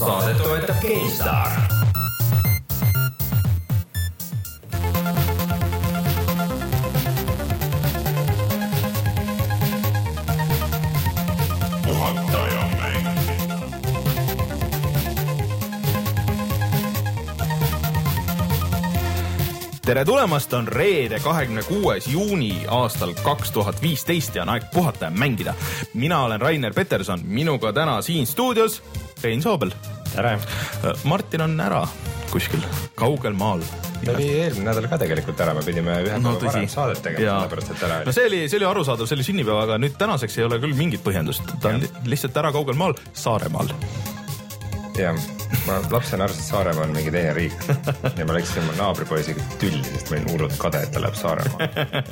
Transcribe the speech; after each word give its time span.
saadet 0.00 0.38
toetab 0.42 0.76
GameStar. 0.82 1.50
tere 19.84 20.04
tulemast, 20.04 20.52
on 20.52 20.68
reede, 20.68 21.18
kahekümne 21.18 21.62
kuues 21.62 22.06
juuni 22.06 22.62
aastal 22.68 23.10
kaks 23.22 23.50
tuhat 23.50 23.82
viisteist 23.82 24.36
ja 24.38 24.42
on 24.42 24.48
aeg 24.48 24.70
puhata 24.74 25.04
ja 25.04 25.10
mängida. 25.10 25.54
mina 25.94 26.22
olen 26.24 26.40
Rainer 26.40 26.74
Peterson, 26.74 27.20
minuga 27.24 27.72
täna 27.72 28.02
siin 28.02 28.26
stuudios 28.26 28.82
Rein 29.22 29.42
Soobel. 29.42 29.70
Tere! 30.14 30.36
Martin 31.04 31.46
on 31.46 31.58
ära 31.60 31.82
kuskil 32.30 32.62
kaugel 32.98 33.34
maal. 33.34 33.62
ta 34.04 34.14
oli 34.14 34.28
eelmine 34.44 34.68
nädal 34.70 34.86
ka 34.90 35.00
tegelikult 35.02 35.40
ära, 35.42 35.54
me 35.56 35.64
pidime 35.66 35.98
ühe 36.04 36.20
no, 36.22 36.36
päeva 36.38 36.54
varem 36.54 36.70
saadet 36.70 37.02
tegema, 37.04 37.40
sellepärast 37.40 37.74
et 37.74 37.84
ära 37.88 37.98
oli. 37.98 38.08
no 38.08 38.16
see 38.16 38.30
oli, 38.30 38.40
see 38.46 38.60
oli 38.60 38.70
arusaadav, 38.70 39.10
see 39.10 39.18
oli 39.18 39.26
sünnipäev, 39.26 39.60
aga 39.66 39.80
nüüd 39.82 39.98
tänaseks 40.00 40.38
ei 40.38 40.46
ole 40.46 40.60
küll 40.62 40.78
mingit 40.78 41.04
põhjendust, 41.06 41.52
ta 41.60 41.74
on 41.74 41.84
lihtsalt 42.08 42.40
ära 42.42 42.54
kaugel 42.54 42.78
maal, 42.80 42.96
Saaremaal. 43.18 43.74
jah 44.98 45.39
ma 45.70 45.78
lapsena 45.90 46.24
arvasin, 46.26 46.42
et 46.42 46.48
Saaremaa 46.50 46.84
on 46.86 46.94
mingi 46.94 47.12
teine 47.14 47.32
riik 47.36 47.54
ja 48.18 48.26
ma 48.26 48.34
läksin 48.34 48.62
oma 48.64 48.74
naabripoisiga 48.78 49.44
tülli, 49.60 49.82
sest 49.86 50.10
ma 50.10 50.18
olin 50.18 50.28
hullult 50.32 50.56
kade, 50.60 50.82
et 50.86 50.92
ta 50.94 51.02
läheb 51.02 51.18
Saaremaale 51.18 51.68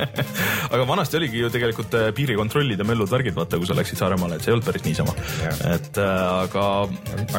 aga 0.74 0.86
vanasti 0.88 1.18
oligi 1.18 1.42
ju 1.42 1.50
tegelikult 1.52 1.96
äh, 1.98 2.08
piirikontrollid 2.16 2.82
ja 2.82 2.86
möllud 2.88 3.10
värgid, 3.10 3.36
vaata, 3.38 3.58
kui 3.60 3.68
sa 3.68 3.76
läksid 3.78 4.00
Saaremaale, 4.00 4.38
et 4.38 4.44
see 4.44 4.52
ei 4.52 4.56
olnud 4.56 4.68
päris 4.68 4.84
niisama. 4.86 5.14
et 5.72 6.00
äh, 6.02 6.22
aga. 6.44 6.66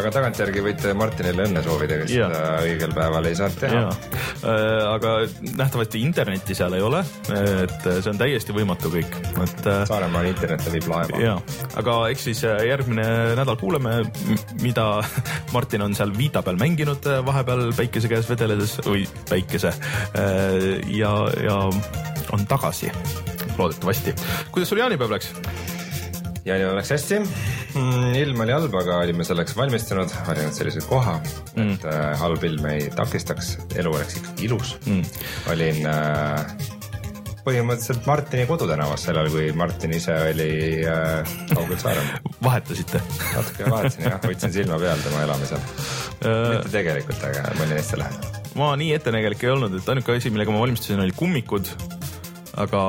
aga 0.01 0.13
tagantjärgi 0.17 0.63
võite 0.65 0.93
Martinile 0.97 1.47
õnne 1.47 1.63
soovida, 1.65 1.99
kes 2.01 2.13
seda 2.13 2.43
õigel 2.65 2.95
päeval 2.97 3.29
ei 3.29 3.39
saanud 3.39 3.61
teha. 3.63 3.83
Äh, 4.39 4.63
aga 4.89 5.15
nähtavasti 5.59 6.03
internetti 6.03 6.57
seal 6.57 6.75
ei 6.77 6.83
ole, 6.85 7.03
et 7.29 7.89
see 7.89 8.11
on 8.11 8.19
täiesti 8.19 8.55
võimatu 8.55 8.91
kõik, 8.93 9.19
et. 9.45 9.57
Saaremaal 9.89 10.29
internet 10.29 10.63
levib 10.67 10.87
laeva. 10.89 11.37
aga 11.79 11.95
eks 12.11 12.27
siis 12.29 12.43
järgmine 12.43 13.05
nädal 13.39 13.57
kuuleme, 13.59 13.99
mida 14.63 14.87
Martin 15.55 15.83
on 15.85 15.89
on 15.89 15.95
seal 16.09 16.17
Vita 16.17 16.41
peal 16.41 16.57
mänginud 16.59 17.05
äh, 17.07 17.21
vahepeal 17.25 17.69
päikese 17.77 18.09
käes 18.09 18.29
vedeledes 18.29 18.77
või 18.85 19.05
päikese 19.29 19.71
äh, 19.71 20.79
ja, 20.95 21.11
ja 21.43 21.57
on 22.33 22.45
tagasi 22.49 22.91
loodetavasti. 23.57 24.13
kuidas 24.51 24.69
sul 24.69 24.81
jaanipäev 24.81 25.11
läks? 25.11 25.31
jaanipäev 26.45 26.75
läks 26.79 26.93
hästi 26.95 27.19
mm,. 27.19 28.15
ilm 28.23 28.43
oli 28.45 28.55
halb, 28.55 28.75
aga 28.81 28.99
olime 29.03 29.27
selleks 29.27 29.55
valmistunud, 29.57 30.13
valinud 30.27 30.55
sellise 30.55 30.83
koha 30.87 31.19
mm., 31.19 31.77
et 31.77 31.87
äh, 31.91 32.11
halb 32.23 32.43
ilm 32.43 32.65
ei 32.71 32.89
takistaks, 32.95 33.57
elu 33.75 33.93
oleks 33.93 34.19
ikkagi 34.21 34.49
ilus 34.49 34.75
mm.. 34.85 35.05
olin 35.53 35.87
äh, 35.89 36.78
põhimõtteliselt 37.49 38.07
Martini 38.09 38.45
kodutänavas 38.49 39.05
sellal, 39.09 39.29
kui 39.33 39.49
Martin 39.57 39.93
ise 39.97 40.15
oli 40.29 40.49
äh, 40.85 41.37
kaugel 41.53 41.79
Saaremaal. 41.81 42.33
vahetasite? 42.45 43.01
natuke 43.33 43.71
vahetasin 43.73 44.09
jah, 44.09 44.19
hoidsin 44.25 44.53
silma 44.55 44.79
peal 44.81 45.01
tema 45.05 45.23
elamisel 45.25 45.61
äh.... 45.61 46.43
mitte 46.53 46.73
tegelikult, 46.73 47.23
aga 47.29 47.47
ma 47.55 47.65
olin 47.65 47.79
hästi 47.79 48.01
lähedal. 48.03 48.41
ma 48.61 48.73
nii 48.81 48.91
ettenägelik 48.99 49.45
ei 49.47 49.53
olnud, 49.55 49.79
et 49.79 49.93
ainuke 49.95 50.17
asi, 50.17 50.33
millega 50.33 50.53
ma 50.53 50.61
valmistusin, 50.63 51.01
olid 51.05 51.17
kummikud 51.17 51.73
aga 52.59 52.81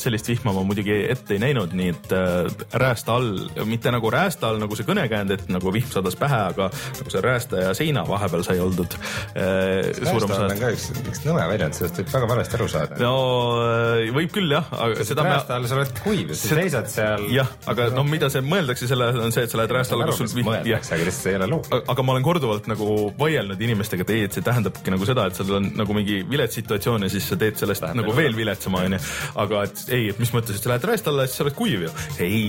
sellist 0.00 0.28
vihma 0.30 0.54
ma 0.56 0.64
muidugi 0.66 0.94
ette 1.12 1.36
ei 1.36 1.42
näinud, 1.42 1.74
nii 1.76 1.92
et 1.92 2.12
äh, 2.16 2.48
räästa 2.80 3.18
all, 3.18 3.48
mitte 3.68 3.92
nagu 3.92 4.10
räästa 4.12 4.48
all 4.50 4.60
nagu 4.62 4.76
see 4.78 4.86
kõnekäänd, 4.88 5.34
et 5.36 5.46
nagu 5.52 5.72
vihm 5.74 5.90
sadas 5.92 6.16
pähe, 6.18 6.38
aga 6.52 6.68
nagu 6.70 7.12
see 7.12 7.22
räästa 7.24 7.64
ja 7.66 7.74
seina 7.76 8.04
vahepeal 8.08 8.44
sai 8.46 8.60
oldud 8.64 8.96
äh,. 9.36 9.90
all 10.08 10.24
on 10.28 10.54
ka 10.60 10.72
üks, 10.74 10.88
üks 11.04 11.24
nõme 11.26 11.44
väljend, 11.50 11.76
sellest 11.76 12.00
võib 12.00 12.12
väga 12.14 12.30
valesti 12.32 12.58
aru 12.58 12.68
saada. 12.72 13.00
no 13.02 13.14
äh, 13.64 14.08
võib 14.16 14.32
küll 14.34 14.56
jah, 14.56 14.70
aga 14.86 15.06
seda 15.08 15.26
räästa 15.28 15.58
all 15.58 15.68
sa 15.68 15.78
oled 15.80 15.92
kuiv, 16.04 16.32
sa 16.32 16.52
seisad 16.54 16.90
seal. 16.92 17.28
jah, 17.34 17.52
aga 17.68 17.90
no 17.96 18.06
mida 18.08 18.32
see 18.32 18.44
mõeldakse 18.44 18.88
selle, 18.90 19.10
on 19.26 19.34
see, 19.34 19.44
et 19.44 19.52
sa 19.52 19.60
lähed 19.60 19.76
räästa 19.78 19.98
alla, 19.98 20.08
kus 20.08 20.22
sul 20.22 20.32
vihm. 20.32 20.50
mõeldakse, 20.52 20.94
aga 20.96 21.08
lihtsalt 21.10 21.28
see 21.28 21.34
ei 21.36 21.40
ole 21.42 21.50
loog. 21.52 21.70
aga 21.78 22.06
ma 22.06 22.16
olen 22.16 22.26
korduvalt 22.26 22.70
nagu 22.70 22.90
vaielnud 23.18 23.60
inimestega, 23.68 24.06
et 24.08 24.14
ei, 24.16 24.24
et 24.28 24.38
see 24.38 24.46
tähendabki 24.46 24.94
nagu 24.94 25.08
seda, 25.08 25.28
et 25.28 25.38
sul 25.38 25.52
on 25.60 25.70
nagu 25.76 25.96
mingi 25.96 26.22
vilets 26.28 26.56
situatsioon 26.60 27.04
ja 27.04 27.12
siis 27.12 27.28
sa 27.28 27.38
teed 27.40 27.60
sellest 27.60 27.84
Tähendab 27.84 28.08
nagu 28.08 28.16
veel 28.16 28.34
viletsama, 28.36 28.82
onju 28.88 28.98
aga 29.38 29.64
et 29.68 29.84
ei, 29.94 30.08
et 30.12 30.20
mis 30.22 30.32
mõttes, 30.34 30.58
et 30.58 30.64
sa 30.64 30.72
lähed 30.72 30.88
rajast 30.90 31.10
alla, 31.10 31.26
siis 31.28 31.40
sa 31.40 31.46
oled 31.46 31.56
kuiv 31.58 31.86
ju. 31.86 31.94
ei, 32.24 32.42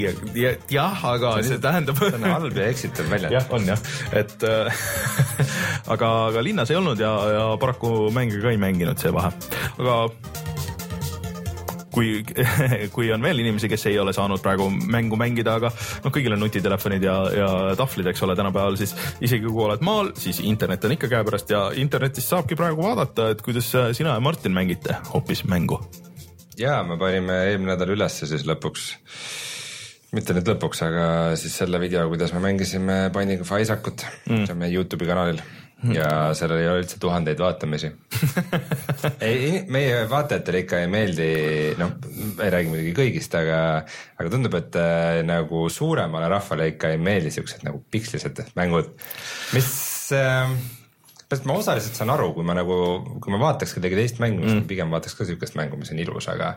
jah, 0.71 1.05
aga 1.13 1.35
see, 1.39 1.53
see 1.53 1.63
tähendab. 1.63 2.01
see 2.01 2.19
on 2.19 2.27
halb 2.29 2.61
ja 2.61 2.69
eksitav 2.69 3.09
väljend. 3.11 3.37
jah, 3.37 3.49
on 3.55 3.71
jah, 3.73 3.87
et 4.23 4.47
äh, 4.47 4.85
aga, 5.93 6.13
aga 6.29 6.45
linnas 6.45 6.71
ei 6.73 6.79
olnud 6.79 7.01
ja, 7.01 7.13
ja 7.35 7.47
paraku 7.61 8.09
mänge 8.15 8.41
ka 8.43 8.53
ei 8.53 8.61
mänginud 8.61 9.01
see 9.01 9.13
vahe, 9.15 9.33
aga 9.79 9.99
kui, 11.93 12.23
kui 12.95 13.11
on 13.13 13.23
veel 13.23 13.41
inimesi, 13.43 13.69
kes 13.71 13.87
ei 13.91 13.99
ole 14.01 14.13
saanud 14.15 14.41
praegu 14.43 14.69
mängu 14.69 15.19
mängida, 15.19 15.57
aga 15.59 15.71
noh, 15.71 16.13
kõigil 16.13 16.35
on 16.35 16.43
nutitelefonid 16.43 17.05
ja, 17.05 17.15
ja 17.35 17.49
tahvlid, 17.79 18.11
eks 18.11 18.25
ole, 18.27 18.37
tänapäeval 18.39 18.79
siis 18.79 18.95
isegi 19.25 19.47
kui 19.47 19.65
oled 19.67 19.83
maal, 19.85 20.13
siis 20.19 20.41
internet 20.45 20.85
on 20.87 20.95
ikka 20.95 21.11
käepärast 21.11 21.53
ja 21.53 21.67
internetist 21.81 22.31
saabki 22.31 22.57
praegu 22.59 22.85
vaadata, 22.85 23.31
et 23.33 23.43
kuidas 23.45 23.71
sina 23.97 24.15
ja 24.15 24.23
Martin 24.23 24.55
mängite 24.55 24.99
hoopis 25.13 25.45
mängu 25.49 25.81
ja 26.59 26.81
me 26.83 26.97
panime 26.99 27.43
eelmine 27.49 27.73
nädal 27.73 27.93
ülesse 27.95 28.27
siis 28.29 28.43
lõpuks, 28.47 28.89
mitte 30.15 30.35
nüüd 30.35 30.51
lõpuks, 30.53 30.83
aga 30.85 31.05
siis 31.39 31.55
selle 31.61 31.79
video, 31.81 32.07
kuidas 32.11 32.33
me 32.35 32.43
mängisime 32.43 33.07
Binding 33.15 33.45
of 33.45 33.53
Isaacut 33.55 34.05
mm., 34.27 34.45
see 34.45 34.55
on 34.55 34.61
meie 34.61 34.73
Youtube'i 34.75 35.09
kanalil 35.09 35.39
mm. 35.39 35.93
ja 35.95 36.09
sellel 36.37 36.63
ei 36.63 36.69
ole 36.71 36.83
üldse 36.83 36.99
tuhandeid 37.01 37.39
vaatamisi 37.41 37.91
ei, 39.29 39.61
meie 39.71 40.01
vaatajatele 40.11 40.63
ikka 40.65 40.81
ei 40.83 40.89
meeldi, 40.91 41.29
noh, 41.79 41.95
ei 42.43 42.51
räägi 42.55 42.73
muidugi 42.73 42.95
kõigist, 42.97 43.37
aga, 43.39 43.61
aga 44.17 44.33
tundub, 44.33 44.57
et 44.59 44.79
äh, 44.81 45.21
nagu 45.27 45.67
suuremale 45.73 46.31
rahvale 46.31 46.73
ikka 46.73 46.95
ei 46.95 46.99
meeldi 47.01 47.31
siuksed 47.37 47.63
nagu 47.67 47.83
pikslised 47.93 48.43
mängud, 48.59 48.91
mis 49.55 49.71
äh, 50.17 50.51
sest 51.29 51.45
ma 51.45 51.57
osaliselt 51.59 51.97
saan 51.97 52.09
aru, 52.13 52.31
kui 52.33 52.45
ma 52.47 52.55
nagu, 52.57 52.77
kui 53.21 53.33
ma 53.33 53.41
vaataks 53.41 53.75
kedagi 53.77 53.99
teist 53.99 54.21
mängu 54.23 54.41
mm., 54.41 54.55
siis 54.55 54.69
pigem 54.69 54.89
vaataks 54.93 55.17
ka 55.17 55.27
siukest 55.29 55.57
mängu, 55.59 55.77
mis 55.77 55.91
on 55.93 56.01
ilus, 56.01 56.29
aga, 56.31 56.55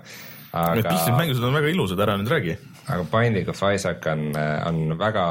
aga. 0.53 0.79
Need 0.79 0.89
piksed 0.89 1.19
mängused 1.19 1.45
on 1.45 1.59
väga 1.59 1.73
ilusad, 1.75 2.01
ära 2.05 2.17
nüüd 2.21 2.33
räägi. 2.33 2.57
aga 2.87 3.05
Binding 3.13 3.53
of 3.53 3.61
Isaac 3.69 4.09
on, 4.11 4.33
on 4.69 4.97
väga 4.99 5.27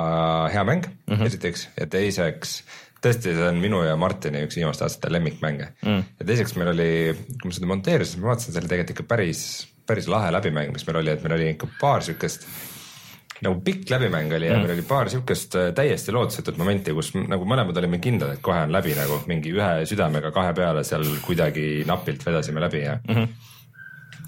hea 0.53 0.63
mäng 0.67 0.85
mm, 0.85 1.15
-hmm. 1.15 1.27
esiteks, 1.27 1.67
ja 1.79 1.89
teiseks 1.89 2.61
tõesti, 3.01 3.33
see 3.33 3.47
on 3.49 3.57
minu 3.61 3.81
ja 3.83 3.95
Martini 3.97 4.43
üks 4.45 4.59
viimaste 4.59 4.85
aastate 4.85 5.11
lemmikmänge 5.13 5.71
mm. 5.81 6.03
ja 6.19 6.27
teiseks 6.27 6.53
meil 6.55 6.69
oli, 6.75 6.91
kui 7.41 7.49
ma 7.49 7.57
seda 7.57 7.69
monteerisin, 7.71 8.21
ma 8.21 8.31
vaatasin, 8.31 8.53
see 8.53 8.61
oli 8.61 8.69
tegelikult 8.69 8.99
ikka 8.99 9.07
päris, 9.09 9.41
päris 9.89 10.09
lahe 10.11 10.29
läbimäng, 10.37 10.69
mis 10.75 10.85
meil 10.87 11.01
oli, 11.01 11.15
et 11.15 11.25
meil 11.25 11.39
oli 11.39 11.49
ikka 11.55 11.69
paar 11.81 12.05
siukest 12.05 12.45
nagu 13.45 13.61
pikk 13.65 13.89
läbimäng 13.93 14.33
oli 14.37 14.49
ja 14.49 14.57
mm. 14.57 14.65
meil 14.65 14.75
oli 14.75 14.87
paar 14.87 15.09
siukest 15.13 15.57
äh, 15.59 15.69
täiesti 15.77 16.13
lootusetut 16.15 16.59
momenti, 16.61 16.95
kus 16.97 17.13
nagu 17.17 17.47
mõlemad 17.49 17.77
olime 17.81 18.01
kindlad, 18.03 18.35
et 18.37 18.43
kohe 18.45 18.65
on 18.67 18.73
läbi 18.73 18.93
nagu 18.97 19.21
mingi 19.31 19.53
ühe 19.55 19.71
südamega 19.89 20.33
kahe 20.35 20.53
peale 20.57 20.85
seal 20.87 21.07
kuidagi 21.25 21.85
napilt 21.89 22.25
vedasime 22.27 22.63
läbi 22.63 22.85
ja 22.85 22.99
mm. 23.01 23.15
-hmm 23.15 23.57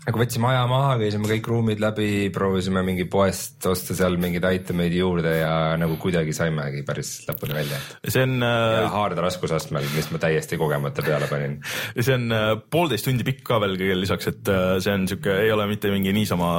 aga 0.04 0.20
võtsime 0.20 0.50
aja 0.50 0.64
maha, 0.68 0.96
käisime 1.00 1.30
kõik 1.30 1.46
ruumid 1.48 1.80
läbi, 1.80 2.08
proovisime 2.36 2.82
mingi 2.84 3.06
poest 3.08 3.64
osta 3.70 3.96
seal 3.96 4.18
mingeid 4.20 4.44
itemeid 4.58 4.96
juurde 4.98 5.32
ja 5.38 5.54
nagu 5.80 5.96
kuidagi 6.02 6.36
saimegi 6.36 6.84
päris 6.88 7.14
lõpuni 7.30 7.56
välja. 7.56 7.80
see 8.04 8.26
on 8.28 8.36
äh.... 8.44 8.82
ja 8.82 8.90
haarde 8.92 9.24
raskusastmel, 9.24 9.88
mis 9.96 10.10
ma 10.12 10.20
täiesti 10.20 10.60
kogemata 10.60 11.06
peale 11.06 11.30
panin. 11.32 11.56
see 12.00 12.18
on 12.18 12.28
äh, 12.36 12.50
poolteist 12.76 13.08
tundi 13.08 13.24
pikk 13.28 13.46
ka 13.48 13.62
veel 13.64 13.78
kõigele 13.80 14.04
lisaks, 14.04 14.28
et 14.34 14.54
see 14.84 14.98
on 14.98 15.08
siuke, 15.08 15.38
ei 15.46 15.56
ole 15.56 15.70
mitte 15.72 15.92
mingi 15.94 16.12
niisama 16.16 16.52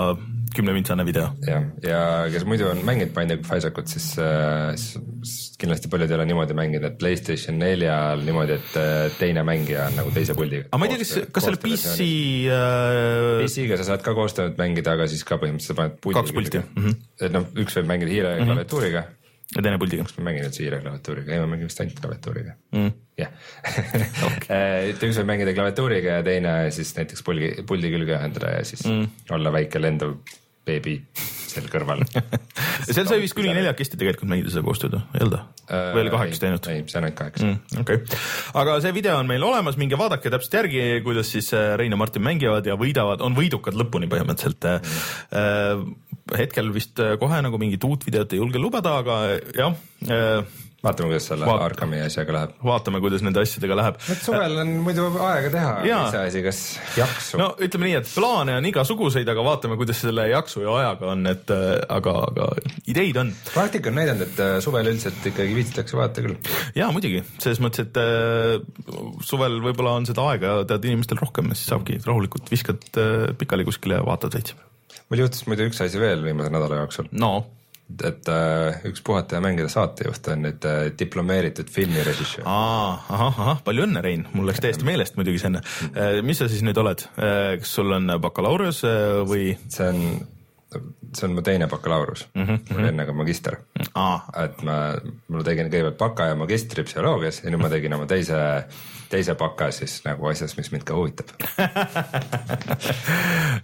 kümnemintsane 0.57 1.07
video. 1.07 1.29
jah, 1.47 1.65
ja 1.85 2.03
kes 2.33 2.47
muidu 2.49 2.69
on 2.71 2.83
mänginud 2.87 3.15
Binding 3.17 3.45
of 3.45 3.53
Isaacut, 3.57 3.91
siis, 3.91 4.11
äh, 4.23 4.75
siis 4.79 5.59
kindlasti 5.61 5.91
paljud 5.93 6.13
ei 6.13 6.19
ole 6.19 6.29
niimoodi 6.31 6.57
mänginud, 6.59 6.87
et 6.89 6.99
Playstation 7.01 7.59
neljal 7.61 8.23
niimoodi, 8.27 8.59
et 8.61 8.79
äh, 8.81 9.09
teine 9.19 9.45
mängija 9.47 9.89
on 9.91 9.99
nagu 10.03 10.15
teise 10.15 10.37
puldiga. 10.39 10.69
aga 10.71 10.81
ma 10.83 10.89
ei 10.89 10.95
tea, 10.95 11.03
kas, 11.05 11.35
kas 11.39 11.49
selle 11.49 11.61
PC 11.65 12.09
äh.... 12.53 13.43
PC-ga 13.43 13.81
sa 13.81 13.91
saad 13.91 14.07
ka 14.07 14.17
koostööd 14.17 14.57
mängida, 14.61 14.97
aga 14.99 15.11
siis 15.11 15.27
ka 15.27 15.41
põhimõtteliselt 15.43 15.75
sa 15.75 15.81
paned 15.83 16.01
puldi. 16.01 16.21
kaks 16.21 16.39
pulti 16.39 16.63
mm. 16.63 16.81
-hmm. 16.81 17.05
et 17.27 17.37
noh, 17.37 17.51
üks 17.65 17.81
võib 17.81 17.93
mängida 17.93 18.15
hiire 18.15 18.33
mm 18.35 18.41
-hmm. 18.41 18.53
klaviatuuriga 18.53 19.07
ja 19.53 19.63
teine 19.63 19.79
puldiga. 19.79 20.05
kas 20.07 20.17
ma 20.19 20.29
mängin 20.29 20.47
üldse 20.49 20.63
hiire 20.65 20.81
klaviatuuriga? 20.83 21.33
ei, 21.33 21.43
ma 21.43 21.49
mängin 21.51 21.71
vist 21.71 21.83
ainult 21.83 22.01
klaviatuuriga 22.01 22.55
mm.. 22.75 22.95
jah 23.21 23.31
et 24.91 25.05
üks 25.09 25.19
võib 25.21 25.31
mängida 25.31 25.55
klaviatuuriga 25.57 26.19
ja 26.19 26.25
teine 26.27 26.55
siis 26.75 26.95
näiteks 26.99 27.27
pulgi, 27.27 27.51
puldi 27.69 27.93
külge 27.95 28.17
ühendada 28.17 28.57
ja 28.57 28.65
siis 28.67 28.85
mm. 28.89 29.29
olla 29.37 29.53
väike 29.55 29.83
lendav 29.83 30.17
beebi 30.65 30.99
seal 31.55 31.69
kõrval 31.71 32.03
seal 32.95 33.07
sai 33.07 33.21
vist 33.23 33.37
kuni 33.37 33.53
neljakesti 33.55 33.99
tegelikult 34.01 34.31
mängida 34.31 34.53
seda 34.53 34.65
koostööd, 34.67 34.97
ei 35.15 35.23
olnud 35.25 35.37
äh,? 35.39 35.93
või 35.95 36.03
oli 36.05 36.15
kahekesi 36.15 36.43
teinud? 36.43 36.69
ei, 36.73 36.83
see 36.91 36.99
on 37.01 37.09
ainult 37.09 37.19
kaheksa 37.21 37.47
mm,. 37.47 37.83
okei 37.85 38.01
okay., 38.01 38.23
aga 38.63 38.77
see 38.85 38.97
video 38.97 39.17
on 39.21 39.31
meil 39.31 39.47
olemas, 39.47 39.79
minge 39.81 39.99
vaadake 40.01 40.33
täpselt 40.35 40.59
järgi, 40.61 40.85
kuidas 41.07 41.31
siis 41.35 41.53
äh, 41.57 41.75
Rein 41.81 41.95
ja 41.95 42.01
Martin 42.01 42.27
mängivad 42.27 42.67
ja 42.69 42.79
võidavad, 42.81 43.23
on 43.25 43.37
võidukad 43.39 43.79
lõpuni 43.79 44.11
põhimõtteliselt 44.11 44.69
mm.. 44.69 45.95
hetkel 46.39 46.73
vist 46.75 47.01
kohe 47.21 47.41
nagu 47.45 47.61
mingit 47.61 47.85
uut 47.87 48.07
videot 48.09 48.35
ei 48.35 48.43
julge 48.43 48.63
lubada, 48.63 48.99
aga 49.05 49.23
jah 49.55 50.45
vaatame, 50.85 51.09
kuidas 51.11 51.29
selle 51.31 51.47
Vaat- 51.49 51.65
Arkami 51.65 52.01
asjaga 52.05 52.35
läheb. 52.37 52.55
vaatame, 52.65 53.01
kuidas 53.05 53.25
nende 53.25 53.41
asjadega 53.43 53.77
läheb. 53.79 54.01
et 54.13 54.23
suvel 54.25 54.59
on 54.63 54.73
muidu 54.85 55.07
aega 55.27 55.51
teha 55.55 55.73
Jaa. 55.89 56.03
iseasi, 56.09 56.43
kas 56.45 56.61
jaksu 56.99 57.41
no 57.41 57.49
ütleme 57.65 57.89
nii, 57.89 57.97
et 58.03 58.11
plaane 58.15 58.57
on 58.59 58.69
igasuguseid, 58.71 59.29
aga 59.35 59.47
vaatame, 59.47 59.79
kuidas 59.81 60.03
selle 60.05 60.27
jaksu 60.31 60.65
ja 60.67 60.77
ajaga 60.83 61.11
on, 61.15 61.27
et 61.31 61.55
äh, 61.55 61.65
aga, 61.97 62.17
aga 62.29 62.51
ideid 62.91 63.21
on. 63.23 63.33
praktika 63.55 63.93
on 63.93 63.99
näidanud, 64.01 64.27
et 64.29 64.45
äh, 64.45 64.55
suvel 64.65 64.93
üldiselt 64.93 65.31
ikkagi 65.33 65.57
viitsitakse 65.57 65.99
vaadata 65.99 66.27
küll. 66.27 66.37
ja 66.77 66.91
muidugi, 66.95 67.25
selles 67.39 67.63
mõttes, 67.65 67.89
et 67.89 68.01
äh, 68.01 68.61
suvel 69.25 69.61
võib-olla 69.65 69.97
on 70.01 70.09
seda 70.09 70.29
aega 70.35 70.61
tead 70.69 70.87
inimestel 70.91 71.21
rohkem, 71.23 71.53
siis 71.57 71.73
saabki 71.73 72.01
rahulikult 72.05 72.53
viskad 72.53 72.85
äh, 73.01 73.33
pikali 73.41 73.67
kuskile 73.67 74.01
ja 74.01 74.07
vaatad 74.07 74.37
veits. 74.37 74.57
mul 75.11 75.25
juhtus 75.25 75.47
muidu 75.49 75.67
üks 75.71 75.81
asi 75.85 76.01
veel 76.01 76.25
viimase 76.25 76.53
nädala 76.53 76.85
jooksul, 76.85 77.09
no 77.13 77.35
et 78.05 78.29
äh, 78.33 78.85
üks 78.89 79.03
puhata 79.05 79.37
ja 79.37 79.45
mängida 79.45 79.69
saatejuht 79.69 80.29
on 80.33 80.45
nüüd 80.47 80.67
äh, 80.69 80.87
diplomeeritud 80.99 81.69
filmirežissöör. 81.71 82.47
Ahah, 82.49 83.35
ahah, 83.39 83.61
palju 83.65 83.85
õnne, 83.85 84.03
Rein, 84.05 84.25
mul 84.33 84.49
läks 84.49 84.63
täiesti 84.65 84.87
meelest 84.89 85.19
muidugi 85.19 85.43
see 85.43 85.51
enne. 85.53 85.61
mis 86.25 86.41
sa 86.41 86.49
siis 86.51 86.65
nüüd 86.65 86.81
oled, 86.81 87.05
kas 87.15 87.75
sul 87.77 87.93
on 87.95 88.17
bakalaureus 88.25 88.85
äh, 88.89 89.21
või? 89.29 89.53
see 89.69 89.91
on, 89.91 90.01
see 91.13 91.29
on 91.29 91.37
mu 91.37 91.45
teine 91.45 91.69
bakalaureus 91.71 92.25
mm, 92.33 92.47
-hmm. 92.49 92.65
mul 92.71 92.83
oli 92.83 92.93
enne 92.95 93.07
ka 93.07 93.17
magister. 93.21 93.61
aa, 93.93 94.17
et 94.47 94.65
ma, 94.67 94.79
mul 95.29 95.45
tegin 95.47 95.69
kõigepealt 95.69 96.01
baka 96.01 96.33
ja 96.33 96.41
magistri 96.41 96.87
psühholoogias 96.89 97.45
ja 97.45 97.53
nüüd 97.53 97.63
ma 97.63 97.73
tegin 97.73 98.01
oma 98.01 98.09
teise, 98.11 98.41
teise 99.15 99.37
baka 99.39 99.71
siis 99.75 100.01
nagu 100.05 100.29
asjas, 100.31 100.57
mis 100.59 100.71
mind 100.75 100.87
ka 100.89 100.99
huvitab. 100.99 101.35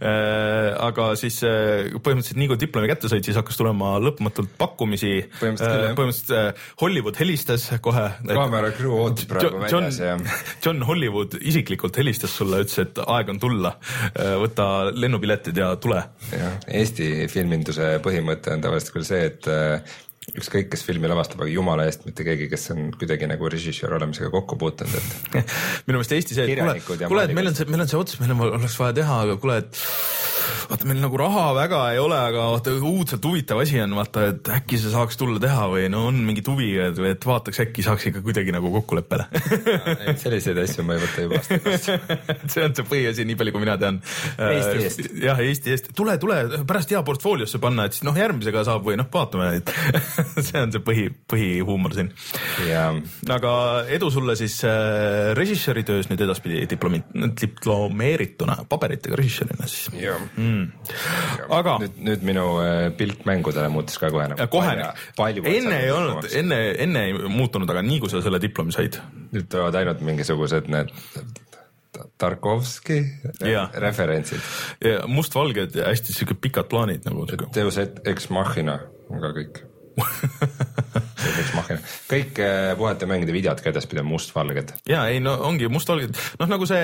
Äh, 0.01 0.71
aga 0.81 1.11
siis 1.19 1.41
äh, 1.45 1.91
põhimõtteliselt 2.01 2.39
nii 2.41 2.49
kui 2.49 2.59
diplomi 2.63 2.89
kätte 2.89 3.09
said, 3.11 3.25
siis 3.27 3.37
hakkas 3.37 3.59
tulema 3.59 3.91
lõpmatult 4.01 4.55
pakkumisi. 4.59 5.11
Põhimõtteliselt 5.41 5.85
jah. 5.85 5.97
põhimõtteliselt 5.99 6.33
äh, 6.39 6.69
Hollywood 6.81 7.19
helistas 7.21 7.67
kohe. 7.85 8.07
kaamera 8.31 8.71
crew 8.77 8.95
ootas 8.97 9.29
praegu 9.29 9.61
John 9.67 9.89
väljas 9.89 10.01
ja, 10.01 10.15
John 10.65 10.87
Hollywood 10.89 11.37
isiklikult 11.41 11.99
helistas 12.01 12.33
sulle, 12.39 12.63
ütles, 12.65 12.79
et 12.81 13.03
aeg 13.05 13.35
on 13.35 13.43
tulla, 13.43 13.75
võta 14.41 14.69
lennupiletid 14.95 15.61
ja 15.61 15.75
tule. 15.83 16.01
jah, 16.33 16.57
Eesti 16.81 17.29
filminduse 17.33 17.97
põhimõte 18.05 18.55
on 18.55 18.65
tavaliselt 18.65 18.97
küll 18.97 19.11
see, 19.11 19.27
et 19.33 19.51
äh, 19.51 19.99
ükskõik, 20.39 20.71
kes 20.73 20.85
filmi 20.87 21.11
lavastab, 21.11 21.43
aga 21.45 21.51
jumala 21.53 21.87
eest 21.89 22.07
mitte 22.09 22.27
keegi, 22.27 22.49
kes 22.53 22.71
on 22.75 22.91
kuidagi 22.99 23.29
nagu 23.31 23.51
režissöör 23.53 23.97
olemisega 23.99 24.31
kokku 24.33 24.59
puutunud, 24.61 24.95
et 24.95 25.55
minu 25.89 25.99
meelest 25.99 26.17
Eesti 26.17 26.39
see, 26.39 26.47
et 26.47 26.87
kuule 26.87 27.11
kuule, 27.11 27.27
et 27.27 27.37
meil 27.37 27.51
on 27.51 27.57
see, 27.57 27.69
meil 27.71 27.85
on 27.85 27.91
see 27.91 28.01
ots, 28.01 28.19
meil 28.23 28.35
on, 28.37 28.47
oleks 28.61 28.79
vaja 28.81 29.01
teha, 29.03 29.23
aga 29.27 29.39
kuule, 29.43 29.61
et 29.65 29.83
vaata, 30.71 30.87
meil 30.89 31.01
nagu 31.03 31.19
raha 31.21 31.45
väga 31.57 31.81
ei 31.95 32.01
ole, 32.03 32.19
aga 32.31 32.47
vaata 32.55 32.75
õudselt 32.79 33.27
huvitav 33.27 33.63
asi 33.63 33.81
on, 33.83 33.95
vaata, 33.99 34.27
et 34.33 34.51
äkki 34.61 34.79
see 34.81 34.93
saaks 34.93 35.19
tulla 35.21 35.43
teha 35.43 35.67
või 35.73 35.89
no 35.93 36.07
on 36.11 36.21
mingit 36.27 36.49
huvi, 36.51 36.71
et 37.11 37.27
vaataks, 37.27 37.63
äkki 37.67 37.85
saaks 37.87 38.09
ikka 38.11 38.23
kuidagi 38.25 38.55
nagu 38.55 38.71
kokkuleppele 38.79 39.27
selliseid 40.23 40.61
asju 40.65 40.87
ma 40.87 40.97
ei 40.97 41.05
võta 41.05 41.27
juba 41.27 41.41
aastaid 41.41 41.69
see 42.53 42.65
on 42.65 42.77
see 42.77 42.87
põhiasi, 42.87 43.27
nii 43.29 43.39
palju 43.39 43.55
kui 43.55 43.63
mina 43.63 43.77
tean. 43.81 44.01
Eesti 44.39 44.87
eest. 44.87 45.03
jah, 45.23 45.41
Eesti 45.43 45.75
eest, 45.75 45.91
tule, 45.97 46.17
tule 46.23 46.41
pärast 46.69 46.93
hea 46.95 47.03
portfooliosse 47.07 47.61
panna, 47.63 47.87
et 47.89 47.97
siis 47.97 48.07
noh, 48.07 48.17
järgmisega 48.17 48.65
saab 48.69 48.87
või 48.87 48.99
noh, 49.01 49.09
vaatame, 49.13 49.51
see 50.47 50.61
on 50.61 50.73
see 50.75 50.83
põhi, 50.85 51.07
põhihuumor 51.31 51.95
siin. 51.97 52.11
ja 52.69 52.87
aga 53.35 53.53
edu 53.97 54.11
sulle 54.13 54.37
siis 54.39 54.59
äh, 54.69 55.33
režissööri 55.39 55.85
töös 55.89 56.11
nüüd 56.11 56.25
edaspidi 56.27 56.63
diplomi, 56.71 57.03
diplomeerituna 57.41 58.61
paberitega 58.71 59.19
režissöörina 59.21 59.69
siis 59.71 59.91
ja 60.01 60.17
mm.. 60.19 60.65
aga 61.57 61.77
nüüd, 61.85 62.01
nüüd 62.11 62.27
minu 62.33 62.47
äh, 62.65 62.87
pilk 62.97 63.27
mängudele 63.29 63.71
muutus 63.73 64.01
ka 64.01 64.13
kohe 64.13 64.31
nagu 64.33 64.41
ja 64.41 64.51
kohe 64.51 64.75
enne 65.51 65.83
ei 65.85 65.93
olnud, 65.95 66.31
enne, 66.43 66.63
enne 66.87 67.07
ei 67.09 67.17
muutunud, 67.31 67.71
aga 67.71 67.85
nii 67.87 68.01
kui 68.03 68.13
sa 68.13 68.23
selle 68.25 68.41
diplomi 68.43 68.75
said, 68.75 68.99
nüüd 69.35 69.49
tulevad 69.51 69.79
ainult 69.81 70.03
mingisugused 70.05 70.71
need 70.73 70.93
Tarkovski 72.19 73.05
Jaa. 73.41 73.71
referentsid. 73.75 74.41
mustvalged 75.07 75.75
ja 75.75 75.89
hästi 75.89 76.13
siuke 76.13 76.35
pikad 76.35 76.69
plaanid 76.71 77.05
nagu. 77.09 77.27
Deus 77.55 77.79
Ex 77.79 78.31
Machina 78.31 78.79
on 79.11 79.21
ka 79.21 79.33
kõik. 79.37 79.63
Ex 80.01 81.53
Machina, 81.55 81.81
kõik 82.09 82.41
äh, 82.43 82.73
puhata 82.79 83.09
mängida 83.09 83.35
videod 83.35 83.61
ka 83.63 83.71
edaspidi 83.73 84.03
on 84.03 84.09
mustvalged. 84.09 84.73
ja 84.89 85.05
ei 85.13 85.21
no 85.23 85.35
ongi 85.47 85.69
mustvalged, 85.73 86.17
noh 86.41 86.51
nagu 86.51 86.69
see 86.69 86.83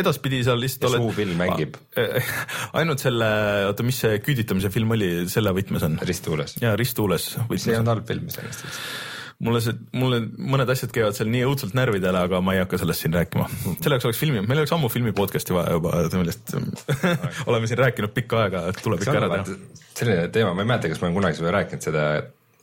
edaspidi 0.00 0.42
seal 0.46 0.60
lihtsalt 0.62 0.96
Ja 0.96 1.02
suupill 1.02 1.34
mängib.. 1.38 1.78
ainult 2.78 3.04
selle, 3.04 3.30
oota, 3.70 3.86
mis 3.86 4.02
see 4.04 4.20
küüditamise 4.24 4.72
film 4.72 4.96
oli, 4.96 5.12
selle 5.32 5.54
võtmes 5.56 5.86
on? 5.88 5.98
risttuules. 6.08 6.58
ja 6.64 6.76
Risttuules 6.78 7.32
see 7.36 7.72
ei 7.72 7.80
olnud 7.80 7.96
halb 7.96 8.08
film 8.08 8.28
iseenesest. 8.32 9.10
Mulle 9.42 9.60
see, 9.64 9.74
mulle 9.98 10.20
mõned 10.52 10.70
asjad 10.72 10.92
käivad 10.94 11.16
seal 11.16 11.30
nii 11.32 11.42
õudselt 11.48 11.74
närvidele, 11.76 12.24
aga 12.28 12.40
ma 12.44 12.54
ei 12.56 12.62
hakka 12.62 12.78
sellest 12.82 13.04
siin 13.04 13.14
rääkima. 13.16 13.48
selle 13.72 13.96
jaoks 13.96 14.08
oleks 14.08 14.20
filmi, 14.20 14.42
meil 14.46 14.62
oleks 14.62 14.74
ammu 14.76 14.90
filmi 14.92 15.14
podcast'i 15.16 15.56
vaja 15.56 15.74
juba, 15.76 15.94
millest 16.14 16.54
oleme 17.50 17.70
siin 17.70 17.82
rääkinud 17.82 18.14
pikka 18.14 18.44
aega, 18.44 18.64
tuleb 18.78 19.02
ikka 19.02 19.16
ära 19.18 19.30
teha. 19.34 19.56
selline 19.98 20.28
teema, 20.34 20.54
ma 20.54 20.64
ei 20.64 20.70
mäleta, 20.70 20.92
kas 20.92 21.02
ma 21.02 21.10
olen 21.10 21.18
kunagi 21.18 21.40
sulle 21.40 21.54
rääkinud 21.56 21.88
seda, 21.88 22.06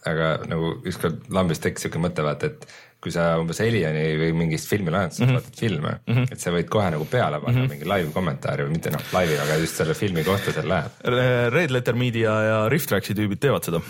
aga 0.09 0.29
nagu 0.47 0.77
ükskord 0.87 1.27
lambis 1.35 1.59
tekkis 1.63 1.87
siuke 1.87 2.01
mõte, 2.01 2.23
vaata, 2.25 2.53
et 2.53 2.69
kui 2.99 3.13
sa 3.15 3.29
umbes 3.39 3.61
Helioni 3.63 4.03
või 4.19 4.33
mingist 4.41 4.67
filmilahendusest 4.71 5.23
mm 5.23 5.29
-hmm. 5.29 5.39
vaatad 5.39 5.59
filme 5.59 5.91
mm, 5.91 6.15
-hmm. 6.15 6.31
et 6.35 6.43
sa 6.43 6.51
võid 6.51 6.67
kohe 6.71 6.89
nagu 6.91 7.05
peale 7.05 7.39
panna 7.39 7.59
mm 7.59 7.65
-hmm. 7.65 7.75
mingi 7.75 7.89
live 7.89 8.11
kommentaari 8.15 8.65
või 8.67 8.75
mitte 8.75 8.91
noh, 8.91 9.03
laivi, 9.15 9.37
aga 9.39 9.59
just 9.63 9.79
selle 9.79 9.93
filmi 9.93 10.23
kohta 10.23 10.51
seal 10.51 10.67
läheb. 10.67 10.91
Red 11.53 11.71
Letter 11.71 11.95
Media 11.95 12.33
ja 12.43 12.57
Riff 12.69 12.87
Tracksi 12.87 13.15
tüübid 13.15 13.39
teevad 13.39 13.63
seda, 13.63 13.81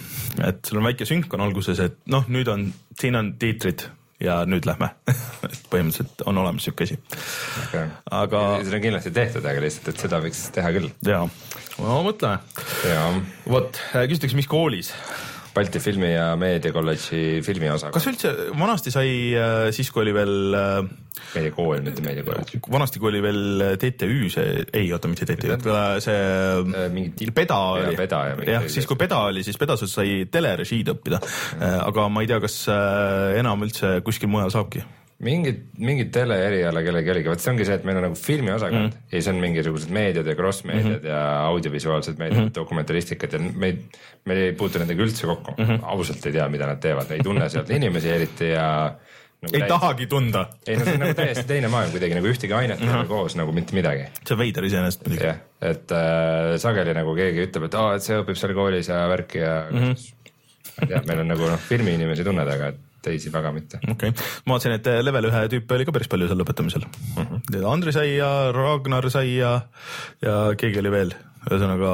et 0.48 0.66
sul 0.66 0.78
on 0.78 0.90
väike 0.92 1.06
sünk 1.06 1.34
on 1.34 1.42
alguses, 1.42 1.80
et 1.80 1.98
noh, 2.06 2.26
nüüd 2.30 2.48
on, 2.48 2.74
siin 3.02 3.16
on 3.16 3.34
tiitrid 3.40 3.88
ja 4.20 4.44
nüüd 4.46 4.68
lähme. 4.68 4.92
et 5.48 5.60
põhimõtteliselt 5.72 6.26
on 6.28 6.38
olemas 6.38 6.68
siuke 6.68 6.84
asi, 6.84 7.00
aga 8.12 8.44
see 8.64 8.76
on 8.76 8.84
kindlasti 8.84 9.12
tehtud, 9.16 9.46
aga 9.46 9.64
lihtsalt, 9.64 9.94
et 9.94 10.06
seda 10.06 10.20
võiks 10.24 10.44
teha 10.56 10.72
küll. 10.76 10.90
ja, 11.08 11.24
no 11.80 12.00
mõtleme, 12.06 12.40
vot 13.48 13.82
küsitakse, 13.96 14.36
mis 14.36 14.50
koolis, 14.52 14.94
Balti 15.60 15.82
Filmi 15.84 16.14
ja 16.14 16.32
Meediakolledži 16.40 17.42
filmiosakond, 17.44 17.96
kas 17.98 18.08
üldse 18.08 18.32
vanasti 18.56 18.94
sai 18.94 19.10
äh, 19.36 19.68
siis, 19.76 19.90
kui 19.92 20.06
oli 20.06 20.14
veel 20.16 20.56
äh, 20.56 20.78
meie 21.36 21.52
kool, 21.56 21.82
mitte 21.84 22.04
Meediakolledž. 22.06 22.62
vanasti, 22.72 23.02
kui 23.02 23.12
oli 23.12 23.22
veel 23.24 23.66
TTÜ 23.82 24.30
see, 24.32 24.64
ei 24.80 24.88
oota, 24.96 25.12
mitte 25.12 25.28
TTÜ, 25.28 25.58
see 26.04 26.88
mingi 26.96 27.32
Peda 27.36 27.60
ja 27.82 27.90
oli, 27.92 28.48
jah, 28.48 28.70
siis 28.72 28.88
kui 28.88 29.00
Peda 29.00 29.26
oli, 29.28 29.44
siis 29.44 29.60
Pedasus 29.60 29.98
sai 30.00 30.24
telerežiid 30.32 30.94
õppida, 30.96 31.20
aga 31.84 32.08
ma 32.08 32.24
ei 32.24 32.32
tea, 32.32 32.40
kas 32.44 32.62
äh, 32.72 33.36
enam 33.42 33.68
üldse 33.68 34.00
kuskil 34.06 34.32
mujal 34.32 34.54
saabki. 34.56 34.86
mingid, 35.26 35.64
mingid 35.84 36.12
teleeriala 36.16 36.82
kellelgi 36.86 37.12
oligi, 37.14 37.32
vot 37.32 37.44
see 37.44 37.52
ongi 37.52 37.68
see, 37.68 37.76
et 37.80 37.86
meil 37.88 38.00
on 38.00 38.06
nagu 38.08 38.18
filmiosakond 38.20 38.86
mm. 38.86 39.06
ja 39.12 39.18
siis 39.18 39.28
on 39.32 39.42
mingisugused 39.44 39.92
meediad 39.96 40.28
ja 40.32 40.36
cross-meediad 40.40 40.88
mm 40.94 40.98
-hmm. 41.04 41.12
ja 41.12 41.46
audiovisuaalsed 41.50 42.18
meediad 42.22 42.40
mm, 42.40 42.48
-hmm. 42.48 42.56
dokumentaristikat 42.56 43.34
ja 43.34 43.40
me 43.40 43.68
ei, 43.68 43.78
me 44.26 44.34
ei 44.34 44.54
puutu 44.54 44.80
nendega 44.80 45.04
üldse 45.04 45.28
kokku 45.28 45.56
mm, 45.58 45.66
-hmm. 45.66 45.80
ausalt 45.84 46.26
ei 46.26 46.32
tea, 46.32 46.50
mida 46.50 46.68
nad 46.68 46.80
teevad, 46.80 47.12
ei 47.12 47.24
tunne 47.24 47.50
sealt 47.50 47.70
inimesi 47.70 48.10
eriti 48.10 48.50
ja 48.50 48.70
nagu 49.42 49.56
ei 49.56 49.68
tahagi 49.68 50.08
tunda, 50.08 50.46
ei 50.68 50.78
no 50.78 50.86
see 50.86 50.94
on 50.96 51.04
nagu 51.04 51.14
täiesti 51.16 51.48
teine 51.48 51.68
maailm 51.68 51.92
kuidagi 51.92 52.16
nagu 52.16 52.28
ühtegi 52.28 52.56
ainet 52.56 52.82
ei 52.82 52.90
ole 52.90 53.06
koos 53.08 53.36
nagu 53.40 53.52
mitte 53.56 53.76
midagi. 53.76 54.08
see 54.24 54.36
on 54.36 54.40
veider 54.40 54.66
iseenesest 54.66 55.08
muidugi. 55.08 55.28
jah, 55.28 55.40
et 55.62 55.92
äh, 55.92 56.56
sageli 56.64 56.96
nagu 56.96 57.16
keegi 57.16 57.48
ütleb, 57.48 57.68
et 57.68 57.80
aa, 57.80 57.96
et 57.96 58.04
see 58.04 58.20
õpib 58.20 58.40
seal 58.40 58.54
koolis 58.54 58.88
ja 58.92 59.08
värki 59.12 59.44
ja 59.44 59.56
mm. 59.72 59.80
-hmm. 59.80 59.96
ma 60.76 60.88
ei 60.88 60.94
tea, 60.94 61.08
meil 61.08 61.26
on 61.26 61.36
nagu 61.36 61.52
noh, 61.52 61.60
filmiinimesi 61.60 62.24
tunned, 62.24 62.48
aga 62.56 62.72
teisi 63.06 63.34
väga 63.34 63.52
mitte. 63.56 63.82
okei 63.84 64.14
okay., 64.14 64.30
ma 64.46 64.56
vaatasin, 64.56 64.78
et 64.80 64.90
level 65.04 65.30
ühe 65.32 65.44
tüüpe 65.56 65.78
oli 65.78 65.88
ka 65.88 65.96
päris 65.96 66.12
palju 66.12 66.30
seal 66.30 66.42
lõpetamisel 66.42 66.86
mm. 66.86 67.28
-hmm. 67.28 67.68
Andri 67.70 67.96
sai 67.96 68.16
ja 68.16 68.32
Ragnar 68.56 69.10
sai 69.14 69.36
ja, 69.38 69.60
ja 70.26 70.40
keegi 70.58 70.82
oli 70.84 70.96
veel, 70.96 71.14
ühesõnaga 71.50 71.94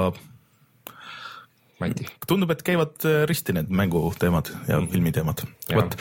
Mati. 1.75 2.05
tundub, 2.27 2.51
et 2.55 2.63
käivad 2.63 3.03
äh, 3.03 3.25
risti 3.27 3.53
need 3.53 3.67
mänguteemad 3.67 4.47
ja 4.69 4.79
filmiteemad. 4.91 5.43
Jah. 5.67 5.81
vot, 5.83 5.97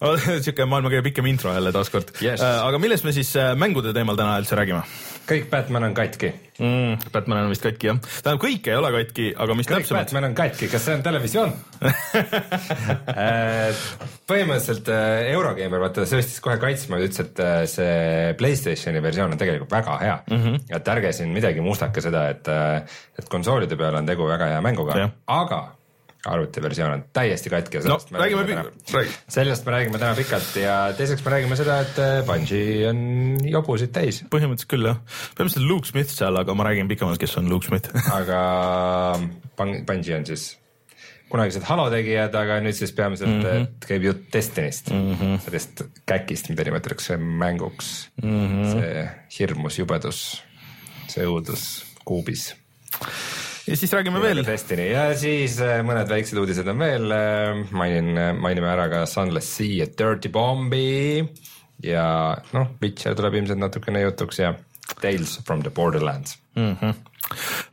siuke 0.46 0.64
maailma 0.64 0.88
kõige 0.88 1.04
pikem 1.10 1.28
intro 1.28 1.52
jälle 1.52 1.72
taaskord 1.74 2.14
Yes. 2.22 2.40
Äh, 2.40 2.64
aga 2.64 2.80
millest 2.80 3.04
me 3.04 3.12
siis 3.12 3.34
mängude 3.60 3.92
teemal 3.92 4.16
täna 4.16 4.38
üldse 4.40 4.56
räägime 4.56 4.82
kõik 5.28 5.50
Batman 5.52 5.88
on 5.90 5.96
katki. 5.96 6.32
mm,? 6.58 7.10
Batman 7.14 7.46
on 7.46 7.52
vist 7.52 7.64
katki 7.64 7.90
jah, 7.90 8.00
tähendab 8.02 8.42
kõik 8.42 8.68
ei 8.70 8.76
ole 8.78 8.90
katki, 8.96 9.28
aga 9.44 9.56
mis 9.58 9.68
kõik 9.68 9.84
täpsemalt? 9.84 10.08
Batman 10.08 10.28
on 10.30 10.36
katki, 10.38 10.68
kas 10.72 10.86
see 10.88 10.98
on 10.98 11.04
televisioon 11.06 11.54
põhimõtteliselt 14.28 14.92
äh, 14.92 15.30
Eurogeimer, 15.32 15.82
vaata, 15.86 16.06
sõistis 16.08 16.42
kohe 16.44 16.58
kaitsma 16.62 17.00
ja 17.00 17.08
ütles, 17.08 17.24
et 17.24 17.42
äh, 17.44 17.62
see 17.70 18.36
Playstationi 18.38 19.02
versioon 19.04 19.34
on 19.34 19.40
tegelikult 19.40 19.72
väga 19.78 19.98
hea 20.02 20.20
mm. 20.26 20.44
-hmm. 20.44 20.68
et 20.76 20.92
ärge 20.94 21.14
siin 21.16 21.34
midagi 21.34 21.64
mustake 21.64 22.04
seda, 22.04 22.28
et, 22.34 22.52
et 23.18 23.28
konsoolide 23.32 23.78
peal 23.78 24.00
on 24.02 24.06
tegu 24.06 24.28
väga 24.28 24.54
hea 24.54 24.62
mänguga 24.64 25.10
aga 25.26 25.77
arvutiversioon 26.26 26.92
on 26.92 27.02
täiesti 27.14 27.50
katki 27.52 27.78
ja 27.78 27.82
no 27.84 27.94
sellest 27.94 28.10
me 28.10 28.18
räägime 28.18 28.42
räägime, 28.42 28.70
täna. 28.90 29.04
sellest 29.30 29.66
me 29.66 29.74
räägime 29.76 30.00
täna 30.02 30.14
pikalt 30.18 30.56
ja 30.58 30.76
teiseks 30.98 31.24
me 31.24 31.34
räägime 31.36 31.58
seda, 31.60 31.80
et 31.84 32.00
äh, 32.02 32.14
Bungi 32.26 32.62
on 32.90 33.02
jobusid 33.46 33.92
täis, 33.94 34.24
põhimõtteliselt 34.32 34.72
küll 34.72 34.88
jah, 34.90 35.02
põhimõtteliselt 35.38 35.68
Luke 35.70 35.90
Smith 35.90 36.14
seal, 36.14 36.40
aga 36.40 36.56
ma 36.58 36.66
räägin 36.66 36.90
pikemalt, 36.90 37.20
kes 37.22 37.38
on 37.38 37.50
Luke 37.52 37.70
Smith 37.70 37.94
aga 38.18 38.40
Bun- 39.58 39.84
Bungi 39.86 40.16
on 40.18 40.26
siis 40.26 40.50
kunagised 41.28 41.64
Halo 41.68 41.88
tegijad, 41.92 42.34
aga 42.40 42.58
nüüd 42.64 42.76
siis 42.76 42.92
peamiselt 42.96 43.30
mm. 43.30 43.44
-hmm. 43.44 43.66
käib 43.86 44.06
jutt 44.08 44.28
Destiny'st 44.32 44.90
mm, 44.90 45.14
-hmm. 45.14 45.40
sellest 45.44 45.82
käkist, 46.08 46.48
mida 46.48 46.64
nimetatakse 46.64 47.16
mänguks 47.16 48.10
mm. 48.22 48.46
-hmm. 48.46 48.72
see 48.72 49.08
hirmus 49.38 49.78
jubedus, 49.78 50.42
see 51.08 51.26
õudus 51.26 51.84
kuubis. 52.04 52.54
Ja 53.68 53.76
siis 53.76 53.92
räägime 53.92 54.20
veel, 54.22 54.42
Destiny 54.46 54.88
ja 54.90 55.08
siis 55.18 55.58
äh, 55.64 55.80
mõned 55.86 56.08
väiksed 56.10 56.40
uudised 56.40 56.68
on 56.70 56.80
veel, 56.80 57.12
mainin, 57.76 58.14
mainime 58.40 58.70
ära 58.72 58.88
ka 58.92 59.04
Sunless 59.10 59.58
Sea 59.58 59.82
ja 59.82 59.88
Dirty 59.98 60.32
Bombi 60.32 61.22
ja 61.84 62.06
noh, 62.54 62.72
Witcher 62.82 63.16
tuleb 63.18 63.38
ilmselt 63.38 63.60
natukene 63.60 64.02
jutuks 64.06 64.40
ja 64.42 64.54
Tales 65.02 65.38
from 65.46 65.62
the 65.62 65.70
Borderlands. 65.70 66.38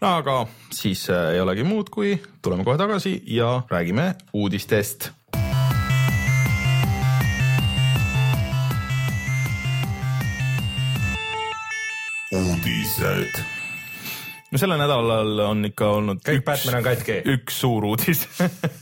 no 0.01 0.07
aga 0.19 0.45
siis 0.75 1.07
äh, 1.09 1.33
ei 1.35 1.41
olegi 1.41 1.63
muud, 1.63 1.89
kui 1.89 2.17
tuleme 2.41 2.67
kohe 2.67 2.77
tagasi 2.77 3.21
ja 3.25 3.61
räägime 3.71 4.13
uudistest. 4.33 5.11
uudised. 12.35 13.54
No 14.55 14.61
sellel 14.61 14.79
nädalal 14.79 15.41
on 15.49 15.67
ikka 15.67 15.87
olnud 15.97 16.21
kõik 16.23 16.45
Batman 16.47 16.79
on 16.79 16.85
katki. 16.85 17.17
üks 17.35 17.57
suur 17.59 17.83
uudis 17.89 18.23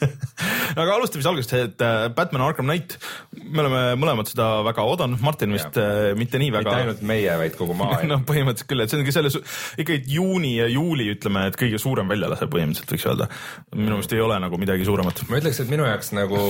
aga 0.82 0.96
alustame 0.96 1.24
siis 1.24 1.30
algusest, 1.32 1.56
et 1.58 1.84
äh, 1.86 2.06
Batman 2.14 2.46
Arkham 2.46 2.70
Knight, 2.70 2.96
me 3.34 3.64
oleme 3.64 3.82
mõlemad 4.00 4.30
seda 4.30 4.48
väga 4.66 4.86
oodanud, 4.90 5.22
Martin 5.26 5.56
vist 5.56 5.80
äh, 5.82 6.12
mitte 6.20 6.42
nii 6.42 6.54
mitte 6.54 6.70
väga. 6.70 6.78
ainult 6.84 7.04
meie, 7.10 7.34
vaid 7.42 7.58
kogu 7.58 7.78
maailm 7.78 8.10
noh, 8.14 8.24
põhimõtteliselt 8.28 8.70
küll, 8.70 8.86
et 8.86 8.94
see 8.94 9.02
ongi 9.02 9.16
selle, 9.16 9.34
ikkagi 9.82 10.18
juuni 10.18 10.56
ja 10.60 10.70
juuli 10.72 11.10
ütleme, 11.16 11.48
et 11.50 11.60
kõige 11.60 11.82
suurem 11.82 12.10
väljalase 12.12 12.50
põhimõtteliselt 12.54 12.96
võiks 12.96 13.10
öelda. 13.10 13.30
minu 13.76 13.98
meelest 13.98 14.18
ei 14.18 14.24
ole 14.24 14.40
nagu 14.46 14.62
midagi 14.62 14.88
suuremat. 14.90 15.26
ma 15.30 15.42
ütleks, 15.42 15.64
et 15.64 15.74
minu 15.74 15.90
jaoks 15.90 16.14
nagu 16.18 16.42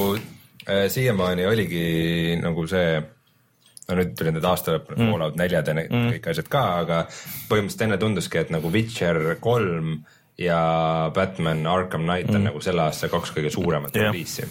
äh, 0.67 0.85
siiamaani 0.91 1.47
oligi 1.47 1.85
nagu 2.43 2.67
see, 2.71 2.99
no 3.89 3.99
nüüd 3.99 4.15
tuli 4.17 4.33
need 4.35 4.47
aasta 4.47 4.75
lõpp 4.77 4.91
mm., 4.95 5.11
Fallout 5.11 5.39
neljad 5.39 5.69
ja 5.69 5.77
need 5.77 5.91
mm. 5.91 6.09
kõik 6.15 6.29
asjad 6.33 6.49
ka, 6.51 6.63
aga 6.83 6.99
põhimõtteliselt 7.49 7.87
enne 7.87 8.01
tunduski, 8.01 8.41
et 8.41 8.53
nagu 8.53 8.71
Witcher 8.73 9.21
kolm 9.43 9.97
ja 10.39 11.11
Batman 11.13 11.67
Arkham 11.69 12.07
Knight 12.07 12.29
mm. 12.31 12.35
on 12.35 12.47
nagu 12.49 12.61
selle 12.65 12.85
aasta 12.87 13.09
kaks 13.11 13.33
kõige 13.35 13.51
suuremat 13.53 13.95
Jah. 13.95 14.09
reliisi. 14.09 14.47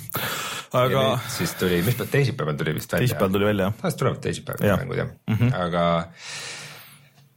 aga 0.78 1.06
siis 1.32 1.54
tuli, 1.58 1.82
mis 1.82 1.98
päev, 1.98 2.10
teisipäeval 2.12 2.58
tuli 2.58 2.76
vist 2.78 2.92
välja. 2.92 3.06
teisipäeval 3.06 3.36
tuli 3.38 3.48
välja 3.50 3.68
jah. 3.68 3.78
tavaliselt 3.80 4.04
tulevad 4.04 4.22
teisipäeval 4.28 4.68
Jah. 4.68 4.82
mängud 4.82 5.02
jah 5.02 5.08
mm, 5.08 5.38
-hmm. 5.40 5.56
aga 5.64 5.86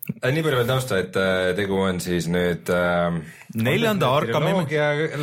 nii 0.05 0.43
palju 0.45 0.57
veel 0.59 0.67
tausta, 0.69 0.99
et 1.01 1.15
äh, 1.17 1.51
tegu 1.57 1.79
on 1.81 1.97
siis 2.03 2.27
nüüd 2.29 2.69
äh, 2.69 3.15
Neljanda 3.57 4.11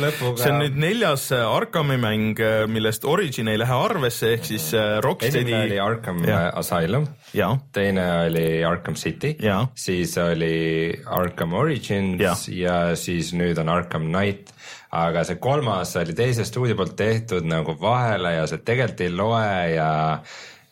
lõpuga. 0.01 0.41
see 0.41 0.51
on 0.51 0.59
nüüd 0.59 0.75
neljas 0.83 1.29
äh, 1.35 1.43
Arkhami 1.47 1.95
mäng, 2.01 2.41
millest 2.71 3.07
Origin 3.07 3.47
ei 3.51 3.61
lähe 3.61 3.77
arvesse, 3.85 4.33
ehk 4.35 4.47
siis 4.49 4.69
äh, 4.75 4.97
Rocksteadi 5.05 5.45
esimene 5.45 5.69
oli 5.69 5.79
Arkham 5.79 6.19
Jah. 6.27 6.49
Asylum, 6.59 7.07
ja, 7.35 7.53
teine 7.75 8.07
oli 8.25 8.47
Arkham 8.67 8.99
City 8.99 9.37
siis 9.79 10.17
oli 10.19 10.91
Arkham 11.07 11.55
Origins 11.55 12.21
ja. 12.21 12.35
Ja 12.53 12.95
siis 12.99 13.31
nüüd 13.37 13.59
on 13.63 13.71
Arkham 13.71 14.09
Knight. 14.11 14.51
aga 14.93 15.23
see 15.25 15.39
kolmas 15.41 15.95
oli 15.97 16.13
teise 16.13 16.43
stuudio 16.45 16.75
poolt 16.77 16.97
tehtud 16.99 17.47
nagu 17.49 17.73
vahele 17.81 18.35
ja 18.35 18.43
see 18.51 18.59
tegelikult 18.61 19.01
ei 19.01 19.13
loe 19.15 19.53
ja, 19.73 19.93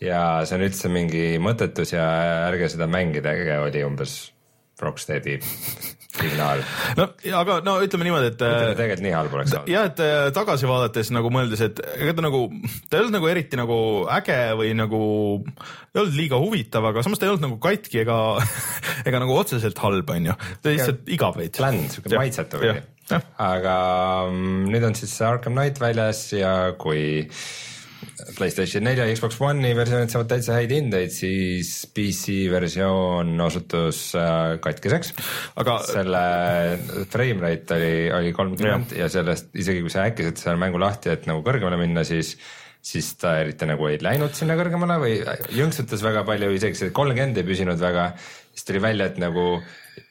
ja 0.02 0.22
see 0.46 0.58
on 0.58 0.68
üldse 0.68 0.92
mingi 0.92 1.26
mõttetus 1.42 1.96
ja 1.96 2.06
ärge 2.50 2.72
seda 2.74 2.90
mängige, 2.92 3.36
oli 3.62 3.84
umbes 3.86 4.20
Rocksteadi 4.82 5.36
signaal. 6.12 6.62
no 7.00 7.08
aga 7.38 7.58
no 7.66 7.76
ütleme 7.86 8.08
niimoodi, 8.08 8.32
et 8.34 8.44
äh, 8.44 8.72
tegelikult 8.76 9.06
nii 9.06 9.14
halb 9.16 9.36
oleks 9.38 9.54
olnud. 9.56 9.72
ja 9.72 9.84
et 9.88 10.02
äh, 10.04 10.26
tagasi 10.36 10.70
vaadates 10.70 11.12
nagu 11.16 11.32
mõeldes, 11.34 11.64
et 11.66 11.82
ega 11.96 12.16
ta 12.18 12.26
nagu, 12.26 12.44
ta 12.90 12.98
ei 12.98 13.04
olnud 13.04 13.16
nagu 13.16 13.30
eriti 13.32 13.60
nagu 13.60 13.78
äge 14.18 14.40
või 14.60 14.74
nagu 14.78 15.02
ei 15.46 16.02
olnud 16.04 16.18
liiga 16.18 16.42
huvitav, 16.42 16.90
aga 16.92 17.06
samas 17.06 17.22
ta 17.22 17.28
ei 17.28 17.34
olnud 17.34 17.48
nagu 17.48 17.60
katki 17.64 18.04
ega, 18.04 18.18
ega 19.08 19.24
nagu 19.24 19.38
otseselt 19.38 19.80
halb, 19.86 20.16
onju. 20.18 20.38
ta 20.62 20.76
lihtsalt 20.76 21.12
igav 21.16 21.38
veits. 21.40 21.62
bland, 21.62 21.88
siuke 21.94 22.16
maitsetu 22.18 22.64
Jah.. 23.12 23.26
aga 23.44 23.76
mm, 24.30 24.72
nüüd 24.72 24.88
on 24.88 24.96
siis 24.96 25.14
Arkham 25.28 25.58
Knight 25.58 25.82
väljas 25.82 26.30
ja 26.36 26.54
kui 26.80 27.26
Playstation 28.38 28.86
nelja 28.86 29.06
ja 29.08 29.16
Xbox 29.16 29.40
One'i 29.42 29.74
versioonid 29.78 30.14
saavad 30.14 30.30
täitsa 30.32 30.56
häid 30.60 30.74
hindeid, 30.76 31.14
siis 31.16 31.72
PC 31.96 32.38
versioon 32.52 33.34
osutus 33.42 34.04
äh, 34.20 34.56
katkiseks. 34.64 35.14
aga 35.62 35.78
selle 35.88 36.24
frame 37.12 37.46
rate 37.46 37.78
oli, 37.78 37.94
oli 38.18 38.34
kolmkümmend 38.38 38.96
ja 38.98 39.10
sellest 39.12 39.56
isegi 39.58 39.84
kui 39.84 39.94
sa 39.94 40.08
häkkisid 40.08 40.42
selle 40.42 40.60
mängu 40.62 40.82
lahti, 40.82 41.14
et 41.14 41.28
nagu 41.30 41.44
kõrgemale 41.46 41.80
minna, 41.82 42.06
siis 42.08 42.36
siis 42.82 43.14
ta 43.22 43.36
eriti 43.42 43.68
nagu 43.70 43.86
ei 43.90 44.00
läinud 44.02 44.34
sinna 44.38 44.58
kõrgemale 44.58 44.98
või 45.02 45.18
jõnksutas 45.54 46.02
väga 46.04 46.24
palju, 46.28 46.50
isegi 46.58 46.80
see 46.80 46.94
kolmkümmend 46.96 47.38
ei 47.38 47.46
püsinud 47.48 47.80
väga. 47.82 48.12
siis 48.52 48.66
tuli 48.68 48.82
välja, 48.82 49.06
et 49.06 49.18
nagu 49.22 49.62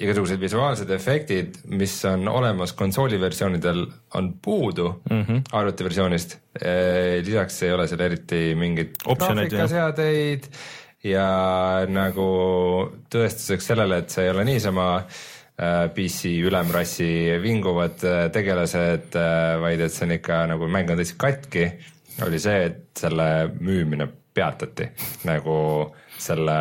igasugused 0.01 0.41
visuaalsed 0.41 0.91
efektid, 0.95 1.59
mis 1.77 1.93
on 2.09 2.29
olemas 2.29 2.73
konsooli 2.77 3.19
versioonidel, 3.21 3.87
on 4.15 4.33
puudu 4.43 5.03
mm 5.11 5.23
-hmm. 5.23 5.43
arvutiversioonist. 5.53 6.39
lisaks 7.25 7.63
ei 7.63 7.73
ole 7.73 7.89
seal 7.89 8.01
eriti 8.01 8.55
mingeid 8.55 8.97
graafikaseadeid 9.05 10.49
ja 11.05 11.27
nagu 11.89 12.31
tõestuseks 13.11 13.67
sellele, 13.73 13.99
et 13.99 14.11
see 14.11 14.25
ei 14.25 14.31
ole 14.31 14.45
niisama 14.45 14.97
äh, 14.97 15.89
PC 15.95 16.25
ülemrassi 16.47 17.41
vinguvad 17.43 18.05
äh, 18.05 18.31
tegelased, 18.33 19.17
vaid 19.61 19.81
et 19.81 19.93
see 19.93 20.07
on 20.07 20.13
ikka 20.13 20.47
nagu 20.47 20.69
mäng 20.69 20.91
on 20.91 21.01
tõesti 21.01 21.17
katki, 21.17 21.71
oli 22.27 22.41
see, 22.43 22.65
et 22.71 23.01
selle 23.01 23.29
müümine 23.61 24.09
peatati 24.35 24.91
nagu 25.29 25.57
selle 26.21 26.59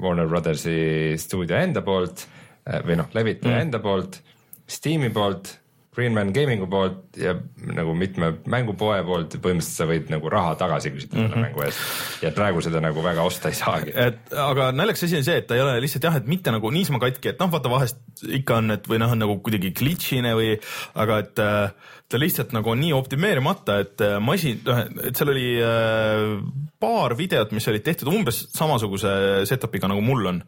Warner 0.00 0.28
Brothersi 0.28 1.16
stuudio 1.20 1.58
enda 1.58 1.82
poolt 1.84 2.26
äh, 2.68 2.82
või 2.86 2.98
noh, 3.00 3.10
levitaja 3.16 3.56
mm. 3.56 3.66
enda 3.66 3.82
poolt, 3.82 4.20
Steam'i 4.68 5.10
poolt, 5.12 5.56
Greenman 5.92 6.30
Gamingu 6.32 6.66
poolt 6.72 7.18
ja 7.20 7.34
nagu 7.76 7.92
mitme 7.96 8.30
mängupoe 8.48 9.02
poolt 9.04 9.34
põhimõtteliselt 9.34 9.80
sa 9.82 9.88
võid 9.90 10.12
nagu 10.12 10.30
raha 10.32 10.54
tagasi 10.60 10.92
küsida 10.94 11.18
selle 11.18 11.26
mm 11.26 11.34
-hmm. 11.34 11.50
mängu 11.50 11.64
eest. 11.66 12.22
ja 12.24 12.30
praegu 12.32 12.62
seda 12.64 12.80
nagu 12.80 13.04
väga 13.04 13.26
osta 13.28 13.50
ei 13.52 13.58
saagi. 13.58 13.92
et 13.94 14.32
aga 14.32 14.70
naljakas 14.72 15.04
asi 15.04 15.18
on 15.20 15.26
see, 15.26 15.36
et 15.42 15.46
ta 15.46 15.58
ei 15.58 15.60
ole 15.60 15.80
lihtsalt 15.84 16.08
jah, 16.08 16.16
et 16.16 16.26
mitte 16.26 16.54
nagu 16.54 16.70
niisama 16.70 17.00
katki, 17.02 17.34
et 17.34 17.40
noh, 17.40 17.50
vaata 17.52 17.70
vahest 17.70 18.00
ikka 18.24 18.56
on, 18.62 18.70
et 18.70 18.88
või 18.88 19.02
noh, 19.04 19.12
on 19.12 19.18
nagu 19.18 19.36
kuidagi 19.44 19.74
glitch'ine 19.76 20.32
või, 20.38 20.56
aga 20.94 21.18
et 21.26 21.44
äh, 21.44 21.92
ta 22.12 22.20
lihtsalt 22.20 22.52
nagu 22.54 22.72
on 22.72 22.80
nii 22.82 22.92
optimeerimata, 22.96 23.78
et 23.82 24.02
äh, 24.04 24.18
masin, 24.22 24.60
noh, 24.66 24.82
et 25.08 25.18
seal 25.18 25.32
oli 25.32 25.46
äh, 25.64 26.34
paar 26.82 27.14
videot, 27.18 27.54
mis 27.56 27.68
olid 27.70 27.84
tehtud 27.86 28.10
umbes 28.12 28.42
samasuguse 28.52 29.12
setup'iga 29.48 29.88
nagu 29.90 30.02
mul 30.04 30.28
on, 30.28 30.40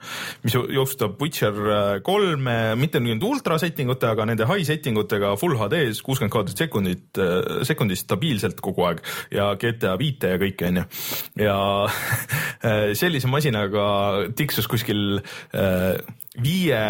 mis 0.44 0.56
jo- 0.56 0.66
jooksutab 0.76 1.16
Witcher 1.22 1.60
äh, 1.64 1.86
kolme, 2.06 2.56
mitte 2.80 3.00
nüüd 3.02 3.24
ultra 3.24 3.58
setting 3.62 3.92
utega, 3.94 4.12
aga 4.14 4.28
nende 4.30 4.48
high 4.50 4.66
setting 4.66 4.98
utega 5.00 5.32
full 5.40 5.56
HD-s 5.60 6.02
kuuskümmend 6.04 6.34
kaadrit 6.34 6.60
sekundit, 6.64 7.22
sekundis 7.66 8.04
stabiilselt 8.04 8.60
kogu 8.64 8.84
aeg 8.88 9.02
ja 9.34 9.52
GTA 9.60 9.96
viite 10.00 10.34
ja 10.34 10.40
kõike 10.40 10.68
onju. 10.70 10.84
ja 11.40 11.56
sellise 13.00 13.30
masinaga 13.30 13.86
tiksus 14.36 14.68
kuskil 14.70 15.18
viie 16.34 16.84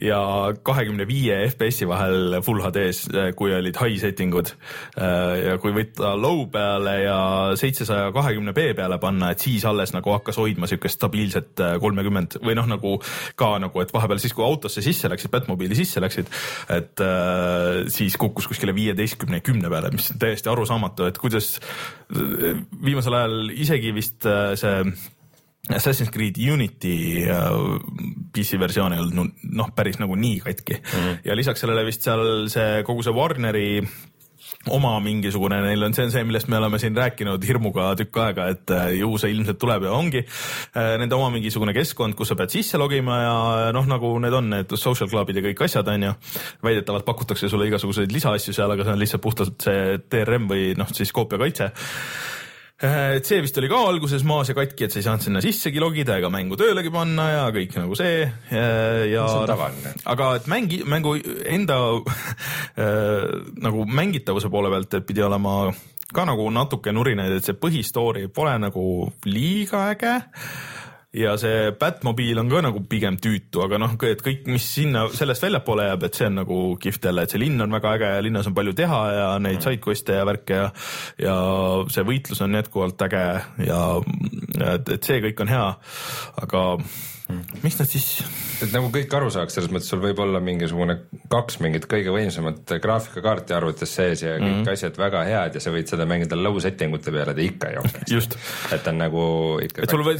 ja 0.00 0.22
kahekümne 0.64 1.06
viie 1.08 1.36
FPS-i 1.50 1.88
vahel 1.88 2.38
full 2.44 2.62
HD-s, 2.64 3.10
kui 3.36 3.52
olid 3.54 3.76
high 3.80 3.98
setting 4.00 4.34
ud. 4.34 4.54
ja 4.96 5.58
kui 5.60 5.74
võtta 5.74 6.14
low 6.18 6.46
peale 6.52 6.94
ja 7.02 7.18
seitsesaja 7.58 8.12
kahekümne 8.14 8.54
B 8.56 8.72
peale 8.76 8.98
panna, 9.02 9.32
et 9.32 9.42
siis 9.44 9.64
alles 9.68 9.92
nagu 9.94 10.14
hakkas 10.14 10.38
hoidma 10.40 10.68
siukest 10.70 11.00
stabiilset 11.02 11.62
äh, 11.62 11.74
kolmekümmend 11.82 12.38
või 12.44 12.56
noh, 12.58 12.68
nagu 12.70 12.96
ka 13.38 13.54
nagu, 13.62 13.82
et 13.82 13.92
vahepeal 13.94 14.20
siis, 14.22 14.34
kui 14.36 14.46
autosse 14.46 14.84
sisse 14.84 15.10
läksid, 15.10 15.32
Batmobiili 15.32 15.78
sisse 15.78 16.02
läksid, 16.02 16.30
et 16.72 17.02
äh, 17.04 17.82
siis 17.92 18.18
kukkus 18.20 18.48
kuskile 18.50 18.74
viieteistkümne 18.76 19.42
kümne 19.44 19.72
peale, 19.72 19.92
mis 19.94 20.12
on 20.12 20.20
täiesti 20.22 20.52
arusaamatu, 20.52 21.08
et 21.10 21.18
kuidas 21.22 21.56
äh, 21.58 22.62
viimasel 22.84 23.18
ajal 23.18 23.50
isegi 23.54 23.94
vist 23.96 24.28
äh, 24.28 24.54
see 24.60 24.94
Assassin's 25.76 26.12
Creed 26.12 26.38
Unity 26.52 27.24
äh, 27.26 27.50
PC 28.32 28.60
versioon 28.60 28.96
ei 28.96 29.02
olnud 29.02 29.44
noh, 29.52 29.74
päris 29.76 30.00
nagu 30.02 30.16
nii 30.18 30.40
katki 30.44 30.78
mm. 30.78 30.96
-hmm. 30.96 31.20
ja 31.24 31.36
lisaks 31.36 31.64
sellele 31.64 31.84
vist 31.86 32.02
seal 32.02 32.48
see 32.52 32.82
kogu 32.88 33.04
see 33.04 33.14
Warneri 33.16 33.68
oma 34.70 34.92
mingisugune, 35.02 35.58
neil 35.64 35.82
on, 35.82 35.94
see 35.94 36.04
on 36.06 36.12
see, 36.14 36.22
millest 36.26 36.48
me 36.50 36.58
oleme 36.58 36.78
siin 36.78 36.94
rääkinud 36.96 37.42
hirmuga 37.46 37.88
tükk 37.98 38.18
aega, 38.22 38.46
et 38.52 38.70
äh, 38.70 38.90
ju 39.00 39.10
see 39.18 39.32
ilmselt 39.34 39.58
tuleb 39.58 39.88
ja 39.88 39.94
ongi 39.96 40.22
äh, 40.22 40.92
nende 41.02 41.16
oma 41.18 41.32
mingisugune 41.34 41.74
keskkond, 41.74 42.14
kus 42.18 42.30
sa 42.30 42.36
pead 42.38 42.54
sisse 42.54 42.78
logima 42.78 43.18
ja 43.24 43.34
noh, 43.74 43.88
nagu 43.90 44.12
need 44.22 44.36
on 44.38 44.52
need 44.54 44.76
social 44.78 45.10
club'id 45.10 45.40
ja 45.40 45.44
kõik 45.48 45.64
asjad, 45.66 45.90
on 45.90 46.06
ju. 46.08 46.12
väidetavalt 46.62 47.06
pakutakse 47.08 47.50
sulle 47.50 47.66
igasuguseid 47.70 48.14
lisaasju 48.14 48.54
seal, 48.54 48.70
aga 48.70 48.86
see 48.86 48.94
on 48.94 49.02
lihtsalt 49.02 49.24
puhtalt 49.24 49.66
see 49.66 49.98
DRM 50.06 50.46
või 50.50 50.70
noh, 50.78 50.94
siis 50.94 51.10
koopiakaitse 51.16 51.72
et 52.82 53.28
see 53.28 53.42
vist 53.44 53.58
oli 53.60 53.70
ka 53.70 53.78
alguses 53.92 54.24
maas 54.26 54.50
ja 54.50 54.56
katki, 54.58 54.86
et 54.86 54.94
sa 54.94 54.98
ei 54.98 55.06
saanud 55.06 55.26
sinna 55.26 55.42
sissegi 55.44 55.82
logida 55.82 56.16
ega 56.18 56.30
mängu 56.32 56.58
töölegi 56.58 56.90
panna 56.94 57.28
ja 57.30 57.44
kõik 57.54 57.76
nagu 57.78 57.96
see 57.98 58.24
ja, 58.26 58.66
ja 59.06 59.26
see 59.30 59.94
aga 60.10 60.32
et 60.40 60.50
mängi, 60.50 60.82
mängu 60.88 61.14
enda 61.46 61.78
äh, 62.74 63.30
nagu 63.62 63.86
mängitavuse 63.86 64.50
poole 64.52 64.72
pealt, 64.72 64.98
et 64.98 65.06
pidi 65.06 65.22
olema 65.22 65.70
ka 66.12 66.26
nagu 66.28 66.48
natuke 66.52 66.92
nurinaid, 66.92 67.38
et 67.38 67.46
see 67.46 67.56
põhistoori 67.58 68.26
pole 68.34 68.56
nagu 68.60 68.86
liiga 69.30 69.86
äge 69.94 70.16
ja 71.12 71.34
see 71.40 71.72
Batmobiil 71.76 72.40
on 72.40 72.48
ka 72.48 72.62
nagu 72.64 72.80
pigem 72.88 73.18
tüütu, 73.20 73.60
aga 73.66 73.78
noh, 73.82 73.96
et 74.08 74.22
kõik, 74.24 74.46
mis 74.48 74.64
sinna 74.78 75.04
sellest 75.12 75.44
väljapoole 75.44 75.90
jääb, 75.90 76.06
et 76.08 76.16
see 76.16 76.28
on 76.30 76.38
nagu 76.40 76.60
kihvt 76.80 77.08
jälle, 77.10 77.26
et 77.26 77.34
see 77.34 77.42
linn 77.42 77.60
on 77.60 77.76
väga 77.76 77.94
äge 77.98 78.12
ja 78.14 78.24
linnas 78.24 78.48
on 78.48 78.56
palju 78.56 78.72
teha 78.78 79.00
ja 79.12 79.28
neid 79.38 79.58
mm. 79.58 79.64
sidequest'e 79.66 80.18
ja 80.20 80.26
värke 80.28 80.60
ja 80.62 80.68
ja 81.20 81.36
see 81.92 82.06
võitlus 82.08 82.40
on 82.44 82.56
jätkuvalt 82.56 83.04
äge 83.08 83.24
ja 83.66 83.82
et, 84.72 84.94
et 84.96 85.02
see 85.04 85.20
kõik 85.26 85.44
on 85.44 85.52
hea, 85.52 85.66
aga 86.46 86.62
miks 87.62 87.78
nad 87.80 87.88
siis? 87.90 88.06
et 88.62 88.72
nagu 88.74 88.90
kõik 88.94 89.14
aru 89.16 89.30
saaks, 89.34 89.56
selles 89.56 89.72
mõttes 89.72 89.90
sul 89.90 90.02
võib 90.02 90.20
olla 90.22 90.40
mingisugune 90.44 90.98
kaks 91.32 91.58
mingit 91.64 91.88
kõige 91.90 92.14
võimsamat 92.14 92.74
graafikakaarti 92.82 93.56
arvutis 93.56 93.94
sees 93.98 94.22
ja 94.24 94.36
kõik 94.36 94.46
mm 94.48 94.60
-hmm. 94.60 94.72
asjad 94.72 95.00
väga 95.00 95.24
head 95.28 95.58
ja 95.58 95.64
sa 95.64 95.74
võid 95.74 95.90
seda 95.90 96.06
mängida 96.08 96.38
low 96.38 96.60
setting 96.60 96.94
ute 96.94 97.14
peale, 97.14 97.34
ta 97.34 97.40
ikka 97.40 97.72
ei 97.72 97.76
jookse. 97.76 98.38
et 98.76 98.86
on 98.86 98.98
nagu 98.98 99.24
ikka. 99.64 99.82
et 99.82 99.90
sul 99.90 100.04
või, 100.06 100.16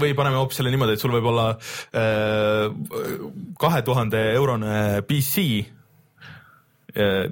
või 0.00 0.14
paneme 0.14 0.40
hoopis 0.40 0.62
selle 0.62 0.74
niimoodi, 0.74 0.98
et 0.98 1.00
sul 1.00 1.14
võib 1.14 1.30
olla 1.32 1.48
äh, 1.54 2.68
kahe 3.60 3.82
tuhande 3.82 4.26
eurone 4.34 5.02
PC 5.08 5.48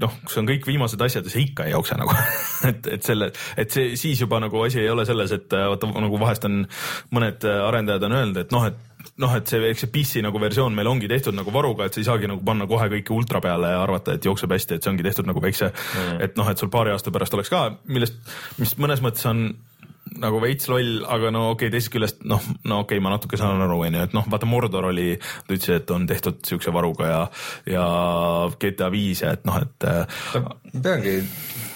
noh, 0.03 0.15
kus 0.27 0.39
on 0.41 0.49
kõik 0.49 0.67
viimased 0.67 1.03
asjad 1.05 1.27
ja 1.29 1.33
see 1.33 1.45
ikka 1.47 1.69
ei 1.69 1.75
jookse 1.75 1.99
nagu 2.01 2.15
et, 2.71 2.89
et 2.97 3.05
selle, 3.07 3.31
et 3.57 3.75
see 3.75 3.97
siis 4.01 4.23
juba 4.25 4.41
nagu 4.43 4.65
asi 4.67 4.81
ei 4.83 4.91
ole 4.91 5.07
selles, 5.09 5.35
et 5.37 5.55
vaata 5.55 5.91
nagu 5.93 6.19
vahest 6.21 6.49
on 6.49 6.65
mõned 7.15 7.47
arendajad 7.47 8.09
on 8.09 8.17
öelnud, 8.19 8.43
et 8.43 8.55
noh, 8.55 8.67
et 8.71 8.81
noh, 9.23 9.35
et 9.37 9.49
see, 9.49 9.61
eks 9.71 9.85
see 9.85 9.93
PC 9.93 10.23
nagu 10.25 10.41
versioon 10.43 10.75
meil 10.77 10.89
ongi 10.91 11.11
tehtud 11.11 11.37
nagu 11.37 11.53
varuga, 11.55 11.87
et 11.87 11.95
sa 11.95 12.03
ei 12.03 12.09
saagi 12.09 12.31
nagu 12.31 12.43
panna 12.47 12.69
kohe 12.71 12.89
kõike 12.97 13.15
ultra 13.15 13.43
peale 13.45 13.75
ja 13.75 13.83
arvata, 13.83 14.17
et 14.17 14.27
jookseb 14.29 14.55
hästi, 14.55 14.79
et 14.79 14.87
see 14.87 14.93
ongi 14.93 15.07
tehtud 15.07 15.29
nagu 15.29 15.43
väikse 15.43 15.71
mm., 15.73 16.23
et 16.27 16.39
noh, 16.39 16.49
et 16.49 16.63
sul 16.63 16.71
paari 16.73 16.95
aasta 16.95 17.13
pärast 17.15 17.37
oleks 17.37 17.53
ka, 17.53 17.65
millest, 17.93 18.19
mis 18.63 18.75
mõnes 18.83 19.05
mõttes 19.05 19.27
on 19.31 19.47
nagu 20.21 20.41
veits 20.43 20.69
loll, 20.71 21.03
aga 21.09 21.31
no 21.35 21.45
okei 21.53 21.69
okay,, 21.69 21.75
teisest 21.75 21.93
küljest 21.95 22.25
noh, 22.29 22.43
no 22.65 22.83
okei 22.83 22.99
okay,, 22.99 23.05
ma 23.05 23.15
natuke 23.15 23.39
saan 23.41 23.63
aru, 23.65 23.79
onju, 23.87 24.03
et 24.07 24.17
noh, 24.17 24.27
vaata 24.33 24.49
Mordor 24.49 24.91
oli, 24.91 25.15
ta 25.17 25.57
ütles, 25.57 25.71
et 25.79 25.95
on 25.95 26.07
tehtud 26.09 26.43
siukse 26.49 26.75
varuga 26.75 27.09
ja, 27.09 27.23
ja 27.75 27.87
GTA 28.61 28.91
viis 28.93 29.25
ja 29.25 29.33
et 29.37 29.47
noh, 29.49 29.61
et 29.63 29.89
no,. 30.37 30.59
peangi 30.75 31.17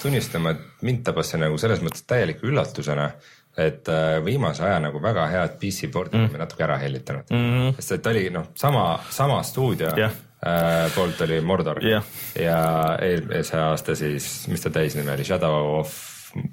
tunnistama, 0.01 0.53
et 0.53 0.85
mind 0.87 1.03
tabas 1.07 1.33
see 1.33 1.41
nagu 1.41 1.57
selles 1.61 1.81
mõttes 1.85 2.05
täieliku 2.07 2.51
üllatusena 2.51 3.11
et 3.57 3.89
äh, 3.89 4.19
viimase 4.25 4.61
aja 4.63 4.77
nagu 4.79 5.01
väga 5.01 5.25
head 5.31 5.55
PC 5.57 5.89
board'id 5.93 6.19
mm. 6.19 6.37
natuke 6.37 6.63
ära 6.63 6.77
hellitanud 6.77 7.31
mm, 7.33 7.47
-hmm. 7.53 7.75
sest 7.79 7.95
et 7.95 8.09
oli 8.11 8.29
noh, 8.29 8.51
sama, 8.55 8.99
sama 9.09 9.41
stuudio 9.43 9.89
yeah. 9.97 10.11
äh, 10.45 10.91
poolt 10.95 11.21
oli 11.25 11.41
Mordor 11.41 11.81
yeah. 11.85 12.03
ja 12.37 12.59
eelmise 13.01 13.57
aasta 13.57 13.95
siis, 13.95 14.47
mis 14.47 14.61
ta 14.61 14.69
täisnimi 14.69 15.11
oli, 15.11 15.25
Shadow 15.25 15.79
of 15.79 15.95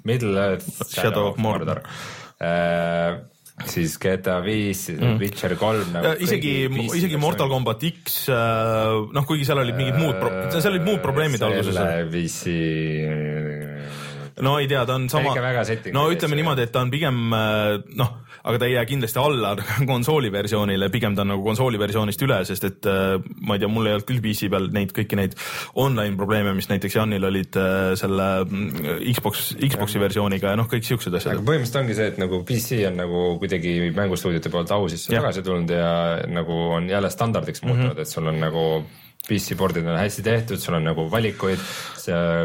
Middle 0.03 0.37
Earth. 0.37 0.85
Shadow 0.91 1.31
of 1.31 1.39
Mordor 1.41 1.81
äh, 2.39 3.15
siis 3.63 3.95
GTA 4.01 4.39
viis 4.43 4.89
mm., 4.91 5.15
Witcher 5.21 5.55
kolm 5.59 5.93
nagu. 5.95 6.15
isegi, 6.23 6.67
isegi 6.97 7.19
Mortal 7.21 7.49
Combat 7.51 7.83
X, 7.87 8.25
äh, 8.33 8.35
noh, 9.15 9.27
kuigi 9.27 9.47
seal 9.47 9.61
olid 9.63 9.77
mingid 9.79 9.99
muud, 10.01 10.19
seal 10.51 10.73
olid 10.73 10.87
muud 10.87 11.01
probleemid 11.05 11.45
alguses. 11.45 11.77
selle 11.77 12.09
PC 12.11 12.43
no 14.43 14.57
ei 14.59 14.67
tea, 14.67 14.83
ta 14.83 14.97
on 14.99 15.07
sama, 15.11 15.31
no 15.95 16.09
ütleme 16.11 16.35
niimoodi, 16.35 16.67
et 16.67 16.73
ta 16.75 16.83
on 16.83 16.91
pigem 16.91 17.31
äh, 17.31 17.77
noh, 17.95 18.11
aga 18.45 18.59
ta 18.61 18.67
ei 18.69 18.75
jää 18.75 18.85
kindlasti 18.89 19.19
alla 19.19 19.53
konsooli 19.91 20.31
versioonile, 20.31 20.89
pigem 20.93 21.15
ta 21.15 21.25
on 21.25 21.33
nagu 21.33 21.45
konsooli 21.45 21.79
versioonist 21.81 22.21
üle, 22.25 22.39
sest 22.47 22.67
et 22.69 22.89
äh, 22.89 23.15
ma 23.41 23.57
ei 23.57 23.63
tea, 23.63 23.71
mul 23.71 23.89
ei 23.89 23.95
olnud 23.95 24.07
küll 24.09 24.21
PC 24.23 24.49
peal 24.53 24.69
neid 24.75 24.93
kõiki 24.95 25.19
neid 25.19 25.37
online 25.81 26.17
probleeme, 26.19 26.53
mis 26.57 26.69
näiteks 26.71 26.99
Janil 26.99 27.29
olid 27.29 27.57
äh, 27.61 27.93
selle 27.99 28.29
mm, 28.45 28.99
Xbox, 29.15 29.47
Xbox'i 29.59 30.01
versiooniga 30.01 30.53
ja 30.53 30.59
noh, 30.59 30.69
kõik 30.71 30.85
siuksed 30.87 31.17
asjad. 31.17 31.39
aga 31.39 31.47
põhimõtteliselt 31.47 31.81
ongi 31.81 31.97
see, 31.97 32.11
et 32.13 32.21
nagu 32.21 32.41
PC 32.47 32.83
on 32.91 33.01
nagu 33.01 33.23
kuidagi 33.41 33.75
mängustuudiote 33.95 34.53
poolt 34.53 34.75
au 34.75 34.89
sisse 34.91 35.13
tagasi 35.13 35.45
tulnud 35.45 35.73
ja 35.73 35.89
nagu 36.29 36.61
on 36.77 36.89
jälle 36.91 37.09
standardiks 37.13 37.65
muutunud 37.65 37.93
mm, 37.93 37.97
-hmm. 37.97 38.05
et 38.05 38.13
sul 38.13 38.29
on 38.29 38.39
nagu 38.41 38.65
PC 39.25 39.57
board'id 39.57 39.87
on 39.87 39.97
hästi 39.97 40.23
tehtud, 40.25 40.61
sul 40.61 40.77
on 40.77 40.85
nagu 40.85 41.07
valikuid, 41.11 41.61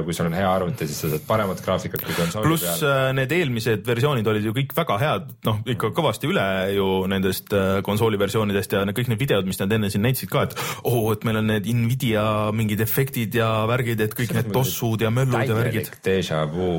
kui 0.05 0.17
sul 0.17 0.31
on 0.31 0.37
hea 0.37 0.49
arvuti, 0.49 0.87
siis 0.89 1.03
sa 1.05 1.11
saad 1.13 1.27
paremat 1.29 1.61
graafikat 1.65 2.05
kui 2.07 2.17
konsooli 2.17 2.47
peal. 2.47 2.49
pluss 2.49 2.85
äh, 2.87 3.11
need 3.17 3.35
eelmised 3.37 3.85
versioonid 3.87 4.31
olid 4.33 4.49
ju 4.49 4.55
kõik 4.57 4.73
väga 4.77 4.97
head, 5.03 5.29
noh 5.49 5.61
ikka 5.75 5.93
kõvasti 5.97 6.31
üle 6.31 6.47
ju 6.77 6.89
nendest 7.13 7.53
äh, 7.57 7.83
konsooli 7.87 8.21
versioonidest 8.21 8.77
ja 8.79 8.83
kõik 8.89 9.13
need 9.13 9.21
videod, 9.21 9.49
mis 9.51 9.61
nad 9.61 9.77
enne 9.77 9.93
siin 9.93 10.05
näitasid 10.07 10.33
ka, 10.33 10.47
et 10.49 10.57
oo 10.81 11.05
oh,, 11.05 11.13
et 11.13 11.29
meil 11.29 11.43
on 11.43 11.51
need 11.53 11.69
Nvidia 11.81 12.25
mingid 12.57 12.81
efektid 12.85 13.37
ja 13.37 13.51
värgid, 13.71 14.01
et 14.07 14.17
kõik 14.17 14.35
need 14.39 14.51
tossud 14.55 15.05
ja 15.05 15.13
möllud 15.15 15.47
ja 15.53 15.61
värgid. 15.61 15.93
Deja 16.07 16.43
vu 16.51 16.73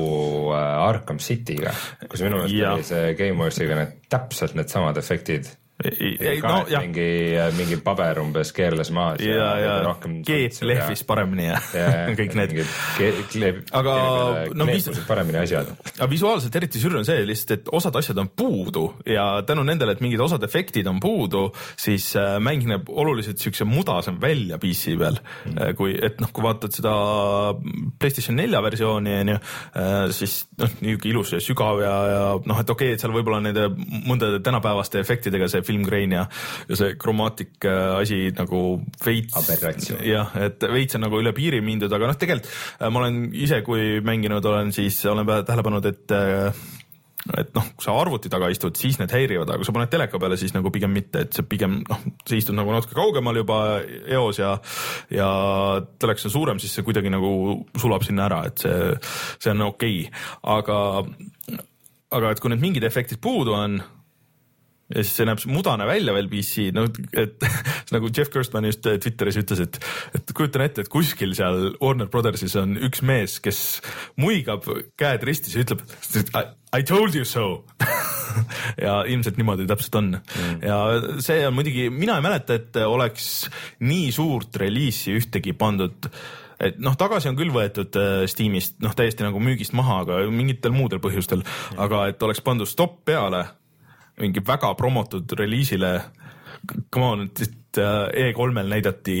äh, 0.50 0.86
Arkham 0.88 1.22
City'ga, 1.22 1.74
kus 2.08 2.26
minu 2.26 2.42
meelest 2.42 2.74
oli 2.74 2.90
see 2.90 3.18
Gameworksiga 3.22 3.78
need 3.78 3.98
täpselt 4.12 4.58
needsamad 4.58 4.98
efektid 5.00 5.54
no 6.46 6.80
mingi, 6.82 7.08
mingi 7.58 7.78
paber 7.84 8.20
umbes 8.22 8.52
keerles 8.56 8.92
maas 8.94 9.22
ja, 9.22 9.36
ja, 9.36 9.50
ja 9.62 9.76
rohkem. 9.86 10.20
G 10.26 10.46
lehvis 10.66 11.04
paremini 11.08 11.48
ja, 11.48 11.58
ja 11.76 11.88
kõik 12.18 12.36
need. 12.38 12.54
aga 13.76 13.96
no 14.56 14.66
vis-. 14.68 14.88
paremini 15.08 15.42
asjad. 15.42 15.72
aga 15.96 16.08
visuaalselt 16.10 16.56
eriti 16.60 16.82
sürr 16.82 17.00
on 17.00 17.06
see 17.08 17.24
lihtsalt, 17.28 17.54
et 17.58 17.72
osad 17.74 17.96
asjad 18.00 18.20
on 18.22 18.30
puudu 18.36 18.86
ja 19.08 19.26
tänu 19.46 19.64
nendele, 19.66 19.96
et 19.96 20.02
mingid 20.04 20.22
osad 20.22 20.42
efektid 20.46 20.88
on 20.90 21.00
puudu, 21.02 21.48
siis 21.78 22.12
äh, 22.20 22.36
mäng 22.42 22.66
näeb 22.68 22.90
oluliselt 22.90 23.42
siukse 23.42 23.66
mudasem 23.68 24.20
välja 24.22 24.58
PC 24.62 24.96
peal 25.00 25.18
mm.. 25.18 25.76
kui, 25.78 25.94
et 25.96 26.20
noh, 26.22 26.32
kui 26.34 26.44
vaatad 26.44 26.74
seda 26.74 26.94
PlayStation 28.00 28.38
nelja 28.38 28.62
versiooni 28.64 29.16
onju, 29.22 29.38
äh, 29.78 30.06
siis 30.14 30.42
noh, 30.60 30.72
niisugune 30.80 31.12
ilus 31.12 31.34
ja 31.34 31.42
sügav 31.42 31.82
ja, 31.82 31.94
ja 32.08 32.22
noh, 32.38 32.60
et 32.62 32.70
okei 32.70 32.92
okay,, 32.92 32.96
et 32.96 33.02
seal 33.02 33.14
võib-olla 33.14 33.42
nende 33.44 33.68
mõndade 34.08 34.40
tänapäevaste 34.44 35.00
efektidega 35.02 35.48
see 35.50 35.64
film 35.72 35.86
grain 35.88 36.16
ja, 36.18 36.26
ja 36.68 36.78
see 36.78 36.96
kromaatik 37.00 37.64
äh, 37.68 37.96
asi 37.98 38.20
nagu 38.36 38.82
veits. 39.04 39.34
jah, 40.06 40.36
et 40.42 40.68
veits 40.72 40.98
on 40.98 41.06
nagu 41.06 41.22
üle 41.22 41.34
piiri 41.36 41.62
mindud, 41.64 41.92
aga 41.92 42.12
noh, 42.12 42.20
tegelikult 42.20 42.52
äh, 42.52 42.92
ma 42.92 43.02
olen 43.02 43.24
ise, 43.32 43.62
kui 43.66 43.98
mänginud 44.04 44.44
olen, 44.52 44.72
siis 44.74 45.00
olen 45.10 45.28
tähele 45.46 45.66
pannud, 45.66 45.90
et 45.90 46.16
äh, 46.16 46.62
et 47.38 47.52
noh, 47.54 47.66
kui 47.76 47.84
sa 47.84 47.94
arvuti 48.00 48.30
taga 48.32 48.48
istud, 48.50 48.74
siis 48.78 48.96
need 48.98 49.12
häirivad, 49.14 49.46
aga 49.46 49.60
kui 49.60 49.68
sa 49.68 49.74
paned 49.76 49.90
teleka 49.92 50.18
peale, 50.18 50.34
siis 50.40 50.54
nagu 50.56 50.72
pigem 50.74 50.90
mitte, 50.90 51.22
et 51.22 51.36
see 51.36 51.46
pigem 51.46 51.78
noh, 51.86 52.00
sa 52.26 52.34
istud 52.34 52.56
nagu 52.58 52.74
natuke 52.74 52.96
kaugemal 52.98 53.38
juba 53.38 53.58
eos 54.10 54.40
ja 54.42 54.56
ja 55.12 55.28
telekas 56.02 56.26
on 56.26 56.34
suurem, 56.34 56.62
siis 56.62 56.74
see 56.74 56.86
kuidagi 56.86 57.12
nagu 57.14 57.30
sulab 57.78 58.02
sinna 58.06 58.26
ära, 58.26 58.42
et 58.50 58.64
see, 58.64 58.94
see 59.38 59.54
on 59.54 59.68
okei 59.68 60.00
okay., 60.08 60.24
aga 60.56 60.78
aga 62.12 62.34
et 62.34 62.42
kui 62.42 62.52
need 62.52 62.64
mingid 62.64 62.84
efektid 62.84 63.22
puudu 63.22 63.54
on 63.56 63.78
ja 64.92 65.02
siis 65.02 65.14
see 65.18 65.26
näeb 65.28 65.42
mudane 65.50 65.86
välja 65.88 66.14
veel 66.16 66.28
PC, 66.30 66.68
no 66.76 66.86
et 67.18 67.46
nagu 67.94 68.10
Jeff 68.14 68.32
Gerstmann 68.32 68.68
just 68.68 68.86
äh, 68.86 68.98
Twitteris 69.02 69.38
ütles, 69.40 69.62
et, 69.64 69.78
et 70.16 70.34
kujutan 70.36 70.66
ette, 70.66 70.84
et 70.84 70.92
kuskil 70.92 71.34
seal 71.38 71.72
Warner 71.80 72.10
Brothersis 72.12 72.56
on 72.60 72.76
üks 72.88 73.04
mees, 73.06 73.38
kes 73.44 73.62
muigab 74.20 74.68
käed 75.00 75.24
ristis 75.28 75.56
ja 75.56 75.64
ütleb 75.64 75.84
I, 76.72 76.82
told 76.88 77.16
you 77.16 77.24
so. 77.28 77.64
Ja 78.80 79.02
ilmselt 79.04 79.36
niimoodi 79.36 79.66
täpselt 79.68 79.96
on. 79.98 80.06
Mm. 80.16 80.60
ja 80.64 80.76
see 81.20 81.42
on 81.44 81.52
muidugi, 81.52 81.90
mina 81.92 82.14
ei 82.16 82.24
mäleta, 82.24 82.56
et 82.56 82.78
oleks 82.80 83.26
nii 83.84 84.06
suurt 84.14 84.56
reliisi 84.56 85.12
ühtegi 85.18 85.52
pandud. 85.52 86.08
Et 86.62 86.78
noh, 86.80 86.96
tagasi 86.96 87.28
on 87.28 87.36
küll 87.36 87.52
võetud 87.52 87.98
äh, 88.00 88.22
Steamist 88.30 88.78
noh, 88.80 88.94
täiesti 88.96 89.26
nagu 89.26 89.42
müügist 89.42 89.76
maha, 89.76 89.98
aga 90.06 90.22
mingitel 90.32 90.72
muudel 90.72 91.02
põhjustel, 91.04 91.44
aga 91.76 92.06
et 92.08 92.24
oleks 92.24 92.40
pandud 92.46 92.70
stopp 92.70 93.02
peale 93.04 93.44
mingi 94.22 94.44
väga 94.46 94.74
promotud 94.78 95.34
reliisile. 95.38 95.92
Come 96.94 97.06
on, 97.06 97.26
et 97.26 97.78
äh, 97.82 98.30
E3-l 98.30 98.68
näidati 98.68 99.18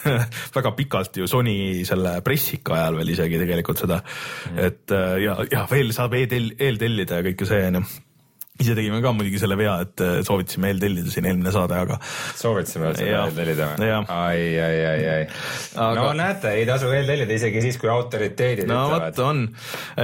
väga 0.56 0.72
pikalt 0.72 1.16
ju 1.20 1.28
Sony 1.28 1.84
selle 1.84 2.18
pressika 2.24 2.78
ajal 2.78 2.96
veel 3.00 3.12
isegi 3.12 3.40
tegelikult 3.42 3.82
seda 3.84 3.98
mm., 4.00 4.60
et 4.64 4.94
äh, 4.96 5.16
ja, 5.26 5.36
ja 5.52 5.66
veel 5.70 5.92
saab 5.92 6.16
e-tell-, 6.16 6.54
eeltellida 6.56 7.20
ja 7.20 7.26
kõike 7.28 7.48
see 7.50 7.66
onju 7.68 7.84
ise 8.58 8.74
tegime 8.74 8.98
ka 9.02 9.12
muidugi 9.14 9.38
selle 9.40 9.56
vea, 9.58 9.76
et 9.84 10.02
äh, 10.02 10.16
soovitasime 10.26 10.72
eeltellida 10.72 11.12
siin 11.12 11.28
eelmine 11.30 11.52
saade, 11.54 11.78
aga 11.78 11.98
soovitasime 12.38 12.90
eeltellida 12.90 13.68
või 13.76 13.90
ai, 13.92 14.40
ai, 14.64 14.78
ai, 14.88 15.02
ai 15.12 15.20
Aga- 15.78 16.00
no 16.00 16.06
näete, 16.18 16.54
ei 16.58 16.64
tasu 16.66 16.90
eeltellida 16.94 17.36
isegi 17.38 17.62
siis, 17.62 17.78
kui 17.78 17.90
autoriteedid 17.92 18.66
no 18.70 18.80
vot 18.90 19.04
ütlevad. 19.08 19.20
on, 19.22 19.44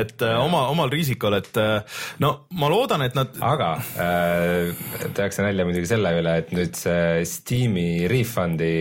et 0.00 0.22
äh, 0.22 0.36
oma, 0.38 0.66
omal 0.70 0.92
riisikul, 0.94 1.38
et 1.40 1.58
äh, 1.60 1.98
no 2.22 2.30
ma 2.60 2.70
loodan, 2.70 3.02
et 3.06 3.18
nad 3.18 3.34
aga 3.42 3.72
äh, 4.04 4.86
tehakse 5.16 5.42
nalja 5.42 5.66
muidugi 5.66 5.90
selle 5.90 6.14
üle, 6.20 6.36
et 6.44 6.54
nüüd 6.54 6.78
see 6.78 7.26
Steam'i 7.28 8.06
refund'i 8.10 8.72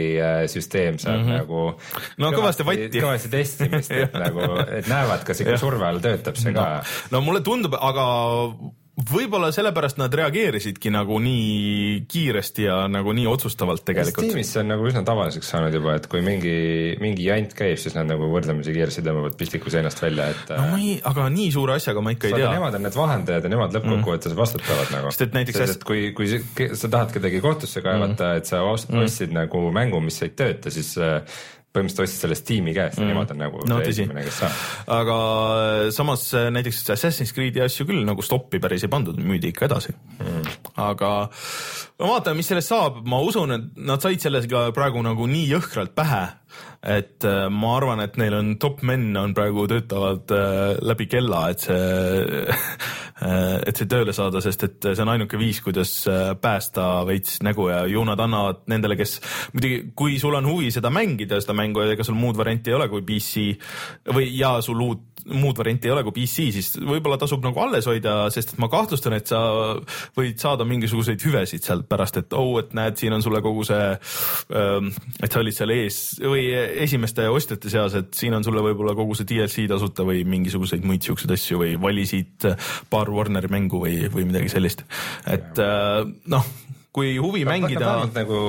süsteem 0.53 1.01
saab 1.01 1.17
mm 1.17 1.25
-hmm. 1.25 1.41
nagu. 1.41 1.63
No 2.21 2.31
kõvasti 2.35 2.67
vatti. 2.67 3.01
kõvasti 3.01 3.33
testimist, 3.33 3.91
et 3.91 4.13
nagu, 4.25 4.45
et 4.67 4.87
näevad, 4.91 5.25
kas 5.25 5.41
ikka 5.41 5.57
surve 5.57 5.89
all 5.89 6.03
töötab 6.03 6.37
see 6.37 6.53
ka. 6.53 6.83
no 7.11 7.25
mulle 7.25 7.41
tundub, 7.41 7.73
aga 7.79 8.05
võib-olla 8.93 9.47
sellepärast 9.53 9.97
nad 9.97 10.13
reageerisid 10.13 10.77
nagu 10.93 11.15
nii 11.23 12.03
kiiresti 12.11 12.67
ja 12.67 12.75
nagu 12.91 13.13
nii 13.17 13.25
otsustavalt 13.29 13.81
tegelikult. 13.87 14.27
Steamis 14.27 14.51
see 14.53 14.61
on 14.61 14.69
nagu 14.69 14.85
üsna 14.85 15.01
tavaliseks 15.07 15.49
saanud 15.49 15.73
juba, 15.73 15.95
et 15.97 16.05
kui 16.11 16.21
mingi, 16.25 16.53
mingi 17.01 17.25
jant 17.25 17.55
käib, 17.57 17.79
siis 17.81 17.95
nad 17.97 18.05
nagu 18.11 18.27
võrdlemisi 18.29 18.75
kiiresti 18.75 19.01
tõmbavad 19.07 19.37
pistiku 19.39 19.73
seinast 19.73 20.03
välja, 20.03 20.27
et 20.35 20.53
no 20.53 20.67
ma 20.75 20.77
ei, 20.77 20.99
aga 21.09 21.25
nii 21.33 21.49
suure 21.55 21.79
asjaga 21.79 22.03
ma 22.05 22.13
ikka 22.13 22.29
ei 22.29 22.37
tea. 22.37 22.51
nemad 22.53 22.77
on 22.77 22.85
need 22.85 22.99
vahendajad 22.99 23.47
ja 23.49 23.53
nemad 23.55 23.73
lõppkokkuvõttes 23.79 24.37
vastutavad 24.37 24.93
nagu. 24.93 25.09
Sest 25.15 25.25
et 25.27 25.39
näiteks 25.39 25.65
et 25.65 25.87
kui, 25.89 26.05
kui 26.13 26.29
sa- 26.29 26.91
tahad 26.93 27.15
kedagi 27.17 27.41
kohtusse 27.41 27.81
kaevata, 27.81 28.35
et 28.37 28.45
sa 28.49 28.61
ost- 28.69 28.93
ostsid 28.93 29.33
nagu 29.33 29.65
mängu, 29.73 30.03
mis 30.05 30.21
ei 30.21 30.35
tööta, 30.37 30.69
siis 30.73 30.93
äh, 31.01 31.25
põhimõtteliselt 31.73 32.05
ostsid 32.05 32.23
selle 32.25 32.37
Steam'i 32.37 32.73
käest 32.75 32.99
ja 33.01 33.07
nemad 33.07 33.31
on 33.33 33.41
nagu 33.41 33.63
No 33.69 33.79
esimene, 33.81 34.25
kes 34.27 34.39
saab. 34.43 34.59
aga 34.93 35.17
samas 35.95 36.27
äh, 36.37 36.49
näiteks 36.53 36.83
Assassin's 36.93 37.33
Creed'i 37.35 37.63
asju 37.65 37.87
küll 37.89 38.03
nagu 38.07 38.25
stoppi 38.25 38.61
päris 38.63 38.85
ei 38.85 38.91
pandud, 38.93 39.17
müüdi 39.17 39.49
ikka 39.53 39.67
edasi 39.69 39.95
mm.. 39.95 40.53
aga 40.83 41.11
no 41.99 42.11
vaatame, 42.13 42.39
mis 42.41 42.51
sellest 42.53 42.73
saab, 42.73 43.01
ma 43.09 43.21
usun, 43.25 43.57
et 43.57 43.83
nad 43.89 44.03
said 44.03 44.21
sellega 44.23 44.67
praegu 44.75 45.01
nagu 45.05 45.27
nii 45.29 45.49
jõhkralt 45.55 45.95
pähe, 45.97 46.23
et 46.83 47.23
äh, 47.23 47.47
ma 47.47 47.77
arvan, 47.77 48.01
et 48.03 48.17
neil 48.19 48.35
on 48.35 48.55
top 48.59 48.81
men 48.83 49.11
on 49.17 49.33
praegu 49.35 49.65
töötavad 49.71 50.33
äh, 50.35 50.73
läbi 50.83 51.07
kella, 51.11 51.45
et 51.53 51.63
see 51.63 51.77
äh, 53.23 53.55
et 53.63 53.79
see 53.79 53.87
tööle 53.87 54.15
saada, 54.15 54.41
sest 54.43 54.67
et 54.67 54.89
see 54.89 55.03
on 55.05 55.13
ainuke 55.13 55.39
viis, 55.39 55.61
kuidas 55.63 55.93
päästa 56.43 56.89
veits 57.07 57.39
nägu 57.45 57.69
ja 57.71 57.83
ju 57.87 58.03
nad 58.07 58.19
annavad 58.19 58.65
nendele, 58.71 58.97
kes 58.99 59.19
muidugi, 59.53 59.79
kui 59.95 60.19
sul 60.19 60.35
on 60.39 60.49
huvi 60.49 60.73
seda 60.75 60.91
mängida, 60.93 61.39
seda 61.43 61.55
mängu 61.57 61.85
ega 61.87 62.03
sul 62.03 62.19
muud 62.19 62.39
varianti 62.39 62.73
ei 62.73 62.77
ole 62.79 62.89
kui 62.91 63.05
PC 63.07 63.47
või 64.11 64.27
ja 64.35 64.57
sul 64.65 64.83
uut 64.83 65.12
muud 65.31 65.57
varianti 65.57 65.87
ei 65.87 65.93
ole 65.93 66.03
kui 66.05 66.15
PC, 66.17 66.47
siis 66.55 66.71
võib-olla 66.79 67.17
tasub 67.21 67.43
nagu 67.45 67.59
alles 67.63 67.87
hoida, 67.89 68.15
sest 68.33 68.53
et 68.53 68.61
ma 68.61 68.69
kahtlustan, 68.71 69.15
et 69.17 69.29
sa 69.31 69.41
võid 70.17 70.41
saada 70.41 70.67
mingisuguseid 70.67 71.23
hüvesid 71.23 71.63
sealt 71.65 71.87
pärast, 71.89 72.19
et 72.19 72.35
oh, 72.37 72.57
et 72.61 72.73
näed, 72.77 72.97
siin 72.99 73.15
on 73.15 73.23
sulle 73.25 73.41
kogu 73.45 73.65
see, 73.67 73.89
et 73.93 75.29
sa 75.29 75.41
olid 75.41 75.57
seal 75.57 75.73
ees 75.75 75.99
või 76.21 76.47
esimeste 76.85 77.27
ostjate 77.31 77.71
seas, 77.73 77.97
et 77.99 78.11
siin 78.17 78.35
on 78.37 78.45
sulle 78.45 78.63
võib-olla 78.65 78.95
kogu 78.97 79.17
see 79.17 79.29
DLC 79.29 79.67
tasuta 79.71 80.05
või 80.07 80.25
mingisuguseid 80.27 80.85
muid 80.87 81.05
siukseid 81.05 81.35
asju 81.37 81.61
või 81.63 81.75
valisid 81.81 82.49
paar 82.91 83.11
Warneri 83.13 83.51
mängu 83.51 83.83
või, 83.85 83.97
või 84.13 84.27
midagi 84.29 84.51
sellist. 84.53 84.85
et 85.29 85.59
äh, 85.61 86.03
noh, 86.31 86.49
kui 86.93 87.15
huvi 87.17 87.45
mängida 87.47 88.01
nagu 88.13 88.39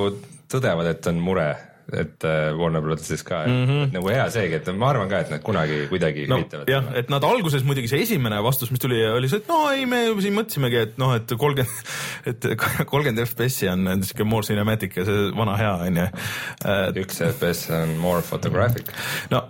tõdevad, 0.51 0.91
et 0.91 1.07
on 1.09 1.21
mure, 1.23 1.47
et 1.93 2.23
äh, 2.25 2.53
Warner 2.57 2.81
Brothersis 2.81 3.23
ka 3.23 3.43
mm, 3.45 3.65
-hmm. 3.65 3.91
nagu 3.93 4.09
hea 4.09 4.29
seegi, 4.33 4.55
et 4.55 4.69
ma 4.73 4.89
arvan 4.89 5.09
ka, 5.09 5.19
et 5.19 5.29
nad 5.29 5.43
kunagi 5.43 5.87
kuidagi 5.89 6.25
no 6.27 6.39
üritavad 6.41 6.69
jah, 6.69 6.87
et 6.95 7.09
nad 7.09 7.23
alguses 7.23 7.63
muidugi 7.63 7.91
see 7.91 8.01
esimene 8.01 8.41
vastus, 8.43 8.71
mis 8.71 8.81
tuli, 8.81 9.01
oli 9.05 9.29
see, 9.29 9.37
et 9.43 9.49
no 9.49 9.59
ei, 9.71 9.85
me 9.85 10.01
siin 10.21 10.33
mõtlesimegi, 10.37 10.81
et 10.81 10.97
noh, 11.01 11.13
et 11.15 11.35
kolmkümmend, 11.37 11.93
et 12.31 12.49
kolmkümmend 12.85 13.25
FPS-i 13.25 13.69
on 13.69 14.03
siuke 14.03 14.23
more 14.23 14.45
cinematic 14.47 14.97
ja 14.97 15.05
see 15.05 15.29
vana 15.37 15.57
hea 15.61 15.75
on 15.89 16.01
ju. 16.01 16.07
üks 17.05 17.21
FPS 17.29 17.69
on 17.75 17.95
more 18.01 18.21
photographic. 18.21 18.89
no 19.29 19.45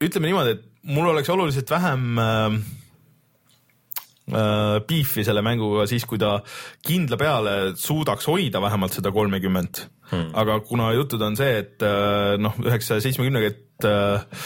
ütleme 0.00 0.30
niimoodi, 0.30 0.56
et 0.56 0.64
mul 0.86 1.12
oleks 1.12 1.28
oluliselt 1.28 1.70
vähem 1.70 2.18
äh, 2.18 2.60
äh, 4.32 4.78
beefi 4.88 5.24
selle 5.26 5.42
mänguga 5.46 5.86
siis, 5.90 6.06
kui 6.08 6.18
ta 6.22 6.38
kindla 6.86 7.18
peale 7.20 7.54
suudaks 7.80 8.28
hoida 8.30 8.62
vähemalt 8.62 8.96
seda 8.98 9.12
kolmekümmet 9.14 9.84
hmm.. 10.10 10.32
aga 10.34 10.58
kuna 10.66 10.90
jutud 10.96 11.22
on 11.22 11.38
see, 11.38 11.60
et 11.62 11.86
äh, 11.86 12.34
noh, 12.40 12.56
üheksasaja 12.64 13.04
seitsmekümnega, 13.06 13.52
et 13.52 13.88
äh, 13.88 14.42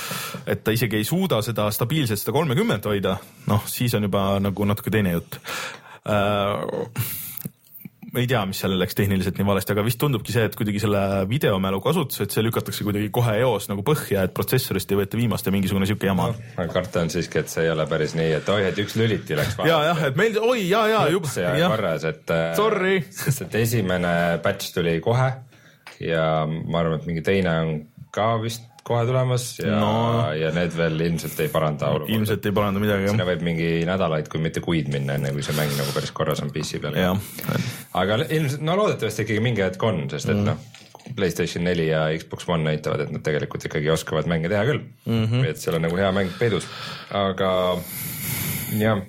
et 0.51 0.65
ta 0.65 0.75
isegi 0.75 1.01
ei 1.01 1.09
suuda 1.09 1.41
seda 1.47 1.71
stabiilselt 1.75 2.23
seda 2.23 2.35
kolmekümmet 2.37 2.87
hoida, 2.91 3.17
noh, 3.51 3.65
siis 3.71 3.95
on 3.99 4.09
juba 4.09 4.25
nagu 4.43 4.69
natuke 4.69 4.93
teine 4.95 5.17
jutt 5.17 5.41
äh, 6.09 7.20
ma 8.13 8.23
ei 8.23 8.29
tea, 8.31 8.41
mis 8.49 8.61
seal 8.63 8.75
läks 8.81 8.97
tehniliselt 8.99 9.39
nii 9.39 9.47
valesti, 9.47 9.75
aga 9.75 9.85
vist 9.87 10.01
tundubki 10.03 10.35
see, 10.35 10.47
et 10.49 10.57
kuidagi 10.59 10.83
selle 10.83 11.03
videomälu 11.31 11.81
kasutus, 11.85 12.23
et 12.25 12.35
see 12.35 12.45
lükatakse 12.45 12.87
kuidagi 12.87 13.11
kohe 13.15 13.37
eos 13.43 13.69
nagu 13.71 13.85
põhja, 13.87 14.25
et 14.27 14.35
protsessorist 14.37 14.91
ei 14.91 15.01
võeta 15.03 15.19
viimast 15.21 15.47
ja 15.47 15.55
mingisugune 15.55 15.89
siuke 15.91 16.11
jama 16.11 16.31
on. 16.31 16.41
aga 16.57 16.67
karta 16.73 17.05
on 17.05 17.13
siiski, 17.13 17.43
et 17.43 17.53
see 17.53 17.67
ei 17.67 17.75
ole 17.75 17.87
päris 17.91 18.17
nii, 18.19 18.33
et 18.41 18.51
oi, 18.55 18.65
et 18.71 18.81
üks 18.83 18.97
lüliti 18.99 19.39
läks 19.39 19.61
ja, 19.63 19.79
jah, 19.91 20.03
et 20.11 20.19
meil, 20.19 20.39
oi 20.43 20.65
ja, 20.65 20.83
ja 20.91 21.05
juba, 21.13 21.31
see 21.31 21.47
jah, 21.47 21.71
korras, 21.71 22.09
et 22.11 22.35
äh, 22.35 22.51
Sorry. 22.59 22.99
sest 23.15 23.47
et 23.47 23.61
esimene 23.63 24.15
batch 24.45 24.75
tuli 24.75 24.99
kohe 25.05 25.31
ja 26.03 26.27
ma 26.49 26.83
arvan, 26.83 26.99
et 27.01 27.09
mingi 27.11 27.25
teine 27.27 27.57
on 27.63 27.75
ka 28.15 28.33
vist 28.43 28.70
kohe 28.87 29.05
tulemas 29.07 29.47
ja 29.61 29.77
no. 29.79 29.93
Ja 30.37 30.51
need 30.57 30.75
veel 30.77 31.01
ilmselt 31.07 31.41
ei 31.45 31.49
paranda 31.53 31.91
olukorda. 31.93 32.15
ilmselt 32.17 32.47
ei 32.49 32.55
paranda 32.57 32.83
midagi 32.83 33.09
sinna 33.09 33.25
jah, 33.25 33.31
võib 33.33 33.45
mingi 33.47 33.71
nädalaid, 33.89 34.29
kui 34.33 34.43
mitte 34.43 34.63
kuid 34.65 34.91
minna, 34.93 35.19
enne 35.21 35.33
kui 35.37 35.45
see 35.47 35.57
mäng 35.59 35.73
nagu 35.79 35.95
päris 35.97 36.13
korras 36.17 36.43
on 36.45 36.53
PC 36.55 36.81
peal. 36.83 36.99
aga 38.01 38.21
ilmselt, 38.27 38.65
no 38.67 38.77
loodetavasti 38.81 39.27
ikkagi 39.27 39.45
mingi 39.45 39.65
hetk 39.67 39.83
on, 39.87 40.07
sest 40.13 40.33
et 40.33 40.41
Mm. 40.41 40.47
noh, 40.47 40.59
Playstation 41.17 41.65
neli 41.65 41.89
ja 41.89 42.05
Xbox 42.19 42.47
One 42.49 42.63
näitavad, 42.65 43.01
et 43.01 43.11
nad 43.11 43.23
tegelikult 43.25 43.65
ikkagi 43.67 43.91
oskavad 43.91 44.29
mänge 44.31 44.49
teha 44.53 44.63
küll 44.69 44.83
mm. 45.07 45.25
-hmm. 45.25 45.47
et 45.49 45.59
seal 45.59 45.77
on 45.77 45.83
nagu 45.83 45.97
hea 45.97 46.11
mäng 46.15 46.31
peidus, 46.39 46.69
aga 47.11 47.51
jah, 48.79 49.01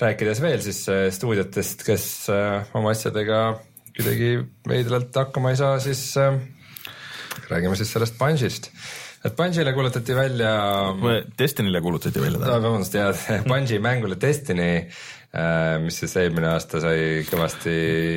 rääkides 0.00 0.40
veel 0.42 0.62
siis 0.64 0.88
äh, 0.88 1.10
stuudiotest, 1.12 1.84
kes 1.86 2.06
äh, 2.32 2.64
oma 2.74 2.94
asjadega 2.94 3.60
kuidagi 3.96 4.30
veidralt 4.68 5.14
hakkama 5.14 5.50
ei 5.52 5.60
saa, 5.60 5.78
siis 5.82 6.16
äh, 6.16 6.38
räägime 7.50 7.78
siis 7.78 7.92
sellest 7.94 8.18
Bunge'ist. 8.18 8.70
et 9.24 9.36
Bunge'ile 9.36 9.72
kuulutati 9.76 10.16
välja 10.16 10.52
Destinyle 11.38 11.80
kuulutati 11.84 12.22
välja 12.22 12.40
no, 12.40 12.52
vabandust, 12.52 12.94
jah, 12.94 13.24
Bungi 13.50 13.80
mängule 13.82 14.18
Destiny, 14.20 14.70
mis 15.84 16.02
siis 16.02 16.16
eelmine 16.18 16.52
aasta 16.54 16.82
sai 16.82 17.24
kõvasti 17.28 17.74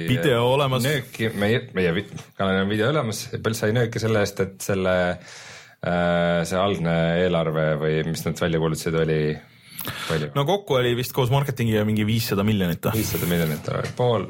Video 0.09 0.43
olemas. 0.55 0.85
nööki, 0.85 1.29
meie, 1.37 1.65
meie 1.77 2.05
kanalil 2.37 2.65
on 2.65 2.71
video 2.71 2.91
olemas, 2.93 3.27
sai 3.59 3.73
nööki 3.75 4.01
selle 4.01 4.23
eest, 4.25 4.43
et 4.43 4.55
selle, 4.65 4.95
see 5.83 6.59
algne 6.59 6.99
eelarve 7.23 7.73
või 7.81 7.99
mis 8.09 8.25
nad 8.25 8.39
välja 8.39 8.61
kuulutasid, 8.63 9.01
oli 9.03 9.19
palju? 10.07 10.31
no 10.35 10.45
kokku 10.47 10.79
oli 10.79 10.95
vist 10.97 11.13
koos 11.15 11.31
marketingiga 11.33 11.83
mingi 11.87 12.05
viissada 12.07 12.45
miljonit 12.47 12.83
või? 12.85 12.95
viissada 12.97 13.29
miljonit 13.29 13.69
pool, 13.97 14.27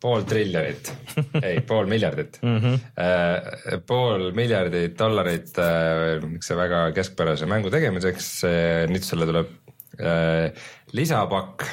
pool 0.00 0.24
triljonit, 0.28 0.92
ei 1.42 1.60
pool 1.66 1.88
miljardit 1.90 2.38
mm. 2.42 2.58
-hmm. 2.58 3.84
pool 3.86 4.30
miljardit 4.36 4.96
dollarit 4.98 5.58
äh, 5.58 6.18
niisuguse 6.22 6.56
väga 6.56 6.82
keskpärase 6.96 7.46
mängu 7.50 7.70
tegemiseks, 7.70 8.32
nüüd 8.90 9.04
sulle 9.04 9.28
tuleb 9.28 9.52
äh, 10.00 10.50
lisapakk, 10.96 11.66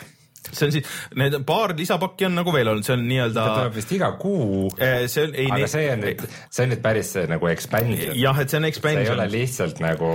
see 0.52 0.68
on 0.68 0.76
siis, 0.76 0.96
need 1.20 1.38
paar 1.48 1.76
lisapakki 1.78 2.28
on 2.30 2.38
nagu 2.40 2.54
veel 2.56 2.72
olnud, 2.74 2.88
see 2.88 2.96
on 2.98 3.06
nii-öelda 3.08 3.48
tuleb 3.54 3.78
vist 3.78 3.94
iga 3.98 4.12
kuu, 4.20 4.68
see 4.78 5.26
on, 5.28 5.36
ei, 5.36 5.50
aga 5.58 5.70
see 5.72 5.90
on 5.94 6.04
nüüd, 6.06 6.24
see 6.50 6.66
on 6.66 6.74
nüüd 6.74 6.84
päris 6.84 7.14
see 7.16 7.26
nagu 7.30 7.52
expansion, 7.52 8.16
jah, 8.18 8.42
et 8.44 8.54
see 8.54 8.60
on 8.60 8.68
see 8.68 8.72
ei 8.72 8.76
expansion 8.76 9.18
ole. 9.18 9.28
lihtsalt 9.32 9.82
nagu 9.84 10.12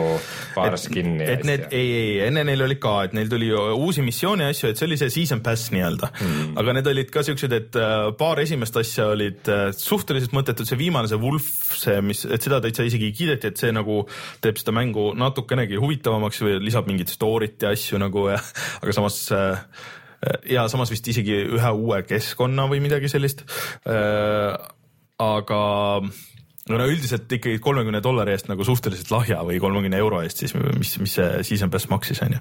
paar 0.56 0.76
skin'i 0.80 1.26
et 1.32 1.44
need, 1.48 1.66
ei, 1.70 1.92
ei, 1.98 2.12
enne 2.26 2.44
neil 2.48 2.66
oli 2.66 2.78
ka, 2.82 2.94
et 3.06 3.16
neil 3.16 3.30
tuli 3.32 3.50
uusi 3.52 4.04
missioone 4.04 4.48
ja 4.48 4.54
asju, 4.54 4.72
et 4.72 4.80
see 4.80 4.88
oli 4.88 4.98
see 5.00 5.12
season 5.14 5.42
pass 5.44 5.72
nii-öelda 5.74 6.10
mm.. 6.12 6.52
aga 6.60 6.76
need 6.78 6.90
olid 6.92 7.12
ka 7.14 7.24
siuksed, 7.26 7.56
et 7.56 7.78
äh, 7.80 8.08
paar 8.18 8.42
esimest 8.42 8.76
asja 8.80 9.08
olid 9.12 9.50
äh, 9.52 9.64
suhteliselt 9.76 10.34
mõttetud, 10.36 10.68
see 10.68 10.80
viimane, 10.80 11.10
see 11.10 11.20
Wolf, 11.22 11.48
see, 11.78 11.98
mis, 12.04 12.24
et 12.26 12.44
seda 12.44 12.60
täitsa 12.64 12.86
isegi 12.88 13.12
kiideti, 13.16 13.52
et 13.52 13.62
see 13.62 13.72
nagu 13.74 14.02
teeb 14.44 14.60
seda 14.60 14.74
mängu 14.76 15.10
natukenegi 15.18 15.80
huvitavamaks 15.80 16.44
või 16.44 16.58
lisab 16.62 16.88
mingit 16.90 17.12
story't 17.12 17.66
ja 17.66 17.72
asju 17.76 18.00
nagu 18.02 18.28
ja 18.32 18.38
aga 18.82 18.96
samas 18.96 19.24
äh, 19.34 19.66
ja 20.50 20.68
samas 20.70 20.92
vist 20.92 21.08
isegi 21.08 21.40
ühe 21.56 21.72
uue 21.74 22.02
keskkonna 22.06 22.68
või 22.70 22.82
midagi 22.84 23.10
sellist 23.12 23.44
äh,. 23.88 24.54
aga 25.22 25.62
no 26.70 26.78
no 26.78 26.86
üldiselt 26.86 27.30
ikkagi 27.32 27.58
kolmekümne 27.62 28.00
dollari 28.04 28.34
eest 28.36 28.48
nagu 28.50 28.64
suhteliselt 28.66 29.10
lahja 29.10 29.40
või 29.46 29.58
kolmekümne 29.62 29.98
euro 29.98 30.20
eest 30.22 30.44
siis, 30.44 30.54
mis, 30.54 30.94
mis 31.02 31.16
see 31.18 31.42
season 31.48 31.72
pass 31.72 31.88
maksis, 31.90 32.22
onju. 32.22 32.38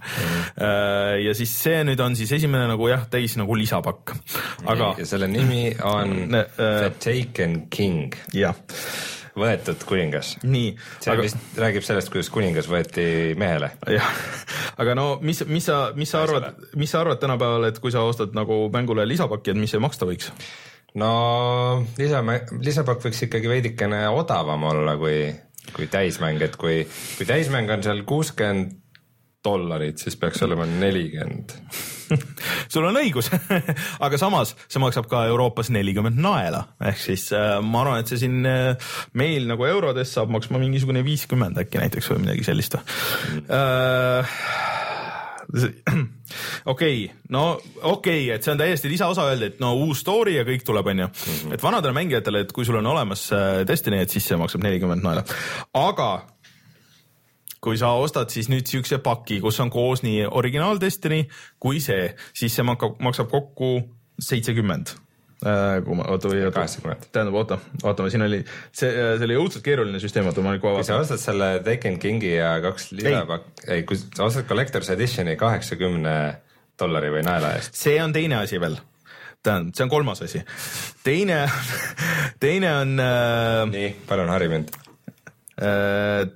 ja 1.25 1.33
siis 1.37 1.53
see 1.63 1.81
nüüd 1.87 2.01
on 2.05 2.17
siis 2.19 2.33
esimene 2.37 2.67
nagu 2.69 2.89
jah, 2.91 3.07
täis 3.11 3.37
nagu 3.39 3.57
lisapakk, 3.57 4.13
aga 4.69 4.93
ja 5.01 5.07
selle 5.09 5.29
nimi 5.31 5.71
on 5.87 6.13
Ne- 6.31 6.45
äh, 6.53 6.77
The 6.85 6.91
Taken 7.01 7.63
King. 7.73 8.13
jah, 8.33 8.55
võetud 9.41 9.85
kuningas. 9.87 10.35
nii, 10.43 10.73
see 11.03 11.13
aga... 11.13 11.25
vist 11.25 11.59
räägib 11.59 11.85
sellest, 11.85 12.11
kuidas 12.13 12.31
kuningas 12.33 12.69
võeti 12.71 13.05
mehele. 13.39 13.73
jah, 13.97 14.11
aga 14.81 14.97
no 14.97 15.07
mis, 15.25 15.43
mis 15.49 15.69
sa, 15.69 15.83
mis 15.97 16.11
sa 16.13 16.25
arvad, 16.25 16.51
mis 16.79 16.93
sa 16.93 17.03
arvad 17.03 17.21
tänapäeval, 17.21 17.69
et 17.71 17.79
kui 17.83 17.93
sa 17.93 18.05
ostad 18.07 18.35
nagu 18.37 18.63
mängule 18.73 19.07
lisapaki, 19.09 19.53
et 19.53 19.61
mis 19.61 19.73
see 19.73 19.83
maksta 19.83 20.09
võiks? 20.09 20.31
no 21.01 21.11
lisa, 21.99 22.23
lisapakk 22.59 23.07
võiks 23.07 23.25
ikkagi 23.27 23.51
veidikene 23.51 24.03
odavam 24.11 24.69
olla 24.71 24.97
kui, 24.99 25.31
kui 25.75 25.87
täismäng, 25.91 26.41
et 26.43 26.57
kui, 26.59 26.83
kui 27.17 27.29
täismäng 27.29 27.71
on 27.71 27.85
seal 27.85 28.05
kuuskümmend 28.07 28.80
dollarit, 29.45 30.01
siis 30.01 30.17
peaks 30.19 30.41
olema 30.45 30.65
nelikümmend. 30.69 31.55
sul 32.73 32.85
on 32.87 32.99
õigus, 32.99 33.29
aga 34.05 34.19
samas 34.19 34.55
see 34.67 34.81
maksab 34.83 35.07
ka 35.11 35.23
Euroopas 35.31 35.71
nelikümmend 35.73 36.19
naela, 36.21 36.65
ehk 36.91 36.99
siis 37.01 37.29
äh, 37.35 37.57
ma 37.63 37.85
arvan, 37.85 38.03
et 38.03 38.11
see 38.11 38.21
siin 38.25 38.41
äh, 38.47 38.91
meil 39.17 39.47
nagu 39.49 39.65
eurodes 39.67 40.13
saab 40.17 40.33
maksma 40.33 40.61
mingisugune 40.61 41.05
viiskümmend 41.07 41.59
äkki 41.63 41.81
näiteks 41.81 42.11
või 42.11 42.25
midagi 42.25 42.47
sellist 42.47 42.77
äh. 42.77 44.35
okei, 46.71 47.11
no 47.29 47.45
okei 47.55 47.91
okay,, 47.91 48.35
et 48.35 48.45
see 48.45 48.53
on 48.53 48.59
täiesti 48.61 48.91
lisaosa 48.91 49.25
öelda, 49.27 49.49
et 49.51 49.63
no 49.63 49.73
uus 49.83 50.03
story 50.03 50.37
ja 50.37 50.45
kõik 50.47 50.63
tuleb, 50.67 50.91
onju. 50.93 51.07
et 51.51 51.63
vanadele 51.63 51.95
mängijatele, 51.97 52.45
et 52.45 52.53
kui 52.55 52.67
sul 52.67 52.79
on 52.79 52.91
olemas 52.93 53.27
äh, 53.35 53.63
Destiny, 53.67 53.99
et 54.03 54.13
siis 54.13 54.27
see 54.29 54.39
maksab 54.39 54.63
nelikümmend 54.63 55.03
naela, 55.03 55.25
aga 55.77 56.11
kui 57.61 57.77
sa 57.77 57.93
ostad 58.01 58.31
siis 58.33 58.49
nüüd 58.51 58.67
siukse 58.69 58.97
paki, 59.03 59.39
kus 59.43 59.59
on 59.61 59.69
koos 59.73 60.01
nii 60.05 60.25
originaal 60.27 60.81
Destiny 60.81 61.23
kui 61.61 61.81
see, 61.83 62.09
siis 62.33 62.55
see 62.57 62.65
maksab, 62.65 62.97
maksab 63.03 63.31
kokku 63.31 63.77
seitsekümmend. 64.21 64.95
kui 65.41 65.95
ma, 65.97 66.05
oota 66.13 66.29
või, 66.29 66.43
kaheksakümmend. 66.53 67.07
tähendab, 67.09 67.37
oota, 67.39 67.57
vaatame, 67.81 68.11
siin 68.13 68.21
oli 68.25 68.43
see, 68.45 68.91
see 68.91 69.25
oli 69.25 69.37
õudselt 69.41 69.65
keeruline 69.65 70.01
süsteem, 70.01 70.27
oota 70.29 70.43
ma 70.45 70.53
nüüd 70.53 70.61
kohe 70.61 70.75
kui 70.77 70.85
sa 70.85 70.99
vaatan. 70.99 71.07
ostad 71.07 71.23
selle 71.23 71.47
Taken 71.65 71.97
Kingi 72.01 72.35
ja 72.35 72.51
kaks 72.61 72.91
lisapakk, 72.97 73.49
ei, 73.67 73.85
kui 73.89 73.97
sa 73.97 74.27
ostad 74.27 74.45
Collector's 74.49 74.91
Editioni 74.93 75.33
kaheksakümne 75.41 76.15
dollari 76.81 77.09
või 77.13 77.25
naela 77.25 77.55
eest, 77.57 77.73
see 77.77 77.97
on 78.03 78.13
teine 78.13 78.37
asi 78.41 78.61
veel, 78.61 78.77
tähendab, 79.41 79.73
see 79.77 79.87
on 79.87 79.93
kolmas 79.95 80.21
asi. 80.27 80.43
teine, 81.05 81.41
teine 82.45 82.75
on 82.83 82.93
äh, 83.01 83.63
nii, 83.73 83.89
palun 84.09 84.29
hari 84.33 84.51
mind. 84.53 84.77
äh, 85.57 86.29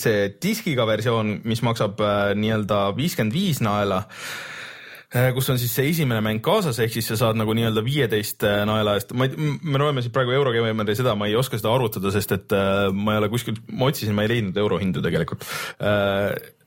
see 0.00 0.26
diskiga 0.42 0.86
versioon, 0.88 1.38
mis 1.48 1.62
maksab 1.64 2.02
äh, 2.04 2.34
nii-öelda 2.38 2.90
viiskümmend 2.98 3.34
viis 3.34 3.62
naela 3.64 4.02
äh, 4.04 5.30
kus 5.36 5.48
on 5.52 5.60
siis 5.60 5.72
see 5.72 5.88
esimene 5.92 6.20
mäng 6.24 6.42
kaasas, 6.44 6.78
ehk 6.84 6.92
siis 6.96 7.08
sa 7.08 7.18
saad 7.20 7.40
nagu 7.40 7.56
nii-öelda 7.56 7.84
viieteist 7.86 8.44
äh, 8.48 8.62
naela 8.68 8.98
eest, 8.98 9.14
ma 9.16 9.28
ei, 9.28 9.34
me 9.62 9.80
loeme 9.80 10.04
siit 10.04 10.14
praegu 10.14 10.36
Eurogeimeri 10.36 10.96
seda, 10.98 11.16
ma 11.18 11.30
ei 11.30 11.38
oska 11.40 11.60
seda 11.60 11.72
arvutada, 11.72 12.12
sest 12.14 12.36
et 12.36 12.56
ma 12.92 13.16
ei 13.16 13.22
ole 13.22 13.32
kuskilt, 13.32 13.64
ma 13.72 13.88
otsisin, 13.90 14.16
ma 14.16 14.26
ei 14.26 14.34
leidnud 14.36 14.60
eurohindu 14.60 15.02
tegelikult. 15.04 15.46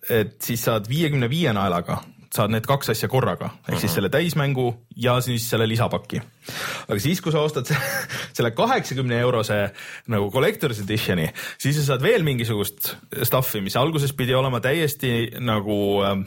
Et 0.08 0.38
siis 0.42 0.62
saad 0.64 0.88
viiekümne 0.88 1.28
viie 1.30 1.52
naelaga 1.54 2.00
saad 2.38 2.54
need 2.54 2.66
kaks 2.70 2.92
asja 2.94 3.10
korraga, 3.12 3.52
ehk 3.68 3.82
siis 3.82 3.96
selle 3.98 4.10
täismängu 4.14 4.68
ja 4.96 5.18
siis 5.26 5.48
selle 5.50 5.68
lisapaki. 5.70 6.22
aga 6.88 7.00
siis, 7.04 7.22
kui 7.22 7.34
sa 7.36 7.42
ostad 7.46 7.68
se- 7.70 7.78
selle 8.38 8.52
kaheksakümne 8.58 9.20
eurose 9.26 9.60
nagu 10.14 10.30
collector's 10.34 10.84
edition'i, 10.86 11.30
siis 11.58 11.80
sa 11.82 11.94
saad 11.94 12.06
veel 12.06 12.24
mingisugust 12.28 12.94
stuff'i, 13.28 13.62
mis 13.66 13.76
alguses 13.80 14.14
pidi 14.18 14.38
olema 14.38 14.62
täiesti 14.64 15.16
nagu 15.44 15.80
äh, 16.06 16.22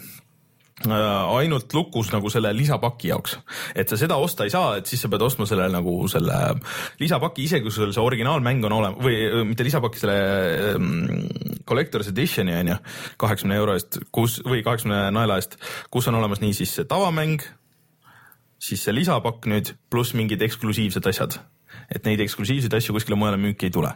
ainult 0.88 1.75
lukus 1.77 2.09
nagu 2.12 2.31
selle 2.33 2.53
lisapaki 2.57 3.11
jaoks, 3.11 3.37
et 3.77 3.88
sa 3.88 3.99
seda 4.01 4.16
osta 4.16 4.47
ei 4.47 4.53
saa, 4.53 4.79
et 4.81 4.88
siis 4.88 5.03
sa 5.03 5.11
pead 5.12 5.23
ostma 5.27 5.45
selle 5.49 5.66
nagu 5.73 5.93
selle 6.09 6.38
lisapaki, 7.01 7.45
isegi 7.45 7.66
kui 7.66 7.75
sul 7.75 7.93
see 7.93 8.05
originaalmäng 8.05 8.64
on 8.64 8.77
olemas 8.79 9.05
või 9.05 9.19
äh, 9.27 9.45
mitte 9.45 9.66
lisapaki, 9.66 10.01
selle 10.01 10.16
ähm, 10.73 11.29
collector's 11.69 12.09
edition'i 12.12 12.57
on 12.57 12.73
ju, 12.73 12.79
kaheksakümne 13.21 13.61
euro 13.61 13.77
eest, 13.77 14.01
kus 14.12 14.40
või 14.47 14.64
kaheksakümne 14.64 15.11
naela 15.12 15.37
eest, 15.40 15.59
kus 15.93 16.09
on 16.09 16.16
olemas 16.16 16.40
nii 16.40 16.57
siis 16.57 16.73
see 16.79 16.88
tavamäng, 16.88 17.45
siis 18.61 18.85
see 18.87 18.97
lisapakk 18.97 19.51
nüüd 19.53 19.75
pluss 19.93 20.16
mingid 20.16 20.40
eksklusiivsed 20.49 21.12
asjad, 21.12 21.37
et 21.91 22.07
neid 22.07 22.23
eksklusiivseid 22.25 22.75
asju 22.79 22.95
kuskile 22.97 23.19
mujale 23.19 23.39
müüki 23.41 23.69
ei 23.69 23.75
tule. 23.75 23.93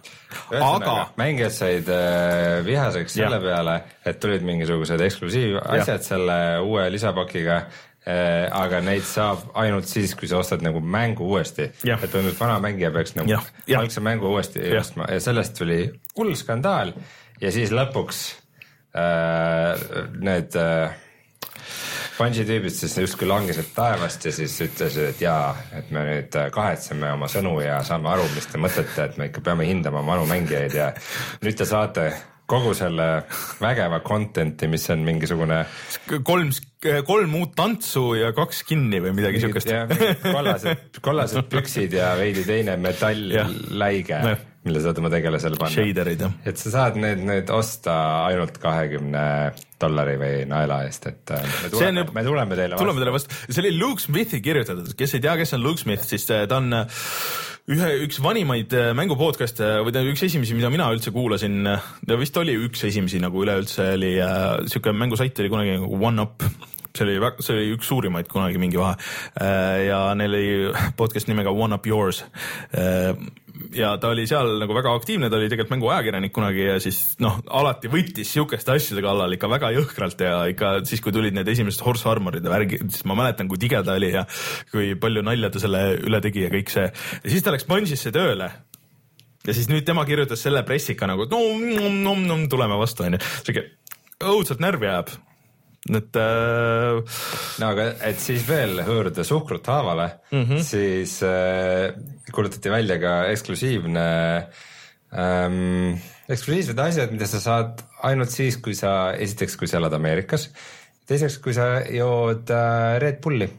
aga, 0.58 0.96
mängijad 1.20 1.54
said 1.54 1.88
äh, 1.88 2.60
vihaseks 2.66 3.18
selle 3.18 3.38
Jah. 3.38 3.48
peale, 3.48 3.80
et 4.04 4.20
tulid 4.20 4.46
mingisugused 4.46 5.00
eksklusiivasjad 5.08 6.06
selle 6.06 6.38
uue 6.64 6.86
lisapakiga 6.92 7.58
äh, 7.60 8.46
aga 8.50 8.80
neid 8.84 9.06
saab 9.08 9.50
ainult 9.60 9.88
siis, 9.90 10.14
kui 10.18 10.30
sa 10.30 10.40
ostad 10.42 10.64
nagu 10.64 10.80
mängu 10.80 11.28
uuesti. 11.34 11.70
Et 11.84 12.10
tundub, 12.10 12.36
vana 12.40 12.58
mängija 12.62 12.92
peaks 12.94 13.16
nagu 13.18 13.38
algse 13.78 14.04
mängu 14.04 14.32
uuesti 14.32 14.64
Jah. 14.64 14.80
ostma 14.82 15.10
ja 15.10 15.20
sellest 15.22 15.58
tuli 15.58 15.84
hull 16.16 16.34
skandaal 16.38 16.94
ja 17.40 17.54
siis 17.54 17.72
lõpuks 17.74 18.26
äh, 18.94 19.74
need 20.20 20.58
äh, 20.58 21.03
Bungi 22.14 22.44
tüübid 22.46 22.70
siis 22.70 22.92
justkui 23.00 23.26
langesid 23.26 23.72
taevast 23.74 24.22
ja 24.22 24.30
siis 24.32 24.54
ütlesid, 24.62 25.08
et 25.10 25.22
jaa, 25.24 25.48
et 25.74 25.88
me 25.90 26.04
nüüd 26.06 26.36
äh, 26.38 26.46
kahetseme 26.54 27.10
oma 27.10 27.26
sõnu 27.30 27.56
ja 27.64 27.80
saame 27.86 28.12
aru, 28.12 28.28
mis 28.36 28.46
te 28.46 28.60
mõtlete, 28.62 29.08
et 29.08 29.18
me 29.18 29.26
ikka 29.30 29.42
peame 29.48 29.66
hindama 29.66 30.04
vanu 30.06 30.28
mängijaid 30.30 30.76
ja 30.78 30.92
nüüd 31.42 31.58
te 31.58 31.66
saate 31.66 32.12
kogu 32.46 32.74
selle 32.76 33.08
vägeva 33.58 33.98
content'i, 34.04 34.68
mis 34.70 34.86
on 34.94 35.02
mingisugune 35.02 35.64
kolm, 36.28 36.52
kolm 37.06 37.36
uut 37.40 37.54
tantsu 37.58 38.06
ja 38.18 38.32
kaks 38.36 38.64
kinni 38.68 39.00
või 39.04 39.14
midagi 39.16 39.42
siukest. 39.44 39.70
kollased, 40.36 40.98
kollased 41.04 41.52
püksid 41.52 41.96
ja 41.96 42.14
veidi 42.20 42.44
teine 42.48 42.76
metallläige 42.80 44.20
mille 44.64 44.80
saad 44.80 44.98
oma 45.00 45.10
tegelasele 45.12 45.58
panna. 45.60 46.30
Et 46.48 46.60
sa 46.60 46.72
saad 46.72 46.96
need 47.00 47.20
nüüd 47.26 47.50
osta 47.52 47.94
ainult 48.30 48.56
kahekümne 48.62 49.24
dollari 49.80 50.14
või 50.20 50.44
naela 50.48 50.82
eest, 50.86 51.08
et 51.10 51.32
äh, 51.36 51.42
me 51.44 51.68
on 51.68 51.74
tuleme, 51.74 52.04
ju- 52.04 52.14
me 52.16 52.24
tuleme 52.24 52.58
teile 52.58 52.78
tuleme 52.80 53.02
teile 53.02 53.12
vastu, 53.12 53.40
see 53.50 53.60
oli 53.60 53.74
Luke 53.76 54.00
Smithi 54.00 54.40
kirjutatud, 54.44 54.94
kes 54.96 55.18
ei 55.18 55.24
tea, 55.26 55.34
kes 55.42 55.52
on 55.58 55.66
Luke 55.66 55.82
Smith, 55.82 56.06
siis 56.08 56.24
äh, 56.32 56.46
ta 56.48 56.62
on 56.62 56.72
äh, 56.80 57.04
ühe, 57.74 57.90
üks 58.06 58.22
vanimaid 58.24 58.72
äh, 58.78 58.92
mängu 58.96 59.18
podcast'e 59.20 59.74
või 59.84 59.92
ta 59.92 60.00
on 60.00 60.12
üks 60.14 60.24
esimesi, 60.30 60.56
mida 60.56 60.72
mina 60.72 60.88
üldse 60.96 61.12
kuulasin. 61.12 61.60
ta 62.08 62.18
vist 62.20 62.40
oli 62.40 62.56
üks 62.64 62.86
esimesi 62.88 63.20
nagu 63.20 63.44
üleüldse 63.44 63.90
oli 63.98 64.14
äh, 64.24 64.62
siuke 64.72 64.96
mängusait 64.96 65.44
oli 65.44 65.52
kunagi 65.52 65.76
nagu 65.76 66.00
One 66.00 66.24
Up 66.24 66.48
see 66.94 67.06
oli 67.06 67.16
väga, 67.22 67.42
see 67.44 67.56
oli 67.56 67.70
üks 67.74 67.88
suurimaid 67.90 68.28
kunagi 68.30 68.60
mingi 68.62 68.78
vahe 68.80 68.94
äh, 69.42 69.86
ja 69.88 70.02
neil 70.18 70.36
oli 70.36 70.84
podcast 70.98 71.30
nimega 71.30 71.50
One 71.54 71.74
Up 71.74 71.86
Yours 71.88 72.22
äh, 72.76 73.14
ja 73.74 73.94
ta 74.02 74.10
oli 74.10 74.26
seal 74.30 74.56
nagu 74.60 74.74
väga 74.76 74.92
aktiivne, 74.98 75.30
ta 75.30 75.38
oli 75.38 75.48
tegelikult 75.50 75.74
mänguajakirjanik 75.76 76.34
kunagi 76.34 76.66
ja 76.66 76.76
siis 76.82 77.00
noh, 77.22 77.40
alati 77.54 77.90
võttis 77.92 78.30
sihukeste 78.34 78.74
asjade 78.74 79.02
kallal 79.04 79.34
ikka 79.36 79.50
väga 79.50 79.70
jõhkralt 79.76 80.22
ja 80.26 80.36
ikka 80.50 80.76
siis, 80.88 81.02
kui 81.04 81.14
tulid 81.14 81.36
need 81.36 81.50
esimesed 81.50 81.82
Horse 81.86 82.08
Armorid 82.10 82.46
ja 82.46 82.52
värgid, 82.52 82.86
siis 82.94 83.06
ma 83.08 83.18
mäletan, 83.18 83.50
kui 83.50 83.60
tige 83.62 83.82
ta 83.86 83.98
oli 83.98 84.12
ja 84.14 84.24
kui 84.72 84.94
palju 85.00 85.24
nalja 85.26 85.52
ta 85.54 85.62
selle 85.62 85.84
üle 86.02 86.22
tegi 86.24 86.46
ja 86.46 86.52
kõik 86.54 86.72
see. 86.74 86.88
ja 86.90 87.34
siis 87.34 87.46
ta 87.46 87.54
läks 87.54 87.68
Bungisse 87.70 88.14
tööle 88.14 88.50
ja 89.44 89.54
siis 89.54 89.68
nüüd 89.70 89.86
tema 89.86 90.06
kirjutas 90.08 90.42
selle 90.44 90.64
pressika 90.66 91.08
nagu 91.10 91.28
no, 91.30 91.42
no, 91.60 91.90
no, 91.92 92.16
no, 92.18 92.40
tuleme 92.50 92.78
vastu 92.80 93.06
onju, 93.06 93.22
siuke 93.46 93.68
õudselt 94.24 94.62
närvi 94.62 94.88
ajab. 94.88 95.14
Et 95.84 96.16
äh, 96.16 97.16
no 97.60 97.66
aga 97.68 97.90
et 98.08 98.20
siis 98.22 98.46
veel 98.48 98.78
hõõruda 98.86 99.24
suhkrut 99.26 99.66
haavale 99.68 100.06
mm. 100.30 100.44
-hmm. 100.44 100.62
siis 100.64 101.18
äh, 101.22 101.92
kuulutati 102.32 102.72
välja 102.72 102.96
ka 103.02 103.16
eksklusiivne 103.28 104.06
ähm,, 105.12 105.98
eksklusiivsed 106.28 106.78
asjad, 106.80 107.12
mida 107.12 107.28
sa 107.28 107.40
saad 107.42 107.84
ainult 108.08 108.32
siis, 108.32 108.56
kui 108.62 108.76
sa, 108.78 109.12
esiteks, 109.12 109.58
kui 109.60 109.68
sa 109.68 109.76
elad 109.80 109.92
Ameerikas, 109.96 110.48
teiseks, 111.08 111.38
kui 111.44 111.56
sa 111.56 111.82
jood 111.92 112.50
äh, 112.50 112.96
Red 113.02 113.20
Bulli. 113.24 113.50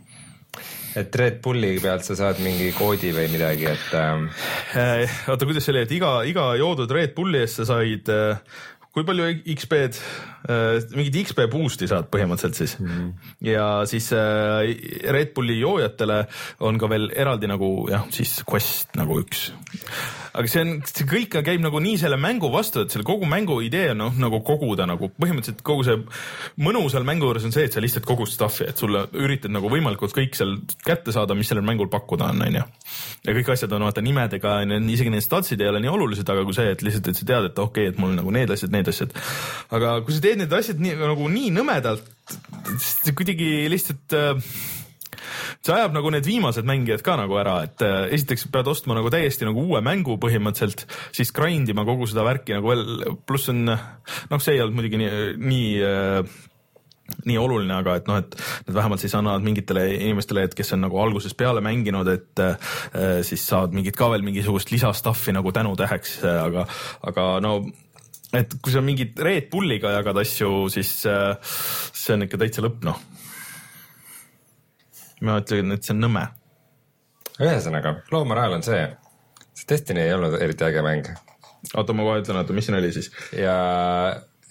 et 0.95 1.15
Red 1.19 1.41
Bulli 1.43 1.73
pealt 1.83 2.05
sa 2.07 2.15
saad 2.15 2.37
mingi 2.39 2.69
koodi 2.71 3.09
või 3.11 3.27
midagi, 3.27 3.65
et 3.67 3.95
ähm, 3.99 4.29
äh, 4.79 5.17
oota, 5.27 5.45
kuidas 5.45 5.65
see 5.67 5.73
oli, 5.73 5.83
et 5.83 5.91
iga, 5.91 6.11
iga 6.23 6.53
joodud 6.55 6.91
Red 6.91 7.13
Bulli 7.17 7.41
eest 7.43 7.59
sa 7.59 7.65
said 7.73 8.09
äh, 8.09 8.39
kui 8.95 9.03
palju 9.07 9.27
XP-d 9.51 9.97
äh,, 10.47 10.77
mingit 10.95 11.17
XP 11.25 11.45
boost'i 11.51 11.89
saad 11.91 12.07
põhimõtteliselt 12.13 12.59
siis 12.61 12.75
mm. 12.79 12.91
-hmm. 12.91 13.31
ja 13.49 13.67
siis 13.89 14.11
äh, 14.15 14.71
Red 15.11 15.33
Bulli 15.35 15.59
joojatele 15.59 16.21
on 16.63 16.79
ka 16.79 16.89
veel 16.91 17.09
eraldi 17.11 17.51
nagu 17.51 17.89
jah, 17.91 18.07
siis 18.15 18.39
quest 18.47 18.95
nagu 18.95 19.19
üks. 19.19 19.49
Aga 20.35 20.51
see 20.51 20.63
on, 20.63 20.71
see 20.89 21.07
kõik 21.09 21.37
käib 21.45 21.63
nagu 21.63 21.79
nii 21.83 21.97
selle 22.01 22.17
mängu 22.21 22.49
vastu, 22.53 22.83
et 22.83 22.93
selle 22.93 23.05
kogu 23.07 23.27
mängu 23.29 23.57
idee 23.63 23.89
on 23.93 24.01
noh, 24.03 24.17
nagu 24.19 24.41
koguda 24.45 24.87
nagu 24.89 25.09
põhimõtteliselt 25.15 25.63
kogu 25.65 25.85
see 25.87 25.97
mõnu 26.65 26.83
seal 26.91 27.07
mängu 27.07 27.29
juures 27.29 27.47
on 27.47 27.55
see, 27.55 27.67
et 27.69 27.75
sa 27.75 27.83
lihtsalt 27.83 28.07
kogud 28.07 28.29
stuff'i, 28.31 28.67
et 28.69 28.81
sulle 28.81 29.05
üritad 29.21 29.53
nagu 29.53 29.71
võimalikult 29.71 30.15
kõik 30.15 30.37
seal 30.37 30.57
kätte 30.85 31.15
saada, 31.15 31.37
mis 31.37 31.49
sellel 31.51 31.65
mängul 31.67 31.89
pakkuda 31.93 32.29
on, 32.33 32.43
onju. 32.47 32.63
ja 33.27 33.37
kõik 33.39 33.51
asjad 33.55 33.75
on 33.77 33.87
vaata 33.87 34.03
nimedega, 34.05 34.57
isegi 34.95 35.13
need 35.13 35.25
statsid 35.25 35.63
ei 35.63 35.71
ole 35.71 35.83
nii 35.83 35.93
olulised, 35.93 36.29
aga 36.29 36.45
kui 36.47 36.57
see, 36.57 36.69
et 36.75 36.85
lihtsalt, 36.85 37.11
et 37.11 37.21
sa 37.21 37.29
tead, 37.31 37.49
et 37.51 37.65
okei 37.65 37.89
okay,, 37.89 37.95
et 37.95 38.01
mul 38.01 38.15
nagu 38.17 38.35
need 38.35 38.55
asjad, 38.55 38.73
need 38.75 38.91
asjad. 38.91 39.15
aga 39.75 39.99
kui 40.05 40.15
sa 40.15 40.23
teed 40.25 40.43
need 40.43 40.59
asjad 40.59 40.81
nii 40.83 40.97
nagu 40.99 41.29
nii 41.31 41.53
nõmedalt, 41.55 42.11
kuidagi 43.15 43.51
lihtsalt 43.71 44.17
äh, 44.17 44.55
see 45.65 45.75
ajab 45.75 45.95
nagu 45.95 46.11
need 46.13 46.27
viimased 46.27 46.67
mängijad 46.67 47.03
ka 47.05 47.17
nagu 47.19 47.37
ära, 47.41 47.59
et 47.67 47.85
äh, 47.85 48.07
esiteks 48.15 48.47
pead 48.53 48.71
ostma 48.71 48.97
nagu 48.97 49.11
täiesti 49.13 49.47
nagu 49.47 49.65
uue 49.65 49.83
mängu 49.85 50.19
põhimõtteliselt, 50.21 50.87
siis 51.15 51.33
grind 51.35 51.71
ima 51.71 51.85
kogu 51.87 52.09
seda 52.09 52.25
värki 52.27 52.57
nagu 52.57 52.73
veel, 52.73 53.15
pluss 53.27 53.51
on 53.53 53.63
noh, 53.69 54.41
see 54.41 54.57
ei 54.57 54.65
olnud 54.65 54.79
muidugi 54.79 55.01
nii, 55.01 55.23
nii 55.39 55.71
äh, 55.85 56.35
nii 57.29 57.37
oluline, 57.37 57.73
aga 57.77 57.99
et 57.99 58.07
noh, 58.09 58.17
et 58.17 58.35
nad 58.65 58.77
vähemalt 58.79 59.01
siis 59.03 59.13
annavad 59.17 59.43
mingitele 59.45 59.83
inimestele, 59.93 60.45
et 60.47 60.55
kes 60.57 60.73
on 60.73 60.81
nagu 60.87 60.97
algusest 61.01 61.37
peale 61.37 61.61
mänginud, 61.61 62.09
et 62.09 62.41
äh, 62.41 62.55
siis 63.25 63.45
saavad 63.45 63.75
mingit 63.77 63.97
ka 63.97 64.09
veel 64.13 64.25
mingisugust 64.25 64.73
lisastuff'i 64.73 65.35
nagu 65.35 65.53
tänutäheks, 65.53 66.17
aga, 66.33 66.65
aga 67.05 67.27
no 67.45 67.59
et 68.35 68.57
kui 68.61 68.73
sa 68.73 68.81
mingit 68.83 69.19
Red 69.21 69.49
Bulliga 69.51 69.93
jagad 69.99 70.17
asju, 70.23 70.65
siis 70.73 70.97
äh, 71.09 71.35
see 71.93 72.17
on 72.17 72.25
ikka 72.25 72.41
täitsa 72.41 72.65
lõpp, 72.65 72.81
noh. 72.87 72.99
Ma 75.21 75.39
ütlen, 75.41 75.75
et 75.75 75.85
see 75.85 75.95
on 75.95 76.03
nõme. 76.07 76.25
ühesõnaga, 77.39 77.97
loo 78.11 78.25
moraal 78.27 78.57
on 78.57 78.65
see, 78.65 78.83
see 79.53 79.69
Destiny 79.69 80.03
ei 80.05 80.13
olnud 80.15 80.37
eriti 80.41 80.67
äge 80.67 80.83
mäng. 80.85 81.09
oota, 81.73 81.93
ma 81.93 82.07
kohe 82.07 82.21
ütlen, 82.23 82.41
oota, 82.41 82.55
mis 82.55 82.67
siin 82.67 82.79
oli 82.79 82.91
siis? 82.95 83.11
ja, 83.37 83.57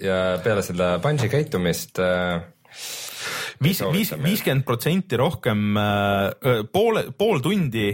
ja 0.01 0.19
peale 0.45 0.65
seda 0.67 0.97
Bungi 1.03 1.29
käitumist 1.33 2.01
äh, 2.03 2.43
viis, 3.63 3.83
viis, 3.93 4.15
viiskümmend 4.23 4.67
protsenti 4.67 5.19
rohkem 5.21 5.77
äh,, 5.81 6.63
poole, 6.73 7.07
pool 7.19 7.43
tundi 7.45 7.91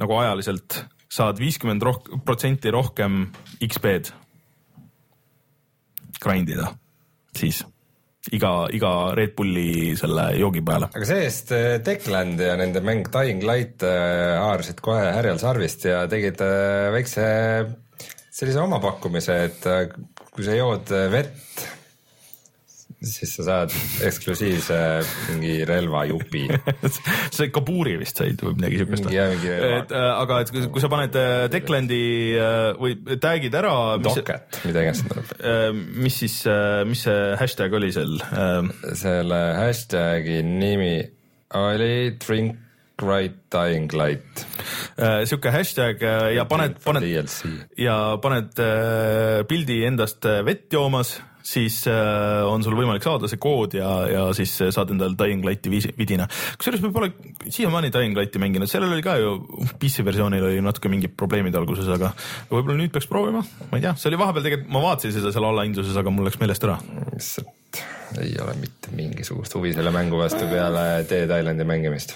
nagu 0.00 0.18
ajaliselt 0.18 0.84
saad 1.14 1.38
viiskümmend 1.38 1.82
roh-, 1.86 2.02
protsenti 2.26 2.72
rohkem 2.74 3.26
XP-d 3.62 4.14
grind 6.24 6.50
ida 6.54 6.70
siis 7.36 7.62
iga, 8.32 8.52
iga 8.72 8.90
Red 9.16 9.34
Bulli 9.36 9.94
selle 9.98 10.30
joogi 10.38 10.62
peale. 10.64 10.88
aga 10.94 11.08
see-eest 11.08 11.52
äh, 11.56 11.68
Techland 11.84 12.40
ja 12.40 12.56
nende 12.60 12.80
mäng 12.84 13.04
Dying 13.12 13.44
Light 13.44 13.84
äh, 13.84 14.36
haarasid 14.40 14.80
kohe 14.84 15.10
härjal 15.16 15.40
sarvist 15.42 15.84
ja 15.88 16.04
tegid 16.10 16.40
äh, 16.44 16.88
väikse 16.94 17.26
sellise 18.34 18.64
omapakkumise, 18.64 19.36
et 19.46 19.66
kui 20.34 20.42
sa 20.42 20.56
jood 20.56 20.90
vett 21.12 21.60
siis 23.08 23.34
sa 23.36 23.44
saad 23.46 23.74
eksklusiivse 24.04 24.78
mingi 25.32 25.54
relvajupi 25.68 26.44
sa 27.34 27.48
Kaburi 27.54 27.96
vist 28.00 28.20
said 28.20 28.40
või 28.44 28.56
midagi 28.58 28.80
siukest. 28.82 29.08
et 29.10 29.94
äh, 29.94 30.08
aga 30.14 30.40
et 30.44 30.52
kui, 30.54 30.64
kui 30.74 30.82
sa 30.82 30.90
paned 30.92 31.18
äh, 31.18 31.46
Declandi 31.52 32.02
äh, 32.38 32.70
või 32.80 32.96
tag'id 33.20 33.54
ära. 33.60 33.74
Docket, 34.04 34.60
mida 34.68 34.84
iganes 34.84 35.02
see 35.02 35.10
tähendab 35.10 35.32
äh,. 35.38 35.70
mis 36.04 36.18
siis 36.24 36.40
äh,, 36.50 36.82
mis 36.88 37.04
see 37.06 37.22
hashtag 37.40 37.78
oli 37.78 37.92
seal 37.94 38.18
äh,? 38.24 38.68
selle 38.98 39.40
hashtag'i 39.60 40.42
nimi 40.46 40.96
oli 41.54 42.14
drink 42.22 42.60
Right 43.02 43.40
Dying 43.50 43.90
Light 43.98 44.44
sihuke 45.26 45.50
hashtag 45.50 46.02
ja 46.36 46.44
paned, 46.46 46.76
paned 46.84 47.02
ja 47.82 47.96
paned 48.22 48.60
pildi 49.50 49.80
endast 49.88 50.22
vett 50.46 50.70
joomas 50.70 51.16
siis 51.44 51.82
äh, 51.90 52.42
on 52.48 52.64
sul 52.64 52.76
võimalik 52.78 53.04
saada 53.04 53.28
see 53.30 53.40
kood 53.42 53.76
ja, 53.76 53.90
ja 54.08 54.22
siis 54.36 54.52
saad 54.74 54.94
endale 54.94 55.16
Dying 55.18 55.44
Lighti 55.44 55.72
vidina. 55.98 56.28
kusjuures 56.58 56.84
me 56.84 56.92
pole 56.94 57.12
siiamaani 57.44 57.92
Dying 57.94 58.16
Lighti 58.18 58.40
mänginud, 58.42 58.70
sellel 58.70 58.94
oli 58.96 59.04
ka 59.04 59.18
ju 59.20 59.36
PC 59.80 60.06
versioonil 60.06 60.48
oli 60.48 60.62
natuke 60.64 60.92
mingid 60.92 61.16
probleemid 61.20 61.56
alguses, 61.60 61.90
aga 61.92 62.14
võib-olla 62.52 62.78
nüüd 62.80 62.94
peaks 62.94 63.10
proovima, 63.10 63.44
ma 63.70 63.80
ei 63.80 63.84
tea, 63.84 63.96
see 64.00 64.10
oli 64.12 64.22
vahepeal 64.22 64.48
tegelikult, 64.48 64.72
ma 64.72 64.86
vaatasin 64.88 65.18
seda 65.18 65.34
seal 65.34 65.50
allahindluses, 65.50 66.00
aga 66.00 66.14
mul 66.14 66.30
läks 66.30 66.40
meelest 66.40 66.68
ära. 66.70 66.80
lihtsalt 67.12 67.52
ei 68.22 68.34
ole 68.42 68.54
mitte 68.60 68.92
mingisugust 68.94 69.54
huvi 69.56 69.72
selle 69.76 69.90
mängu 69.94 70.18
vastu 70.20 70.46
peale 70.50 71.04
Dead 71.10 71.30
Islandi 71.40 71.66
mängimist. 71.68 72.14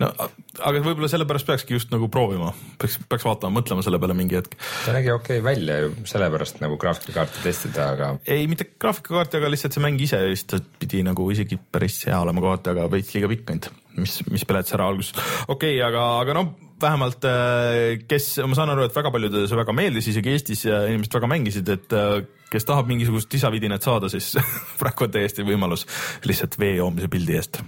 no 0.00 0.10
aga 0.16 0.82
võib-olla 0.84 1.08
sellepärast 1.10 1.48
peakski 1.48 1.76
just 1.76 1.92
nagu 1.94 2.08
proovima, 2.12 2.52
peaks, 2.80 2.98
peaks 3.08 3.26
vaatama, 3.26 3.60
mõtlema 3.60 3.84
selle 3.86 4.00
peale 4.02 4.16
mingi 4.18 4.38
hetk. 4.38 4.56
ta 4.84 4.94
nägi 4.96 5.12
okei 5.14 5.40
okay 5.40 5.46
välja 5.46 5.78
ju, 5.84 5.94
sellepärast 6.08 6.60
nagu 6.64 6.78
graafikakaarti 6.80 7.42
testida, 7.44 7.90
aga. 7.96 8.12
ei, 8.26 8.46
mitte 8.50 8.68
graafikakaarti, 8.74 9.40
aga 9.40 9.52
lihtsalt 9.52 9.76
see 9.76 9.86
mäng 9.86 10.02
ise 10.02 10.20
vist 10.26 10.56
pidi 10.80 11.02
nagu 11.06 11.28
isegi 11.32 11.58
päris 11.58 12.02
hea 12.08 12.20
olema 12.22 12.44
kohati, 12.44 12.72
aga 12.74 12.86
veits 12.92 13.12
liiga 13.16 13.30
pikk 13.32 13.52
ainult, 13.54 13.72
mis, 14.00 14.20
mis 14.30 14.46
peletas 14.48 14.76
ära 14.78 14.88
alguses. 14.90 15.16
okei 15.46 15.76
okay,, 15.76 15.82
aga, 15.88 16.06
aga 16.22 16.40
noh 16.40 16.54
vähemalt 16.80 17.24
äh, 17.24 17.98
kes, 18.08 18.34
ma 18.44 18.56
saan 18.56 18.72
aru, 18.74 18.84
et 18.84 18.96
väga 18.96 19.12
paljudele 19.14 19.48
see 19.48 19.56
väga 19.56 19.74
meeldis, 19.76 20.10
isegi 20.12 20.34
Eestis 20.34 20.66
inimesed 20.68 21.14
väga 21.16 21.30
mängisid, 21.32 21.70
et 21.72 21.94
äh, 21.96 22.18
kes 22.50 22.68
tahab 22.68 22.90
mingisugust 22.90 23.32
lisavidinat 23.32 23.86
saada, 23.86 24.10
siis 24.12 24.34
praegu 24.80 25.06
on 25.06 25.16
täiesti 25.16 25.46
võimalus 25.46 25.86
lihtsalt 26.26 26.58
vee 26.60 26.76
joomise 26.78 27.10
pildi 27.12 27.38
eest. 27.38 27.60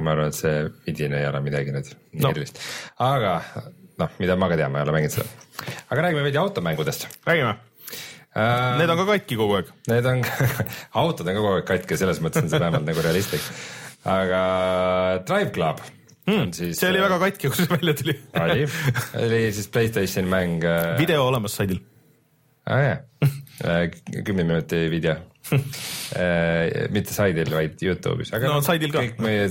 ma 0.00 0.12
arvan, 0.12 0.32
et 0.32 0.38
see 0.38 0.66
vidin 0.86 1.14
ei 1.16 1.26
ole 1.28 1.40
midagi 1.44 1.74
nüüd 1.74 1.90
nii 1.94 2.24
no. 2.24 2.34
erilist, 2.34 2.60
aga 3.02 3.38
noh, 4.02 4.18
mida 4.20 4.36
ma 4.38 4.50
ka 4.52 4.60
tean, 4.60 4.74
ma 4.74 4.82
ei 4.82 4.88
ole 4.88 4.96
mänginud 4.98 5.16
seda. 5.16 5.48
aga 5.88 6.06
räägime 6.08 6.26
veidi 6.26 6.42
automängudest. 6.42 7.08
räägime 7.26 7.56
uh,. 8.36 8.76
Need 8.76 8.92
on 8.92 9.00
ka 9.00 9.08
katki 9.08 9.38
kogu 9.40 9.58
aeg. 9.60 9.74
Need 9.88 10.08
on 10.10 10.22
autod 11.02 11.26
on 11.26 11.32
ka 11.32 11.40
kogu 11.40 11.58
aeg 11.58 11.68
katki, 11.72 12.00
selles 12.00 12.22
mõttes 12.24 12.44
on 12.44 12.52
see 12.52 12.62
vähemalt 12.62 12.88
nagu 12.88 13.04
realistlik. 13.04 13.52
aga 14.06 14.40
Drive 15.26 15.52
Club 15.56 15.80
mm,. 16.26 16.52
Siis, 16.54 16.76
see 16.80 16.90
oli 16.92 17.02
väga 17.02 17.18
katki, 17.22 17.50
kui 17.50 17.62
see 17.62 17.72
välja 17.72 17.96
tuli 17.98 18.16
oli, 18.42 18.68
oli 19.24 19.42
siis 19.56 19.70
Playstationi 19.72 20.30
mäng. 20.30 20.66
Äh, 20.66 20.94
video 21.00 21.26
olemas 21.26 21.56
saidil. 21.58 21.80
aa 22.66 22.76
ah, 22.76 22.84
jaa, 22.90 22.98
äh, 23.24 23.36
kümne 23.60 24.44
minuti 24.44 24.90
video 24.92 25.16
äh, 26.20 26.88
mitte 26.94 27.14
saidil, 27.14 27.50
vaid 27.54 27.82
Youtube'is, 27.82 28.32
aga 28.36 28.50
no, 28.50 28.62
ka. 28.62 28.76
kõik 28.98 29.20
meie 29.22 29.46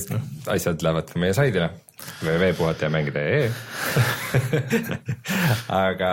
asjad 0.51 0.83
lähevad 0.85 1.11
ka 1.11 1.21
meie 1.23 1.35
saidile 1.37 1.69
www.puhatajamängida.ee 2.21 3.49
aga 5.85 6.11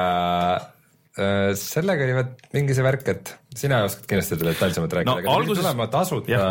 Äh, 1.12 1.50
sellega 1.60 2.06
oli 2.06 2.12
vot 2.16 2.46
mingi 2.56 2.72
see 2.72 2.84
värk, 2.86 3.02
et 3.12 3.30
sina 3.52 3.82
oskad 3.84 4.06
kindlasti 4.08 4.38
detailsemalt 4.40 4.94
rääkida 4.96 5.10
no,, 5.10 5.20
aga 5.20 5.34
alguses... 5.36 5.58
tulema 5.60 5.86
tasuta 5.92 6.32
ja. 6.32 6.46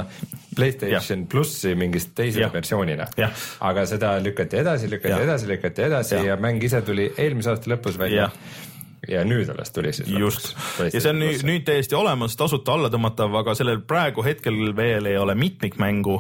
PlayStation 0.53 1.23
plussi 1.31 1.71
mingist 1.73 2.11
teise 2.13 2.43
ja. 2.43 2.49
versioonina. 2.53 3.07
aga 3.65 3.85
seda 3.89 4.11
lükati 4.21 4.59
edasi, 4.61 4.91
lükati 4.91 5.15
ja. 5.15 5.23
edasi, 5.25 5.49
lükati 5.49 5.87
edasi 5.87 6.13
ja. 6.19 6.21
ja 6.29 6.35
mäng 6.37 6.61
ise 6.61 6.83
tuli 6.85 7.07
eelmise 7.09 7.55
aasta 7.55 7.73
lõpus 7.73 7.97
välja 7.97 8.27
ja 9.09 9.23
nüüd 9.25 9.49
alles 9.49 9.71
tuli 9.73 9.89
siis. 9.95 10.09
just, 10.13 10.51
ja 10.77 10.99
see 11.01 11.09
on 11.09 11.17
nüüd, 11.21 11.41
nüüd 11.47 11.63
täiesti 11.65 11.95
olemas, 11.97 12.35
tasuta 12.37 12.75
alla 12.75 12.91
tõmmatav, 12.93 13.33
aga 13.39 13.55
sellel 13.57 13.79
praegu 13.87 14.21
hetkel 14.25 14.59
veel 14.77 15.09
ei 15.09 15.17
ole 15.17 15.33
mitmikmängu. 15.39 16.17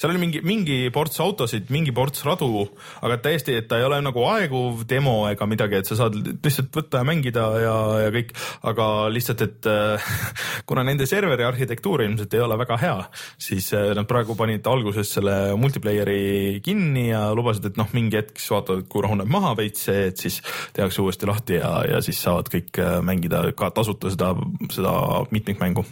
seal 0.00 0.14
oli 0.14 0.22
mingi, 0.22 0.40
mingi 0.46 0.78
ports 0.94 1.20
autosid, 1.20 1.68
mingi 1.74 1.92
ports 1.92 2.24
radu, 2.24 2.64
aga 3.04 3.18
täiesti, 3.26 3.58
et 3.60 3.68
ta 3.68 3.80
ei 3.80 3.84
ole 3.84 4.00
nagu 4.04 4.24
aeguv 4.30 4.86
demo 4.88 5.26
ega 5.28 5.48
midagi, 5.48 5.82
et 5.82 5.90
sa 5.90 5.98
saad 6.00 6.16
lihtsalt 6.16 6.72
võtta 6.72 7.02
ja 7.02 7.08
mängida 7.08 7.44
ja, 7.60 7.76
ja 8.06 8.14
kõik, 8.16 8.32
aga 8.72 8.88
lihtsalt, 9.12 9.44
et 9.44 9.68
äh, 9.68 10.08
kuna 10.68 10.86
nende 10.88 11.08
serveri 11.10 11.44
arhitektuur 11.44 12.06
ilmselt 12.06 12.32
ei 12.32 12.44
ole 12.46 12.56
väga 12.62 12.80
hea, 12.80 12.96
siis 13.36 13.68
äh, 13.76 13.90
nad 13.98 14.08
praegu 14.08 14.38
panid 14.40 14.64
alguses 14.72 15.12
selle 15.18 15.36
multiplayer'i 15.60 16.62
kinni 16.64 17.10
ja 17.10 17.26
lubasid, 17.36 17.68
et 17.68 17.80
noh, 17.80 17.92
mingi 17.92 18.22
hetk 18.22 18.40
siis 18.40 18.56
vaatavad, 18.56 18.88
kui 18.88 19.04
rahuneb 19.04 19.28
maha 19.28 19.52
veits 19.60 19.84
see, 19.90 20.08
et 20.08 20.16
siis 20.16 20.40
tehakse 20.72 21.04
uuesti 21.04 21.28
lahti 21.28 21.60
ja, 21.60 21.76
ja 21.92 22.00
siis 22.00 22.21
saavad 22.22 22.50
kõik 22.52 22.78
äh, 22.80 22.98
mängida 23.04 23.44
ka 23.58 23.70
tasuta 23.74 24.12
seda, 24.12 24.32
seda 24.72 24.92
mitmikmängu. 25.34 25.84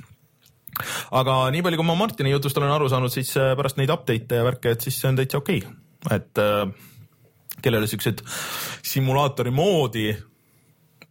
Aga 1.17 1.43
nii 1.53 1.65
palju, 1.67 1.81
kui 1.81 1.89
ma 1.89 1.99
Martini 1.99 2.33
jutust 2.33 2.57
olen 2.61 2.73
aru 2.73 2.89
saanud, 2.91 3.13
siis 3.13 3.33
äh, 3.41 3.53
pärast 3.59 3.81
neid 3.81 3.93
update'e 3.93 4.41
ja 4.41 4.47
värke, 4.47 4.75
et 4.75 4.87
siis 4.87 5.01
see 5.01 5.11
on 5.11 5.19
täitsa 5.21 5.41
okei. 5.43 5.65
Okay., 5.65 6.17
et 6.17 6.41
äh, 6.41 6.65
kellele 7.61 7.91
siuksed 7.91 8.23
simulaatori 8.87 9.53
moodi 9.53 10.07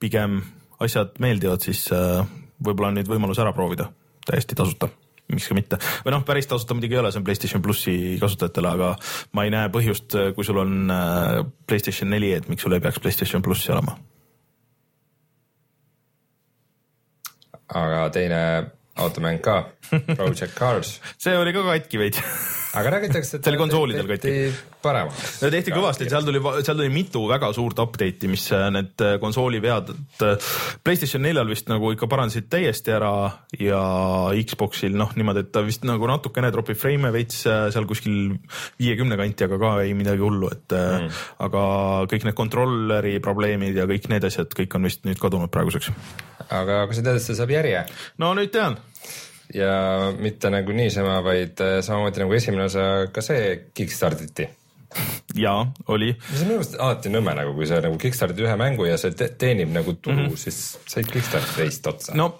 pigem 0.02 0.40
asjad 0.82 1.20
meeldivad, 1.22 1.62
siis 1.62 1.84
võib-olla 1.92 2.90
on 2.90 2.96
nüüd 2.98 3.10
võimalus 3.12 3.42
ära 3.44 3.52
proovida. 3.54 3.90
Täiesti 4.26 4.56
tasuta 4.58 4.88
miks 5.30 5.46
ka 5.46 5.54
mitte, 5.54 5.78
või 6.02 6.16
noh, 6.16 6.24
päris 6.26 6.48
tasuta 6.50 6.74
muidugi 6.74 6.96
ei 6.96 7.02
ole, 7.04 7.12
see 7.14 7.20
on 7.20 7.26
Playstation 7.28 7.62
plussi 7.62 7.94
kasutajatele, 8.18 8.72
aga 8.80 8.88
ma 9.38 9.44
ei 9.46 9.52
näe 9.54 9.70
põhjust, 9.76 10.16
kui 10.34 10.48
sul 10.48 10.64
on 10.64 10.90
Playstation 11.70 12.10
neli, 12.10 12.32
et 12.34 12.50
miks 12.50 12.66
sul 12.66 12.74
ei 12.74 12.82
peaks 12.82 12.98
Playstation 13.04 13.46
plussi 13.46 13.70
olema 13.76 14.00
aga 17.76 18.08
teine 18.14 18.42
automäng 19.00 19.42
ka, 19.44 19.62
Project 20.16 20.56
Cars 20.58 20.98
see 21.24 21.38
oli 21.38 21.54
ka 21.56 21.66
katki 21.72 22.02
veits 22.02 22.24
aga 22.78 22.92
räägitakse, 22.94 23.40
et 23.40 23.46
see 23.46 23.52
oli 23.52 23.60
konsoolidel 23.60 24.10
katki. 24.10 24.34
paremaks. 24.84 25.40
no 25.42 25.50
tehti 25.54 25.74
kõvasti, 25.74 26.08
seal 26.12 26.26
tuli, 26.28 26.42
seal 26.62 26.78
tuli 26.78 26.90
mitu 26.94 27.24
väga 27.30 27.50
suurt 27.56 27.80
update'i, 27.82 28.30
mis 28.32 28.46
äh, 28.54 28.68
need 28.74 29.04
äh, 29.06 29.16
konsooli 29.22 29.62
vead, 29.64 29.90
et 29.96 30.26
äh, 30.26 30.52
Playstation 30.86 31.24
neljal 31.26 31.50
vist 31.50 31.70
nagu 31.72 31.92
ikka 31.96 32.10
parandasid 32.12 32.50
täiesti 32.52 32.94
ära 32.94 33.12
ja 33.58 33.82
Xboxil 34.52 34.98
noh, 35.00 35.14
niimoodi, 35.18 35.46
et 35.48 35.52
ta 35.56 35.64
vist 35.66 35.88
nagu 35.90 36.10
natukene 36.10 36.52
tropib 36.54 36.78
frame'e 36.80 37.14
veits 37.16 37.42
seal 37.48 37.90
kuskil 37.90 38.36
viiekümne 38.80 39.18
kanti, 39.20 39.48
aga 39.50 39.60
ka 39.62 39.76
ei 39.86 39.96
midagi 39.98 40.24
hullu, 40.26 40.52
et 40.54 40.78
mm. 40.78 41.22
aga 41.50 41.64
kõik 42.12 42.30
need 42.30 42.38
controller'i 42.38 43.18
probleemid 43.24 43.82
ja 43.82 43.90
kõik 43.90 44.12
need 44.14 44.30
asjad, 44.30 44.54
kõik 44.54 44.78
on 44.78 44.90
vist 44.90 45.10
nüüd 45.10 45.22
kadunud 45.22 45.52
praeguseks 45.54 45.90
aga 46.50 46.86
kui 46.88 46.98
sa 46.98 47.06
tead, 47.06 47.20
et 47.20 47.26
see 47.26 47.38
saab 47.38 47.54
järje? 47.54 47.84
no 48.22 48.34
nüüd 48.38 48.54
tean 48.54 48.78
ja 49.54 50.12
mitte 50.20 50.52
nagu 50.54 50.74
niisama, 50.76 51.20
vaid 51.26 51.62
äh, 51.66 51.80
samamoodi 51.86 52.24
nagu 52.24 52.38
esimene 52.38 52.68
osa, 52.70 52.86
ka 53.14 53.24
see 53.26 53.72
kickstart 53.74 54.26
iti. 54.90 55.42
ja 55.42 55.54
oli, 55.88 56.14
mis 56.32 56.42
on 56.42 56.48
minu 56.48 56.58
meelest 56.58 56.76
alati 56.82 57.12
nõme 57.14 57.34
nagu, 57.38 57.54
kui 57.58 57.68
sa 57.70 57.80
nagu 57.84 57.98
kickstardid 58.02 58.42
ühe 58.46 58.56
mängu 58.60 58.88
ja 58.88 58.98
see 59.02 59.14
te 59.18 59.30
teenib 59.40 59.72
nagu 59.74 59.94
tulu 59.94 60.16
mm, 60.16 60.28
-hmm. 60.30 60.38
siis 60.38 60.80
said 60.90 61.10
kickstart 61.10 61.52
teist 61.58 61.88
otsa 61.88 62.16
no.. 62.18 62.32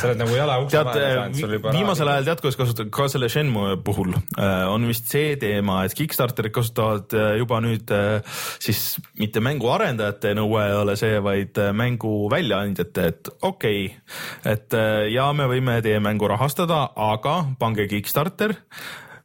sa 0.00 0.08
oled 0.08 0.20
nagu 0.22 0.34
jala 0.36 0.58
ukse 0.62 0.82
vahele 0.84 1.14
saanud, 1.14 1.40
sul 1.40 1.56
juba 1.58 1.74
viimasel 1.76 2.10
ajal 2.10 2.28
tead, 2.30 2.42
kuidas 2.42 2.58
kasutad 2.58 2.90
ka 2.90 3.08
selle 3.08 3.28
Shenmue 3.28 3.76
puhul 3.84 4.14
äh, 4.14 4.66
on 4.70 4.86
vist 4.88 5.10
see 5.10 5.36
teema, 5.40 5.84
et 5.84 5.94
Kickstarterit 5.94 6.54
kasutavad 6.54 7.14
äh, 7.14 7.36
juba 7.38 7.60
nüüd 7.64 7.90
äh, 7.94 8.20
siis 8.58 8.98
mitte 9.20 9.40
mängu 9.44 9.70
arendajate 9.70 10.34
nõue 10.34 10.64
ei 10.66 10.76
ole 10.80 10.96
see, 11.00 11.20
vaid 11.22 11.58
äh, 11.58 11.72
mängu 11.76 12.28
väljaandjate, 12.32 13.06
et 13.12 13.32
okei 13.40 13.86
okay,, 13.86 14.52
et 14.54 14.74
äh, 14.74 15.06
ja 15.14 15.30
me 15.36 15.48
võime 15.50 15.80
teie 15.84 16.00
mängu 16.02 16.28
rahastada, 16.30 16.88
aga 16.96 17.40
pange 17.58 17.86
Kickstarter 17.90 18.56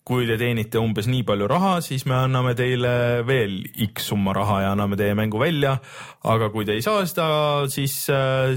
kui 0.09 0.25
te 0.25 0.39
teenite 0.41 0.79
umbes 0.81 1.05
nii 1.09 1.21
palju 1.27 1.47
raha, 1.49 1.75
siis 1.85 2.07
me 2.09 2.15
anname 2.17 2.55
teile 2.57 2.91
veel 3.27 3.59
X 3.85 4.09
summa 4.09 4.33
raha 4.33 4.63
ja 4.63 4.71
anname 4.73 4.97
teie 4.97 5.13
mängu 5.17 5.41
välja. 5.41 5.75
aga 6.29 6.49
kui 6.51 6.65
te 6.65 6.73
ei 6.75 6.81
saa 6.83 7.05
seda, 7.07 7.27
siis, 7.71 7.93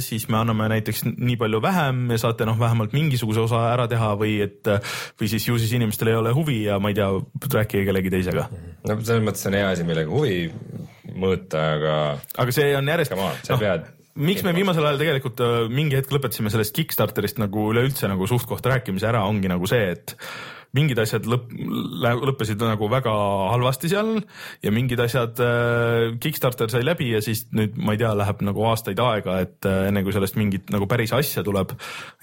siis 0.03 0.25
me 0.33 0.41
anname 0.41 0.71
näiteks 0.73 1.05
nii 1.13 1.37
palju 1.39 1.61
vähem 1.63 2.07
ja 2.11 2.19
saate 2.25 2.49
noh, 2.49 2.59
vähemalt 2.59 2.97
mingisuguse 2.97 3.45
osa 3.45 3.67
ära 3.71 3.87
teha 3.91 4.15
või 4.19 4.39
et 4.47 4.67
või 5.21 5.29
siis 5.31 5.47
ju 5.47 5.59
siis 5.61 5.77
inimestel 5.77 6.11
ei 6.11 6.19
ole 6.19 6.33
huvi 6.35 6.63
ja 6.65 6.81
ma 6.83 6.91
ei 6.91 6.97
tea, 6.99 7.11
rääkige 7.53 7.85
kellegi 7.91 8.15
teisega. 8.17 8.49
no 8.89 8.99
selles 9.05 9.27
mõttes 9.29 9.47
on 9.51 9.59
hea 9.61 9.73
asi, 9.75 9.87
millega 9.87 10.11
huvi 10.11 10.47
mõõta, 11.13 11.67
aga 11.77 11.99
aga 12.43 12.55
see 12.57 12.73
on 12.79 12.89
järjest 12.95 13.15
sa 13.45 13.61
pead 13.61 13.93
miks 14.15 14.45
me 14.45 14.53
viimasel 14.57 14.89
ajal 14.89 15.01
tegelikult 15.01 15.45
äh, 15.45 15.59
mingi 15.73 15.97
hetk 15.97 16.13
lõpetasime 16.13 16.53
sellest 16.53 16.75
Kickstarterist 16.77 17.39
nagu 17.41 17.69
üleüldse 17.73 18.11
nagu 18.11 18.29
suht-koht 18.29 18.67
rääkimise 18.69 19.09
ära, 19.09 19.25
ongi 19.29 19.53
nagu 19.53 19.69
see, 19.69 19.93
et 19.95 20.17
mingid 20.77 21.01
asjad 21.03 21.27
lõpp, 21.29 21.51
lõppesid 22.01 22.63
nagu 22.65 22.89
väga 22.89 23.13
halvasti 23.53 23.91
seal 23.93 24.15
ja 24.65 24.73
mingid 24.73 25.01
asjad 25.05 25.41
äh, 25.45 26.15
Kickstarter 26.23 26.71
sai 26.73 26.81
läbi 26.85 27.11
ja 27.13 27.21
siis 27.25 27.45
nüüd 27.53 27.77
ma 27.77 27.93
ei 27.93 28.01
tea, 28.01 28.13
läheb 28.17 28.41
nagu 28.47 28.65
aastaid 28.71 29.01
aega, 29.05 29.37
et 29.45 29.69
äh, 29.69 29.89
enne 29.91 30.05
kui 30.05 30.15
sellest 30.17 30.39
mingit 30.41 30.73
nagu 30.73 30.89
päris 30.89 31.13
asja 31.17 31.45
tuleb, 31.45 31.75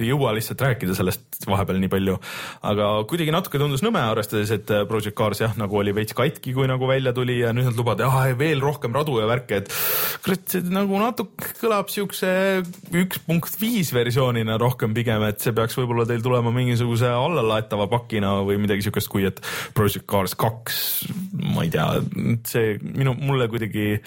ei 0.02 0.10
jõua 0.10 0.34
lihtsalt 0.38 0.64
rääkida 0.66 0.98
sellest 0.98 1.46
vahepeal 1.50 1.78
nii 1.84 1.92
palju. 1.94 2.18
aga 2.72 2.90
kuidagi 3.10 3.36
natuke 3.36 3.62
tundus 3.62 3.86
nõme, 3.86 4.02
arvestades, 4.02 4.54
et 4.58 4.74
äh, 4.74 4.86
Project 4.90 5.18
Cars 5.20 5.44
jah, 5.46 5.54
nagu 5.60 5.78
oli 5.78 5.94
veits 5.96 6.18
katki, 6.18 6.56
kui 6.58 6.66
nagu 6.70 6.90
välja 6.90 7.14
tuli 7.14 7.38
ja 7.44 7.54
nüüd 7.54 7.70
nad 7.70 7.78
lubavad 7.78 8.02
ah, 8.08 8.18
veel 8.40 8.66
rohkem 8.66 8.98
radu 8.98 9.20
ja 9.22 9.30
värke, 9.30 9.62
et 9.62 9.70
kurat, 10.26 10.48
see 10.50 10.66
nagu 10.74 10.98
natuke 10.98 11.54
kõlab 11.62 11.94
siukse 11.94 12.34
üks 12.98 13.22
punkt 13.30 13.62
viis 13.62 13.94
versioonina 13.94 14.58
rohkem 14.58 14.98
pigem, 14.98 15.22
et 15.30 15.38
see 15.44 15.54
peaks 15.54 15.78
võib-olla 15.78 16.10
teil 16.10 16.26
tulema 16.26 16.54
mingisuguse 16.56 17.14
allalaetava 17.14 17.86
pakina 17.92 18.39
või 18.48 18.60
midagi 18.62 18.86
siukest, 18.86 19.10
kui 19.12 19.26
et 19.28 19.42
Project 19.78 20.08
Cars 20.10 20.36
kaks, 20.40 20.80
ma 21.34 21.66
ei 21.66 21.72
tea, 21.74 21.88
see 22.50 22.76
minu, 22.84 23.16
mulle 23.20 23.50
kuidagi, 23.52 24.00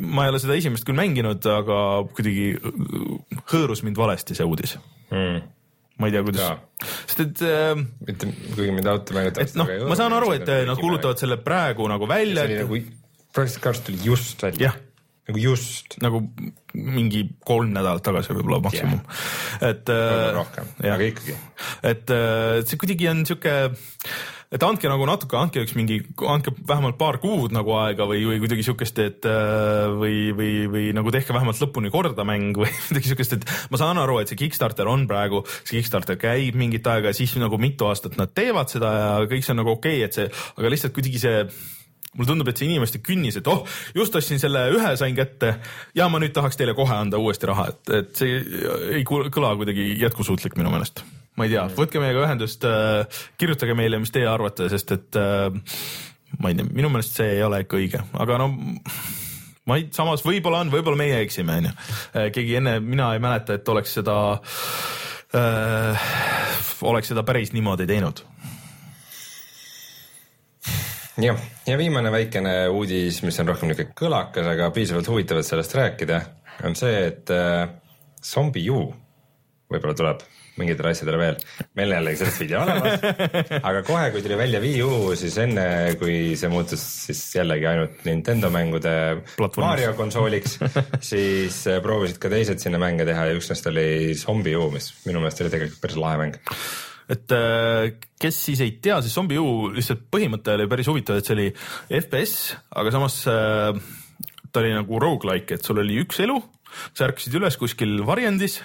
ma 0.00 0.26
ei 0.26 0.34
ole 0.34 0.42
seda 0.42 0.56
esimest 0.58 0.86
küll 0.86 0.98
mänginud, 0.98 1.44
aga 1.50 1.80
kuidagi 2.14 2.54
hõõrus 3.52 3.84
mind 3.86 4.00
valesti 4.00 4.36
see 4.38 4.46
uudis. 4.48 4.78
mm.. 5.10 5.44
ma 6.00 6.10
ei 6.10 6.16
tea, 6.16 6.24
kuidas 6.26 6.56
sest 7.06 7.20
et 7.22 7.44
äh, 7.46 7.76
mitte, 8.06 8.30
kuigi 8.54 8.72
mind 8.74 8.88
automängud 8.90 9.38
et 9.42 9.54
noh, 9.58 9.70
ma 9.88 9.98
saan 9.98 10.16
aru, 10.16 10.32
et 10.36 10.48
nad 10.66 10.80
kuulutavad 10.80 11.20
selle 11.20 11.38
praegu 11.42 11.86
nagu 11.90 12.08
välja, 12.10 12.48
see 12.48 12.50
oli 12.50 12.58
et 12.58 12.66
nagu, 12.66 13.00
Project 13.34 13.62
Cars 13.62 13.84
tuli 13.86 14.02
just 14.04 14.42
välja 14.42 14.68
Jah.. 14.70 14.82
Nagu 15.24 15.40
just, 15.40 15.96
nagu 16.04 16.20
mingi 16.74 17.24
kolm 17.46 17.72
nädalat 17.72 18.04
tagasi 18.04 18.34
võib-olla 18.34 18.60
maksimum, 18.66 19.00
et 19.64 19.90
äh, 19.92 20.28
rohkem, 20.36 20.70
aga 20.84 21.08
ikkagi. 21.08 21.36
et 21.86 22.12
äh, 22.12 22.60
see 22.66 22.80
kuidagi 22.80 23.08
on 23.08 23.22
sihuke, 23.24 23.54
et 24.54 24.66
andke 24.66 24.90
nagu 24.90 25.06
natuke, 25.08 25.38
andke 25.38 25.62
üks 25.64 25.72
mingi, 25.78 26.00
andke 26.28 26.52
vähemalt 26.68 26.98
paar 27.00 27.16
kuud 27.22 27.54
nagu 27.56 27.72
aega 27.78 28.04
või, 28.10 28.20
või 28.28 28.42
kuidagi 28.42 28.66
siukest, 28.66 29.00
et 29.00 29.28
äh, 29.30 29.86
või, 29.96 30.18
või, 30.36 30.50
või 30.74 30.90
nagu 30.96 31.14
tehke 31.14 31.36
vähemalt 31.36 31.62
lõpuni 31.62 31.92
korda 31.94 32.26
mäng 32.28 32.58
või 32.62 32.72
midagi 32.90 33.14
siukest, 33.14 33.38
et 33.38 33.48
ma 33.72 33.80
saan 33.80 34.00
aru, 34.02 34.18
et 34.20 34.32
see 34.32 34.42
Kickstarter 34.42 34.90
on 34.90 35.06
praegu, 35.10 35.40
see 35.62 35.78
Kickstarter 35.78 36.20
käib 36.20 36.58
mingit 36.60 36.84
aega 36.90 37.14
ja 37.14 37.16
siis 37.16 37.32
nagu 37.40 37.56
mitu 37.62 37.88
aastat 37.88 38.20
nad 38.20 38.34
teevad 38.36 38.68
seda 38.72 38.92
ja 38.98 39.08
kõik 39.30 39.46
see 39.46 39.56
on 39.56 39.62
nagu 39.62 39.72
okei 39.78 40.02
okay,, 40.02 40.10
et 40.10 40.20
see, 40.20 40.28
aga 40.58 40.74
lihtsalt 40.74 40.98
kuidagi 40.98 41.22
see 41.22 41.46
mulle 42.14 42.30
tundub, 42.30 42.50
et 42.50 42.60
see 42.60 42.68
inimeste 42.68 43.00
künnis, 43.04 43.38
et 43.40 43.50
oh, 43.50 43.64
just 43.96 44.14
ostsin 44.18 44.40
selle 44.42 44.66
ühe, 44.74 44.94
sain 45.00 45.16
kätte. 45.16 45.56
Ja 45.96 46.08
ma 46.12 46.20
nüüd 46.22 46.34
tahaks 46.36 46.58
teile 46.60 46.76
kohe 46.78 46.94
anda 46.94 47.20
uuesti 47.20 47.50
raha, 47.50 47.68
et, 47.72 47.92
et 47.98 48.22
see 48.22 48.38
ei 49.00 49.04
kõla 49.04 49.54
kuidagi 49.58 49.92
jätkusuutlik 50.02 50.58
minu 50.60 50.72
meelest. 50.74 51.04
ma 51.34 51.48
ei 51.48 51.54
tea, 51.54 51.66
võtke 51.74 51.98
meiega 52.02 52.22
ühendust, 52.28 52.62
kirjutage 53.40 53.74
meile, 53.74 53.98
mis 53.98 54.14
teie 54.14 54.28
arvate, 54.30 54.68
sest 54.70 54.94
et 54.94 55.18
äh, 55.18 55.50
ma 56.38 56.52
ei 56.52 56.58
tea, 56.58 56.70
minu 56.70 56.92
meelest 56.94 57.18
see 57.18 57.36
ei 57.38 57.42
ole 57.42 57.64
ikka 57.64 57.80
õige, 57.80 58.02
aga 58.22 58.38
no 58.44 58.50
ma 59.66 59.78
ei, 59.80 59.88
samas 59.96 60.22
võib-olla 60.26 60.62
on, 60.62 60.70
võib-olla 60.70 61.00
meie 61.00 61.18
eksime, 61.24 61.58
onju. 61.62 61.74
keegi 62.36 62.60
enne, 62.60 62.78
mina 62.84 63.10
ei 63.16 63.22
mäleta, 63.22 63.58
et 63.58 63.68
oleks 63.72 63.96
seda 63.98 64.16
äh,, 65.34 66.08
oleks 66.86 67.10
seda 67.10 67.26
päris 67.26 67.54
niimoodi 67.56 67.88
teinud 67.90 68.22
jah, 71.22 71.38
ja 71.68 71.78
viimane 71.78 72.12
väikene 72.14 72.54
uudis, 72.72 73.22
mis 73.26 73.38
on 73.42 73.52
rohkem 73.52 73.70
niisugune 73.70 73.98
kõlakas, 73.98 74.50
aga 74.54 74.70
piisavalt 74.74 75.10
huvitav, 75.12 75.40
et 75.40 75.48
sellest 75.48 75.74
rääkida, 75.78 76.20
on 76.66 76.76
see, 76.78 77.06
et 77.08 77.34
äh, 77.34 77.68
Zombie 78.24 78.70
U 78.72 78.86
võib-olla 79.74 79.96
tuleb 79.98 80.24
mingitele 80.54 80.92
asjadele 80.94 81.18
veel. 81.18 81.38
meil 81.74 81.90
on 81.90 81.96
jällegi 81.98 82.20
sellest 82.20 82.40
video 82.44 82.60
olemas, 82.62 83.04
aga 83.70 83.82
kohe, 83.86 84.04
kui 84.14 84.22
tuli 84.22 84.38
välja 84.38 84.60
Wii 84.62 84.84
U, 84.86 84.92
siis 85.18 85.36
enne, 85.42 85.66
kui 85.98 86.36
see 86.38 86.50
muutus 86.52 86.84
siis 87.08 87.22
jällegi 87.40 87.66
ainult 87.70 88.04
Nintendo 88.06 88.50
mängude 88.54 88.94
Platvormiks. 89.34 89.66
Mario 89.66 89.94
konsooliks, 89.98 90.58
siis 91.12 91.60
äh, 91.70 91.82
proovisid 91.82 92.20
ka 92.22 92.30
teised 92.32 92.62
sinna 92.62 92.80
mänge 92.82 93.06
teha 93.08 93.28
ja 93.30 93.38
üks 93.38 93.50
neist 93.50 93.70
oli 93.70 93.88
Zombie 94.18 94.54
U, 94.58 94.68
mis 94.74 94.92
minu 95.08 95.22
meelest 95.24 95.42
oli 95.42 95.54
tegelikult 95.56 95.82
päris 95.82 96.00
lahe 96.00 96.22
mäng. 96.22 96.42
Et 97.12 97.34
äh, 97.36 97.90
kes 98.20 98.40
siis 98.48 98.62
ei 98.64 98.76
tea, 98.82 99.00
siis 99.04 99.14
Zombie 99.16 99.40
U 99.40 99.70
lihtsalt 99.74 100.06
põhimõte 100.12 100.56
oli 100.56 100.68
päris 100.70 100.88
huvitav, 100.90 101.20
et 101.20 101.28
see 101.28 101.36
oli 101.36 101.50
FPS, 102.00 102.54
aga 102.80 102.94
samas 102.94 103.20
äh, 103.30 103.82
ta 104.52 104.62
oli 104.62 104.74
nagu 104.76 105.00
rogu-like, 105.02 105.58
et 105.58 105.66
sul 105.66 105.82
oli 105.82 105.98
üks 106.04 106.22
elu, 106.24 106.38
sa 106.94 107.08
ärkasid 107.08 107.34
üles 107.38 107.56
kuskil 107.58 108.00
varjendis 108.06 108.58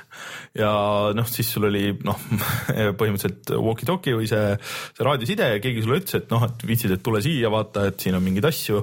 ja 0.58 0.70
noh, 1.16 1.28
siis 1.30 1.50
sul 1.54 1.68
oli 1.70 1.92
noh, 2.06 2.18
põhimõtteliselt 3.00 3.54
walkie-talkie 3.58 4.16
või 4.18 4.30
see, 4.30 4.56
see 4.98 5.06
raadioside 5.06 5.50
ja 5.54 5.62
keegi 5.64 5.84
sulle 5.86 6.00
ütles, 6.02 6.18
et 6.20 6.34
noh, 6.34 6.46
et 6.48 6.66
viitsid, 6.66 6.94
et 6.96 7.04
tule 7.06 7.22
siia, 7.26 7.52
vaata, 7.54 7.88
et 7.92 8.02
siin 8.02 8.18
on 8.18 8.26
mingeid 8.26 8.50
asju. 8.50 8.82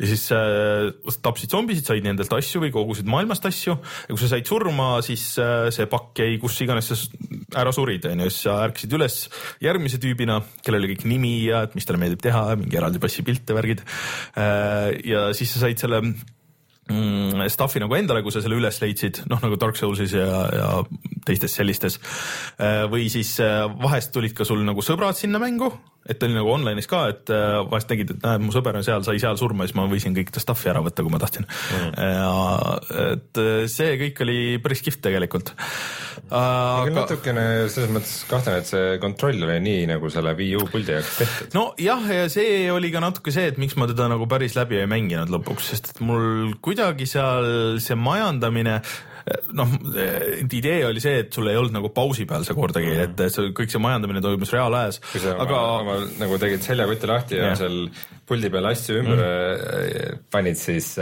Ja 0.00 0.10
siis 0.10 0.26
äh, 0.36 1.16
tapsid 1.24 1.52
zombisid, 1.52 1.86
said 1.88 2.06
nendelt 2.06 2.32
asju 2.36 2.62
või 2.64 2.72
kogusid 2.74 3.08
maailmast 3.10 3.48
asju. 3.48 3.78
Ja 4.06 4.12
kui 4.12 4.22
sa 4.22 4.30
said 4.34 4.48
surma, 4.48 4.90
siis 5.06 5.28
äh, 5.42 5.68
see 5.74 5.88
pakk 5.90 6.24
jäi 6.24 6.36
kus 6.42 6.60
iganes 6.64 6.92
sa 6.92 6.98
ära 7.54 7.72
surid, 7.74 8.06
onju, 8.10 8.30
siis 8.30 8.46
sa 8.48 8.56
ärkasid 8.66 8.94
üles 8.96 9.18
järgmise 9.62 10.00
tüübina, 10.02 10.40
kellel 10.66 10.82
oli 10.82 10.94
kõik 10.94 11.04
nimi 11.10 11.34
ja 11.44 11.64
et 11.66 11.76
mis 11.78 11.86
talle 11.86 12.00
meeldib 12.02 12.24
teha, 12.24 12.48
mingi 12.58 12.78
eraldi 12.78 13.02
passipilte, 13.02 13.54
värgid. 13.56 13.84
ja 15.06 15.28
siis 15.36 15.54
sa 15.54 15.62
said 15.62 15.82
selle 15.82 16.00
mm, 16.02 17.46
stuff'i 17.52 17.82
nagu 17.82 17.94
endale, 17.98 18.24
kui 18.26 18.34
sa 18.34 18.42
selle 18.44 18.58
üles 18.58 18.80
leidsid, 18.82 19.22
noh 19.30 19.42
nagu 19.44 19.58
Dark 19.62 19.78
Soulsis 19.78 20.16
ja, 20.18 20.40
ja 20.58 20.70
teistes 21.26 21.54
sellistes. 21.58 22.00
või 22.90 23.10
siis 23.12 23.36
äh, 23.44 23.64
vahest 23.82 24.14
tulid 24.14 24.34
ka 24.36 24.46
sul 24.48 24.64
nagu 24.66 24.82
sõbrad 24.82 25.18
sinna 25.18 25.42
mängu, 25.42 25.70
et 26.10 26.22
oli 26.22 26.36
nagu 26.36 26.50
online'is 26.54 26.88
ka, 26.90 27.02
et 27.12 27.32
äh, 27.34 27.58
vahest 27.66 27.90
nägid, 27.92 28.12
et 28.14 28.24
näed, 28.24 28.44
mu 28.46 28.54
sõber 28.54 28.78
on 28.78 28.86
seal, 28.86 29.04
sai 29.06 29.20
seal 29.22 29.38
surma, 29.40 29.66
siis 29.66 29.76
ma 29.78 29.86
võisin 29.90 30.14
kõik 30.16 30.32
ta 30.34 30.42
stuff'i 30.42 30.70
ära 30.72 30.82
võtta, 30.84 31.04
kui 31.04 31.12
ma 31.12 31.20
tahtsin 31.22 31.46
mm.. 31.46 31.94
ja 31.98 33.06
et 33.16 33.40
äh, 33.42 33.64
see 33.72 33.96
kõik 34.04 34.22
oli 34.26 34.38
päris 34.62 34.84
kihvt 34.86 35.02
tegelikult. 35.06 35.52
aga 36.30 36.84
aga 36.84 36.94
natukene 37.00 37.46
selles 37.72 37.92
mõttes 37.94 38.14
kahtlen, 38.30 38.60
et 38.62 38.70
see 38.70 39.00
kontroll 39.02 39.48
oli 39.48 39.58
nii 39.64 39.88
nagu 39.92 40.10
selle 40.12 40.36
Wii 40.38 40.54
U 40.60 40.68
puldi 40.70 40.94
jaoks 40.94 41.18
tehtud. 41.22 41.58
nojah, 41.58 42.06
ja 42.20 42.30
see 42.32 42.70
oli 42.72 42.92
ka 42.94 43.02
natuke 43.04 43.34
see, 43.34 43.50
et 43.52 43.60
miks 43.62 43.76
ma 43.80 43.90
teda 43.90 44.08
nagu 44.12 44.28
päris 44.30 44.56
läbi 44.58 44.80
ei 44.82 44.90
mänginud 44.90 45.32
lõpuks, 45.32 45.72
sest 45.74 45.92
et 45.94 46.02
mul 46.06 46.54
kuidagi 46.64 47.08
seal 47.10 47.80
see 47.82 47.98
majandamine 47.98 48.80
noh, 49.58 49.72
idee 50.46 50.80
oli 50.86 51.02
see, 51.02 51.22
et 51.24 51.32
sul 51.34 51.48
ei 51.50 51.58
olnud 51.58 51.74
nagu 51.74 51.90
pausi 51.94 52.26
peal 52.28 52.44
see 52.46 52.54
kordagi 52.54 52.92
mm, 52.92 52.98
-hmm. 53.00 53.24
et 53.26 53.34
see 53.34 53.54
kõik 53.56 53.72
see 53.72 53.82
majandamine 53.82 54.22
toimus 54.24 54.52
reaalajas 54.54 55.00
aga 55.34 55.62
nagu 56.20 56.38
tegid 56.42 56.62
seljakoti 56.66 57.10
lahti 57.10 57.40
ja 57.40 57.50
Jah. 57.50 57.58
seal 57.58 57.80
puldi 58.26 58.50
peal 58.52 58.70
asju 58.72 59.00
ümber 59.00 59.22
mm. 59.22 60.24
panid, 60.32 60.58
siis, 60.60 60.92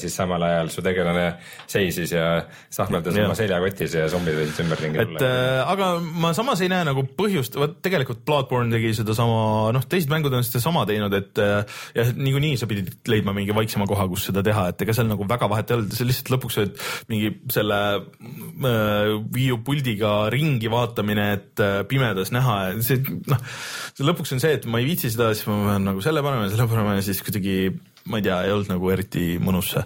siis 0.00 0.16
samal 0.16 0.42
ajal 0.46 0.70
su 0.72 0.84
tegelane 0.84 1.26
seisis 1.70 2.12
ja 2.14 2.26
sahmeldas 2.72 3.16
oma 3.22 3.36
seljakotis 3.38 3.94
ja 3.96 4.06
zombid 4.12 4.36
võisid 4.38 4.62
ümberringi 4.64 5.00
tulla. 5.00 5.20
et 5.20 5.24
äh, 5.26 5.60
aga 5.72 5.90
ma 6.24 6.32
samas 6.36 6.62
ei 6.64 6.70
näe 6.72 6.86
nagu 6.88 7.04
põhjust, 7.18 7.56
vot 7.58 7.78
tegelikult 7.84 8.22
Bloodborne 8.26 8.72
tegi 8.74 8.92
sedasama, 8.98 9.72
noh, 9.74 9.86
teised 9.88 10.10
mängud 10.12 10.34
on 10.36 10.44
sedasama 10.46 10.84
teinud, 10.88 11.14
et 11.16 11.42
äh, 11.42 11.78
jah, 11.96 12.12
niikuinii 12.16 12.60
sa 12.60 12.68
pidid 12.70 12.92
leidma 13.10 13.34
mingi 13.36 13.54
vaiksema 13.56 13.88
koha, 13.88 14.08
kus 14.10 14.28
seda 14.30 14.44
teha, 14.46 14.68
et 14.72 14.84
ega 14.86 14.96
seal 14.96 15.10
nagu 15.10 15.26
väga 15.28 15.50
vahet 15.52 15.72
ei 15.72 15.78
olnud, 15.78 15.96
see 15.96 16.08
lihtsalt 16.08 16.32
lõpuks 16.34 16.60
olid 16.62 16.84
mingi 17.12 17.32
selle 17.54 17.80
äh, 17.96 19.14
Wii 19.36 19.50
U 19.54 19.60
puldiga 19.66 20.14
ringi 20.32 20.70
vaatamine, 20.72 21.28
et 21.38 21.64
äh, 21.64 21.80
pimedas 21.88 22.32
näha, 22.34 22.58
see 22.86 23.02
noh, 23.30 23.42
see 23.92 24.06
lõpuks 24.06 24.36
on 24.36 24.42
see, 24.42 24.56
et 24.58 24.68
ma 24.70 24.82
ei 24.82 24.88
viitsi 24.88 25.12
seda, 25.12 25.32
siis 25.34 25.48
ma 25.50 25.58
pean 25.70 25.90
nagu 25.90 26.04
selle 26.04 26.24
panema 26.24 26.50
selle 26.52 26.65
ja 26.70 27.02
siis 27.04 27.22
kuidagi 27.26 27.58
ma 28.06 28.20
ei 28.20 28.26
tea, 28.26 28.36
ei 28.46 28.52
olnud 28.54 28.70
nagu 28.70 28.90
eriti 28.94 29.24
mõnus 29.42 29.72
see, 29.74 29.82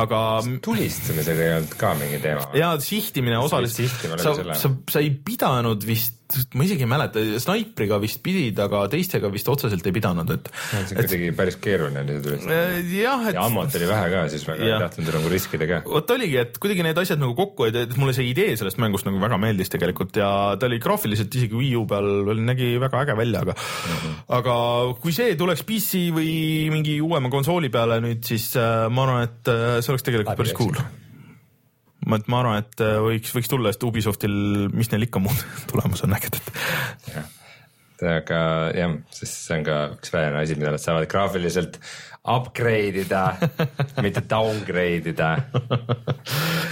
aga. 0.00 0.20
tulistamisega 0.64 1.44
ei 1.44 1.54
olnud 1.58 1.76
ka 1.80 1.92
mingi 2.00 2.20
teema? 2.22 2.48
ja 2.56 2.72
sihtimine 2.80 3.38
osaliselt, 3.42 4.06
sa, 4.22 4.34
sa, 4.56 4.72
sa 4.88 5.02
ei 5.02 5.12
pidanud 5.24 5.84
vist 5.86 6.21
ma 6.56 6.66
isegi 6.66 6.84
ei 6.86 6.90
mäleta, 6.90 7.22
snaipriga 7.42 7.98
vist 8.02 8.22
pidid, 8.24 8.58
aga 8.62 8.84
teistega 8.92 9.30
vist 9.32 9.48
otseselt 9.52 9.86
ei 9.88 9.94
pidanud, 9.94 10.30
et. 10.34 10.50
see 10.70 10.80
on 10.82 10.88
kuidagi 11.00 11.30
päris 11.38 11.58
keeruline 11.62 12.02
oli 12.04 12.16
see 12.16 12.24
tulistamine. 12.26 12.82
Ja 12.96 13.16
ammut 13.44 13.76
oli 13.78 13.88
vähe 13.90 14.10
ka, 14.14 14.24
siis 14.32 14.46
väga 14.48 14.68
ei 14.68 14.80
tahtnud 14.84 15.12
nagu 15.18 15.32
riskida 15.32 15.68
ka. 15.70 15.80
vot 15.88 16.14
oligi, 16.16 16.38
et 16.42 16.58
kuidagi 16.62 16.86
need 16.86 17.02
asjad 17.02 17.22
nagu 17.22 17.36
kokku 17.38 17.68
olid, 17.68 17.80
et 17.84 17.96
mulle 18.00 18.16
see 18.16 18.28
idee 18.30 18.56
sellest 18.60 18.80
mängust 18.82 19.08
nagu 19.08 19.20
väga 19.22 19.38
meeldis 19.42 19.72
tegelikult 19.72 20.16
ja 20.20 20.30
ta 20.58 20.70
oli 20.70 20.80
graafiliselt 20.82 21.34
isegi 21.40 21.58
Wii 21.58 21.76
U 21.80 21.84
peal 21.90 22.10
veel 22.28 22.42
nägi 22.46 22.72
väga 22.82 23.04
äge 23.06 23.16
välja, 23.18 23.44
aga 23.46 23.56
mm, 23.56 24.00
-hmm. 24.02 24.18
aga 24.38 24.56
kui 25.02 25.14
see 25.16 25.36
tuleks 25.38 25.64
PC 25.68 26.08
või 26.16 26.32
mingi 26.72 26.98
uuema 27.04 27.30
konsooli 27.32 27.72
peale 27.72 28.00
nüüd, 28.04 28.24
siis 28.26 28.52
äh, 28.56 28.88
ma 28.90 29.06
arvan, 29.06 29.30
et 29.30 29.52
äh, 29.52 29.78
see 29.80 29.94
oleks 29.94 30.08
tegelikult 30.08 30.38
päris 30.38 30.56
cool 30.58 30.76
ma, 32.06 32.18
et 32.18 32.30
ma 32.30 32.40
arvan, 32.42 32.62
et 32.62 32.82
äh, 32.84 32.98
võiks, 33.02 33.34
võiks 33.36 33.50
tulla, 33.50 33.72
sest 33.72 33.86
Ubisoftil, 33.86 34.34
mis 34.74 34.90
neil 34.92 35.06
ikka 35.08 35.22
muud 35.22 35.44
tulemas 35.70 36.04
on 36.06 36.16
ägedad. 36.16 36.50
aga 38.02 38.38
jah, 38.74 38.96
sest 39.14 39.44
see 39.46 39.60
on 39.60 39.66
ka 39.66 39.76
üks 39.96 40.14
vähene 40.14 40.40
asi, 40.42 40.58
mida 40.58 40.74
nad 40.74 40.82
saavad 40.82 41.06
graafiliselt 41.10 41.78
upgrade 42.22 43.02
ida 43.02 43.22
mitte 44.04 44.22
downgrade 44.30 45.10
ida 45.10 45.32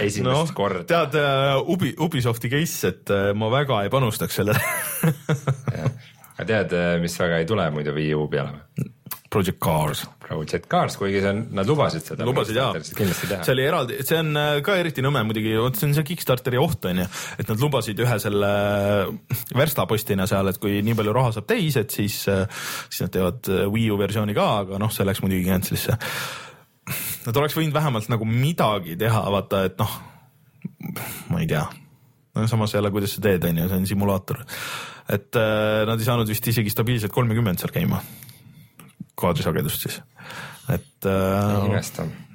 esimest 0.03 0.31
no, 0.31 0.45
korda. 0.55 0.85
tead 0.87 1.17
uh, 1.19 1.59
Ubi, 1.71 1.91
Ubisofti 1.99 2.51
case, 2.51 2.91
et 2.91 3.11
uh, 3.11 3.31
ma 3.35 3.51
väga 3.51 3.81
ei 3.85 3.91
panustaks 3.91 4.39
sellele 4.39 4.59
aga 6.39 6.47
tead, 6.47 6.75
mis 7.03 7.19
väga 7.19 7.41
ei 7.43 7.47
tule 7.47 7.67
muidu 7.75 7.95
Wii 7.95 8.15
U 8.15 8.27
peale 8.31 8.55
või? 8.55 8.91
Project 9.31 9.59
Cars. 9.63 10.01
Project 10.19 10.65
Cars, 10.67 10.97
kuigi 10.99 11.21
see 11.23 11.31
on, 11.31 11.37
nad 11.55 11.67
lubasid 11.69 12.03
seda. 12.03 12.25
lubasid 12.27 12.57
jaa, 12.57 12.73
see 12.83 13.53
oli 13.53 13.63
eraldi, 13.63 13.99
see 14.03 14.17
on 14.19 14.35
äh, 14.35 14.57
ka 14.65 14.75
eriti 14.79 15.03
nõme 15.05 15.21
muidugi, 15.23 15.53
vot 15.55 15.77
see 15.79 15.87
on 15.87 15.95
see 15.95 16.07
Kickstarteri 16.09 16.59
oht 16.59 16.87
on 16.89 16.99
ju, 16.99 17.05
et 17.39 17.51
nad 17.51 17.63
lubasid 17.63 18.01
ühe 18.03 18.17
selle 18.19 18.49
äh, 19.07 19.43
verstapostina 19.55 20.27
seal, 20.27 20.51
et 20.51 20.59
kui 20.59 20.81
nii 20.83 20.97
palju 20.99 21.15
raha 21.15 21.31
saab 21.37 21.47
täis, 21.47 21.77
et 21.79 21.95
siis, 21.95 22.17
äh, 22.31 22.43
siis 22.89 23.05
nad 23.05 23.13
teevad 23.15 23.47
Wii 23.71 23.85
U 23.95 23.99
versiooni 24.01 24.35
ka, 24.35 24.47
aga 24.65 24.79
noh, 24.83 24.91
see 24.91 25.07
läks 25.07 25.23
muidugi 25.23 25.47
cancel'isse. 25.47 25.95
Nad 27.23 27.39
oleks 27.39 27.55
võinud 27.55 27.75
vähemalt 27.75 28.09
nagu 28.11 28.27
midagi 28.27 28.97
teha, 28.99 29.21
vaata, 29.31 29.61
et 29.69 29.79
noh, 29.79 29.93
ma 31.31 31.39
ei 31.39 31.47
tea 31.47 31.63
no 32.35 32.43
samas 32.47 32.75
jälle, 32.75 32.91
kuidas 32.91 33.15
sa 33.15 33.23
teed, 33.23 33.47
on 33.47 33.63
ju, 33.63 33.69
see 33.71 33.79
on 33.79 33.87
simulaator. 33.87 34.43
et 35.07 35.39
äh, 35.39 35.85
nad 35.87 35.95
ei 35.99 36.07
saanud 36.07 36.27
vist 36.27 36.51
isegi 36.51 36.71
stabiilselt 36.73 37.15
kolmekümmend 37.15 37.63
seal 37.63 37.71
käima 37.75 38.03
kaadrisagedust 39.19 39.87
siis. 39.87 40.01
Et 40.71 41.07
äh, 41.09 41.81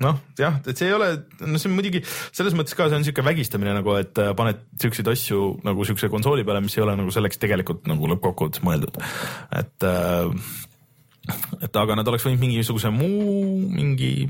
noh, 0.02 0.18
jah, 0.36 0.58
et 0.66 0.76
see 0.76 0.88
ei 0.90 0.94
ole, 0.96 1.08
no 1.46 1.60
see 1.60 1.70
on 1.70 1.76
muidugi 1.76 2.02
selles 2.04 2.56
mõttes 2.58 2.76
ka 2.76 2.88
see 2.90 2.98
on 2.98 3.04
niisugune 3.04 3.30
vägistamine 3.30 3.72
nagu, 3.78 3.94
et 3.96 4.18
äh, 4.20 4.32
paned 4.36 4.60
siukseid 4.82 5.08
asju 5.12 5.54
nagu 5.64 5.86
siukse 5.88 6.10
konsooli 6.12 6.44
peale, 6.44 6.60
mis 6.64 6.76
ei 6.76 6.84
ole 6.84 6.98
nagu 6.98 7.14
selleks 7.14 7.40
tegelikult 7.40 7.86
nagu 7.88 8.10
lõppkokkuvõttes 8.12 8.64
mõeldud, 8.66 8.98
et 9.56 9.88
äh, 9.88 10.50
et 11.64 11.80
aga 11.80 11.96
nad 11.98 12.10
oleks 12.10 12.26
võinud 12.26 12.42
mingisuguse 12.42 12.90
muu, 12.94 13.46
mingi 13.72 14.28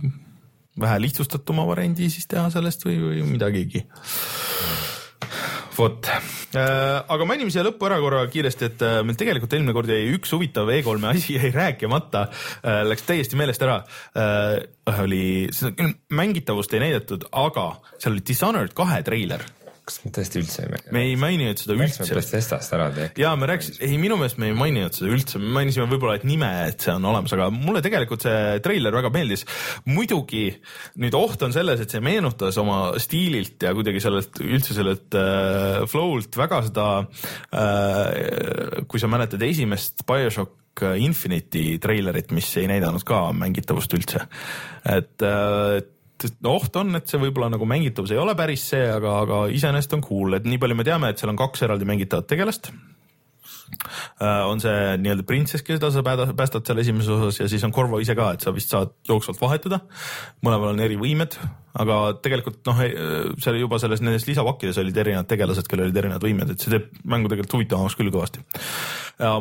vähe 0.81 1.01
lihtsustatuma 1.03 1.65
variandi 1.69 2.11
siis 2.13 2.29
teha 2.31 2.49
sellest 2.53 2.85
või, 2.87 3.01
või 3.01 3.25
midagigi 3.33 3.87
vot, 5.77 6.09
äh, 6.09 6.63
aga 7.13 7.27
mainime 7.29 7.53
siia 7.53 7.65
lõppu 7.67 7.89
ära 7.89 7.99
korra 8.03 8.23
kiiresti, 8.33 8.71
et 8.71 8.85
äh, 8.87 9.01
meil 9.07 9.19
tegelikult 9.19 9.53
eelmine 9.57 9.75
kord 9.77 9.91
jäi 9.93 10.09
üks 10.15 10.33
huvitav 10.37 10.71
E3-e 10.73 11.11
asi 11.11 11.37
jäi 11.39 11.53
rääkimata, 11.55 12.27
äh, 12.63 12.81
läks 12.89 13.07
täiesti 13.09 13.39
meelest 13.39 13.65
ära. 13.67 13.83
oli, 15.03 15.49
mängitavust 16.15 16.73
ei 16.75 16.83
näidatud, 16.85 17.27
aga 17.33 17.69
seal 17.99 18.15
oli 18.15 18.25
Dishonored 18.27 18.75
kahe 18.77 19.03
treiler 19.07 19.45
kas 19.87 20.01
me 20.03 20.11
tõesti 20.15 20.41
üldse 20.41 20.65
ei 20.65 20.71
maininud? 20.71 20.93
me 20.95 21.03
ei 21.07 21.15
maininud 21.21 21.61
seda 21.63 21.77
üldse. 21.77 22.07
Bethesdast 22.17 22.75
ära 22.75 22.89
tee. 22.95 23.07
ja 23.23 23.33
me 23.39 23.49
rääkisime, 23.51 23.79
ei 23.87 24.01
minu 24.03 24.19
meelest 24.19 24.41
me 24.43 24.51
ei 24.51 24.57
maininud 24.59 24.97
seda 24.97 25.13
üldse, 25.15 25.41
me 25.43 25.53
mainisime 25.61 25.87
võib-olla, 25.93 26.17
et 26.19 26.27
nime, 26.27 26.51
et 26.73 26.83
see 26.83 26.95
on 26.95 27.07
olemas, 27.13 27.35
aga 27.37 27.49
mulle 27.55 27.83
tegelikult 27.85 28.27
see 28.27 28.59
treiler 28.65 28.95
väga 28.99 29.13
meeldis. 29.15 29.47
muidugi 29.87 30.45
nüüd 31.03 31.17
oht 31.19 31.47
on 31.47 31.55
selles, 31.55 31.83
et 31.83 31.95
see 31.95 32.03
meenutas 32.05 32.59
oma 32.63 32.81
stiililt 33.03 33.63
ja 33.63 33.75
kuidagi 33.77 34.03
sellelt 34.03 34.43
üldse 34.43 34.77
sellelt 34.77 35.19
äh, 35.19 35.83
flow'lt 35.91 36.39
väga 36.43 36.63
seda 36.67 36.87
äh,, 37.55 38.85
kui 38.91 39.03
sa 39.03 39.11
mäletad 39.11 39.43
esimest 39.47 40.07
BioShock 40.09 40.63
Infinite'i 40.77 41.79
treilerit, 41.81 42.35
mis 42.37 42.51
ei 42.61 42.67
näidanud 42.69 43.01
ka 43.07 43.31
mängitavust 43.33 43.95
üldse. 43.97 44.27
et 44.85 45.25
äh, 46.25 46.51
oht 46.51 46.77
on, 46.81 46.97
et 46.99 47.09
see 47.11 47.21
võib-olla 47.21 47.51
nagu 47.53 47.69
mängitavus 47.69 48.15
ei 48.15 48.21
ole 48.23 48.37
päris 48.39 48.67
see, 48.73 48.85
aga, 48.89 49.21
aga 49.27 49.47
iseenesest 49.53 49.97
on 49.99 50.05
cool, 50.07 50.39
et 50.39 50.47
nii 50.49 50.61
palju 50.63 50.79
me 50.79 50.87
teame, 50.87 51.13
et 51.13 51.23
seal 51.23 51.33
on 51.33 51.41
kaks 51.41 51.67
eraldi 51.67 51.89
mängitavat 51.89 52.29
tegelast 52.31 52.71
uh,. 52.73 54.47
on 54.49 54.63
see 54.63 54.97
nii-öelda 55.03 55.27
printsess, 55.27 55.65
keda 55.67 55.91
sa 55.93 56.03
päästad 56.07 56.67
seal 56.67 56.81
esimeses 56.83 57.13
osas 57.13 57.41
ja 57.41 57.49
siis 57.51 57.65
on 57.67 57.75
Corvo 57.75 58.01
ise 58.03 58.17
ka, 58.19 58.31
et 58.37 58.47
sa 58.47 58.55
vist 58.55 58.73
saad 58.73 58.95
jooksvalt 59.09 59.41
vahetada. 59.43 59.81
mõlemal 60.47 60.73
on 60.73 60.85
eri 60.85 60.99
võimed, 61.01 61.37
aga 61.77 61.99
tegelikult 62.25 62.63
noh, 62.71 62.81
seal 63.43 63.61
juba 63.61 63.81
selles 63.83 64.05
nendes 64.05 64.29
lisapakkides 64.29 64.81
olid 64.83 65.03
erinevad 65.03 65.29
tegelased, 65.31 65.69
kellel 65.69 65.91
olid 65.91 66.01
erinevad 66.03 66.25
võimed, 66.25 66.55
et 66.55 66.63
see 66.63 66.73
teeb 66.73 66.89
mängu 67.05 67.33
tegelikult 67.33 67.59
huvitavamaks 67.59 67.99
küll 67.99 68.15
kõvasti. 68.15 68.45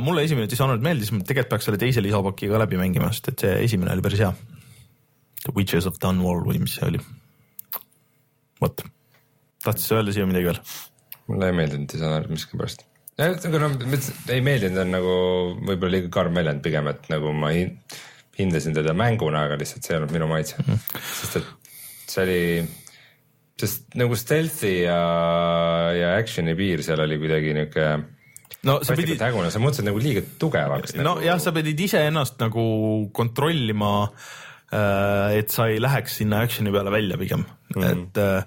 mulle 0.04 0.26
esimene 0.28 0.52
Dishonored 0.52 0.84
meeldis, 0.84 1.14
tegelikult 1.22 1.56
peaks 1.56 1.70
selle 1.70 1.82
teise 1.82 2.04
lisapaki 2.04 2.52
ka 2.52 2.62
läbi 2.66 2.82
mängima, 2.82 3.14
sest 3.14 3.34
et 3.34 3.48
see 3.48 3.58
esimene 3.70 3.96
oli 3.96 4.06
päris 4.06 4.26
hea 4.26 4.36
The 5.46 5.54
Witches 5.56 5.88
of 5.90 6.00
Dunwall 6.02 6.44
või 6.48 6.60
mis 6.64 6.76
see 6.78 6.88
oli. 6.88 7.02
vot, 8.62 8.84
tahtis 9.66 9.90
sa 9.90 10.00
öelda 10.00 10.16
siia 10.16 10.28
midagi 10.30 10.50
veel? 10.50 10.62
mulle 11.30 11.50
ei 11.50 11.58
meeldinud 11.58 11.90
Dishonored 11.92 12.32
miskipärast. 12.34 12.86
aga 13.20 13.62
no 13.62 13.70
ei 14.34 14.42
meeldinud 14.46 14.82
on 14.84 14.96
nagu 14.96 15.14
võib-olla 15.62 15.98
liiga 15.98 16.12
karm 16.14 16.38
väljend 16.38 16.64
pigem, 16.66 16.90
et 16.92 17.06
nagu 17.14 17.34
ma 17.36 17.52
hindasin 18.36 18.76
teda 18.76 18.96
mänguna, 18.98 19.46
aga 19.48 19.60
lihtsalt 19.62 19.86
see 19.86 19.96
ei 19.96 20.02
olnud 20.02 20.16
minu 20.16 20.32
maitse 20.32 20.58
mm, 20.60 20.74
-hmm. 20.74 21.06
sest 21.22 21.40
et 21.40 22.12
see 22.12 22.26
oli 22.26 22.42
sest 23.62 23.96
nagu 23.96 24.18
stealth'i 24.20 24.74
ja, 24.84 25.00
ja 25.96 26.18
action'i 26.20 26.58
piir 26.58 26.84
seal 26.84 27.00
oli 27.06 27.18
kuidagi 27.22 27.54
niuke 27.56 27.86
no 28.68 28.80
sa 28.84 28.98
pidid. 28.98 29.22
hägune, 29.22 29.52
sa 29.52 29.62
muutusid 29.64 29.88
nagu 29.88 30.02
liiga 30.02 30.26
tugevaks. 30.42 30.98
no 30.98 31.14
nagu... 31.14 31.24
jah, 31.24 31.40
sa 31.40 31.54
pidid 31.56 31.80
iseennast 31.88 32.42
nagu 32.42 32.66
kontrollima 33.14 33.94
Äh, 34.10 34.45
et 34.74 35.54
sa 35.54 35.68
ei 35.70 35.82
läheks 35.82 36.20
sinna 36.22 36.42
action'i 36.46 36.74
peale 36.74 36.92
välja 36.94 37.18
pigem 37.22 37.44
mm, 37.46 37.82
-hmm. 37.82 37.92
et 37.92 38.18
äh, 38.18 38.44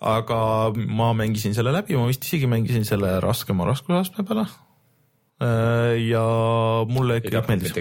aga 0.00 0.72
ma 0.74 1.12
mängisin 1.12 1.54
selle 1.54 1.72
läbi, 1.72 1.96
ma 1.96 2.06
vist 2.06 2.24
isegi 2.24 2.46
mängisin 2.46 2.84
selle 2.84 3.20
raskema 3.20 3.66
raskusastme 3.66 4.24
peale 4.24 4.46
äh, 5.42 5.98
ja 6.06 6.22
mulle 6.88 7.20
kõik 7.20 7.48
meeldis. 7.48 7.74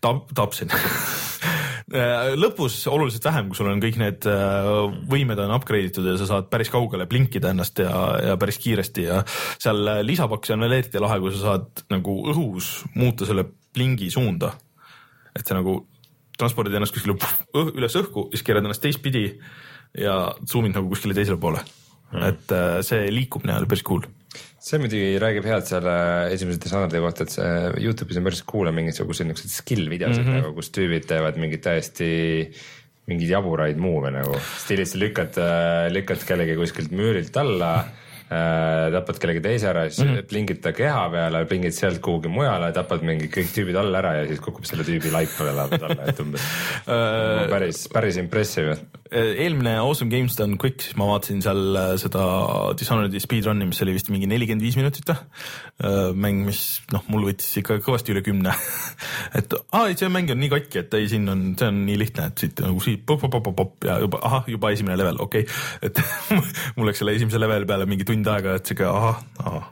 Tap-, 0.00 0.34
tapsin 0.34 0.68
lõpus 2.42 2.80
oluliselt 2.90 3.24
vähem, 3.24 3.48
kui 3.48 3.56
sul 3.56 3.68
on 3.70 3.80
kõik 3.80 3.96
need 4.00 4.24
võimed 5.06 5.38
on 5.38 5.52
upgrade 5.54 5.92
itud 5.92 6.08
ja 6.10 6.16
sa 6.18 6.26
saad 6.26 6.48
päris 6.50 6.72
kaugele 6.74 7.06
blinkida 7.06 7.52
ennast 7.54 7.78
ja, 7.78 7.92
ja 8.32 8.34
päris 8.36 8.58
kiiresti 8.58 9.04
ja 9.06 9.20
seal 9.30 10.02
lisapakk, 10.02 10.44
see 10.44 10.56
on 10.56 10.66
veel 10.66 10.80
eriti 10.80 10.98
lahe, 10.98 11.20
kui 11.22 11.30
sa 11.36 11.44
saad 11.44 11.84
nagu 11.94 12.16
õhus 12.34 12.80
muuta 12.98 13.28
selle 13.28 13.46
blingi 13.46 14.10
suunda. 14.10 14.56
et 15.36 15.46
see 15.46 15.54
nagu 15.54 15.84
transpordid 16.40 16.76
ennast 16.78 16.94
kuskile 16.94 17.16
õh, 17.16 17.72
üles 17.74 17.96
õhku, 18.00 18.28
siis 18.34 18.44
keerad 18.46 18.66
ennast 18.66 18.84
teistpidi 18.84 19.26
ja 19.96 20.16
zoom'id 20.44 20.76
nagu 20.76 20.90
kuskile 20.92 21.16
teisele 21.16 21.40
poole 21.40 21.62
mm.. 21.62 22.22
et 22.28 22.54
äh, 22.56 22.78
see 22.86 23.10
liikumine 23.12 23.56
oli 23.56 23.70
päris 23.70 23.84
cool. 23.86 24.06
see 24.62 24.80
muidugi 24.82 25.20
räägib 25.22 25.48
head 25.48 25.68
selle 25.68 25.98
esimese 26.34 26.62
Dishonored'i 26.62 27.02
kohta, 27.04 27.26
et 27.26 27.36
see 27.36 27.52
Youtube'is 27.84 28.20
on 28.20 28.28
päris 28.28 28.42
cool 28.48 28.70
on 28.70 28.78
mingisuguseid 28.80 29.30
niisuguseid 29.30 29.54
skill 29.54 29.92
videosid 29.92 30.24
mm 30.24 30.32
-hmm. 30.32 30.42
nagu, 30.42 30.56
kus 30.58 30.72
tüübid 30.76 31.08
teevad 31.08 31.38
mingeid 31.40 31.64
täiesti 31.66 32.10
mingeid 33.06 33.30
jaburaid 33.30 33.78
move'e 33.78 34.10
nagu 34.10 34.40
stiilis 34.58 34.96
lükkad, 34.98 35.38
äh, 35.38 35.86
lükkad 35.94 36.26
kellegi 36.26 36.58
kuskilt 36.58 36.90
müürilt 36.90 37.36
alla 37.38 37.76
äh, 37.78 37.94
tapad 38.26 39.20
kellegi 39.22 39.40
teise 39.44 39.68
ära, 39.70 39.84
siis 39.86 40.02
mm 40.02 40.12
-hmm. 40.12 40.26
plingid 40.30 40.60
ta 40.62 40.72
keha 40.74 41.04
peale, 41.12 41.44
plingid 41.46 41.74
sealt 41.76 42.00
kuhugi 42.02 42.28
mujale, 42.28 42.72
tapad 42.74 43.04
mingi 43.06 43.28
kõik 43.30 43.52
tüübid 43.54 43.78
all 43.78 43.94
ära 43.94 44.16
ja 44.16 44.26
siis 44.26 44.40
kukub 44.42 44.66
selle 44.66 44.82
tüübi 44.82 45.12
laip 45.14 45.30
peale 45.38 45.54
alla, 45.54 46.08
et 46.08 46.20
umbes 46.20 46.42
päris, 46.86 47.86
päris 47.92 48.16
impressive. 48.16 48.76
eelmine 49.12 49.76
Awesome 49.78 50.10
Games 50.10 50.34
Done 50.36 50.56
Quick, 50.58 50.82
siis 50.82 50.96
ma 50.96 51.06
vaatasin 51.06 51.42
seal 51.42 51.76
äh, 51.78 51.92
seda 52.02 52.24
Dishonored'i 52.78 53.20
speedrun'i, 53.22 53.68
mis 53.70 53.82
oli 53.82 53.94
vist 53.94 54.10
mingi 54.10 54.26
nelikümmend 54.26 54.62
viis 54.62 54.76
minutit 54.76 55.06
või. 55.06 55.22
mäng, 56.16 56.42
mis 56.46 56.80
noh, 56.90 57.04
mul 57.12 57.28
võttis 57.28 57.60
ikka 57.60 57.78
kõvasti 57.84 58.14
üle 58.14 58.22
kümne. 58.24 58.50
et 59.38 59.54
aa, 59.70 59.92
see 59.94 60.08
mäng 60.08 60.30
on 60.32 60.40
nii 60.40 60.50
katki, 60.50 60.80
et 60.82 60.94
ei, 60.98 61.06
siin 61.08 61.28
on, 61.28 61.54
see 61.58 61.68
on 61.68 61.82
nii 61.86 61.98
lihtne, 62.00 62.30
et 62.32 62.42
siit 62.42 62.62
nagu 62.64 62.80
siit 62.82 63.04
pop-pop-pop-pop 63.06 63.86
ja 63.86 64.00
juba 64.02 64.18
ahah, 64.26 64.48
juba 64.50 64.72
esimene 64.74 64.96
level, 64.98 65.20
okei 65.20 65.44
okay.. 65.46 65.90
et 65.90 66.00
mul 66.76 66.88
läks 66.88 67.04
selle 67.04 67.14
esimese 67.14 67.38
leveli 67.38 67.68
peale 67.68 67.86
mingi 67.86 68.08
tund 68.08 68.15
aega, 68.24 68.56
et 68.56 68.70
sihuke 68.70 68.86
ahah, 68.88 69.20
ahah 69.42 69.66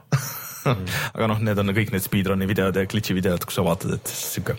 aga 1.15 1.29
noh, 1.29 1.41
need 1.45 1.59
on 1.61 1.73
kõik 1.77 1.93
need 1.93 2.05
speedrun'i 2.05 2.47
videod 2.49 2.77
ja 2.77 2.85
glitch'i 2.89 3.15
videod, 3.17 3.43
kus 3.45 3.57
sa 3.59 3.65
vaatad, 3.65 3.97
et 3.97 4.13
sihuke. 4.13 4.57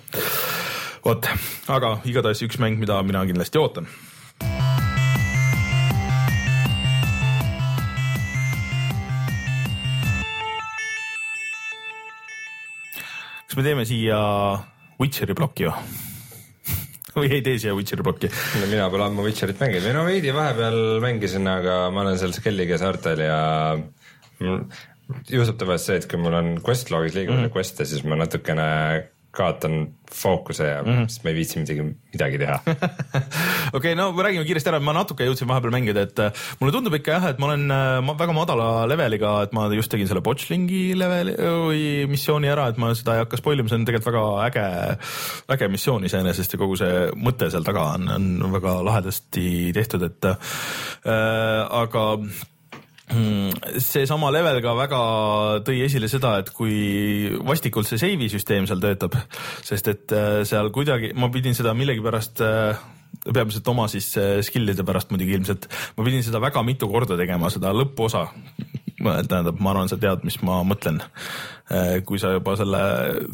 vot, 1.07 1.31
aga 1.73 1.97
igatahes 2.09 2.43
üks 2.47 2.61
mäng, 2.63 2.81
mida 2.83 2.99
mina 3.07 3.25
kindlasti 3.29 3.63
ootan 3.63 3.91
kas 13.47 13.63
me 13.63 13.65
teeme 13.65 13.87
siia 13.89 14.19
Witcheri 15.01 15.33
ploki 15.37 15.71
või? 15.71 16.06
Või 17.17 17.33
ei 17.39 17.43
tee 17.45 17.59
siia 17.63 17.75
Witcheri 17.77 18.05
ploki? 18.07 18.31
mina 18.67 18.89
pole 18.93 19.09
ammu 19.09 19.25
Witcherit 19.27 19.61
mänginud 19.63 19.89
või 19.89 19.97
no 19.97 20.05
veidi 20.09 20.35
vahepeal 20.37 20.81
mängisin, 21.05 21.49
aga 21.51 21.79
ma 21.95 22.05
olen 22.05 22.21
seal 22.21 22.35
Skellige 22.37 22.79
saartel 22.83 23.25
ja 23.25 23.41
juhtub 25.31 25.59
tavaliselt 25.61 25.87
see, 25.87 26.01
et 26.03 26.09
kui 26.11 26.21
mul 26.21 26.35
on 26.37 26.57
quest 26.65 26.91
log'is 26.93 27.17
liiga 27.17 27.33
palju 27.33 27.47
mm 27.49 27.55
quest'e, 27.57 27.87
siis 27.89 28.03
ma 28.07 28.19
natukene 28.19 28.67
kaotan 29.37 29.87
fookuse 30.15 30.67
ja 30.67 30.83
mm 30.83 30.89
-hmm. 30.89 31.09
siis 31.09 31.25
ma 31.25 31.31
ei 31.31 31.37
viitsi 31.37 31.59
midagi, 31.59 31.83
midagi 32.13 32.39
teha. 32.39 32.59
okei 32.67 33.93
okay,, 33.93 33.95
no 33.95 34.11
räägime 34.23 34.45
kiiresti 34.47 34.71
ära, 34.71 34.81
ma 34.81 34.95
natuke 34.97 35.27
jõudsin 35.27 35.49
vahepeal 35.51 35.75
mängida, 35.75 36.07
et 36.07 36.19
äh, 36.23 36.33
mulle 36.61 36.73
tundub 36.73 36.95
ikka 36.95 37.19
jah, 37.19 37.29
et 37.31 37.39
ma 37.43 37.51
olen 37.51 37.67
äh, 37.71 38.01
ma 38.07 38.17
väga 38.19 38.37
madala 38.37 38.69
leveliga, 38.89 39.43
et 39.43 39.53
ma 39.53 39.67
just 39.75 39.91
tegin 39.93 40.09
selle 40.09 40.23
Botchlingi 40.25 40.99
leveli 40.99 41.37
või 41.37 41.85
missiooni 42.11 42.49
ära, 42.49 42.69
et 42.69 42.81
ma 42.81 42.95
seda 42.95 43.17
ei 43.17 43.25
hakka 43.25 43.41
spoil 43.43 43.61
ima, 43.61 43.69
see 43.69 43.81
on 43.81 43.87
tegelikult 43.89 44.13
väga 44.13 44.25
äge, 44.47 44.67
äge 45.57 45.69
missioon 45.69 46.09
iseenesest 46.09 46.57
ja 46.57 46.59
kogu 46.59 46.77
see 46.81 47.07
mõte 47.15 47.51
seal 47.51 47.67
taga 47.67 47.91
on, 47.99 48.09
on 48.17 48.53
väga 48.53 48.79
lahedasti 48.91 49.73
tehtud, 49.77 50.03
et 50.03 50.31
äh, 50.33 51.67
aga 51.85 52.07
seesama 53.07 54.33
level 54.35 54.59
ka 54.65 54.75
väga 54.75 55.01
tõi 55.67 55.85
esile 55.87 56.09
seda, 56.11 56.37
et 56.43 56.51
kui 56.55 57.31
vastikult 57.47 57.87
see 57.87 58.01
save'i 58.03 58.29
süsteem 58.33 58.67
seal 58.67 58.83
töötab, 58.83 59.15
sest 59.67 59.91
et 59.93 60.15
äh, 60.15 60.43
seal 60.49 60.73
kuidagi 60.75 61.13
ma 61.15 61.31
pidin 61.33 61.55
seda 61.55 61.75
millegipärast 61.79 62.43
äh, 62.43 62.81
peamiselt 63.27 63.69
oma 63.71 63.87
siis 63.93 64.11
äh, 64.19 64.41
skill'ide 64.47 64.85
pärast 64.87 65.13
muidugi 65.15 65.39
ilmselt, 65.39 65.69
ma 65.97 66.07
pidin 66.07 66.27
seda 66.27 66.43
väga 66.43 66.65
mitu 66.67 66.91
korda 66.91 67.19
tegema, 67.19 67.51
seda 67.53 67.75
lõpuosa. 67.77 68.27
tähendab, 69.07 69.61
ma 69.61 69.71
arvan, 69.71 69.91
sa 69.91 69.99
tead, 70.01 70.25
mis 70.27 70.41
ma 70.43 70.63
mõtlen. 70.67 70.99
Kui 72.07 72.21
sa 72.23 72.31
juba 72.31 72.53
selle, 72.55 72.81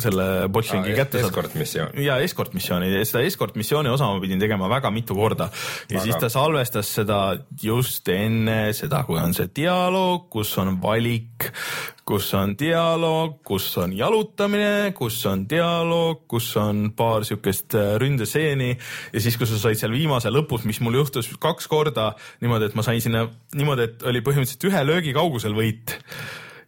selle 0.00 0.26
botlingi 0.48 0.94
kätte 0.96 1.20
saad. 1.20 1.28
escort 1.28 1.56
missioon. 1.60 1.90
ja 2.00 2.16
escort 2.24 2.54
missiooni, 2.56 2.88
seda 3.04 3.20
escort 3.28 3.58
missiooni 3.60 3.92
osa 3.92 4.08
ma 4.08 4.22
pidin 4.22 4.40
tegema 4.40 4.70
väga 4.72 4.88
mitu 4.94 5.16
korda 5.18 5.50
ja 5.52 5.98
Väga. 5.98 6.04
siis 6.06 6.16
ta 6.16 6.30
salvestas 6.32 6.94
seda 6.96 7.18
just 7.60 8.08
enne 8.08 8.72
seda, 8.72 9.02
kui 9.04 9.20
on 9.20 9.36
see 9.36 9.50
dialoog, 9.52 10.30
kus 10.32 10.54
on 10.62 10.78
valik, 10.80 11.50
kus 12.08 12.32
on 12.38 12.56
dialoog, 12.58 13.38
kus 13.44 13.68
on 13.82 13.92
jalutamine, 13.96 14.94
kus 14.96 15.20
on 15.28 15.44
dialoog, 15.50 16.24
kus 16.30 16.48
on 16.56 16.86
paar 16.96 17.28
siukest 17.28 17.76
äh, 17.76 17.94
ründeseeni 18.00 18.72
ja 18.72 19.22
siis, 19.22 19.36
kui 19.36 19.48
sa 19.50 19.60
said 19.60 19.76
seal 19.80 19.92
viimase 19.92 20.32
lõpus, 20.32 20.64
mis 20.68 20.80
mul 20.80 20.96
juhtus 21.02 21.28
kaks 21.36 21.68
korda 21.68 22.14
niimoodi, 22.40 22.72
et 22.72 22.78
ma 22.80 22.86
sain 22.86 23.04
sinna 23.04 23.26
niimoodi, 23.52 23.90
et 23.90 24.06
oli 24.08 24.24
põhimõtteliselt 24.24 24.70
ühe 24.72 24.86
löögi 24.88 25.12
kaugusel 25.16 25.52
võit 25.56 25.98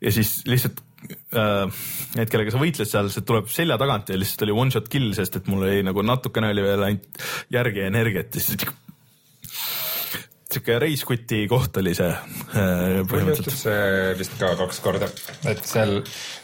ja 0.05 0.13
siis 0.13 0.43
lihtsalt 0.45 0.85
äh, 0.85 0.94
need, 1.05 2.31
kellega 2.31 2.55
sa 2.55 2.61
võitled 2.61 2.89
seal, 2.89 3.11
see 3.13 3.27
tuleb 3.27 3.51
selja 3.53 3.79
tagant 3.81 4.13
ja 4.13 4.19
lihtsalt 4.19 4.47
oli 4.47 4.57
one 4.65 4.75
shot 4.75 4.89
kill, 4.93 5.13
sest 5.17 5.41
et 5.41 5.51
mul 5.51 5.67
oli 5.67 5.85
nagu 5.87 6.05
natukene 6.07 6.53
oli 6.55 6.65
veel 6.65 6.89
ainult 6.89 7.25
järgi 7.55 7.87
energiat 7.89 8.35
ja 8.35 8.45
siis 8.45 8.65
sihuke 10.55 10.77
reiskuti 10.83 11.45
koht 11.51 11.77
oli 11.81 11.95
see 11.97 12.11
äh, 12.11 13.01
põhimõtteliselt. 13.11 13.57
see 13.59 14.15
vist 14.19 14.37
ka 14.41 14.53
kaks 14.59 14.81
korda, 14.85 15.09
et 15.51 15.63
seal 15.67 15.97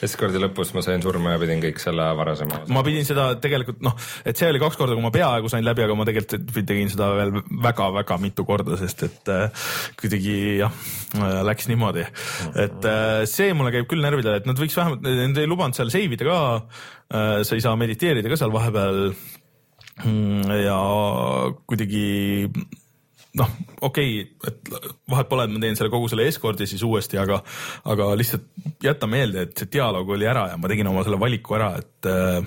escordi 0.05 0.41
lõpus 0.43 0.73
ma 0.77 0.85
sain 0.85 1.03
surma 1.05 1.35
ja 1.35 1.41
pidin 1.43 1.63
kõik 1.63 1.81
selle 1.83 2.07
varasema 2.19 2.63
ma 2.75 2.85
pidin 2.87 3.07
seda 3.09 3.31
tegelikult 3.43 3.83
noh, 3.87 3.97
et 4.25 4.39
see 4.39 4.51
oli 4.51 4.63
kaks 4.63 4.79
korda, 4.81 4.97
kui 4.99 5.05
ma 5.05 5.13
peaaegu 5.15 5.51
sain 5.53 5.67
läbi, 5.67 5.85
aga 5.87 5.97
ma 5.99 6.07
tegelikult 6.09 6.63
tegin 6.71 6.93
seda 6.93 7.11
veel 7.19 7.35
väga-väga 7.67 8.21
mitu 8.23 8.47
korda, 8.49 8.79
sest 8.81 9.07
et 9.09 9.33
äh, 9.33 9.67
kuidagi 10.01 10.37
jah, 10.61 10.81
läks 11.47 11.71
niimoodi, 11.71 12.07
et 12.67 12.89
äh, 12.91 13.25
see 13.31 13.55
mulle 13.57 13.75
käib 13.75 13.89
küll 13.91 14.05
närvidele, 14.05 14.41
et 14.43 14.49
nad 14.51 14.59
võiks 14.61 14.79
vähemalt, 14.79 15.05
nad 15.07 15.41
ei 15.43 15.51
lubanud 15.51 15.79
seal 15.79 15.93
save 15.93 16.19
ida 16.19 16.27
ka 16.27 16.41
äh,, 16.57 17.43
sa 17.47 17.57
ei 17.57 17.65
saa 17.65 17.77
mediteerida 17.79 18.31
ka 18.31 18.41
seal 18.41 18.55
vahepeal. 18.55 19.13
ja 20.65 20.77
kuidagi 21.69 22.07
noh, 23.39 23.51
okei 23.87 24.23
okay,, 24.23 24.51
et 24.51 24.71
vahet 25.11 25.29
pole, 25.31 25.47
et 25.47 25.55
ma 25.55 25.63
teen 25.63 25.79
selle 25.79 25.93
kogu 25.93 26.09
selle 26.11 26.27
escordi 26.31 26.67
siis 26.67 26.83
uuesti, 26.87 27.19
aga, 27.21 27.41
aga 27.93 28.11
lihtsalt 28.19 28.49
jäta 28.83 29.09
meelde, 29.11 29.47
et 29.47 29.59
see 29.59 29.71
dialoog 29.77 30.17
oli 30.17 30.29
ära 30.29 30.49
ja 30.53 30.59
ma 30.61 30.71
tegin 30.71 30.91
oma 30.91 31.05
selle 31.07 31.21
valiku 31.21 31.59
ära, 31.59 31.73
et 31.79 32.11
äh, 32.11 32.41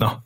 noh, 0.00 0.18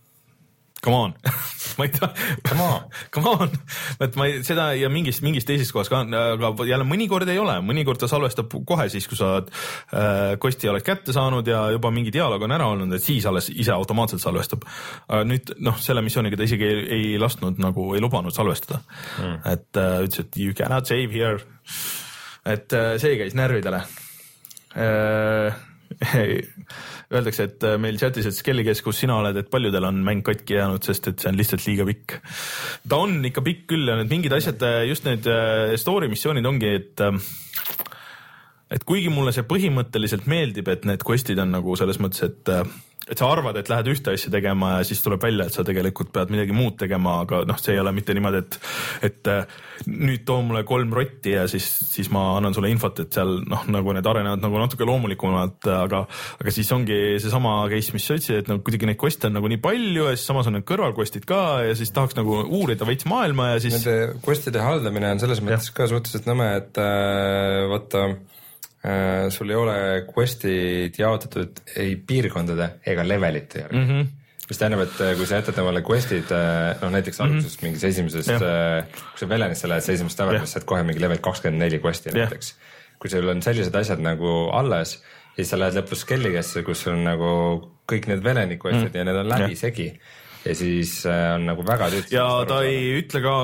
come 0.85 0.97
on 0.97 1.15
ma 1.79 1.87
ei 1.87 1.93
tea, 1.95 2.09
Come 2.49 2.63
on. 2.63 2.81
come 3.15 3.29
on, 3.29 3.53
et 4.01 4.17
ma 4.19 4.27
ei, 4.29 4.41
seda 4.47 4.71
ja 4.79 4.91
mingis, 4.93 5.21
mingis 5.25 5.47
teises 5.49 5.71
kohas 5.75 5.91
ka, 5.93 6.03
aga 6.05 6.67
jälle 6.69 6.87
mõnikord 6.89 7.29
ei 7.31 7.41
ole, 7.41 7.59
mõnikord 7.65 8.01
ta 8.01 8.09
salvestab 8.11 8.53
kohe 8.69 8.89
siis, 8.93 9.07
kui 9.11 9.19
sa 9.19 9.33
äh, 9.41 10.35
kosti 10.41 10.71
oled 10.73 10.85
kätte 10.87 11.15
saanud 11.17 11.49
ja 11.49 11.63
juba 11.75 11.93
mingi 11.95 12.13
dialoog 12.15 12.45
on 12.47 12.57
ära 12.57 12.69
olnud, 12.73 12.93
et 12.97 13.05
siis 13.05 13.27
alles 13.29 13.51
ise 13.53 13.75
automaatselt 13.77 14.23
salvestab. 14.23 14.67
aga 15.09 15.23
nüüd 15.29 15.55
noh, 15.65 15.79
selle 15.83 16.05
missiooniga 16.07 16.41
ta 16.41 16.49
isegi 16.49 16.69
ei, 16.69 16.85
ei 16.99 17.09
lasknud 17.21 17.61
nagu, 17.63 17.91
ei 17.97 18.05
lubanud 18.05 18.35
salvestada 18.35 18.81
mm.. 18.83 19.41
et 19.53 19.81
äh, 19.81 19.97
ütles, 20.07 20.27
et 20.27 20.41
you 20.41 20.57
cannot 20.57 20.91
save 20.91 21.11
here. 21.15 21.41
et 22.45 22.73
äh, 22.77 22.95
see 23.03 23.19
käis 23.21 23.37
närvidele 23.39 23.85
äh. 24.77 25.67
Öeldakse, 27.11 27.49
et 27.49 27.65
äh, 27.67 27.77
meil 27.83 27.99
chatis, 27.99 28.29
et 28.29 28.37
Skelliges, 28.37 28.85
kus 28.87 29.01
sina 29.03 29.17
oled, 29.19 29.37
et 29.41 29.49
paljudel 29.51 29.89
on 29.89 29.99
mäng 30.07 30.23
katki 30.27 30.55
jäänud, 30.59 30.85
sest 30.87 31.09
et 31.11 31.23
see 31.23 31.31
on 31.33 31.39
lihtsalt 31.39 31.65
liiga 31.67 31.87
pikk. 31.89 32.19
ta 32.89 33.01
on 33.03 33.19
ikka 33.27 33.43
pikk 33.47 33.65
küll 33.73 33.91
ja 33.91 33.97
need 33.99 34.13
mingid 34.13 34.37
asjad, 34.37 34.63
just 34.87 35.09
need 35.09 35.27
äh, 35.27 35.75
story 35.81 36.11
missioonid 36.13 36.47
ongi, 36.47 36.71
et 36.79 37.03
äh, 37.03 37.19
et 38.71 38.87
kuigi 38.87 39.11
mulle 39.11 39.35
see 39.35 39.43
põhimõtteliselt 39.43 40.31
meeldib, 40.31 40.71
et 40.71 40.87
need 40.87 41.03
quest'id 41.07 41.43
on 41.43 41.51
nagu 41.57 41.75
selles 41.79 41.99
mõttes, 41.99 42.29
et 42.31 42.55
et 43.11 43.19
sa 43.19 43.31
arvad, 43.33 43.59
et 43.59 43.71
lähed 43.71 43.91
ühte 43.91 44.15
asja 44.15 44.31
tegema 44.33 44.77
ja 44.79 44.87
siis 44.87 45.03
tuleb 45.03 45.23
välja, 45.23 45.49
et 45.49 45.57
sa 45.57 45.65
tegelikult 45.67 46.13
pead 46.15 46.31
midagi 46.33 46.55
muud 46.55 46.77
tegema, 46.81 47.21
aga 47.25 47.43
noh, 47.49 47.59
see 47.61 47.75
ei 47.75 47.83
ole 47.83 47.93
mitte 47.97 48.15
niimoodi, 48.17 48.43
et 48.45 48.59
et 49.11 49.31
äh, 49.31 49.59
nüüd 49.89 50.25
too 50.29 50.41
mulle 50.47 50.63
kolm 50.69 50.93
rotti 50.95 51.35
ja 51.35 51.47
siis, 51.51 51.67
siis 51.91 52.11
ma 52.15 52.37
annan 52.37 52.55
sulle 52.57 52.71
infot, 52.73 53.03
et 53.03 53.17
seal 53.17 53.41
noh, 53.51 53.67
nagu 53.73 53.95
need 53.97 54.07
arenevad 54.07 54.45
nagu 54.45 54.61
natuke 54.63 54.87
loomulikumalt, 54.89 55.69
aga 55.75 56.05
aga 56.41 56.55
siis 56.55 56.71
ongi 56.77 56.99
seesama 57.23 57.57
case, 57.73 57.95
mis 57.97 58.07
sa 58.07 58.19
ütlesid, 58.19 58.43
et 58.45 58.51
nagu 58.53 58.65
kuidagi 58.67 58.91
neid 58.91 59.01
quest'e 59.01 59.31
on 59.31 59.39
nagu 59.41 59.51
nii 59.51 59.63
palju 59.65 60.09
ja 60.11 60.17
siis 60.17 60.29
samas 60.31 60.51
on 60.51 60.59
need 60.59 60.69
kõrvalquest'id 60.69 61.27
ka 61.29 61.43
ja 61.67 61.77
siis 61.79 61.95
tahaks 61.97 62.19
nagu 62.19 62.43
uurida 62.47 62.89
veits 62.89 63.09
maailma 63.11 63.55
ja 63.55 63.63
siis 63.63 63.81
Nende 63.81 64.21
quest'ide 64.25 64.63
haldamine 64.63 65.15
on 65.15 65.23
selles 65.23 65.43
mõttes 65.45 65.73
ka 65.75 65.89
suhteliselt 65.91 66.29
nõme, 66.31 66.53
et 66.61 66.81
äh, 66.83 67.67
vaata 67.71 68.11
sul 69.29 69.51
ei 69.53 69.57
ole 69.61 69.77
quest'id 70.09 70.97
jaotatud 70.97 71.61
ei 71.77 71.97
piirkondade 71.97 72.71
ega 72.89 73.05
levelite 73.05 73.65
järgi 73.65 73.77
mm. 73.77 73.85
Mhm. 73.85 74.01
-hmm. 74.01 74.47
mis 74.49 74.59
tähendab, 74.59 74.81
et 74.87 75.01
äh, 75.05 75.17
kui 75.17 75.27
sa 75.29 75.41
jätad 75.41 75.59
omale 75.61 75.83
quest'id 75.85 76.33
äh, 76.33 76.81
noh, 76.81 76.93
näiteks 76.95 77.21
alguses 77.21 77.45
mm 77.45 77.59
-hmm. 77.59 77.65
mingis 77.65 77.85
esimesest, 77.85 78.29
Jah. 78.29 78.85
kui 79.11 79.19
sa 79.19 79.29
Velenisse 79.29 79.69
lähed, 79.69 79.85
sa 79.85 79.93
esimesest 79.93 80.21
levelist 80.21 80.53
saad 80.53 80.65
kohe 80.65 80.83
mingi 80.83 81.01
level 81.01 81.19
kakskümmend 81.19 81.63
neli 81.63 81.79
quest'i 81.79 82.09
Jah. 82.09 82.17
näiteks. 82.17 82.55
kui 82.99 83.11
sul 83.11 83.29
on 83.29 83.43
sellised 83.43 83.75
asjad 83.75 84.01
nagu 84.01 84.49
alles, 84.53 85.03
siis 85.37 85.51
sa 85.51 85.59
lähed 85.59 85.77
lõpus 85.77 86.07
Kelligesse, 86.07 86.63
kus 86.63 86.87
on 86.87 87.05
nagu 87.05 87.29
kõik 87.93 88.09
need 88.09 88.25
Veleni 88.25 88.57
quest'id 88.57 88.93
mm. 88.93 88.97
ja 88.97 89.05
need 89.05 89.17
on 89.17 89.29
läbisegi 89.29 89.93
ja 90.45 90.55
siis 90.55 91.07
äh, 91.07 91.35
on 91.35 91.47
nagu 91.47 91.67
väga 91.67 91.91
tüütu. 91.91 92.15
ja 92.15 92.45
ta 92.49 92.63
ei 92.63 93.01
ütle 93.03 93.21
ka, 93.21 93.37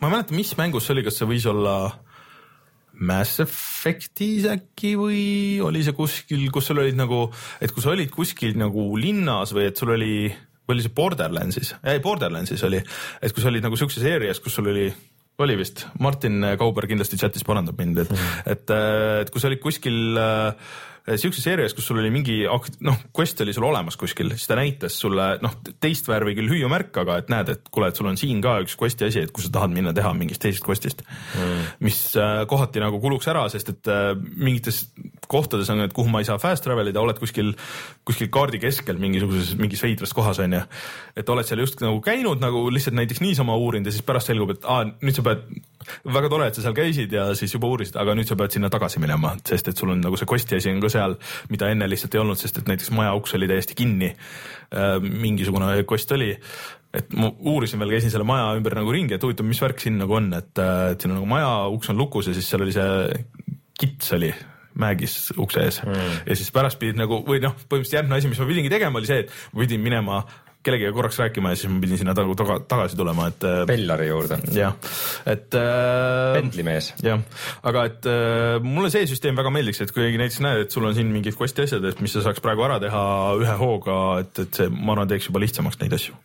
ma 0.00 0.08
ei 0.08 0.12
mäleta, 0.12 0.34
mis 0.34 0.56
mängus 0.58 0.86
see 0.86 0.96
oli, 0.96 1.04
kas 1.06 1.18
see 1.18 1.30
võis 1.30 1.46
olla 1.46 1.74
Mass 2.98 3.42
Effectis 3.44 4.48
äkki 4.50 4.94
või 4.98 5.22
oli 5.64 5.84
see 5.86 5.94
kuskil, 5.96 6.48
kus 6.54 6.70
sul 6.70 6.82
olid 6.82 6.98
nagu, 6.98 7.26
et 7.62 7.74
kui 7.74 7.84
sa 7.84 7.92
olid 7.92 8.10
kuskil 8.14 8.58
nagu 8.58 8.90
linnas 8.98 9.54
või 9.54 9.68
et 9.70 9.78
sul 9.78 9.94
oli, 9.94 10.26
või 10.66 10.76
oli 10.76 10.86
see 10.86 10.96
Borderlandsis, 10.96 11.76
ei 11.86 12.02
Borderlandsis 12.02 12.64
oli, 12.66 12.82
et 13.22 13.34
kui 13.34 13.44
sa 13.44 13.52
olid 13.52 13.64
nagu 13.66 13.78
siukses 13.78 14.04
areas, 14.08 14.42
kus 14.42 14.58
sul 14.58 14.72
oli 14.74 14.90
oli 15.38 15.54
vist, 15.54 15.84
Martin 16.02 16.42
Kauber 16.58 16.88
kindlasti 16.90 17.14
chatis 17.20 17.44
parandab 17.46 17.78
mind, 17.78 18.00
et 18.02 18.10
mm, 18.10 18.16
-hmm. 18.16 18.52
et, 18.52 18.70
et 19.22 19.30
kui 19.30 19.40
sa 19.40 19.46
olid 19.46 19.60
kuskil 19.62 20.18
äh, 20.18 20.54
siukses 21.16 21.44
seerias, 21.46 21.74
kus 21.76 21.86
sul 21.88 22.00
oli 22.02 22.10
mingi 22.12 22.40
noh, 22.84 22.98
quest 23.16 23.40
oli 23.44 23.54
sul 23.56 23.66
olemas 23.68 23.96
kuskil, 24.00 24.32
siis 24.34 24.48
ta 24.50 24.58
näitas 24.58 24.98
sulle 25.00 25.30
noh, 25.44 25.54
teist 25.80 26.08
värvi 26.10 26.34
küll 26.38 26.52
hüüumärk, 26.52 26.92
aga 27.02 27.18
et 27.22 27.32
näed, 27.32 27.52
et 27.54 27.70
kuule, 27.72 27.90
et 27.90 27.98
sul 27.98 28.10
on 28.10 28.18
siin 28.20 28.42
ka 28.44 28.58
üks 28.64 28.76
quest'i 28.80 29.08
asi, 29.08 29.24
et 29.26 29.32
kui 29.34 29.44
sa 29.44 29.52
tahad 29.54 29.74
minna 29.74 29.94
teha 29.96 30.12
mingist 30.16 30.42
teisest 30.44 30.66
quest'ist 30.66 31.04
mm., 31.04 31.70
mis 31.86 32.00
äh, 32.20 32.42
kohati 32.50 32.82
nagu 32.82 33.00
kuluks 33.02 33.30
ära, 33.32 33.46
sest 33.52 33.72
et 33.74 33.92
äh, 33.92 34.12
mingites 34.18 34.84
kohtades 35.30 35.70
on, 35.72 35.82
et 35.84 35.94
kuhu 35.96 36.10
ma 36.12 36.22
ei 36.22 36.28
saa 36.28 36.38
fast 36.42 36.64
travel 36.64 36.90
ida, 36.90 37.00
oled 37.02 37.18
kuskil, 37.20 37.52
kuskil 38.08 38.30
kaardi 38.32 38.60
keskel 38.62 39.00
mingisuguses, 39.00 39.54
mingis 39.60 39.82
veidras 39.84 40.14
kohas 40.16 40.40
on 40.44 40.56
ju. 40.56 40.62
et 41.18 41.32
oled 41.34 41.48
seal 41.48 41.62
just 41.62 41.82
nagu 41.84 42.00
käinud 42.04 42.42
nagu 42.42 42.64
lihtsalt 42.72 42.96
näiteks 42.98 43.22
niisama 43.24 43.56
uurinud 43.56 43.88
ja 43.88 43.94
siis 43.94 44.06
pärast 44.06 44.32
selgub, 44.32 44.54
et 44.56 44.64
aa, 44.68 44.86
nüüd 45.02 45.18
sa 45.18 45.24
pead, 45.26 45.44
väga 46.16 46.32
tore, 46.32 46.48
et 46.48 46.58
sa 46.58 46.64
seal 46.64 46.76
käisid 46.76 47.12
ja 47.14 47.28
siis 47.38 47.54
juba 47.54 47.70
uurisid, 47.70 47.98
aga 48.00 48.16
nüüd 48.18 48.30
sa 48.30 48.38
pead 48.38 48.56
sinna 48.56 48.72
tagasi 48.72 49.02
minema, 49.02 49.34
sest 49.48 49.72
et 49.72 49.80
sul 49.80 49.92
on 49.94 50.02
nagu 50.04 50.18
see 50.20 50.28
quest'i 50.28 50.58
asi 50.58 50.72
on 50.72 50.82
ka 50.84 50.92
seal, 50.92 51.18
mida 51.52 51.70
enne 51.72 51.88
lihtsalt 51.90 52.16
ei 52.16 52.24
olnud, 52.24 52.40
sest 52.40 52.62
et 52.62 52.72
näiteks 52.72 52.92
maja 52.96 53.14
uks 53.18 53.36
oli 53.38 53.50
täiesti 53.50 53.78
kinni. 53.78 54.14
mingisugune 55.00 55.84
quest 55.88 56.12
oli 56.12 56.34
et 56.94 57.12
ma 57.16 57.30
uurisin 57.52 57.80
veel, 57.80 57.94
käisin 57.96 58.12
selle 58.12 58.26
maja 58.28 58.52
ümber 58.56 58.76
nagu 58.78 58.92
ringi, 58.92 59.16
et 59.16 59.24
huvitav, 59.24 59.46
mis 59.48 59.60
värk 59.60 59.80
siin 59.82 59.98
nagu 60.00 60.16
on, 60.16 60.30
et, 60.36 60.52
et 60.56 61.00
siin 61.00 61.12
on 61.12 61.20
nagu 61.20 61.28
maja 61.28 61.50
uks 61.74 61.92
on 61.92 62.00
lukus 62.00 62.30
ja 62.30 62.36
siis 62.36 62.48
seal 62.48 62.64
oli 62.64 62.74
see 62.76 63.24
kits 63.78 64.14
oli 64.16 64.32
mägis 64.80 65.20
ukse 65.36 65.64
ees 65.66 65.80
mm. 65.84 66.18
ja 66.28 66.36
siis 66.38 66.52
pärast 66.54 66.80
pidid 66.80 66.98
nagu 67.00 67.22
või 67.26 67.42
noh, 67.44 67.56
põhimõtteliselt 67.68 68.00
järgmine 68.00 68.20
asi, 68.20 68.30
mis 68.32 68.42
ma 68.42 68.50
pidingi 68.50 68.72
tegema, 68.72 69.00
oli 69.00 69.10
see, 69.10 69.24
et 69.24 69.34
ma 69.52 69.64
pidin 69.64 69.82
minema 69.84 70.20
kellegagi 70.68 70.92
korraks 70.92 71.18
rääkima 71.22 71.52
ja 71.52 71.58
siis 71.58 71.70
ma 71.72 71.80
pidin 71.82 72.00
sinna 72.00 72.14
taga, 72.18 72.34
taga, 72.38 72.58
tagasi 72.68 72.98
tulema, 72.98 73.28
et. 73.30 73.44
Äh, 73.46 73.60
Bellari 73.68 74.08
juurde. 74.08 74.40
jah, 74.54 74.74
et 75.26 75.54
äh,. 75.54 76.34
pendlimees. 76.36 76.92
jah, 77.02 77.22
aga 77.62 77.84
et 77.88 78.08
äh, 78.10 78.58
mulle 78.64 78.90
see 78.94 79.06
süsteem 79.10 79.38
väga 79.38 79.52
meeldiks, 79.54 79.82
et 79.84 79.94
kui 79.94 80.10
näiteks 80.10 80.40
näed, 80.44 80.66
et 80.66 80.74
sul 80.74 80.88
on 80.88 80.96
siin 80.98 81.12
mingid 81.14 81.38
quest'i 81.38 81.66
asjad, 81.66 81.84
et 81.88 82.02
mis 82.04 82.14
sa 82.14 82.24
saaks 82.26 82.42
praegu 82.44 82.66
ära 82.66 82.80
teha 82.82 83.04
ühe 83.38 83.60
hooga, 83.60 84.00
et, 84.24 84.34
et 84.44 84.62
see, 84.62 84.72
ma 84.74 84.96
arvan, 84.96 85.10
teeks 85.14 85.30
juba 85.30 85.46
lihtsamaks 85.46 85.80
neid 85.82 85.96
asju 86.00 86.18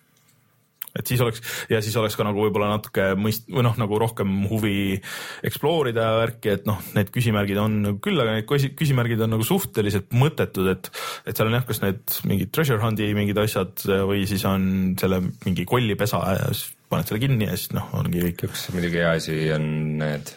et 1.00 1.10
siis 1.10 1.22
oleks 1.24 1.42
ja 1.72 1.82
siis 1.84 1.96
oleks 2.00 2.18
ka 2.20 2.26
nagu 2.28 2.44
võib-olla 2.46 2.74
natuke 2.76 3.14
mõist- 3.20 3.48
või 3.50 3.66
noh, 3.66 3.78
nagu 3.80 4.00
rohkem 4.02 4.44
huvi 4.52 5.00
explore 5.46 5.94
ida 5.94 6.10
värki, 6.22 6.54
et 6.58 6.68
noh, 6.70 6.82
need 6.98 7.10
küsimärgid 7.14 7.60
on 7.62 7.98
küll, 8.04 8.20
aga 8.22 8.38
need 8.38 8.76
küsimärgid 8.80 9.24
on 9.26 9.36
nagu 9.36 9.48
suhteliselt 9.48 10.14
mõttetud, 10.14 10.70
et 10.74 10.92
et 11.28 11.36
seal 11.36 11.50
on 11.50 11.58
jah, 11.58 11.66
kas 11.68 11.82
need 11.84 12.20
mingid 12.30 12.54
treasure 12.54 12.82
hunt'i 12.84 13.10
mingid 13.18 13.40
asjad 13.42 13.86
või 14.08 14.28
siis 14.30 14.46
on 14.50 14.96
selle 15.00 15.22
mingi 15.46 15.66
kollipesa 15.70 16.22
ja 16.38 16.54
siis 16.54 16.72
paned 16.94 17.10
selle 17.10 17.24
kinni 17.24 17.50
ja 17.50 17.58
siis 17.58 17.74
noh, 17.76 17.90
ongi 17.98 18.22
kõik. 18.28 18.48
üks 18.50 18.70
muidugi 18.76 19.02
hea 19.02 19.18
asi 19.18 19.38
on 19.56 19.68
need 20.02 20.34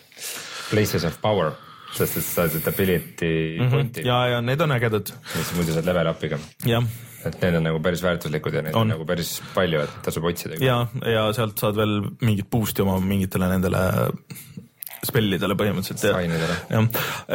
places 0.71 1.05
of 1.09 1.21
power 1.23 1.55
sest 1.97 2.19
et 2.19 2.25
sa 2.27 2.43
saad 2.43 2.57
seda 2.57 2.73
ability 2.73 3.29
mm 3.33 3.67
-hmm. 3.67 3.71
punti. 3.71 4.07
ja, 4.07 4.19
ja 4.33 4.41
need 4.41 4.61
on 4.61 4.73
ägedad. 4.73 5.13
mis 5.37 5.53
muidu 5.57 5.73
saad 5.73 5.87
level 5.87 6.13
up'iga. 6.13 6.39
jah 6.65 6.85
et 7.29 7.39
need 7.43 7.59
on 7.59 7.67
nagu 7.69 7.81
päris 7.85 8.03
väärtuslikud 8.05 8.59
ja 8.59 8.65
neid 8.67 8.75
on, 8.75 8.87
on 8.87 8.95
nagu 8.95 9.07
päris 9.09 9.37
palju, 9.55 9.85
et 9.87 9.97
tasub 10.07 10.29
otsida. 10.31 10.59
ja, 10.63 10.83
ja 11.05 11.27
sealt 11.37 11.59
saad 11.63 11.79
veel 11.79 11.99
mingit 12.25 12.51
boost'i 12.53 12.85
oma 12.85 12.99
mingitele 13.03 13.51
nendele 13.53 13.83
spellidele 15.07 15.57
põhimõtteliselt 15.59 16.05
ja, 16.07 16.41
jah, 16.71 16.89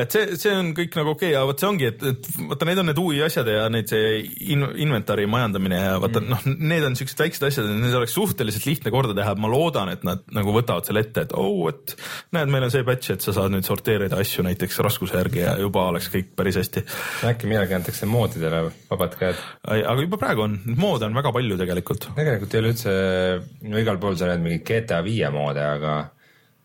et 0.03 0.13
see, 0.15 0.37
see 0.39 0.53
on 0.55 0.71
kõik 0.77 0.97
nagu 0.99 1.13
okei 1.15 1.31
okay, 1.31 1.37
ja 1.37 1.45
vot 1.47 1.61
see 1.61 1.69
ongi, 1.69 1.89
et, 1.91 2.03
et 2.11 2.29
vaata, 2.49 2.67
need 2.69 2.81
on 2.81 2.89
need 2.91 3.01
UI 3.01 3.21
asjad 3.25 3.49
ja 3.51 3.67
need 3.73 3.91
see 3.91 4.21
in, 4.53 4.65
inventari 4.85 5.27
majandamine 5.31 5.79
ja 5.79 5.95
vaata 6.01 6.21
mm. 6.21 6.31
noh, 6.31 6.45
need 6.71 6.85
on 6.87 6.97
siuksed 6.99 7.23
väiksed 7.23 7.47
asjad, 7.47 7.69
need 7.71 7.95
oleks 7.97 8.15
suhteliselt 8.17 8.67
lihtne 8.69 8.93
korda 8.93 9.15
teha, 9.17 9.35
ma 9.41 9.51
loodan, 9.51 9.91
et 9.93 10.05
nad 10.07 10.23
nagu 10.35 10.55
võtavad 10.55 10.87
selle 10.87 11.03
ette, 11.05 11.25
et 11.27 11.35
oh, 11.37 11.65
et 11.71 11.95
näed, 12.35 12.51
meil 12.51 12.67
on 12.67 12.73
see 12.73 12.85
patch, 12.87 13.13
et 13.15 13.25
sa 13.25 13.35
saad 13.35 13.53
nüüd 13.53 13.67
sorteerida 13.67 14.19
asju 14.21 14.45
näiteks 14.47 14.81
raskuse 14.85 15.17
järgi 15.17 15.43
ja 15.43 15.55
juba 15.61 15.87
oleks 15.91 16.09
kõik 16.13 16.33
päris 16.37 16.59
hästi. 16.61 16.85
äkki 17.31 17.49
millalgi 17.49 17.77
antakse 17.77 18.09
moodidele 18.09 18.63
vabad 18.89 19.17
käed? 19.19 19.43
aga 19.67 19.97
juba 19.99 20.19
praegu 20.21 20.47
on, 20.47 20.57
moode 20.77 21.07
on 21.07 21.17
väga 21.17 21.33
palju 21.35 21.59
tegelikult. 21.61 22.09
tegelikult 22.17 22.55
ei 22.55 22.63
ole 22.63 22.73
üldse, 22.75 22.95
no 23.67 23.81
igal 23.81 24.01
pool 24.01 24.17
sa 24.19 24.31
näed 24.31 24.43
mingeid 24.43 24.65
GTA 24.67 25.01
viie 25.05 25.29
moode, 25.33 25.63
aga 25.65 25.99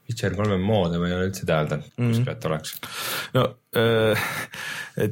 Witcher 0.07 0.37
kolme 0.39 0.59
moodi 0.63 1.01
ma 1.03 1.09
ei 1.09 1.17
ole 1.17 1.31
üldse 1.31 1.47
täheldanud 1.49 1.87
mm, 1.87 2.03
-hmm. 2.03 2.13
kuskil, 2.15 2.33
et 2.33 2.45
oleks. 2.51 2.75
no 3.35 3.47
äh, 3.77 4.27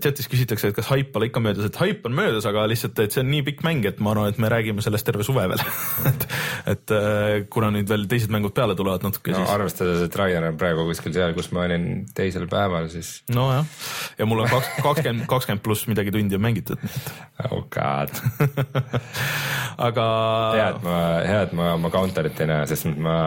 chatis 0.00 0.28
küsitakse, 0.30 0.70
et 0.70 0.76
kas 0.76 0.88
haip 0.92 1.10
pole 1.12 1.28
ikka 1.28 1.42
möödas, 1.42 1.66
et 1.68 1.78
haip 1.82 2.06
on 2.08 2.14
möödas, 2.16 2.46
aga 2.48 2.64
lihtsalt, 2.70 2.98
et 3.02 3.14
see 3.14 3.24
on 3.24 3.28
nii 3.32 3.42
pikk 3.48 3.64
mäng, 3.66 3.84
et 3.88 3.98
ma 4.04 4.12
arvan, 4.14 4.30
et 4.30 4.38
me 4.40 4.48
räägime 4.52 4.84
sellest 4.84 5.06
terve 5.06 5.26
suve 5.26 5.44
veel 5.50 5.64
et, 6.10 6.26
et 6.72 6.94
äh, 6.94 7.32
kuna 7.52 7.72
nüüd 7.74 7.90
veel 7.90 8.06
teised 8.10 8.32
mängud 8.32 8.54
peale 8.56 8.76
tulevad 8.78 9.04
natuke 9.06 9.34
no, 9.34 9.42
siis. 9.42 9.54
arvestades, 9.56 10.04
et 10.06 10.18
Ryan 10.20 10.48
on 10.52 10.60
praegu 10.60 10.86
kuskil 10.88 11.16
seal, 11.16 11.34
kus 11.36 11.50
ma 11.56 11.66
olin 11.66 11.88
teisel 12.16 12.46
päeval, 12.50 12.88
siis. 12.92 13.16
nojah, 13.34 13.66
ja 14.18 14.28
mul 14.30 14.44
on 14.44 14.52
kaks, 14.52 14.70
kakskümmend, 14.78 15.26
kakskümmend 15.30 15.64
pluss 15.64 15.88
midagi 15.90 16.14
tundi 16.14 16.38
on 16.38 16.46
mängitud, 16.46 16.86
oh 17.50 17.66
god 17.74 18.14
aga. 19.88 20.06
hea, 20.54 20.70
et 20.70 20.86
ma, 20.86 21.02
hea, 21.26 21.42
et 21.48 21.58
ma 21.58 21.74
oma 21.74 21.92
counter'it 21.92 22.40
ei 22.40 22.50
näe, 22.54 22.70
sest 22.70 22.88
ma 22.94 23.18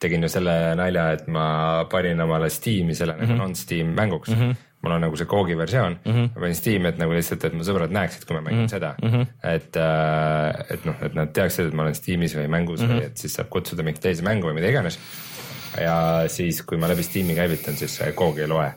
tegin 0.00 0.22
ju 0.22 0.28
selle 0.28 0.54
nalja, 0.78 1.10
et 1.16 1.28
ma 1.28 1.84
panin 1.90 2.20
omale 2.20 2.50
Steam'i 2.50 2.94
selle 2.94 3.14
mm 3.14 3.20
-hmm. 3.20 3.28
nagu 3.28 3.42
non-Steam 3.42 3.94
mänguks 3.94 4.34
mm. 4.34 4.40
-hmm 4.42 4.56
mul 4.82 4.94
on 4.94 5.02
nagu 5.02 5.16
see 5.18 5.26
Koogi 5.26 5.56
versioon 5.58 5.96
mm, 6.04 6.12
-hmm. 6.12 6.28
ma 6.34 6.40
panin 6.40 6.54
Steam'i, 6.54 6.88
et 6.88 6.98
nagu 6.98 7.14
lihtsalt, 7.14 7.44
et 7.44 7.54
mu 7.54 7.66
sõbrad 7.66 7.94
näeksid, 7.94 8.24
kui 8.26 8.36
ma 8.36 8.42
mängin 8.42 8.60
mm 8.60 8.66
-hmm. 8.66 8.70
seda 8.70 8.94
mm. 9.02 9.08
-hmm. 9.10 9.26
et, 9.54 9.76
äh, 9.76 10.74
et 10.74 10.84
noh, 10.84 11.02
et 11.02 11.14
nad 11.14 11.32
teaksid, 11.34 11.66
et 11.66 11.74
ma 11.74 11.82
olen 11.82 11.94
Steam'is 11.94 12.36
või 12.38 12.48
mängus 12.48 12.80
mm 12.80 12.86
-hmm. 12.86 13.00
või 13.00 13.06
et 13.06 13.16
siis 13.16 13.34
saab 13.34 13.48
kutsuda 13.48 13.82
mingit 13.82 14.02
teise 14.02 14.22
mängu 14.22 14.46
või 14.48 14.54
mida 14.54 14.68
iganes. 14.68 14.98
ja 15.80 16.24
siis, 16.26 16.62
kui 16.62 16.78
ma 16.78 16.88
läbi 16.88 17.02
Steam'i 17.02 17.34
käivitan, 17.34 17.76
siis 17.76 17.96
see 17.96 18.12
Koog 18.12 18.38
ei 18.38 18.46
loe 18.46 18.72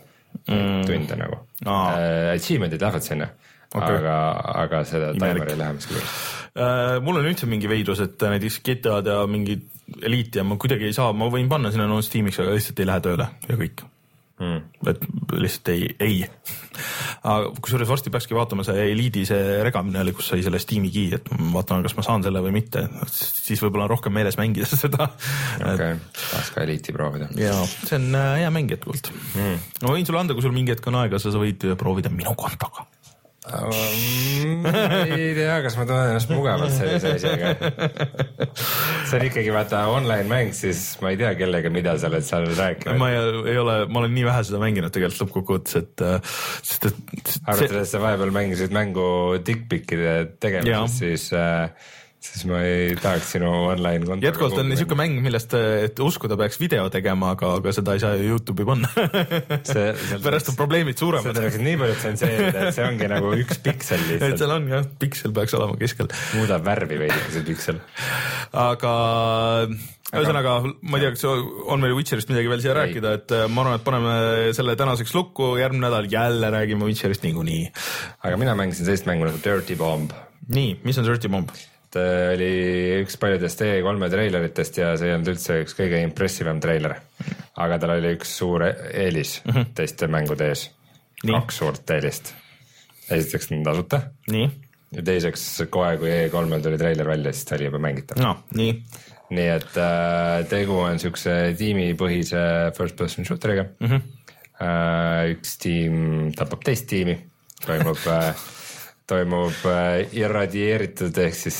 mm 0.47 0.55
-hmm. 0.55 0.85
tunde 0.85 1.15
nagu 1.15 1.37
ah.. 1.65 1.93
Achievement'id 2.33 2.81
lähevad 2.81 3.01
sinna 3.01 3.27
okay., 3.75 3.97
aga, 3.97 4.15
aga 4.65 4.83
seda 4.83 5.13
timer'i 5.13 5.51
ei 5.51 5.57
lähe 5.57 5.73
miskipärast 5.73 6.11
uh,. 6.55 7.03
mul 7.03 7.21
on 7.21 7.25
üldse 7.25 7.45
mingi 7.45 7.69
veidrus, 7.69 7.99
et 7.99 8.21
näiteks 8.21 8.59
GTA-d 8.65 9.07
ja 9.07 9.27
mingid 9.27 9.69
Elite'i 10.01 10.41
ja 10.41 10.47
ma 10.47 10.59
kuidagi 10.61 10.89
ei 10.89 10.97
saa, 10.97 11.13
ma 11.13 11.29
võin 11.31 11.49
panna 11.51 11.71
sinna 11.73 11.87
non-Steam'iks, 11.91 12.41
aga 12.43 12.57
lihtsalt 12.57 12.83
ei 12.83 12.91
lähe 12.91 13.03
tööle 13.07 13.27
ja 13.47 13.57
kõik 13.59 13.83
mm.. 14.41 14.89
et 14.89 15.03
lihtsalt 15.37 15.71
ei, 15.73 15.87
ei. 16.01 16.21
aga 17.23 17.51
kusjuures 17.63 17.89
varsti 17.89 18.13
peakski 18.13 18.35
vaatama 18.37 18.65
see 18.67 18.85
Elite'i 18.91 19.25
see 19.29 19.57
regamine 19.65 20.01
oli, 20.03 20.13
kus 20.17 20.31
sai 20.31 20.43
selle 20.45 20.61
Steam'i 20.61 20.91
key, 20.93 21.11
et 21.17 21.27
vaatame, 21.53 21.85
kas 21.85 21.95
ma 21.97 22.05
saan 22.05 22.25
selle 22.25 22.43
või 22.43 22.55
mitte, 22.57 22.85
siis 23.11 23.61
võib-olla 23.63 23.87
on 23.87 23.93
rohkem 23.93 24.15
meeles 24.17 24.39
mängida 24.41 24.69
seda. 24.83 25.09
okei 25.59 25.99
tahaks 26.17 26.53
ka 26.55 26.65
Elite'i 26.65 26.95
proovida. 26.97 27.29
ja 27.39 27.57
see 27.67 27.99
on 27.99 28.09
äh, 28.17 28.31
hea 28.41 28.53
mäng 28.53 28.73
jätkuvalt 28.73 29.11
mm.. 29.13 29.67
ma 29.85 29.93
võin 29.95 30.07
sulle 30.07 30.23
anda, 30.23 30.37
kui 30.37 30.45
sul 30.45 30.55
mingi 30.55 30.75
hetk 30.75 30.89
on 30.91 31.01
aega, 31.03 31.21
sa 31.21 31.33
võid 31.35 31.71
proovida 31.79 32.13
minu 32.13 32.35
kontoga 32.39 32.87
ma 33.41 34.99
ei 35.09 35.31
tea, 35.33 35.55
kas 35.65 35.73
ma 35.79 35.85
tunnen 35.89 36.11
ennast 36.11 36.29
mugavalt 36.29 36.73
sellise 36.75 37.15
asjaga. 37.15 37.53
see 39.09 39.17
on 39.17 39.25
ikkagi 39.25 39.53
vaata 39.55 39.79
online 39.89 40.29
mäng, 40.29 40.51
siis 40.53 40.83
ma 41.01 41.09
ei 41.09 41.17
tea, 41.17 41.31
kellega, 41.39 41.71
mida 41.73 41.95
sa 41.97 42.11
oled 42.11 42.27
seal 42.27 42.45
rääkinud. 42.53 42.99
ma 43.01 43.09
ei, 43.09 43.23
ei 43.55 43.57
ole, 43.57 43.77
ma 43.89 44.03
olen 44.03 44.13
nii 44.13 44.27
vähe 44.29 44.43
seda 44.45 44.61
mänginud 44.61 44.93
tegelikult 44.93 45.23
lõppkokkuvõttes, 45.23 45.79
et 45.81 46.05
äh, 46.05 46.35
sest 46.61 46.91
et. 46.91 47.33
arvestades 47.41 47.95
sa 47.95 48.03
vahepeal 48.03 48.35
mängisid 48.35 48.77
mängu 48.77 49.07
dickpic'ide 49.41 50.13
tegemisest, 50.37 51.01
siis 51.01 51.31
äh, 51.33 51.73
siis 52.21 52.43
ma 52.45 52.59
ei 52.61 52.95
tahaks 53.01 53.31
sinu 53.33 53.49
online 53.71 54.05
konto. 54.05 54.25
jätkuvalt 54.25 54.59
on 54.61 54.67
niisugune 54.69 54.99
mäng, 54.99 55.21
millest, 55.25 55.55
et 55.57 55.99
uskuda 56.05 56.37
peaks 56.37 56.59
video 56.61 56.85
tegema, 56.93 57.31
aga, 57.35 57.55
aga 57.57 57.73
seda 57.73 57.95
ei 57.97 58.03
saa 58.03 58.13
ju 58.19 58.35
Youtube'i 58.35 58.67
panna 58.67 58.91
pärast 60.25 60.51
on 60.53 60.59
probleemid 60.59 61.01
suuremad. 61.01 61.31
seda 61.31 61.47
peaks 61.47 61.57
nii 61.65 61.79
palju 61.81 61.95
tsenseerida, 61.97 62.67
et 62.67 62.77
see 62.77 62.85
ongi 62.85 63.09
nagu 63.09 63.31
üks 63.41 63.63
piksel 63.65 64.05
lihtsalt. 64.09 64.27
et 64.35 64.43
seal 64.43 64.53
on 64.53 64.69
jah, 64.69 64.85
piksel 65.01 65.33
peaks 65.37 65.57
olema 65.57 65.79
keskel. 65.81 66.11
muudab 66.37 66.67
värvi 66.69 67.01
veidike 67.01 67.33
see 67.33 67.47
piksel. 67.49 67.81
aga 68.67 68.93
ühesõnaga, 70.11 70.55
ma 70.91 70.99
ei 70.99 71.07
tea, 71.07 71.15
kas 71.15 71.25
on 71.25 71.81
meil 71.81 71.97
Witcherist 71.97 72.29
midagi 72.29 72.53
veel 72.53 72.61
siia 72.61 72.75
ei. 72.75 72.79
rääkida, 72.83 73.15
et 73.17 73.33
äh, 73.33 73.47
ma 73.49 73.65
arvan, 73.65 73.81
et 73.81 73.87
paneme 73.87 74.15
selle 74.57 74.77
tänaseks 74.77 75.15
lukku, 75.17 75.55
järgmine 75.61 75.87
nädal 75.87 76.11
jälle 76.11 76.53
räägime 76.53 76.85
Witcherist 76.85 77.25
niikuinii. 77.25 77.65
aga 78.21 78.37
mina 78.37 78.53
mängisin 78.59 78.85
sellist 78.85 79.09
mängu 79.09 79.25
nagu 79.25 79.41
Dirty 79.41 79.79
Bomb. 79.79 80.13
nii, 80.53 80.77
mis 80.85 81.01
on 81.01 81.09
Dirty 81.09 81.31
Bomb? 81.31 81.49
Et 81.91 81.99
äh, 81.99 82.33
oli 82.35 82.51
üks 83.03 83.17
paljudest 83.19 83.61
E3-e 83.65 84.09
treileritest 84.11 84.77
ja 84.79 84.93
see 84.99 85.09
ei 85.09 85.15
olnud 85.17 85.33
üldse 85.33 85.59
üks 85.65 85.75
kõige 85.75 85.99
impressivam 86.05 86.61
treiler. 86.63 86.95
aga 87.59 87.77
tal 87.79 87.97
oli 87.97 88.13
üks 88.15 88.31
suur 88.39 88.63
e-, 88.63 88.75
eelis 89.05 89.41
mm 89.43 89.51
-hmm. 89.51 89.73
teiste 89.75 90.07
mängude 90.07 90.47
ees. 90.47 90.69
kaks 91.25 91.57
suurt 91.57 91.89
eelist. 91.89 92.33
esiteks 93.09 93.49
tasuta. 93.63 94.01
ja 94.91 95.03
teiseks 95.03 95.63
kohe, 95.69 95.97
kui 95.97 96.09
E3-l 96.09 96.61
tuli 96.61 96.77
treiler 96.77 97.07
välja, 97.07 97.33
siis 97.33 97.45
ta 97.45 97.55
oli 97.55 97.65
juba 97.65 97.79
mängitav. 97.79 98.21
no 98.23 98.37
nii. 98.55 98.83
nii 99.29 99.47
et 99.47 99.77
äh, 99.77 100.47
tegu 100.47 100.79
on 100.79 100.99
siukse 100.99 101.53
tiimipõhise 101.57 102.71
first 102.77 102.95
person 102.95 103.25
shooter'iga 103.25 103.65
mm. 103.79 103.87
-hmm. 103.87 104.01
Äh, 104.61 105.31
üks 105.33 105.57
tiim 105.57 106.31
tapab 106.37 106.61
teist 106.61 106.85
tiimi, 106.85 107.17
toimub 107.65 107.97
äh, 108.07 108.35
toimub 109.11 109.67
äh, 109.69 110.13
irradieeritud 110.17 111.19
ehk 111.25 111.37
siis 111.37 111.59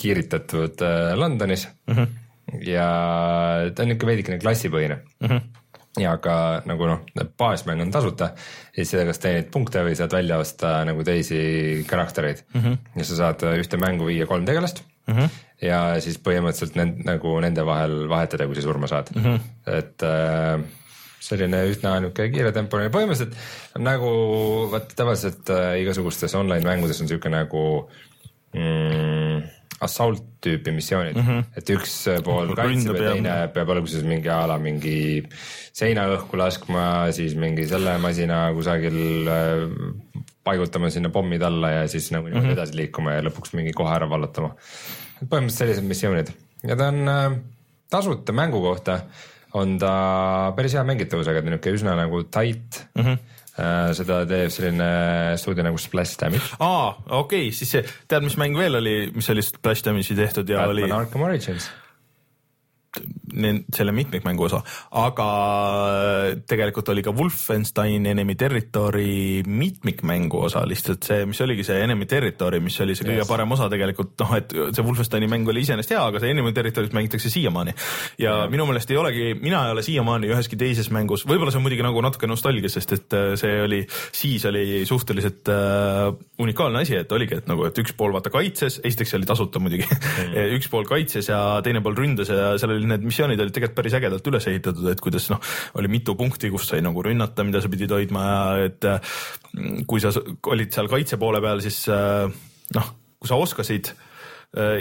kiiritatud 0.00 0.82
äh, 0.86 1.14
Londonis 1.18 1.68
mm. 1.86 1.94
-hmm. 1.94 2.60
ja 2.66 2.90
ta 3.74 3.86
on 3.86 3.96
ikka 3.96 4.10
veidikene 4.10 4.42
klassipõhine 4.42 5.00
mm. 5.20 5.26
-hmm 5.26 5.48
ja 5.98 6.12
ka 6.22 6.62
nagu 6.70 6.86
noh, 6.86 7.00
baasmäng 7.38 7.82
on 7.82 7.90
tasuta, 7.90 8.30
siis 8.74 8.92
seda, 8.92 9.02
kas 9.08 9.18
teenid 9.22 9.48
punkte 9.50 9.82
või 9.82 9.96
saad 9.98 10.12
välja 10.14 10.38
osta 10.38 10.84
nagu 10.86 11.02
teisi 11.06 11.84
karaktereid 11.90 12.44
mm. 12.54 12.60
-hmm. 12.60 12.76
ja 13.00 13.06
sa 13.08 13.16
saad 13.16 13.42
ühte 13.58 13.80
mängu 13.80 14.06
viia 14.06 14.26
kolm 14.26 14.44
tegelast 14.46 14.84
mm. 15.06 15.16
-hmm. 15.16 15.40
ja 15.66 15.80
siis 16.00 16.20
põhimõtteliselt 16.22 16.78
nend, 16.78 17.02
nagu 17.04 17.34
nende 17.42 17.66
vahel 17.66 18.06
vahetada, 18.08 18.46
kui 18.46 18.54
sa 18.54 18.62
surma 18.62 18.86
saad 18.86 19.10
mm. 19.14 19.24
-hmm. 19.24 19.40
et 19.78 20.02
äh, 20.06 20.60
selline 21.20 21.62
üsna 21.68 21.98
niisugune 22.00 22.32
kiiretempoline, 22.34 22.92
põhimõtteliselt 22.94 23.80
nagu 23.84 24.10
vaata 24.72 24.96
tavaliselt 24.96 25.52
äh, 25.52 25.78
igasugustes 25.82 26.34
online 26.38 26.66
mängudes 26.66 27.00
on 27.02 27.10
sihuke 27.10 27.32
nagu 27.32 27.64
mm, 28.56 29.42
assault 29.84 30.24
tüüpi 30.44 30.72
missioonid 30.76 31.16
mm, 31.16 31.26
-hmm. 31.26 31.44
et 31.56 31.72
üks 31.76 31.94
pool 32.24 32.52
kaitseb 32.56 32.96
ja 32.96 33.14
teine 33.14 33.36
peab 33.54 33.72
alguses 33.76 34.04
mingi 34.04 34.28
a 34.32 34.42
la 34.48 34.58
mingi 34.60 35.22
seina 35.72 36.06
õhku 36.16 36.40
laskma, 36.40 36.84
siis 37.16 37.36
mingi 37.38 37.66
selle 37.68 37.96
masina 38.02 38.42
kusagil 38.56 39.28
äh, 39.28 39.64
paigutama 40.44 40.90
sinna 40.90 41.12
pommid 41.12 41.42
alla 41.44 41.70
ja 41.70 41.88
siis 41.88 42.10
nagu 42.12 42.26
niimoodi 42.26 42.46
mm 42.46 42.50
-hmm. 42.50 42.58
edasi 42.58 42.76
liikuma 42.76 43.16
ja 43.16 43.24
lõpuks 43.28 43.54
mingi 43.56 43.72
koha 43.76 43.96
ära 43.96 44.08
vallutama. 44.10 44.54
põhimõtteliselt 45.20 45.58
sellised 45.58 45.84
missioonid 45.84 46.32
ja 46.64 46.76
ta 46.76 46.88
on 46.88 47.08
äh, 47.08 47.38
tasuta 47.90 48.32
mängu 48.32 48.60
kohta 48.60 49.00
on 49.58 49.76
ta 49.82 49.92
päris 50.56 50.76
hea 50.78 50.86
mängitavusega, 50.86 51.42
ta 51.42 51.48
on 51.48 51.54
niisugune 51.56 51.76
üsna 51.80 51.98
nagu 51.98 52.24
tight 52.28 52.84
mm. 52.94 53.04
-hmm 53.04 53.36
seda 53.92 54.22
teeb 54.24 54.48
selline 54.54 54.86
stuudio 55.36 55.64
nagu 55.66 55.76
Splash 55.76 56.16
Damage. 56.16 56.54
aa, 56.64 56.94
okei 57.18 57.48
okay,, 57.50 57.52
siis 57.52 57.74
see, 57.74 57.82
tead, 58.08 58.24
mis 58.24 58.38
mäng 58.40 58.56
veel 58.56 58.78
oli, 58.78 58.94
mis 59.12 59.28
oli 59.34 59.42
Splash 59.44 59.84
Damage'i 59.84 60.16
tehtud 60.16 60.48
ja 60.48 60.62
Batman 60.62 60.84
oli. 60.86 60.92
Arkham 60.96 61.26
Origins 61.26 61.66
selle 63.74 63.92
mitmikmängu 63.94 64.44
osa, 64.46 64.60
aga 64.98 65.26
tegelikult 66.48 66.88
oli 66.92 67.04
ka 67.04 67.12
Wolfenstein 67.16 68.06
Enemy 68.10 68.34
Territory 68.34 69.42
mitmikmängu 69.46 70.42
osa, 70.48 70.64
lihtsalt 70.68 71.06
see, 71.06 71.26
mis 71.30 71.40
oligi 71.44 71.64
see 71.66 71.80
Enemy 71.84 72.08
Territory, 72.10 72.60
mis 72.64 72.78
oli 72.84 72.96
see 72.98 73.06
kõige 73.06 73.22
yes. 73.22 73.30
parem 73.30 73.54
osa 73.54 73.68
tegelikult 73.72 74.16
noh, 74.24 74.34
et 74.38 74.54
see 74.54 74.86
Wolfensteini 74.86 75.28
mäng 75.30 75.48
oli 75.50 75.64
iseenesest 75.64 75.94
hea, 75.94 76.02
aga 76.10 76.22
see 76.22 76.32
Enemy 76.34 76.52
Territory't 76.56 76.96
mängitakse 76.96 77.30
siiamaani. 77.32 77.74
ja 78.18 78.34
yeah. 78.42 78.50
minu 78.50 78.66
meelest 78.68 78.90
ei 78.90 79.00
olegi, 79.00 79.30
mina 79.40 79.62
ei 79.68 79.76
ole 79.76 79.84
siiamaani 79.86 80.32
üheski 80.34 80.58
teises 80.60 80.90
mängus, 80.94 81.26
võib-olla 81.28 81.54
see 81.54 81.62
on 81.62 81.66
muidugi 81.66 81.86
nagu 81.86 82.02
natuke 82.04 82.30
nostalgia, 82.30 82.72
sest 82.72 82.96
et 82.98 83.16
äh, 83.16 83.32
see 83.40 83.62
oli, 83.64 83.82
siis 84.16 84.44
oli 84.50 84.82
suhteliselt 84.88 85.50
äh, 85.52 86.10
unikaalne 86.42 86.82
asi, 86.82 86.98
et 87.04 87.12
oligi, 87.14 87.38
et 87.38 87.50
nagu, 87.50 87.68
et 87.68 87.82
üks 87.82 87.94
pool 87.96 88.14
vaata 88.16 88.32
kaitses, 88.34 88.80
esiteks 88.82 89.14
see 89.14 89.20
oli 89.20 89.30
tasuta 89.30 89.62
muidugi 89.62 89.86
mm. 89.86 90.36
üks 90.58 90.70
pool 90.72 90.88
kaitses 90.88 91.30
ja 91.30 91.40
teine 91.64 91.82
pool 91.84 91.98
ründas 91.98 92.30
ja 92.32 92.52
seal 92.58 92.74
oli 92.74 92.80
oli 92.80 92.90
need 92.90 93.04
missioonid 93.20 93.42
olid 93.44 93.54
tegelikult 93.54 93.76
päris 93.76 93.96
ägedalt 93.98 94.28
üles 94.30 94.46
ehitatud, 94.48 94.86
et 94.90 95.00
kuidas 95.04 95.28
noh, 95.32 95.40
oli 95.78 95.90
mitu 95.92 96.14
punkti, 96.16 96.50
kus 96.52 96.68
sai 96.70 96.80
nagu 96.84 97.02
rünnata, 97.04 97.44
mida 97.44 97.60
sa 97.60 97.70
pidid 97.72 97.92
hoidma 97.92 98.24
ja 98.26 98.68
et 98.68 98.86
mm, 98.86 99.84
kui 99.90 100.00
sa 100.00 100.12
olid 100.52 100.72
seal 100.72 100.88
kaitse 100.90 101.20
poole 101.20 101.42
peal, 101.44 101.60
siis 101.64 101.82
äh, 101.92 102.30
noh, 102.76 102.94
kui 103.20 103.28
sa 103.28 103.36
oskasid 103.40 103.92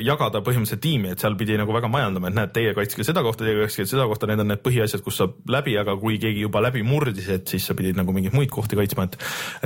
jagada 0.01 0.39
põhimõtteliselt 0.41 0.81
tiimi, 0.81 1.11
et 1.13 1.21
seal 1.21 1.35
pidi 1.37 1.53
nagu 1.59 1.69
väga 1.75 1.89
majandama, 1.93 2.31
et 2.31 2.37
näed, 2.39 2.51
teie 2.55 2.71
kaitske 2.73 3.03
seda 3.05 3.21
kohta, 3.21 3.45
teie 3.45 3.59
kaitske 3.59 3.85
seda 3.85 4.07
kohta, 4.09 4.25
need 4.29 4.41
on 4.41 4.49
need 4.49 4.63
põhiasjad, 4.65 5.03
kus 5.05 5.19
saab 5.21 5.35
läbi, 5.53 5.75
aga 5.77 5.93
kui 6.01 6.17
keegi 6.21 6.41
juba 6.47 6.63
läbi 6.65 6.81
murdis, 6.85 7.27
et 7.35 7.45
siis 7.53 7.67
sa 7.69 7.75
pidid 7.77 7.99
nagu 7.99 8.15
mingeid 8.15 8.33
muid 8.33 8.49
kohti 8.53 8.79
kaitsma, 8.79 9.05
et 9.05 9.19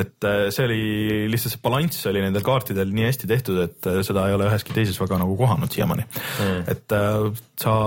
et 0.04 0.28
äh, 0.28 0.42
see 0.52 0.68
oli 0.68 0.82
lihtsalt 1.32 1.56
see 1.56 1.64
balanss 1.64 2.10
oli 2.12 2.26
nendel 2.26 2.44
kaartidel 2.44 2.92
nii 2.92 3.08
hästi 3.08 3.32
tehtud, 3.32 3.62
et 3.64 3.90
seda 4.04 4.28
ei 4.28 4.36
ole 4.36 4.50
üheski 4.52 4.76
teises 4.76 5.00
väga 5.00 5.22
nagu 5.24 5.40
kohanud 5.40 5.72
siiamaani 5.72 6.04
mm.. 6.10 6.60
et 6.74 7.00
sa 7.64 7.78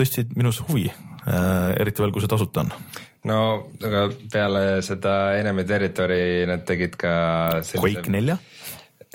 tõstsid 0.00 0.34
minus 0.38 0.60
huvi, 0.66 0.88
äh, 0.90 1.70
eriti 1.80 2.02
veel, 2.02 2.14
kui 2.14 2.24
see 2.24 2.32
tasuta 2.32 2.64
on. 2.64 2.72
no 3.28 3.40
aga 3.86 4.06
peale 4.32 4.64
seda 4.84 5.36
Enemy 5.38 5.66
Territory 5.68 6.46
nad 6.48 6.64
tegid 6.68 6.96
ka 7.00 7.12
sellise... 7.60 7.82
Quake 7.84 8.12
nelja? 8.12 8.38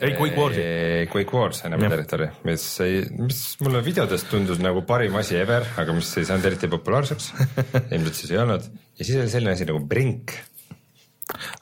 Ei, 0.01 0.15
Quake 0.17 0.39
Warsi. 0.39 0.65
Quake 1.11 1.37
Wars, 1.37 1.61
Enemy 1.67 1.91
Territory, 1.93 2.29
mis 2.47 2.65
ei, 2.83 3.03
mis 3.19 3.43
mulle 3.63 3.83
videotes 3.85 4.25
tundus 4.31 4.59
nagu 4.63 4.83
parim 4.87 5.15
asi 5.19 5.37
ever, 5.39 5.67
aga 5.79 5.95
mis 5.95 6.09
ei 6.19 6.27
saanud 6.27 6.49
eriti 6.51 6.71
populaarseks 6.71 7.31
ilmselt 7.95 8.19
siis 8.19 8.35
ei 8.35 8.41
olnud. 8.43 8.67
ja 8.99 9.07
siis 9.07 9.21
oli 9.21 9.31
selline 9.31 9.55
asi 9.55 9.69
nagu 9.69 9.79
Brink 9.87 10.35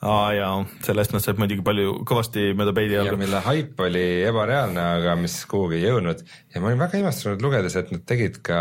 aa 0.03 0.33
jaa, 0.35 0.55
sellest 0.83 1.13
nad 1.15 1.23
said 1.23 1.37
muidugi 1.39 1.63
palju, 1.63 1.93
kõvasti 2.07 2.49
mööda 2.57 2.73
peidi 2.75 2.97
jalga. 2.97 3.15
mille 3.19 3.39
haip 3.45 3.79
oli 3.85 4.03
ebareaalne, 4.27 4.83
aga 4.99 5.13
mis 5.19 5.37
kuhugi 5.49 5.77
ei 5.79 5.85
jõudnud 5.85 6.23
ja 6.51 6.61
ma 6.61 6.69
olin 6.69 6.81
väga 6.81 6.99
imestunud 6.99 7.45
lugedes, 7.45 7.77
et 7.79 7.93
nad 7.95 8.03
tegid 8.09 8.41
ka 8.45 8.59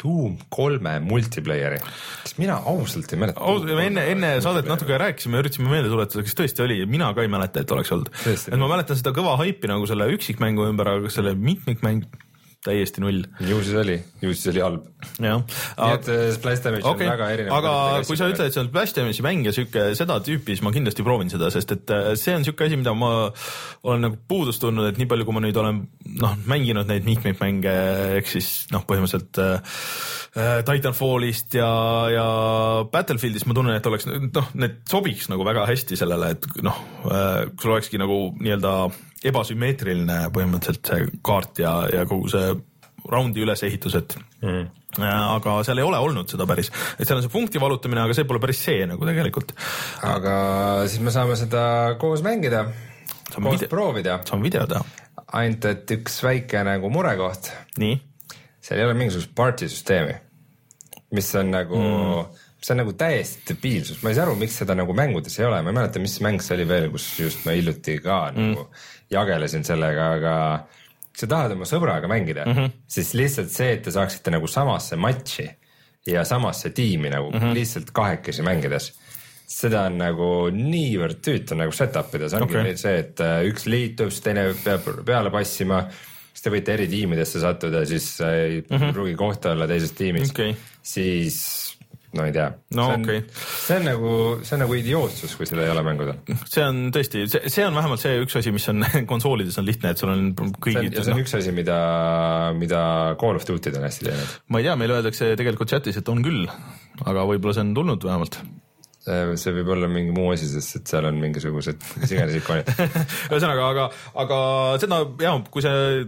Doom 0.00 0.38
kolme 0.48 0.94
multiplayer'i, 1.04 1.78
sest 2.24 2.40
mina 2.40 2.56
ausalt 2.72 3.12
ei 3.12 3.20
mäleta. 3.20 3.52
me 3.68 3.86
enne, 3.86 4.06
enne 4.14 4.30
saadet 4.42 4.66
natuke 4.70 4.98
rääkisime, 4.98 5.42
üritasime 5.44 5.70
meelde 5.70 5.92
tuletada, 5.92 6.24
kas 6.26 6.38
tõesti 6.38 6.64
oli, 6.64 6.80
mina 6.88 7.12
ka 7.14 7.22
ei 7.22 7.30
mäleta, 7.30 7.62
et 7.62 7.76
oleks 7.76 7.92
olnud. 7.94 8.10
et 8.26 8.58
ma 8.58 8.72
mäletan 8.72 8.98
seda 8.98 9.14
kõva 9.14 9.36
haipi 9.42 9.70
nagu 9.70 9.86
selle 9.86 10.08
üksikmängu 10.16 10.66
ümber, 10.72 10.96
aga 10.96 11.12
selle 11.14 11.36
mitmikmäng 11.38 12.08
täiesti 12.64 13.00
null. 13.00 13.22
ju 13.40 13.58
siis 13.64 13.76
oli, 13.80 13.94
ju 14.20 14.34
siis 14.34 14.50
oli 14.52 14.60
halb. 14.60 14.84
jah. 15.16 15.40
nii 15.40 15.94
et 15.96 16.08
äh, 16.12 16.24
Splash 16.34 16.64
Damage 16.64 16.84
okay. 16.84 17.06
on 17.06 17.12
väga 17.14 17.28
erinev. 17.32 17.54
aga 17.56 17.72
kui 18.04 18.18
sa 18.20 18.28
ütled, 18.28 18.50
et 18.50 18.56
see 18.56 18.60
on 18.60 18.68
Splash 18.68 18.96
Damage'i 18.98 19.24
mäng 19.24 19.48
ja 19.48 19.54
sihuke 19.56 19.86
seda 19.96 20.18
tüüpi, 20.26 20.52
siis 20.52 20.64
ma 20.66 20.72
kindlasti 20.74 21.06
proovin 21.06 21.32
seda, 21.32 21.48
sest 21.54 21.72
et 21.72 21.94
äh, 21.96 22.10
see 22.20 22.36
on 22.36 22.44
sihuke 22.44 22.68
asi, 22.68 22.76
mida 22.76 22.92
ma 22.92 23.12
olen 23.88 24.04
nagu 24.04 24.20
puudust 24.28 24.60
tundnud, 24.60 24.90
et 24.90 25.00
nii 25.00 25.08
palju, 25.08 25.28
kui 25.28 25.38
ma 25.38 25.44
nüüd 25.46 25.60
olen 25.62 25.82
noh, 26.20 26.36
mänginud 26.52 26.90
neid 26.90 27.08
mitmikmänge, 27.08 27.76
ehk 28.20 28.28
siis 28.28 28.52
noh, 28.74 28.84
põhimõtteliselt 28.88 29.40
äh, 29.40 29.76
äh, 30.36 30.56
Titanfallist 30.68 31.56
ja, 31.56 31.70
ja 32.12 32.26
Battlefieldist 32.92 33.48
ma 33.48 33.56
tunnen, 33.56 33.80
et 33.80 33.88
oleks 33.88 34.04
noh, 34.10 34.52
need 34.60 34.82
sobiks 34.90 35.32
nagu 35.32 35.48
väga 35.48 35.64
hästi 35.70 35.96
sellele, 35.96 36.34
et 36.36 36.50
noh 36.60 36.84
äh,, 37.08 37.46
sul 37.56 37.72
olekski 37.72 38.00
nagu 38.00 38.26
nii-öelda 38.36 38.90
ebasümmeetriline 39.26 40.18
põhimõtteliselt 40.34 40.90
see 40.90 41.08
kaart 41.26 41.60
ja, 41.62 41.74
ja 41.92 42.04
kogu 42.08 42.30
see 42.32 42.52
raundi 43.10 43.42
ülesehitus, 43.44 43.96
et 43.98 44.16
mm. 44.44 44.66
aga 45.00 45.56
seal 45.66 45.80
ei 45.80 45.86
ole 45.86 46.00
olnud 46.00 46.30
seda 46.30 46.46
päris, 46.48 46.70
et 46.98 47.06
seal 47.06 47.18
on 47.18 47.24
see 47.24 47.32
punkti 47.32 47.62
valutamine, 47.62 48.02
aga 48.04 48.16
see 48.16 48.28
pole 48.28 48.42
päris 48.42 48.62
see 48.68 48.84
nagu 48.88 49.08
tegelikult. 49.08 49.54
aga 50.06 50.34
siis 50.86 51.04
me 51.04 51.14
saame 51.14 51.38
seda 51.40 51.62
koos 52.00 52.24
mängida, 52.26 52.66
koos 53.32 53.56
video, 53.56 53.72
proovida. 53.72 54.20
saame 54.28 54.48
video 54.48 54.66
teha. 54.70 54.84
ainult, 55.40 55.70
et 55.72 55.96
üks 55.98 56.20
väike 56.26 56.64
nagu 56.66 56.92
murekoht. 56.92 57.52
nii? 57.80 57.96
seal 58.60 58.82
ei 58.82 58.88
ole 58.88 58.98
mingisugust 58.98 59.34
party 59.36 59.68
süsteemi, 59.72 60.14
mis 61.16 61.34
on 61.40 61.52
nagu 61.56 61.80
mm 61.80 62.46
see 62.60 62.74
on 62.74 62.82
nagu 62.82 62.92
täiesti 62.92 63.54
debiilsus, 63.54 64.02
ma 64.04 64.10
ei 64.10 64.16
saa 64.18 64.26
aru, 64.26 64.34
miks 64.36 64.58
seda 64.60 64.74
nagu 64.76 64.92
mängudes 64.92 65.38
ei 65.38 65.46
ole, 65.48 65.62
ma 65.64 65.72
ei 65.72 65.76
mäleta, 65.78 66.02
mis 66.02 66.18
mäng 66.20 66.42
see 66.44 66.58
oli 66.58 66.66
veel, 66.68 66.90
kus 66.92 67.06
just 67.16 67.46
ma 67.46 67.54
hiljuti 67.56 67.94
ka 68.04 68.18
mm. 68.34 68.50
nagu 68.50 68.66
jagelesin 69.10 69.64
sellega, 69.66 70.12
aga 70.18 70.34
kui 71.10 71.24
sa 71.24 71.26
tahad 71.26 71.56
oma 71.56 71.66
sõbraga 71.66 72.08
mängida 72.08 72.46
mm, 72.46 72.56
-hmm. 72.56 72.76
siis 72.86 73.14
lihtsalt 73.14 73.50
see, 73.50 73.72
et 73.76 73.82
te 73.82 73.90
saaksite 73.90 74.30
nagu 74.30 74.46
samasse 74.46 74.96
matši 74.96 75.48
ja 76.06 76.24
samasse 76.24 76.70
tiimi 76.70 77.10
nagu 77.10 77.30
mm 77.30 77.38
-hmm. 77.38 77.54
lihtsalt 77.54 77.90
kahekesi 77.92 78.42
mängides 78.42 78.92
seda 79.50 79.86
on 79.88 79.98
nagu 79.98 80.28
niivõrd 80.54 81.18
tüütu 81.24 81.58
nagu 81.58 81.74
set-up 81.74 82.14
ida, 82.14 82.28
see 82.30 82.38
ongi 82.38 82.54
okay. 82.54 82.76
see, 82.78 83.02
et 83.02 83.22
äh, 83.24 83.40
üks 83.50 83.66
liitub, 83.66 84.12
siis 84.14 84.22
teine 84.22 84.46
peab 84.62 84.86
peale 85.06 85.32
passima, 85.34 85.82
siis 86.30 86.44
te 86.44 86.52
võite 86.54 86.76
eri 86.76 86.86
tiimidesse 86.90 87.42
sattuda, 87.42 87.82
siis 87.88 88.20
ei 88.20 88.60
mm 88.60 88.76
-hmm. 88.76 88.92
pruugi 88.94 89.16
kohta 89.18 89.50
olla 89.56 89.66
teises 89.66 89.92
tiimis 89.92 90.30
okay., 90.30 90.54
siis 90.82 91.69
no 92.16 92.26
ei 92.26 92.32
tea. 92.34 92.46
no 92.74 92.86
see 92.86 92.94
on, 92.96 93.04
okei 93.04 93.18
okay.. 93.22 93.42
see 93.66 93.76
on 93.78 93.86
nagu, 93.86 94.12
see 94.46 94.56
on 94.56 94.62
nagu 94.64 94.76
idiootsus, 94.78 95.34
kui 95.38 95.48
seda 95.48 95.64
ei 95.66 95.72
ole 95.72 95.84
mängudel. 95.86 96.38
see 96.42 96.64
on 96.66 96.80
tõesti, 96.94 97.26
see, 97.30 97.52
see 97.52 97.66
on 97.66 97.76
vähemalt 97.78 98.02
see 98.02 98.16
üks 98.24 98.38
asi, 98.40 98.54
mis 98.54 98.66
on 98.72 98.84
konsoolides 99.12 99.60
on 99.62 99.68
lihtne, 99.68 99.94
et 99.94 100.02
sul 100.02 100.12
on 100.14 100.30
kõigid. 100.36 100.96
see 100.96 101.04
on 101.06 101.18
no. 101.18 101.20
üks 101.24 101.36
asi, 101.38 101.54
mida, 101.56 101.76
mida 102.58 102.80
Call 103.20 103.38
of 103.38 103.46
Duty'd 103.48 103.78
on 103.78 103.86
hästi 103.86 104.08
teinud. 104.08 104.34
ma 104.50 104.62
ei 104.62 104.68
tea, 104.68 104.78
meile 104.80 104.98
öeldakse 104.98 105.34
tegelikult 105.40 105.70
chat'is, 105.70 106.00
et 106.00 106.12
on 106.12 106.24
küll, 106.26 106.50
aga 107.04 107.28
võib-olla 107.30 107.56
see 107.56 107.68
on 107.68 107.76
tulnud 107.78 108.10
vähemalt 108.10 108.42
see 109.40 109.54
võib 109.58 109.72
olla 109.74 109.88
mingi 109.90 110.14
muu 110.14 110.30
asi, 110.34 110.48
sest 110.50 110.80
et 110.80 110.92
seal 110.92 111.08
on 111.08 111.20
mingisugused 111.22 111.86
mis 112.02 112.14
iganes 112.14 112.38
ikoonid 112.40 112.70
ühesõnaga, 113.30 113.68
aga, 113.68 113.86
aga 114.24 114.40
seda 114.82 115.00
ja 115.24 115.34
kui 115.52 115.64
see 115.64 116.04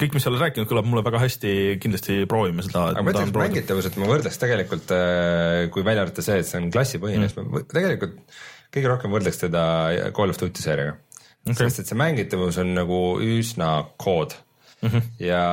kõik, 0.00 0.16
mis 0.16 0.26
sa 0.26 0.32
oled 0.32 0.44
rääkinud, 0.44 0.68
kõlab 0.70 0.88
mulle 0.88 1.04
väga 1.06 1.22
hästi, 1.24 1.54
kindlasti 1.82 2.20
proovime 2.30 2.66
seda. 2.66 2.90
aga 2.92 3.04
ma 3.06 3.14
ütleks 3.14 3.34
mängitavuselt 3.38 4.00
ma 4.00 4.10
võrdleks 4.10 4.40
tegelikult, 4.42 4.94
äh, 4.96 5.64
kui 5.74 5.86
välja 5.86 6.06
arvata 6.06 6.24
see, 6.26 6.40
et 6.42 6.50
see 6.50 6.60
on 6.62 6.70
klassipõhine 6.74 7.24
mm., 7.24 7.32
siis 7.34 7.52
ma 7.52 7.64
tegelikult 7.74 8.20
kõige 8.74 8.90
rohkem 8.90 9.12
võrdleks 9.14 9.44
teda 9.44 9.64
Call 10.16 10.34
of 10.34 10.40
Duty 10.40 10.62
seeriaga 10.64 10.96
okay.. 11.44 11.60
sest 11.66 11.84
et 11.84 11.90
see 11.90 11.98
mängitavus 11.98 12.58
on 12.62 12.74
nagu 12.76 13.00
üsna 13.22 13.76
kood 14.00 14.34
mm 14.80 14.88
-hmm. 14.88 15.02
ja 15.22 15.44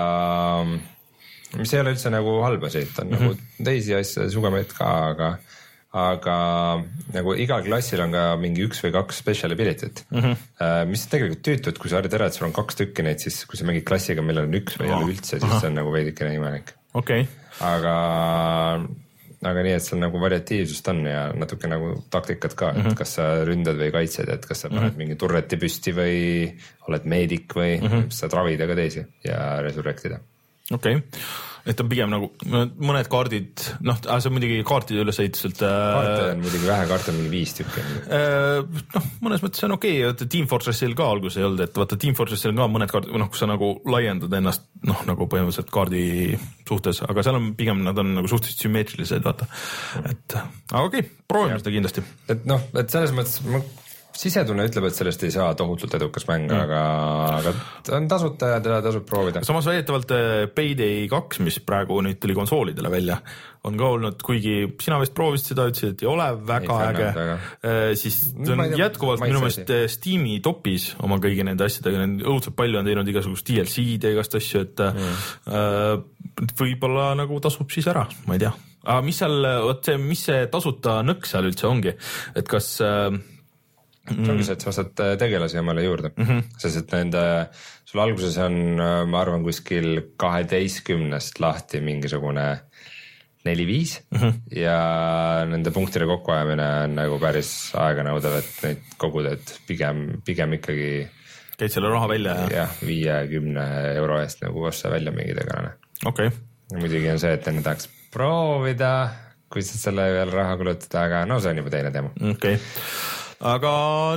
mis 1.59 1.73
ei 1.73 1.81
ole 1.83 1.95
üldse 1.95 2.11
nagu 2.13 2.37
halb 2.45 2.63
asi, 2.63 2.85
et 2.85 2.99
on 2.99 3.07
mm 3.07 3.13
-hmm. 3.13 3.21
nagu 3.21 3.65
teisi 3.65 3.95
asju, 3.95 4.29
sugemaid 4.31 4.73
ka, 4.77 4.91
aga 5.13 5.37
aga 5.93 6.35
nagu 7.13 7.33
igal 7.35 7.63
klassil 7.65 7.99
on 7.99 8.11
ka 8.15 8.35
mingi 8.39 8.63
üks 8.63 8.79
või 8.85 8.93
kaks 8.95 9.17
special 9.19 9.51
ability't 9.51 10.05
mm, 10.09 10.17
Mhm. 10.21 10.31
-hmm. 10.59 10.87
mis 10.87 11.03
on 11.05 11.09
tegelikult 11.11 11.41
tüütu, 11.47 11.67
et 11.69 11.77
kui 11.77 11.89
sa 11.89 11.97
arvad 11.97 12.13
ära, 12.13 12.25
et 12.27 12.33
sul 12.33 12.47
on 12.47 12.53
kaks 12.55 12.75
tükki 12.79 13.03
neid, 13.03 13.19
siis 13.19 13.43
kui 13.45 13.57
sa 13.59 13.65
mängid 13.67 13.83
klassiga, 13.83 14.21
millel 14.23 14.47
on 14.47 14.53
üks 14.53 14.77
või 14.79 14.87
ei 14.87 14.93
ole 14.95 15.11
üldse, 15.11 15.39
siis 15.39 15.59
see 15.59 15.67
on 15.67 15.75
nagu 15.75 15.91
veidikene 15.91 16.33
imelik. 16.35 16.71
okei, 16.93 17.27
aga, 17.59 17.95
aga 19.43 19.63
nii, 19.65 19.73
et 19.75 19.83
seal 19.83 19.99
nagu 19.99 20.19
variatiivsust 20.21 20.87
on 20.93 21.03
ja 21.09 21.21
natuke 21.35 21.67
nagu 21.67 21.93
taktikat 22.13 22.55
ka, 22.55 22.71
Mhm. 22.73 22.87
et 22.91 22.97
kas 22.97 23.15
sa 23.17 23.43
ründad 23.47 23.75
või 23.79 23.91
kaitsed, 23.91 24.29
et 24.29 24.45
kas 24.45 24.61
sa 24.61 24.69
paned 24.69 24.95
mingi 24.97 25.15
turreti 25.15 25.57
püsti 25.57 25.91
või 25.95 26.53
oled 26.87 27.03
meedik 27.05 27.47
või 27.53 27.79
mm 27.79 27.85
Mhm. 27.85 27.95
-hmm. 28.01 28.11
saad 28.11 28.31
ravida 28.33 28.67
ka 28.67 28.75
teisi 28.75 29.05
ja 29.25 29.61
resurrect 29.61 30.05
ida. 30.05 30.19
okei, 30.71 31.01
et 31.67 31.81
on 31.81 31.89
pigem 31.91 32.09
nagu 32.11 32.29
mõned 32.45 33.09
kaardid, 33.11 33.65
noh, 33.85 33.99
see 34.01 34.29
on 34.29 34.35
muidugi 34.35 34.61
kaartide 34.67 35.03
ülesehituselt 35.05 35.61
kaarte 35.61 36.15
äh, 36.15 36.31
on 36.33 36.43
muidugi 36.43 36.69
vähe, 36.69 36.87
kaarte 36.89 37.13
on 37.13 37.19
mingi 37.19 37.33
viis 37.33 37.53
tükki. 37.57 37.83
äh, 38.17 38.81
noh, 38.95 39.09
mõnes 39.25 39.43
mõttes 39.45 39.65
on 39.67 39.75
okei 39.77 40.01
okay,, 40.07 40.29
Team 40.31 40.49
Fortressil 40.51 40.95
ka 40.97 41.09
alguses 41.13 41.41
ei 41.41 41.47
olnud, 41.47 41.65
et 41.67 41.81
vaata 41.81 41.99
Team 42.01 42.17
Fortressil 42.17 42.53
on 42.53 42.63
ka 42.63 42.69
mõned 42.77 42.93
kaardid, 42.93 43.13
noh, 43.21 43.31
kus 43.31 43.43
sa 43.43 43.49
nagu 43.51 43.73
laiendad 43.91 44.37
ennast 44.41 44.65
noh, 44.87 45.03
nagu 45.09 45.27
põhimõtteliselt 45.29 45.73
kaardi 45.73 46.03
suhtes, 46.67 47.03
aga 47.05 47.25
seal 47.25 47.37
on 47.37 47.51
pigem 47.57 47.83
nad 47.85 47.97
on 48.01 48.15
nagu 48.17 48.31
suhteliselt 48.31 48.65
sümmeetrilised, 48.65 49.23
vaata. 49.25 49.49
et 50.05 50.37
aga 50.39 50.85
okei 50.87 51.05
okay,, 51.05 51.15
proovime 51.29 51.61
seda 51.61 51.75
kindlasti. 51.75 52.05
et 52.31 52.49
noh, 52.49 52.63
et 52.79 52.93
selles 52.93 53.13
mõttes 53.15 53.41
ma 53.45 53.61
sisetunne 54.17 54.65
ütleb, 54.67 54.87
et 54.89 54.97
sellest 54.97 55.23
ei 55.25 55.33
saa 55.33 55.53
tohutult 55.57 55.93
edukas 55.97 56.25
mäng 56.29 56.49
mm., 56.49 56.63
aga, 56.65 56.81
aga 57.37 57.53
ta 57.87 57.95
on 57.97 58.09
tasuta 58.11 58.51
ja 58.53 58.59
teda 58.63 58.81
tasub 58.85 59.05
proovida. 59.07 59.43
samas 59.47 59.69
väidetavalt 59.69 60.11
äh, 60.15 60.33
Payday 60.55 61.07
kaks, 61.11 61.41
mis 61.45 61.59
praegu 61.65 62.01
nüüd 62.03 62.19
tuli 62.21 62.35
konsoolidele 62.37 62.91
välja, 62.91 63.17
on 63.67 63.77
ka 63.77 63.89
olnud, 63.95 64.21
kuigi 64.25 64.55
sina 64.81 64.97
vist 65.01 65.13
proovisid 65.17 65.51
seda, 65.51 65.67
ütlesid, 65.69 65.95
et 65.95 66.05
ei 66.05 66.09
ole 66.11 66.27
väga 66.49 66.77
Ei 66.77 66.87
äge 66.89 67.09
fännanud, 67.17 67.51
siis 67.99 68.19
Ma 68.33 68.47
ta 68.47 68.55
on 68.55 68.63
tea, 68.63 68.79
jätkuvalt 68.83 69.23
minu 69.23 69.43
meelest 69.43 69.73
äh, 69.75 69.85
Steam'i 69.91 70.39
topis 70.43 70.91
oma 71.05 71.19
kõigi 71.21 71.45
nende 71.47 71.67
asjadega, 71.67 72.07
õudselt 72.25 72.57
palju 72.57 72.81
on 72.81 72.89
teinud 72.89 73.13
igasugust 73.13 73.47
DLC-d 73.47 74.09
ja 74.09 74.15
igast 74.17 74.37
asju, 74.41 74.65
et 74.65 74.85
mm. 74.87 75.21
äh, 75.53 76.51
võib-olla 76.59 77.11
nagu 77.19 77.39
tasub 77.43 77.71
siis 77.73 77.87
ära, 77.91 78.07
ma 78.27 78.37
ei 78.37 78.43
tea. 78.43 78.53
aga 78.83 79.01
mis 79.05 79.21
seal, 79.21 79.51
vot 79.67 79.85
see, 79.85 79.99
mis 80.01 80.25
see 80.29 80.47
tasuta 80.51 80.99
nõks 81.05 81.35
seal 81.35 81.47
üldse 81.47 81.69
ongi, 81.69 81.93
et 82.35 82.49
kas 82.49 82.73
äh, 82.85 83.13
see 84.25 84.31
ongi 84.33 84.43
see, 84.47 84.53
et 84.57 84.61
sa 84.65 84.69
ostad 84.73 84.99
äh, 85.05 85.13
tegelasi 85.21 85.59
omale 85.61 85.83
juurde 85.85 86.11
mm, 86.15 86.23
Mhm. 86.23 86.39
-hmm. 86.39 86.59
sest 86.63 86.77
et 86.83 86.91
nende, 86.97 87.23
sul 87.85 87.99
alguses 88.03 88.37
on, 88.37 88.57
ma 89.09 89.21
arvan, 89.21 89.43
kuskil 89.43 90.01
kaheteistkümnest 90.17 91.39
lahti 91.39 91.81
mingisugune 91.81 92.49
neli-viis 93.45 94.01
mm 94.11 94.17
Mhm. 94.17 94.27
-hmm. 94.27 94.57
ja 94.59 95.45
nende 95.49 95.71
punktide 95.71 96.05
kokkuajamine 96.05 96.67
on 96.83 96.95
nagu 96.95 97.19
päris 97.19 97.71
aeganõudev, 97.75 98.37
et 98.37 98.63
neid 98.63 98.77
koguda, 98.97 99.31
et 99.33 99.59
pigem, 99.67 100.21
pigem 100.25 100.53
ikkagi 100.53 101.07
käid 101.57 101.69
selle 101.73 101.89
raha 101.89 102.07
välja 102.09 102.35
ja 102.35 102.47
jah, 102.57 102.69
viiekümne 102.85 103.65
euro 103.95 104.19
eest 104.21 104.41
nagu 104.41 104.63
osta 104.63 104.89
välja 104.89 105.11
mingi 105.11 105.33
tegelane. 105.33 105.73
okei 106.05 106.27
okay., 106.27 106.79
muidugi 106.79 107.09
on 107.11 107.19
see, 107.19 107.33
et 107.33 107.47
enne 107.47 107.61
tahaks 107.61 107.89
proovida, 108.13 109.09
kui 109.51 109.61
sa 109.61 109.77
selle 109.77 110.01
peale 110.13 110.31
raha 110.31 110.57
kulutad, 110.57 110.95
aga 111.03 111.25
no 111.25 111.39
see 111.39 111.51
on 111.51 111.57
juba 111.57 111.69
teine 111.69 111.91
teema. 111.91 112.09
okei 112.21 112.31
okay.. 112.55 112.57
Aga 113.41 113.71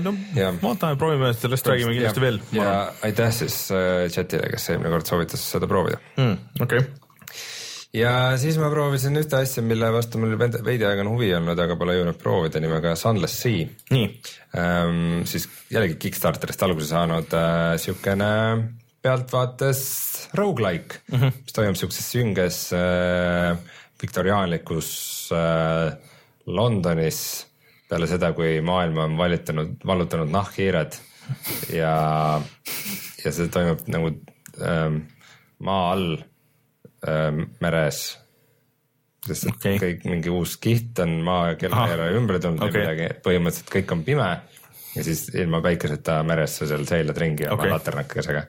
no 0.04 0.12
Jah. 0.36 0.58
vaatame, 0.62 0.98
proovime, 1.00 1.32
sellest 1.38 1.68
räägime 1.70 1.94
kindlasti 1.96 2.24
veel. 2.24 2.42
ja 2.56 2.74
aitäh 3.06 3.32
siis 3.32 3.56
äh, 3.72 4.04
chat'ile, 4.12 4.50
kes 4.52 4.68
eelmine 4.72 4.92
kord 4.92 5.08
soovitas 5.08 5.46
seda 5.54 5.70
proovida. 5.70 6.00
Mm, 6.20 6.36
okei 6.60 6.84
okay., 6.84 7.02
ja 7.94 8.12
siis 8.40 8.58
ma 8.60 8.68
proovisin 8.72 9.16
ühte 9.20 9.38
asja, 9.38 9.62
mille 9.64 9.88
vastu 9.94 10.20
mul 10.20 10.36
veidi 10.36 10.86
aega 10.86 11.04
on 11.04 11.12
huvi 11.14 11.30
olnud, 11.36 11.60
aga 11.66 11.76
pole 11.80 11.96
jõudnud 11.98 12.20
proovida, 12.20 12.62
nimega 12.62 12.94
Sunless 12.98 13.42
Sea 13.44 13.68
nii, 13.94 14.08
ähm,. 14.60 15.22
siis 15.30 15.48
jällegi 15.72 15.98
Kickstarterist 16.06 16.64
alguse 16.66 16.90
saanud 16.90 17.36
äh, 17.38 17.76
siukene 17.80 18.32
pealtvaates 19.04 19.80
rogu-like 20.34 21.00
mm, 21.12 21.18
-hmm. 21.20 21.40
mis 21.44 21.56
toimub 21.56 21.80
siukses 21.80 22.10
sünges 22.12 22.60
äh, 22.72 23.56
viktoriaanlikus 24.02 24.90
äh, 25.32 25.96
Londonis 26.46 27.46
peale 27.88 28.08
seda, 28.10 28.32
kui 28.36 28.58
maailma 28.64 29.08
on 29.08 29.16
valitanud, 29.18 29.76
vallutanud 29.86 30.32
nahkhiired 30.32 30.96
ja, 31.74 31.94
ja 33.24 33.32
see 33.32 33.48
toimub 33.52 33.84
nagu 33.92 34.12
ähm, 34.60 35.00
maa 35.64 35.92
all 35.92 36.18
ähm, 37.08 37.48
meres. 37.64 38.02
sest 39.24 39.48
et 39.48 39.54
okay. 39.56 39.78
kõik 39.80 40.08
mingi 40.08 40.32
uus 40.32 40.56
kiht 40.60 40.98
on 41.00 41.16
maa 41.24 41.54
kellakeera 41.60 42.10
ümber 42.16 42.40
tulnud 42.40 42.64
okay. 42.66 42.74
või 42.74 42.84
midagi, 42.84 43.20
põhimõtteliselt 43.24 43.72
kõik 43.72 43.94
on 43.96 44.04
pime 44.04 44.30
ja 44.94 45.04
siis 45.04 45.28
ilma 45.34 45.62
päikeseta 45.64 46.18
meres 46.26 46.58
sa 46.58 46.68
seal 46.70 46.84
seilad 46.88 47.18
ringi 47.18 47.48
oma 47.48 47.56
okay. 47.56 47.72
laternakesega 47.72 48.44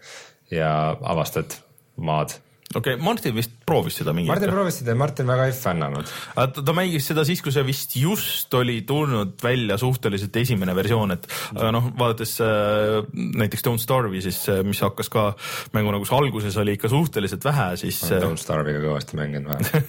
ja 0.51 0.71
avastad 1.01 1.57
maad. 1.97 2.38
okei 2.75 2.95
okay,, 2.95 3.03
Martin 3.03 3.36
vist 3.36 3.55
proovis 3.66 3.99
seda 4.01 4.13
mingi 4.16 4.30
Martin 4.30 4.53
proovis 4.53 4.80
seda 4.82 4.93
ja 4.93 4.99
Martin 4.99 5.30
väga 5.30 5.47
ei 5.49 5.55
fännanud. 5.57 6.11
ta, 6.36 6.76
mängis 6.78 7.09
seda 7.09 7.26
siis, 7.28 7.41
kui 7.45 7.53
see 7.55 7.66
vist 7.68 7.95
just 7.99 8.53
oli 8.57 8.82
tulnud 8.88 9.36
välja 9.43 9.78
suhteliselt 9.82 10.36
esimene 10.41 10.76
versioon, 10.78 11.16
et 11.16 11.28
aga 11.55 11.72
noh, 11.76 11.89
vaadates 11.97 12.38
äh, 12.45 13.01
näiteks 13.13 13.66
Don't 13.66 13.82
Starve'i, 13.82 14.22
siis 14.26 14.43
äh, 14.53 14.61
mis 14.68 14.82
hakkas 14.86 15.09
ka 15.13 15.28
mänguna, 15.76 15.99
kus 16.03 16.13
alguses 16.16 16.57
oli 16.61 16.78
ikka 16.78 16.91
suhteliselt 16.91 17.45
vähe, 17.47 17.72
siis 17.82 18.01
äh, 18.09 18.22
Don't 18.24 18.41
Starve'iga 18.41 18.84
kõvasti 18.86 19.20
mänginud 19.20 19.51
vahel. 19.51 19.86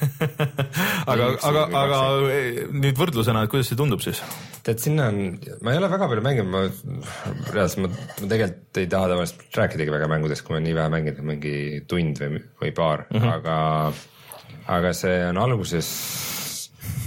aga, 1.13 1.31
aga 1.51 1.67
aga 1.83 2.03
eh, 2.33 2.63
nüüd 2.73 2.99
võrdlusena, 2.99 3.45
et 3.45 3.53
kuidas 3.53 3.71
see 3.71 3.79
tundub 3.79 4.03
siis? 4.05 4.23
tead, 4.67 4.81
sinna 4.83 5.11
on, 5.13 5.37
ma 5.63 5.73
ei 5.73 5.79
ole 5.79 5.89
väga 5.93 6.09
palju 6.11 6.23
mänginud, 6.25 6.49
ma 6.51 6.63
reaalselt 7.55 7.85
ma, 7.85 7.91
ma 7.93 8.31
tegelikult 8.33 8.81
ei 8.83 8.89
taha 8.91 9.11
tavaliselt 9.13 9.59
rääkidagi 9.61 9.95
väga 9.95 10.09
mängudest, 10.11 10.43
kui 10.47 10.57
ma 10.57 10.63
nii 10.65 10.75
vähe 10.77 10.93
mänginud, 10.93 11.23
mingi 11.29 11.55
tund 11.91 12.19
või, 12.23 12.41
või 12.63 12.73
paar 12.75 13.05
mm, 13.07 13.21
-hmm. 13.21 13.35
aga, 13.37 13.59
aga 14.67 14.93
see 14.97 15.21
on 15.29 15.39
alguses 15.39 15.91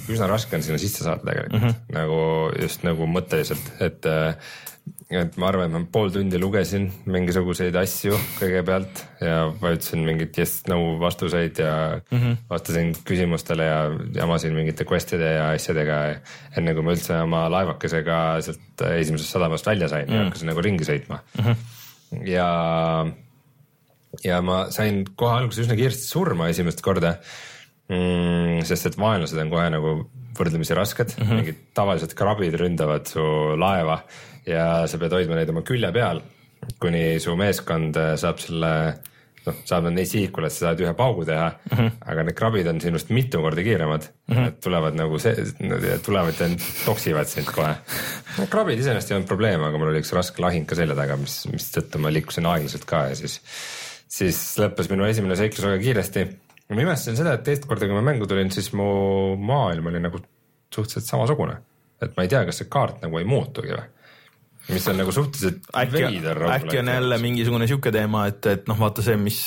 üsna 0.10 0.30
raske 0.30 0.58
on 0.58 0.66
sinna 0.66 0.80
sisse 0.82 1.04
saada 1.06 1.22
tegelikult 1.26 1.62
mm, 1.62 1.68
-hmm. 1.68 1.94
nagu 1.98 2.22
just 2.62 2.84
nagu 2.88 3.08
mõtteliselt, 3.10 3.72
et 3.86 4.10
et 5.10 5.38
ma 5.42 5.48
arvan, 5.50 5.70
et 5.70 5.74
ma 5.74 5.82
pool 5.90 6.12
tundi 6.14 6.38
lugesin 6.42 6.86
mingisuguseid 7.10 7.76
asju 7.82 8.18
kõigepealt 8.38 9.02
ja 9.26 9.48
vajutasin 9.62 10.04
mingit 10.06 10.38
yes 10.38 10.60
no 10.70 10.78
vastuseid 11.02 11.62
ja 11.62 11.74
mm 12.12 12.18
-hmm. 12.18 12.36
vastasin 12.50 12.92
küsimustele 13.06 13.66
ja 13.66 13.80
jamasin 14.16 14.54
mingite 14.54 14.86
quest'ide 14.86 15.32
ja 15.34 15.50
asjadega. 15.50 15.98
enne 16.58 16.74
kui 16.74 16.84
ma 16.84 16.94
üldse 16.94 17.22
oma 17.22 17.48
laevakesega 17.50 18.42
sealt 18.42 18.86
esimesest 19.00 19.30
sadamast 19.30 19.66
välja 19.66 19.88
sain 19.88 20.06
mm 20.06 20.12
-hmm. 20.12 20.18
ja 20.18 20.24
hakkasin 20.24 20.48
nagu 20.48 20.62
ringi 20.62 20.84
sõitma 20.84 21.20
mm. 21.38 21.44
-hmm. 21.44 22.28
ja, 22.28 23.06
ja 24.24 24.42
ma 24.42 24.64
sain 24.74 25.04
kohe 25.16 25.42
alguses 25.42 25.66
üsna 25.66 25.78
kiiresti 25.80 26.08
surma 26.10 26.50
esimest 26.50 26.82
korda 26.86 27.18
mm,. 27.90 28.66
sest 28.70 28.92
et 28.92 28.98
vaenlased 29.00 29.38
on 29.42 29.54
kohe 29.54 29.68
nagu 29.74 29.94
võrdlemisi 30.40 30.78
rasked 30.78 31.14
mm, 31.16 31.24
-hmm. 31.24 31.42
mingid 31.42 31.62
tavalised 31.78 32.16
krabid 32.18 32.58
ründavad 32.60 33.08
su 33.10 33.24
laeva 33.60 34.02
ja 34.48 34.88
sa 34.88 35.00
pead 35.02 35.16
hoidma 35.18 35.40
neid 35.40 35.52
oma 35.54 35.64
külje 35.68 35.92
peal, 35.96 36.22
kuni 36.82 37.20
su 37.24 37.36
meeskond 37.40 37.98
äh, 38.00 38.14
saab 38.20 38.40
selle, 38.42 38.72
noh, 39.46 39.58
saab 39.68 39.90
neid 39.92 40.10
sihikule, 40.10 40.50
et 40.50 40.56
sa 40.56 40.70
saad 40.70 40.84
ühe 40.84 40.94
paugu 40.98 41.26
teha 41.28 41.50
mm, 41.52 41.76
-hmm. 41.78 41.92
aga 42.14 42.26
need 42.28 42.38
krabid 42.40 42.70
on 42.72 42.82
sinust 42.82 43.12
mitu 43.16 43.42
korda 43.44 43.66
kiiremad 43.66 44.08
mm, 44.08 44.36
-hmm. 44.36 44.48
need 44.48 44.62
tulevad 44.64 44.96
nagu 45.00 45.20
see, 45.20 45.36
tulevad 46.06 46.40
ja 46.40 46.50
toksivad 46.86 47.28
sind 47.28 47.52
kohe. 47.52 47.76
krabid 48.50 48.80
iseenesest 48.80 49.12
ei 49.12 49.20
olnud 49.20 49.28
probleem, 49.28 49.64
aga 49.64 49.78
mul 49.78 49.92
oli 49.94 50.04
üks 50.04 50.16
raske 50.16 50.42
lahing 50.42 50.68
ka 50.70 50.76
selja 50.76 50.96
taga, 50.96 51.18
mis, 51.18 51.44
mistõttu 51.52 52.00
ma 52.00 52.14
liikusin 52.14 52.46
aeglaselt 52.46 52.86
ka 52.86 53.08
ja 53.12 53.16
siis, 53.16 53.42
siis 54.10 54.40
lõppes 54.60 54.90
minu 54.92 55.06
esimene 55.06 55.38
seiklus 55.38 55.68
väga 55.68 55.82
kiiresti 55.84 56.28
ma 56.70 56.84
imestasin 56.84 57.18
seda, 57.18 57.34
et 57.38 57.46
teist 57.48 57.66
korda, 57.70 57.88
kui 57.90 57.98
ma 57.98 58.04
mängu 58.06 58.28
tulin, 58.30 58.52
siis 58.54 58.72
mu 58.78 58.90
maailm 59.42 59.90
oli 59.92 60.02
nagu 60.04 60.22
suhteliselt 60.74 61.08
samasugune. 61.08 61.58
et 62.02 62.14
ma 62.16 62.24
ei 62.24 62.30
tea, 62.32 62.46
kas 62.48 62.62
see 62.62 62.70
kaart 62.72 63.02
nagu 63.04 63.18
ei 63.20 63.26
muutugi 63.28 63.74
või? 63.74 63.88
mis 64.70 64.86
on 64.88 65.02
nagu 65.02 65.12
suhteliselt 65.12 65.66
äkki, 65.74 66.04
veider. 66.06 66.46
äkki 66.54 66.80
on 66.80 66.94
jälle 66.94 67.18
mingisugune 67.18 67.68
sihuke 67.68 67.92
teema, 67.92 68.28
et, 68.30 68.46
et 68.46 68.70
noh, 68.70 68.78
vaata 68.80 69.04
see, 69.04 69.18
mis, 69.18 69.42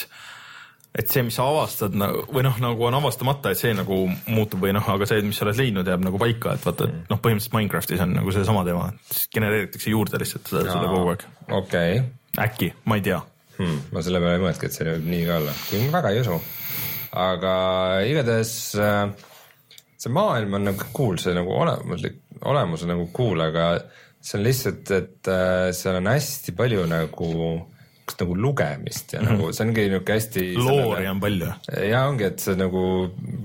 et 0.99 1.09
see, 1.09 1.23
mis 1.23 1.39
sa 1.39 1.47
avastad 1.47 1.95
nagu, 1.97 2.27
või 2.35 2.45
noh, 2.49 2.59
nagu 2.61 2.89
on 2.91 2.99
avastamata, 2.99 3.55
et 3.55 3.61
see 3.61 3.73
nagu 3.79 4.03
muutub 4.27 4.67
või 4.67 4.75
noh, 4.75 4.89
aga 4.97 5.09
see, 5.09 5.23
mis 5.25 5.39
sa 5.39 5.47
oled 5.47 5.63
leidnud, 5.63 5.89
jääb 5.89 6.03
nagu 6.09 6.21
paika, 6.21 6.57
et 6.59 6.67
vaata, 6.67 6.91
et 6.91 7.13
noh, 7.13 7.23
põhimõtteliselt 7.23 7.57
Minecraftis 7.57 8.03
on 8.03 8.17
nagu 8.19 8.35
seesama 8.35 8.67
teema, 8.67 8.91
genereeritakse 9.33 9.95
juurde 9.95 10.21
lihtsalt 10.25 10.51
seda, 10.51 10.67
seda 10.75 10.91
kogu 10.91 11.15
aeg. 11.15 11.29
okei 11.49 12.01
okay. 12.03 12.49
äkki, 12.49 12.75
ma 12.91 12.99
ei 12.99 13.07
tea. 13.07 13.23
hmm,, 13.59 13.83
ma 13.93 14.03
selle 14.05 14.23
peale 14.23 14.39
ei 14.39 14.45
mõelnudki, 14.45 14.71
et 14.71 14.79
see 14.79 14.89
võib 14.89 15.11
nii 15.11 15.27
ka 15.29 15.37
olla, 15.41 15.59
kuigi 15.69 15.85
ma 15.89 15.99
väga 15.99 16.15
ei 16.15 16.23
usu. 16.23 16.39
aga 17.23 17.55
igatahes 18.09 18.55
äh, 18.81 19.11
see 20.03 20.13
maailm 20.13 20.59
on 20.59 20.71
nagu 20.71 20.89
cool, 20.97 21.19
see 21.23 21.35
nagu 21.37 21.53
olemuslik, 21.55 22.23
olemus 22.49 22.87
on 22.87 22.97
nagu 22.97 23.11
cool, 23.15 23.43
aga 23.45 23.67
see 24.23 24.39
on 24.39 24.47
lihtsalt, 24.47 24.95
et 24.97 25.31
äh, 25.31 25.69
seal 25.77 25.99
on 25.99 26.11
hästi 26.11 26.55
palju 26.59 26.87
nagu, 26.91 27.29
nagu 28.13 28.35
lugemist 28.37 29.15
ja 29.15 29.21
mm 29.21 29.27
-hmm. 29.27 29.39
nagu 29.39 29.53
see 29.53 29.67
ongi 29.67 29.85
niuke 29.91 30.17
hästi. 30.19 30.43
loori 30.59 31.07
on 31.09 31.21
palju. 31.21 31.53
ja 31.91 32.07
ongi, 32.09 32.25
et 32.25 32.41
see 32.41 32.57
nagu 32.59 32.83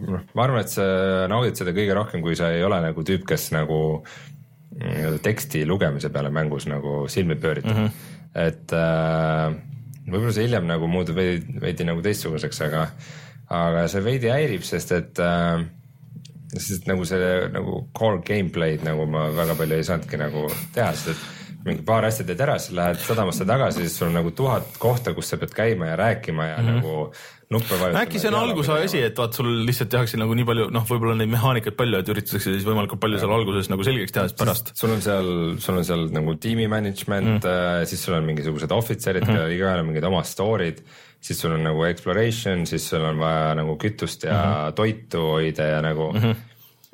noh, 0.08 0.26
ma 0.34 0.44
arvan, 0.44 0.62
et 0.62 0.74
sa 0.74 0.84
naudid 1.30 1.56
seda 1.60 1.74
kõige 1.78 1.94
rohkem, 1.98 2.22
kui 2.22 2.36
sa 2.36 2.52
ei 2.52 2.64
ole 2.64 2.82
nagu 2.82 3.04
tüüp, 3.04 3.26
kes 3.26 3.52
nagu 3.52 3.80
nii-öelda 4.78 5.20
teksti 5.24 5.66
lugemise 5.66 6.10
peale 6.10 6.30
mängus 6.30 6.68
nagu 6.70 7.08
silmi 7.10 7.36
pööritab 7.36 7.78
mm. 7.78 7.86
-hmm. 7.86 7.92
et 8.48 8.74
äh, 8.74 9.56
võib-olla 10.08 10.34
see 10.36 10.48
hiljem 10.48 10.68
nagu 10.70 10.90
muutub 10.92 11.18
veidi, 11.20 11.60
veidi 11.62 11.88
nagu 11.88 12.04
teistsuguseks, 12.06 12.62
aga, 12.68 12.84
aga 13.54 13.88
see 13.92 14.04
veidi 14.06 14.32
häirib, 14.32 14.66
sest 14.68 14.94
et 14.96 15.24
äh, 15.24 15.66
sest 16.56 16.88
nagu 16.88 17.06
see 17.08 17.32
nagu 17.54 17.82
core 17.98 18.22
gameplay'd 18.28 18.86
nagu 18.88 19.08
ma 19.12 19.28
väga 19.36 19.58
palju 19.60 19.80
ei 19.80 19.88
saanudki 19.88 20.20
nagu 20.22 20.48
teha, 20.76 20.94
sest 20.96 21.14
et 21.16 21.66
mingi 21.68 21.84
paar 21.88 22.06
asja 22.08 22.24
teed 22.28 22.42
ära, 22.46 22.56
siis 22.62 22.76
lähed 22.78 23.00
sadamasse 23.04 23.48
tagasi, 23.48 23.84
siis 23.84 23.98
sul 24.00 24.08
on 24.08 24.20
nagu 24.22 24.32
tuhat 24.36 24.78
kohta, 24.80 25.12
kus 25.16 25.34
sa 25.34 25.40
pead 25.42 25.56
käima 25.56 25.92
ja 25.92 25.98
rääkima 26.00 26.46
ja 26.46 26.58
mm 26.62 26.68
-hmm. 26.68 26.76
nagu 26.76 27.12
nuppe 27.54 27.78
vajutama. 27.80 28.04
äkki 28.04 28.20
see 28.20 28.32
on 28.32 28.38
alguse 28.40 28.76
asi, 28.76 29.02
et 29.08 29.20
vaat 29.20 29.38
sul 29.38 29.48
lihtsalt 29.68 29.92
tehakse 29.94 30.20
nagu 30.20 30.36
nii 30.36 30.48
palju, 30.48 30.68
noh, 30.76 30.86
võib-olla 30.90 31.16
neid 31.20 31.32
mehaanikaid 31.32 31.78
palju, 31.80 32.02
et 32.02 32.12
üritatakse 32.12 32.52
siis 32.52 32.66
võimalikult 32.68 33.02
palju 33.04 33.22
seal 33.22 33.36
alguses 33.38 33.70
nagu 33.72 33.88
selgeks 33.88 34.16
teha, 34.16 34.26
siis 34.28 34.40
pärast. 34.40 34.74
sul 34.76 34.96
on 34.96 35.04
seal, 35.06 35.30
sul 35.64 35.80
on 35.80 35.88
seal 35.88 36.08
nagu 36.16 36.36
tiimi 36.44 36.68
management 36.72 37.48
mm., 37.48 37.88
siis 37.88 38.04
sul 38.04 38.18
on 38.18 38.28
mingisugused 38.28 38.74
ohvitserid 38.76 39.24
mm, 39.24 39.30
-hmm. 39.30 39.40
kellel 39.40 39.56
igaühel 39.56 39.84
on 39.84 39.90
mingid 39.94 40.10
omad 40.10 40.28
story'd, 40.28 40.84
siis 41.24 41.40
sul 41.40 41.56
on 41.56 41.64
nagu 41.64 41.88
exploration, 41.88 42.68
siis 42.68 42.90
sul 42.90 43.08
on 43.08 43.24
vaja 43.24 43.56
nagu 43.62 43.78
kütust 43.80 44.28
ja 44.28 44.36
mm 44.36 44.52
-hmm. 44.52 44.78
toitu 44.82 45.26
hoida 45.32 45.72
ja 45.76 45.82
nagu 45.82 46.12
mm. 46.14 46.20
-hmm 46.20 46.46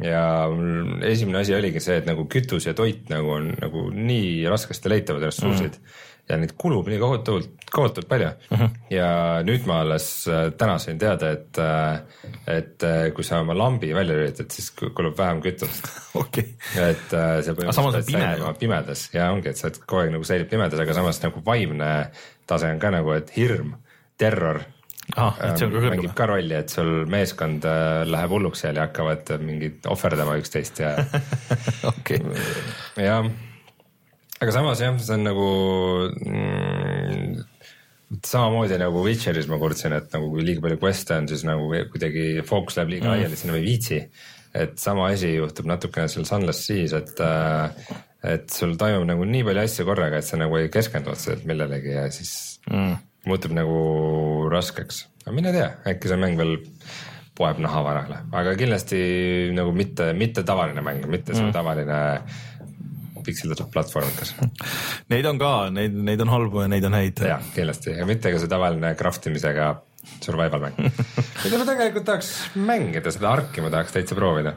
ja 0.01 0.49
esimene 1.05 1.43
asi 1.43 1.53
oligi 1.55 1.79
see, 1.79 1.99
et 2.01 2.07
nagu 2.09 2.25
kütus 2.25 2.65
ja 2.65 2.73
toit 2.73 3.09
nagu 3.13 3.29
on 3.35 3.51
nagu 3.61 3.89
nii 3.93 4.41
raskesti 4.49 4.89
leitavad 4.89 5.27
ressursid 5.27 5.77
mm. 5.77 5.91
Ja 6.29 6.37
neid 6.39 6.53
kulub 6.57 6.87
nii 6.87 6.99
kohutavalt, 7.01 7.49
kohutavalt 7.71 8.07
palju 8.09 8.27
mm. 8.29 8.57
-hmm. 8.57 8.75
ja 8.93 9.07
nüüd 9.43 9.65
ma 9.67 9.81
alles 9.83 10.27
äh, 10.27 10.51
täna 10.57 10.77
sain 10.79 10.99
teada, 10.99 11.31
et, 11.35 11.59
et 12.47 12.83
äh, 12.83 13.13
kui 13.13 13.23
sa 13.27 13.41
oma 13.43 13.57
lambi 13.57 13.93
välja 13.95 14.15
lülitad, 14.15 14.51
siis 14.51 14.71
kulub 14.71 15.17
vähem 15.17 15.41
kütust. 15.43 15.89
okei, 16.23 16.55
et 16.75 17.13
äh, 17.13 17.39
see 17.43 17.57
põhimõtteliselt 17.57 18.11
pime 18.11 18.53
pimedas 18.59 19.09
ja 19.13 19.31
ongi, 19.31 19.51
et 19.51 19.59
sa 19.59 19.67
oled 19.67 19.81
kogu 19.85 20.01
aeg 20.01 20.13
nagu 20.15 20.27
säilib 20.27 20.49
pimedas, 20.49 20.79
aga 20.79 20.95
samas 20.95 21.19
nagu 21.23 21.43
vaimne 21.45 21.91
tase 22.47 22.71
on 22.71 22.79
ka 22.79 22.93
nagu, 22.93 23.11
et 23.17 23.35
hirm, 23.35 23.75
terror 24.17 24.63
ah, 25.15 25.35
et 25.43 25.57
see 25.57 25.67
on 25.67 25.73
ka 25.73 25.81
ähm, 25.81 25.89
mängib. 25.91 26.13
ka 26.15 26.27
rolli, 26.29 26.55
et 26.55 26.71
sul 26.71 26.91
meeskond 27.11 27.65
äh, 27.67 28.03
läheb 28.07 28.35
hulluks 28.35 28.63
seal 28.63 28.79
ja 28.79 28.87
hakkavad 28.87 29.33
äh, 29.35 29.41
mingid 29.43 29.87
ohverdama 29.91 30.37
üksteist 30.41 30.79
ja 30.83 30.95
okei, 31.91 32.21
jah, 32.95 33.27
aga 34.43 34.53
samas 34.55 34.83
jah, 34.83 34.95
see 34.99 35.15
on 35.15 35.25
nagu 35.29 35.47
mm, 36.19 37.43
samamoodi 38.27 38.77
nagu 38.81 39.03
Witcheris 39.05 39.49
ma 39.49 39.59
kurtsin, 39.61 39.95
et 39.97 40.13
nagu 40.13 40.29
kui 40.33 40.45
liiga 40.45 40.63
palju 40.65 40.79
quest'e 40.81 41.17
on, 41.17 41.29
siis 41.31 41.45
nagu 41.47 41.69
kuidagi 41.93 42.45
fookus 42.47 42.77
läheb 42.79 42.95
liiga 42.95 43.13
laiali, 43.13 43.39
sinna 43.39 43.57
ei 43.59 43.65
viitsi. 43.65 44.01
et 44.53 44.75
sama 44.77 45.07
asi 45.09 45.31
juhtub 45.33 45.65
natukene 45.65 46.11
seal 46.11 46.27
Sunless 46.29 46.67
Seas, 46.67 46.93
et 46.93 47.21
äh, 47.25 47.95
et 48.23 48.51
sul 48.53 48.75
toimub 48.79 49.07
nagu 49.09 49.25
nii 49.27 49.43
palju 49.47 49.63
asju 49.63 49.85
korraga, 49.87 50.19
et 50.19 50.27
sa 50.27 50.37
nagu 50.39 50.59
ei 50.59 50.69
keskendu 50.71 51.11
otseselt 51.11 51.47
millelegi 51.49 51.95
ja 51.95 52.05
siis 52.13 52.59
mm. 52.69 52.93
muutub 53.27 53.55
nagu 53.55 53.79
raskeks. 54.51 55.07
aga 55.25 55.35
mine 55.35 55.55
tea, 55.55 55.71
äkki 55.89 56.11
see 56.11 56.21
mäng 56.21 56.37
veel 56.39 56.59
poeb 57.33 57.57
naha 57.63 57.81
varale, 57.81 58.19
aga 58.31 58.53
kindlasti 58.59 58.99
nagu 59.57 59.73
mitte, 59.75 60.11
mitte 60.13 60.45
tavaline 60.45 60.85
mäng, 60.85 61.07
mitte 61.09 61.33
see 61.33 61.47
mm. 61.47 61.55
tavaline 61.55 61.99
pikseldatud 63.25 63.71
platvormikas. 63.73 64.35
neid 65.13 65.29
on 65.29 65.41
ka, 65.41 65.53
neid, 65.75 65.95
neid 66.11 66.21
on 66.25 66.33
halbu 66.33 66.65
ja 66.65 66.69
neid 66.71 66.85
on 66.89 66.99
häid. 66.99 67.23
jah, 67.29 67.41
kindlasti 67.55 67.97
ja 67.97 68.07
mitte 68.09 68.33
ka 68.33 68.41
see 68.41 68.51
tavaline 68.51 68.93
craft 68.99 69.31
imisega 69.31 69.73
survival 70.23 70.67
mäng. 70.67 70.77
mida 71.45 71.57
ma 71.59 71.65
tegelikult 71.67 72.05
tahaks 72.07 72.35
mängida, 72.59 73.11
seda 73.13 73.31
Arki 73.33 73.63
ma 73.63 73.71
tahaks 73.73 73.95
täitsa 73.95 74.17
proovida. 74.19 74.55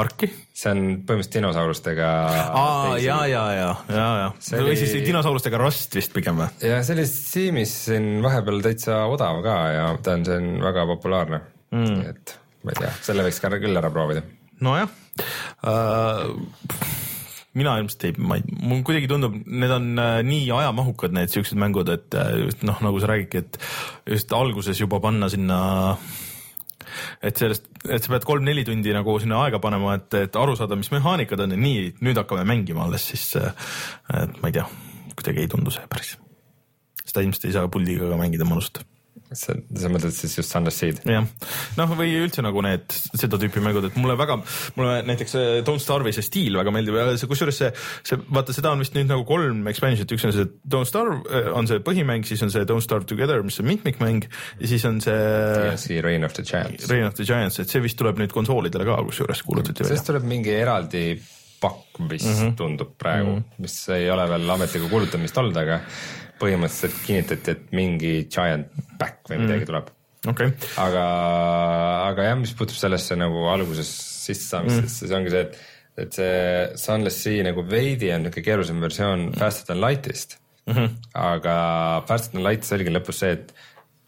Arki? 0.00 0.28
see 0.54 0.70
on 0.70 0.82
põhimõtteliselt 1.02 1.36
dinosaurustega. 1.38 2.08
aa, 2.54 2.98
ja, 3.02 3.16
ja, 3.26 3.42
ja, 3.56 3.70
ja, 3.90 4.08
ja. 4.22 4.28
See 4.38 4.60
või 4.60 4.74
oli- 4.74 4.78
siis 4.78 5.06
dinosaurustega 5.06 5.58
Rust 5.58 5.96
vist 5.98 6.14
pigem 6.14 6.38
või? 6.38 6.50
ja 6.62 6.78
see 6.86 6.94
oli 6.94 7.06
Steamis 7.10 7.72
siin 7.88 8.10
vahepeal 8.22 8.62
täitsa 8.64 9.02
odav 9.10 9.42
ka 9.46 9.56
ja 9.74 9.88
ta 10.04 10.14
on, 10.18 10.26
see 10.28 10.38
on 10.38 10.52
väga 10.62 10.86
populaarne 10.92 11.42
mm.. 11.74 12.00
et 12.12 12.36
ma 12.62 12.74
ei 12.74 12.82
tea, 12.84 12.92
selle 13.08 13.26
võiks 13.26 13.42
ka 13.42 13.50
küll 13.56 13.82
ära 13.82 13.90
proovida. 13.90 14.22
nojah 14.62 14.90
uh,. 15.66 16.99
Mina 17.58 17.74
ilmselt 17.80 18.06
ei, 18.06 18.14
ma 18.22 18.38
ei, 18.38 18.44
mul 18.62 18.82
kuidagi 18.86 19.08
tundub, 19.10 19.34
need 19.46 19.72
on 19.74 19.90
äh, 19.98 20.20
nii 20.26 20.50
ajamahukad, 20.54 21.14
need 21.16 21.32
siuksed 21.32 21.58
mängud, 21.58 21.90
et 21.90 22.14
äh, 22.18 22.36
just 22.44 22.62
noh, 22.66 22.78
nagu 22.84 23.00
sa 23.02 23.10
räägidki, 23.10 23.42
et 23.42 23.58
just 24.14 24.34
alguses 24.36 24.78
juba 24.78 25.00
panna 25.02 25.30
sinna 25.32 25.60
et 27.26 27.38
sellest, 27.38 27.66
et 27.86 28.02
sa 28.02 28.14
pead 28.14 28.26
kolm-neli 28.26 28.64
tundi 28.66 28.94
nagu 28.94 29.16
sinna 29.22 29.42
aega 29.44 29.60
panema, 29.62 29.96
et, 29.98 30.14
et 30.28 30.38
aru 30.38 30.54
saada, 30.58 30.78
mis 30.78 30.92
mehaanikad 30.94 31.42
on 31.42 31.56
ja 31.56 31.60
nii, 31.60 31.90
nüüd 32.06 32.22
hakkame 32.22 32.46
mängima 32.48 32.86
alles, 32.86 33.08
siis 33.12 33.26
äh, 33.40 33.50
et 34.22 34.38
ma 34.42 34.52
ei 34.52 34.58
tea, 34.60 34.66
kuidagi 35.16 35.44
ei 35.44 35.50
tundu 35.50 35.74
see 35.74 35.90
päris. 35.90 36.16
seda 37.04 37.26
ilmselt 37.26 37.50
ei 37.50 37.58
saa 37.58 37.70
puldiga 37.72 38.10
ka 38.12 38.18
mängida 38.20 38.46
mõnusalt 38.46 38.84
sa, 39.36 39.54
sa 39.54 39.90
mõtled 39.92 40.14
siis 40.14 40.34
just 40.38 40.52
Sunless 40.52 40.80
Seed? 40.82 41.00
jah, 41.08 41.26
noh, 41.78 41.94
või 41.98 42.12
üldse 42.18 42.42
nagu 42.44 42.62
need 42.64 42.90
seda 42.92 43.38
tüüpi 43.40 43.62
mängud, 43.64 43.86
et 43.90 43.98
mulle 44.00 44.16
väga, 44.18 44.38
mulle 44.78 45.00
näiteks 45.08 45.36
see 45.36 45.62
Don't 45.66 45.82
Starve'i 45.82 46.14
see 46.16 46.26
stiil 46.26 46.58
väga 46.60 46.74
meeldib 46.74 46.98
ja 46.98 47.06
see 47.20 47.30
kusjuures 47.30 47.60
see, 47.62 47.70
see 48.06 48.20
vaata, 48.28 48.54
seda 48.56 48.74
on 48.74 48.82
vist 48.82 48.96
nüüd 48.98 49.10
nagu 49.10 49.26
kolm 49.28 49.66
expansion'it, 49.70 50.14
üks 50.16 50.26
on 50.28 50.36
see 50.36 50.48
Don't 50.76 50.90
Starve 50.90 51.42
on 51.56 51.70
see 51.70 51.82
põhimäng, 51.86 52.26
siis 52.28 52.42
on 52.46 52.52
see 52.52 52.66
Don't 52.68 52.84
Starve 52.84 53.08
Together, 53.10 53.42
mis 53.46 53.60
on 53.62 53.70
mitmikmäng 53.70 54.26
ja 54.26 54.70
siis 54.70 54.86
on 54.88 55.02
see 55.04 55.18
DLC 55.60 56.00
Reign 56.04 56.26
of 56.26 56.36
the 56.36 56.46
Giants. 56.46 56.88
Reign 56.90 57.06
of 57.08 57.18
the 57.18 57.26
Giants, 57.26 57.60
et 57.62 57.70
see 57.70 57.82
vist 57.84 57.98
tuleb 58.00 58.20
nüüd 58.20 58.34
konsoolidele 58.34 58.86
ka, 58.88 59.00
kusjuures 59.10 59.44
kuulutati 59.46 59.84
välja. 59.84 59.94
sellest 59.94 60.10
tuleb 60.12 60.26
mingi 60.30 60.54
eraldi 60.56 61.04
pakk, 61.60 62.00
mis 62.08 62.24
mm 62.24 62.34
-hmm. 62.34 62.56
tundub 62.56 62.96
praegu 62.98 63.30
mm, 63.30 63.38
-hmm. 63.38 63.62
mis 63.62 63.88
ei 63.88 64.10
ole 64.10 64.28
veel 64.28 64.50
ametiga 64.50 64.88
kuulutamist 64.88 65.38
olnud, 65.38 65.56
aga 65.56 65.80
põhimõtteliselt 66.40 67.00
kinnitati, 67.06 67.56
et 67.56 67.74
mingi 67.76 68.14
giant 68.32 68.70
back 69.00 69.30
või 69.30 69.42
midagi 69.44 69.64
mm 69.64 69.70
tuleb. 69.70 69.90
okay., 70.32 70.52
aga, 70.82 71.04
aga 72.10 72.28
jah, 72.30 72.38
mis 72.40 72.54
puutub 72.56 72.78
sellesse 72.78 73.16
nagu 73.18 73.46
alguses 73.52 73.90
sissesaamisse 74.26 74.80
mm, 74.80 74.86
-hmm. 74.86 74.98
siis 74.98 75.16
ongi 75.16 75.32
see, 75.32 75.46
et, 75.46 75.58
et 76.04 76.20
see 76.20 76.36
Sunless 76.82 77.24
Sea 77.24 77.46
nagu 77.46 77.64
veidi 77.66 78.12
on 78.14 78.26
niisugune 78.26 78.46
keerulisem 78.50 78.84
versioon 78.84 79.26
Faster 79.38 79.72
than 79.72 79.82
Light'ist 79.84 80.36
mm. 80.66 80.74
-hmm. 80.74 80.88
aga 81.14 81.56
Faster 82.08 82.36
than 82.36 82.46
Light'is 82.46 82.74
oligi 82.76 82.94
lõpus 82.94 83.24
see, 83.24 83.32
et 83.38 83.54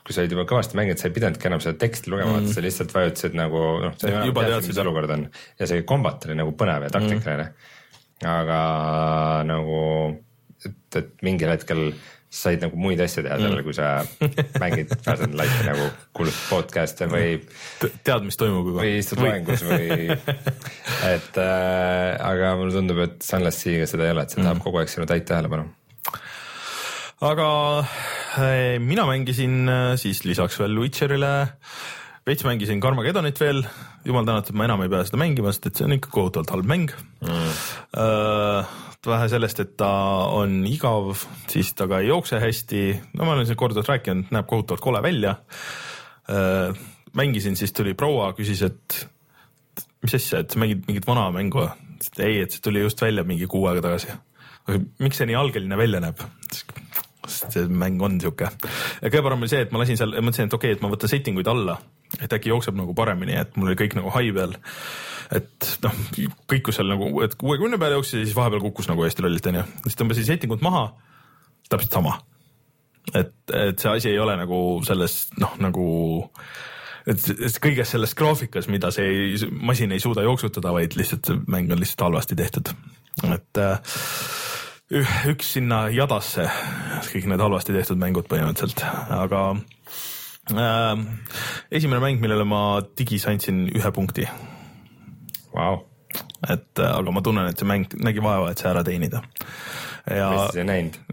kui 0.02 0.14
sa 0.14 0.24
olid 0.24 0.34
juba 0.34 0.46
kõvasti 0.50 0.78
mänginud, 0.78 0.98
sa 0.98 1.08
ei 1.08 1.14
pidanudki 1.14 1.48
enam 1.48 1.60
seda 1.62 1.78
teksti 1.78 2.10
lugema 2.10 2.40
mm, 2.40 2.48
sa 2.50 2.64
lihtsalt 2.64 2.94
vajutasid 2.94 3.36
nagu 3.38 3.60
noh, 3.84 3.94
sa 4.00 4.10
Juba 4.10 4.24
juba 4.26 4.46
teadsid, 4.48 4.72
mis 4.72 4.80
olukord 4.82 5.14
on 5.14 5.28
ja 5.60 5.68
see 5.70 5.84
kombat 5.86 6.26
oli 6.26 6.38
nagu 6.40 6.54
põnev 6.58 6.88
ja 6.88 6.90
taktikaline 6.96 7.46
mm. 7.46 8.26
aga 8.32 8.58
nagu, 9.46 9.82
et, 10.66 10.98
et 10.98 11.12
mingil 11.22 11.54
hetkel 11.54 11.92
sa 12.32 12.48
said 12.48 12.62
nagu 12.64 12.78
muid 12.80 13.00
asju 13.04 13.26
teha 13.26 13.36
sellele, 13.36 13.62
kui 13.66 13.74
sa 13.76 14.00
mängid 14.60 14.92
than 15.04 15.34
Light'i 15.36 15.66
nagu 15.66 15.84
kuulad 16.16 16.38
podcast'e 16.48 17.08
või 17.12 17.34
tead, 18.06 18.24
mis 18.24 18.38
toimub 18.40 18.70
juba. 18.70 18.80
või 18.80 18.94
istud 19.02 19.20
loengus 19.20 19.64
või, 19.68 20.16
et 21.12 21.40
äh, 21.42 22.16
aga 22.24 22.54
mulle 22.56 22.72
tundub, 22.72 23.02
et 23.04 23.18
Sunless 23.26 23.60
Sea'ga 23.60 23.88
seda 23.90 24.08
ei 24.08 24.14
ole, 24.14 24.24
et 24.24 24.32
see 24.32 24.40
tahab 24.40 24.62
kogu 24.64 24.80
aeg 24.80 24.88
sinu 24.88 25.04
täit 25.10 25.26
tähelepanu. 25.28 25.68
aga 27.28 27.48
eh, 28.40 28.78
mina 28.80 29.04
mängisin 29.10 29.68
eh, 29.68 29.90
siis 30.00 30.24
lisaks 30.24 30.56
veel 30.62 30.80
Witcherile, 30.80 31.34
veits 32.24 32.46
mängisin 32.48 32.80
Carmagedonit 32.80 33.44
veel, 33.44 33.60
jumal 34.08 34.24
tänatud, 34.24 34.56
ma 34.56 34.70
enam 34.70 34.86
ei 34.86 34.94
pea 34.94 35.04
seda 35.04 35.20
mängima, 35.20 35.52
sest 35.52 35.68
et 35.68 35.76
see 35.76 35.84
on 35.90 35.98
ikka 35.98 36.14
kohutavalt 36.16 36.56
halb 36.56 36.72
mäng 36.72 36.96
mm.. 37.20 38.88
Vähe 39.06 39.28
sellest, 39.32 39.60
et 39.62 39.72
ta 39.80 39.92
on 40.30 40.60
igav, 40.68 41.14
siis 41.50 41.72
ta 41.78 41.88
ka 41.90 42.02
ei 42.02 42.10
jookse 42.10 42.38
hästi, 42.42 42.82
no 43.18 43.26
ma 43.26 43.36
olen 43.36 43.48
siin 43.48 43.58
korduvalt 43.58 43.90
rääkinud, 43.90 44.30
näeb 44.34 44.46
kohutavalt 44.50 44.84
kole 44.84 45.02
välja. 45.02 45.36
mängisin, 47.16 47.56
siis 47.56 47.72
tuli 47.72 47.94
proua, 47.94 48.32
küsis, 48.38 48.62
et 48.62 49.00
mis 50.02 50.14
asja, 50.14 50.42
et 50.42 50.50
sa 50.50 50.60
mängid 50.62 50.86
mingit 50.86 51.06
vana 51.06 51.30
mängu? 51.34 51.66
ei, 52.18 52.40
et 52.42 52.50
see 52.50 52.62
tuli 52.62 52.80
just 52.82 53.02
välja 53.02 53.22
mingi 53.24 53.46
kuu 53.46 53.66
aega 53.70 53.82
tagasi. 53.84 54.14
miks 54.98 55.18
see 55.20 55.28
nii 55.30 55.38
algeline 55.38 55.78
välja 55.78 56.02
näeb? 56.02 56.22
Sest 57.26 57.56
see 57.56 57.68
mäng 57.70 58.02
on 58.02 58.18
sihuke. 58.20 58.50
kõige 59.04 59.22
parem 59.24 59.44
oli 59.44 59.52
see, 59.52 59.62
et 59.66 59.72
ma 59.74 59.82
lasin 59.82 59.98
seal, 60.00 60.14
mõtlesin, 60.18 60.50
et 60.50 60.56
okei 60.58 60.72
okay,, 60.72 60.78
et 60.78 60.84
ma 60.84 60.90
võtan 60.92 61.12
setting 61.12 61.38
uid 61.38 61.50
alla, 61.50 61.78
et 62.20 62.32
äkki 62.32 62.52
jookseb 62.52 62.76
nagu 62.78 62.94
paremini, 62.98 63.36
et 63.40 63.56
mul 63.56 63.72
oli 63.72 63.78
kõik 63.78 63.96
nagu 63.98 64.12
hai 64.16 64.32
peal. 64.34 64.56
et 65.32 65.70
noh, 65.84 66.02
kõikus 66.50 66.78
seal 66.78 66.90
nagu, 66.92 67.12
et 67.24 67.36
kuuekümne 67.40 67.78
peale 67.80 68.00
jooksis 68.00 68.20
ja 68.20 68.26
siis 68.26 68.36
vahepeal 68.36 68.64
kukkus 68.66 68.90
nagu 68.90 69.06
hästi 69.06 69.24
lollilt 69.24 69.48
onju, 69.52 69.64
siis 69.86 70.00
tõmbasin 70.00 70.28
setting 70.28 70.52
ut 70.52 70.64
maha, 70.64 70.90
täpselt 71.70 72.00
sama. 72.00 72.18
et, 73.14 73.34
et 73.52 73.78
see 73.78 73.90
asi 73.90 74.12
ei 74.12 74.20
ole 74.22 74.36
nagu 74.38 74.58
selles 74.86 75.24
noh, 75.40 75.56
nagu 75.62 75.86
et 77.06 77.24
et 77.32 77.58
kõiges 77.62 77.94
selles 77.94 78.14
graafikas, 78.18 78.68
mida 78.70 78.92
see 78.94 79.34
masin 79.50 79.92
ei 79.92 80.02
suuda 80.02 80.24
jooksutada, 80.26 80.72
vaid 80.74 80.94
lihtsalt 80.98 81.32
mäng 81.50 81.72
on 81.72 81.80
lihtsalt 81.82 82.06
halvasti 82.08 82.38
tehtud. 82.38 82.70
et 83.26 83.58
äh, 83.58 83.96
üks 84.92 85.54
sinna 85.56 85.86
jadasse. 85.92 86.46
Kõik 87.08 87.28
need 87.30 87.40
halvasti 87.42 87.74
tehtud 87.74 88.00
mängud 88.00 88.28
põhimõtteliselt, 88.30 88.82
aga 89.16 89.44
äh, 90.52 91.04
esimene 91.72 92.02
mäng, 92.04 92.20
millele 92.22 92.44
ma 92.48 92.82
digis 92.98 93.26
andsin 93.30 93.64
ühe 93.72 93.92
punkti, 93.94 94.28
Vau, 95.52 95.82
et 96.48 96.80
äh, 96.80 96.92
aga 96.92 97.12
ma 97.12 97.22
tunnen, 97.24 97.48
et 97.50 97.60
see 97.60 97.68
mäng 97.68 97.88
nägi 98.00 98.22
vaeva, 98.24 98.50
et 98.52 98.60
see 98.60 98.70
ära 98.70 98.84
teenida. 98.86 99.20
Ja 100.10 100.30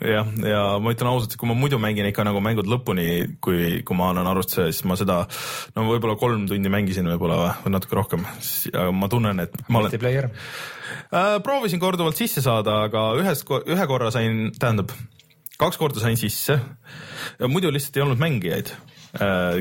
jah, 0.02 0.30
ja 0.42 0.62
ma 0.82 0.94
ütlen 0.94 1.10
ausalt, 1.12 1.34
et 1.34 1.40
kui 1.40 1.50
ma 1.50 1.56
muidu 1.58 1.78
mängin 1.82 2.08
ikka 2.10 2.26
nagu 2.26 2.42
mängud 2.44 2.70
lõpuni, 2.70 3.38
kui, 3.44 3.82
kui 3.86 3.98
ma 3.98 4.10
annan 4.14 4.30
arvustuse, 4.32 4.70
siis 4.72 4.86
ma 4.90 4.98
seda 5.00 5.22
no 5.76 5.86
võib-olla 5.92 6.18
kolm 6.20 6.48
tundi 6.50 6.72
mängisin 6.74 7.10
võib-olla 7.12 7.40
või- 7.62 7.76
natuke 7.76 8.00
rohkem, 8.00 8.26
aga 8.74 8.90
ma 8.96 9.10
tunnen, 9.12 9.46
et 9.46 9.58
ma 9.68 9.82
olen 9.82 9.92
multiplayer, 9.92 10.30
äh,. 11.14 11.36
proovisin 11.46 11.82
korduvalt 11.82 12.18
sisse 12.18 12.42
saada, 12.46 12.84
aga 12.90 13.12
ühest, 13.20 13.46
ühe 13.46 13.90
korra 13.90 14.10
sain, 14.16 14.50
tähendab, 14.58 14.94
kaks 15.60 15.78
korda 15.78 16.02
sain 16.02 16.18
sisse. 16.18 16.58
muidu 17.46 17.72
lihtsalt 17.72 17.98
ei 18.00 18.06
olnud 18.08 18.22
mängijaid, 18.22 18.74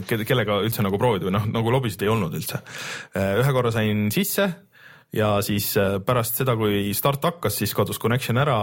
kellega 0.09 0.61
üldse 0.65 0.85
nagu 0.85 1.01
proovida 1.01 1.29
või 1.29 1.37
noh, 1.37 1.45
nagu 1.53 1.71
lobisid 1.73 2.03
ei 2.05 2.11
olnud 2.13 2.35
üldse. 2.37 2.63
ühe 3.17 3.53
korra 3.53 3.73
sain 3.73 4.09
sisse 4.15 4.49
ja 5.13 5.39
siis 5.45 5.73
äh, 5.81 5.99
pärast 6.05 6.41
seda, 6.41 6.55
kui 6.59 6.93
start 6.97 7.25
hakkas, 7.25 7.59
siis 7.61 7.75
kadus 7.77 8.01
connection 8.01 8.41
ära 8.41 8.59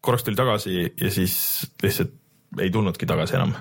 korraks 0.00 0.24
tuli 0.24 0.38
tagasi 0.38 0.82
ja 1.00 1.10
siis 1.12 1.36
lihtsalt 1.82 2.16
ei 2.58 2.70
tulnudki 2.74 3.06
tagasi 3.06 3.36
enam 3.38 3.52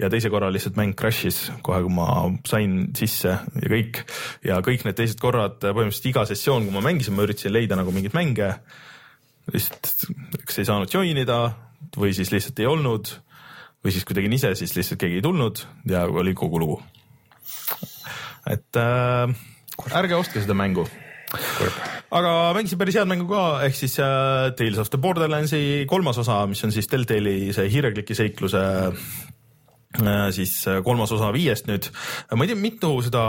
ja 0.00 0.08
teise 0.12 0.30
korra 0.32 0.48
lihtsalt 0.52 0.78
mäng 0.78 0.94
crash'is 0.96 1.40
kohe, 1.64 1.82
kui 1.84 1.92
ma 1.92 2.08
sain 2.48 2.78
sisse 2.96 3.34
ja 3.34 3.70
kõik 3.72 4.02
ja 4.46 4.60
kõik 4.64 4.86
need 4.86 4.96
teised 4.96 5.20
korrad, 5.20 5.58
põhimõtteliselt 5.60 6.10
iga 6.12 6.24
sessioon, 6.30 6.64
kui 6.64 6.76
ma 6.76 6.84
mängisin, 6.84 7.16
ma 7.16 7.26
üritasin 7.26 7.52
leida 7.52 7.76
nagu 7.76 7.92
mingeid 7.92 8.16
mänge. 8.16 8.54
lihtsalt 9.52 9.92
kas 10.44 10.60
ei 10.60 10.68
saanud 10.68 10.92
join 10.92 11.16
ida 11.16 11.40
või 11.96 12.14
siis 12.16 12.32
lihtsalt 12.32 12.60
ei 12.60 12.68
olnud 12.68 13.12
või 13.84 13.92
siis 13.92 14.04
kui 14.04 14.16
tegin 14.16 14.32
ise, 14.32 14.54
siis 14.58 14.74
lihtsalt 14.76 15.00
keegi 15.00 15.20
ei 15.20 15.24
tulnud 15.24 15.60
ja 15.90 16.06
oli 16.06 16.34
kogu 16.34 16.60
lugu. 16.60 16.80
et 18.48 18.80
äh, 18.80 19.28
ärge 19.92 20.16
ostke 20.16 20.40
seda 20.40 20.56
mängu 20.56 20.88
aga 22.18 22.36
mängisin 22.56 22.80
päris 22.80 22.98
head 22.98 23.08
mängu 23.10 23.28
ka, 23.30 23.46
ehk 23.66 23.76
siis 23.76 23.98
äh, 24.02 24.50
Tales 24.56 24.80
of 24.80 24.92
the 24.92 25.00
Borderlandsi 25.00 25.84
kolmas 25.90 26.20
osa, 26.22 26.44
mis 26.48 26.62
on 26.64 26.72
siis 26.74 26.88
Deltali 26.90 27.50
see 27.56 27.68
hiirekliki 27.72 28.16
seikluse 28.16 28.62
äh, 29.98 30.24
siis 30.32 30.54
äh, 30.70 30.80
kolmas 30.86 31.12
osa 31.12 31.28
viiest 31.34 31.68
nüüd. 31.68 31.90
ma 32.32 32.46
ei 32.46 32.52
tea, 32.52 32.60
mitu 32.60 32.94
seda, 33.04 33.26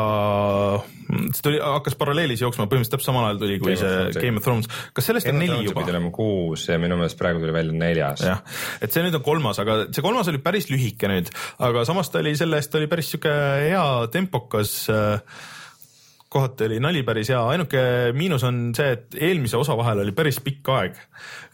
see 1.10 1.44
tuli, 1.44 1.60
hakkas 1.60 2.00
paralleelis 2.00 2.46
jooksma, 2.46 2.70
põhimõtteliselt 2.72 2.96
täpselt 2.96 3.12
samal 3.12 3.28
ajal 3.28 3.44
tuli, 3.44 3.60
kui 3.60 3.76
Game 3.76 3.84
see. 3.84 4.24
Game 4.24 4.40
of 4.40 4.48
Thrones, 4.48 4.72
kas 4.96 5.12
sellest 5.12 5.32
on 5.32 5.40
neli 5.44 5.60
juba 5.68 5.84
pidi? 5.84 5.98
olema 5.98 6.16
kuus 6.16 6.70
ja 6.72 6.80
minu 6.80 7.00
meelest 7.02 7.20
praegu 7.20 7.44
tuli 7.44 7.56
välja 7.56 7.76
neljas. 7.84 8.26
jah, 8.32 8.44
et 8.80 8.96
see 8.96 9.04
nüüd 9.04 9.20
on 9.20 9.28
kolmas, 9.28 9.60
aga 9.60 9.82
see 9.92 10.06
kolmas 10.06 10.32
oli 10.32 10.40
päris 10.44 10.72
lühike 10.72 11.12
nüüd, 11.12 11.36
aga 11.68 11.84
samas 11.90 12.12
ta 12.14 12.24
oli 12.24 12.38
selle 12.40 12.64
eest 12.64 12.80
oli 12.80 12.92
päris 12.92 13.12
sihuke 13.12 13.40
hea 13.68 13.88
tempokas 14.16 14.82
äh, 14.94 15.40
kohati 16.30 16.68
oli 16.68 16.78
nali 16.84 17.02
päris 17.06 17.32
hea, 17.34 17.40
ainuke 17.54 17.82
miinus 18.18 18.46
on 18.46 18.70
see, 18.78 18.94
et 18.94 19.18
eelmise 19.18 19.58
osa 19.58 19.76
vahel 19.78 20.04
oli 20.04 20.14
päris 20.16 20.38
pikk 20.46 20.72
aeg. 20.76 20.98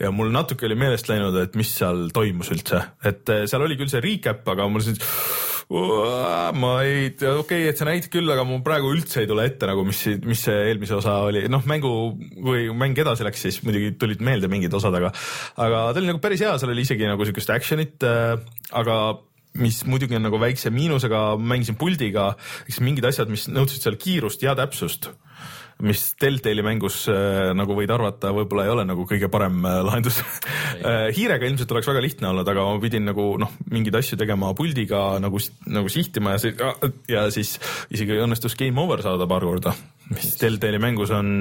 Ja 0.03 0.11
mul 0.11 0.33
natuke 0.35 0.67
oli 0.67 0.75
meelest 0.79 1.09
läinud, 1.09 1.37
et 1.39 1.55
mis 1.55 1.71
seal 1.79 2.09
toimus 2.15 2.51
üldse, 2.51 2.81
et 3.07 3.31
eh, 3.31 3.45
seal 3.49 3.63
oli 3.63 3.79
küll 3.79 3.91
see 3.91 4.03
recap, 4.03 4.43
aga 4.51 4.67
mul 4.71 4.83
siis 4.83 4.99
ma 5.65 6.71
ei 6.85 7.07
tea, 7.17 7.31
okei 7.39 7.63
okay,, 7.63 7.69
et 7.71 7.79
sa 7.79 7.87
näitasid 7.87 8.11
küll, 8.13 8.29
aga 8.29 8.43
mul 8.45 8.59
praegu 8.65 8.91
üldse 8.93 9.23
ei 9.23 9.29
tule 9.29 9.47
ette 9.49 9.65
nagu, 9.65 9.85
mis, 9.87 10.03
mis 10.21 10.43
see 10.45 10.57
eelmise 10.69 10.99
osa 10.99 11.15
oli, 11.25 11.41
noh, 11.49 11.63
mängu, 11.65 11.93
kui 12.35 12.67
mäng 12.77 12.99
edasi 13.01 13.25
läks, 13.25 13.47
siis 13.47 13.61
muidugi 13.65 13.95
tulid 14.01 14.21
meelde 14.25 14.51
mingid 14.51 14.75
osad, 14.77 14.93
aga 14.99 15.09
aga 15.55 15.87
ta 15.89 16.01
oli 16.03 16.11
nagu 16.11 16.21
päris 16.21 16.43
hea, 16.45 16.53
seal 16.61 16.75
oli 16.75 16.85
isegi 16.85 17.09
nagu 17.09 17.25
siukest 17.25 17.55
action'it 17.55 18.05
äh,, 18.05 18.35
aga 18.77 18.99
mis 19.61 19.83
muidugi 19.87 20.17
on 20.17 20.25
nagu 20.27 20.39
väikse 20.41 20.71
miinusega, 20.73 21.35
mängisin 21.39 21.77
puldiga, 21.79 22.33
eks 22.67 22.81
mingid 22.83 23.07
asjad, 23.07 23.31
mis 23.31 23.47
nõudsid 23.51 23.85
seal 23.85 23.99
kiirust 23.99 24.43
ja 24.45 24.55
täpsust, 24.57 25.09
mis 25.85 26.01
Deltali 26.21 26.63
mängus 26.63 27.01
äh, 27.11 27.51
nagu 27.57 27.75
võid 27.75 27.91
arvata, 27.91 28.31
võib-olla 28.35 28.65
ei 28.67 28.71
ole 28.71 28.85
nagu 28.87 29.03
kõige 29.09 29.27
parem 29.31 29.59
äh, 29.67 29.79
lahendus. 29.83 30.21
hiirega 31.17 31.47
ilmselt 31.49 31.71
oleks 31.71 31.89
väga 31.89 32.03
lihtne 32.03 32.29
olnud, 32.31 32.47
aga 32.51 32.63
ma 32.67 32.79
pidin 32.83 33.07
nagu 33.09 33.29
noh, 33.41 33.55
mingeid 33.71 33.99
asju 33.99 34.19
tegema 34.19 34.53
puldiga 34.55 35.05
nagu, 35.23 35.41
nagu 35.71 35.91
sihtima 35.91 36.35
ja 36.35 36.43
see 36.43 36.53
ja 37.11 37.25
siis 37.33 37.55
isegi 37.93 38.19
õnnestus 38.23 38.55
game 38.59 38.79
over 38.81 39.03
saada 39.03 39.27
paar 39.29 39.47
korda, 39.47 39.75
mis 40.11 40.35
Deltali 40.39 40.79
mängus 40.83 41.11
on, 41.15 41.31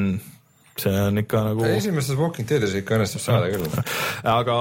see 0.80 0.94
on 0.98 1.20
ikka 1.20 1.42
nagu 1.48 1.66
esimestes 1.68 2.18
Walking 2.18 2.48
Deadis 2.48 2.74
ikka 2.78 2.96
õnnestub 2.96 3.22
saada 3.22 3.50
küll. 3.52 3.66
aga 4.38 4.56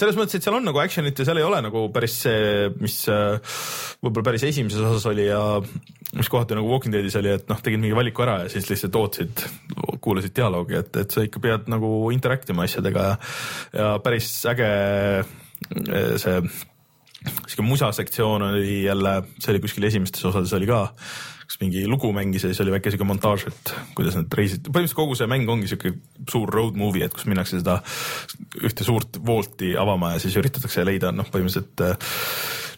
selles 0.00 0.16
mõttes, 0.18 0.38
et 0.38 0.46
seal 0.46 0.56
on 0.58 0.64
nagu 0.68 0.80
action'it 0.82 1.18
ja 1.18 1.28
seal 1.28 1.40
ei 1.42 1.46
ole 1.46 1.60
nagu 1.64 1.84
päris 1.94 2.16
see, 2.24 2.70
mis 2.80 3.00
äh, 3.12 3.58
võib-olla 4.02 4.30
päris 4.30 4.46
esimeses 4.48 4.80
osas 4.80 5.08
oli 5.10 5.28
ja 5.28 5.42
mis 6.16 6.30
kohati 6.32 6.56
nagu 6.56 6.70
Walking 6.72 6.94
Deadis 6.94 7.18
oli, 7.20 7.34
et 7.36 7.50
noh, 7.50 7.60
tegid 7.64 7.82
mingi 7.82 7.96
valiku 7.96 8.24
ära 8.24 8.38
ja 8.44 8.52
siis 8.52 8.70
lihtsalt 8.70 8.96
ootasid, 8.96 9.44
kuulasid 10.04 10.34
dialoogi, 10.38 10.78
et, 10.80 11.02
et 11.04 11.12
sa 11.12 11.26
ikka 11.26 11.42
pead 11.44 11.68
nagu 11.72 11.92
interact 12.14 12.48
ima 12.54 12.64
asjadega 12.68 13.04
ja, 13.10 13.20
ja 13.76 13.92
päris 14.04 14.32
äge 14.48 14.72
äh, 15.20 16.16
see 16.16 16.40
sihuke 17.48 17.64
musasektsioon 17.66 18.42
oli 18.42 18.84
jälle, 18.84 19.22
see 19.38 19.52
oli 19.52 19.60
kuskil 19.60 19.88
esimestes 19.88 20.24
osades 20.24 20.52
oli 20.56 20.68
ka, 20.70 20.84
kas 21.48 21.60
mingi 21.62 21.86
lugu 21.88 22.10
mängis 22.12 22.44
ja 22.44 22.50
siis 22.50 22.60
oli 22.60 22.74
väike 22.74 22.92
sihuke 22.92 23.06
montaaž, 23.08 23.46
et 23.48 23.72
kuidas 23.96 24.18
nad 24.18 24.34
reisid, 24.36 24.66
põhimõtteliselt 24.68 24.98
kogu 24.98 25.16
see 25.16 25.28
mäng 25.32 25.48
ongi 25.48 25.70
sihuke 25.70 25.94
suur 26.28 26.52
road 26.52 26.76
movie, 26.76 27.06
et 27.06 27.14
kus 27.16 27.24
minnakse 27.30 27.62
seda 27.62 27.78
ühte 28.68 28.84
suurt 28.84 29.16
voolti 29.24 29.72
avama 29.80 30.12
ja 30.14 30.22
siis 30.22 30.36
üritatakse 30.36 30.84
leida, 30.84 31.12
noh, 31.16 31.30
põhimõtteliselt 31.32 31.84
äh, 31.86 32.12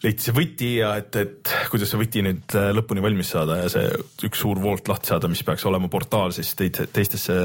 leiti 0.05 0.27
see 0.27 0.37
võti 0.37 0.71
ja 0.77 0.93
et, 1.01 1.19
et 1.19 1.53
kuidas 1.73 1.91
see 1.91 1.99
võti 1.99 2.23
nüüd 2.23 2.55
äh, 2.55 2.71
lõpuni 2.77 3.03
valmis 3.03 3.33
saada 3.35 3.59
ja 3.59 3.69
see 3.75 3.91
üks 4.29 4.45
suur 4.45 4.63
voolt 4.63 4.87
lahti 4.87 5.11
saada, 5.11 5.31
mis 5.31 5.43
peaks 5.43 5.67
olema 5.67 5.91
portaal 5.91 6.31
siis 6.35 6.55
teid- 6.55 6.85
teistesse 6.95 7.35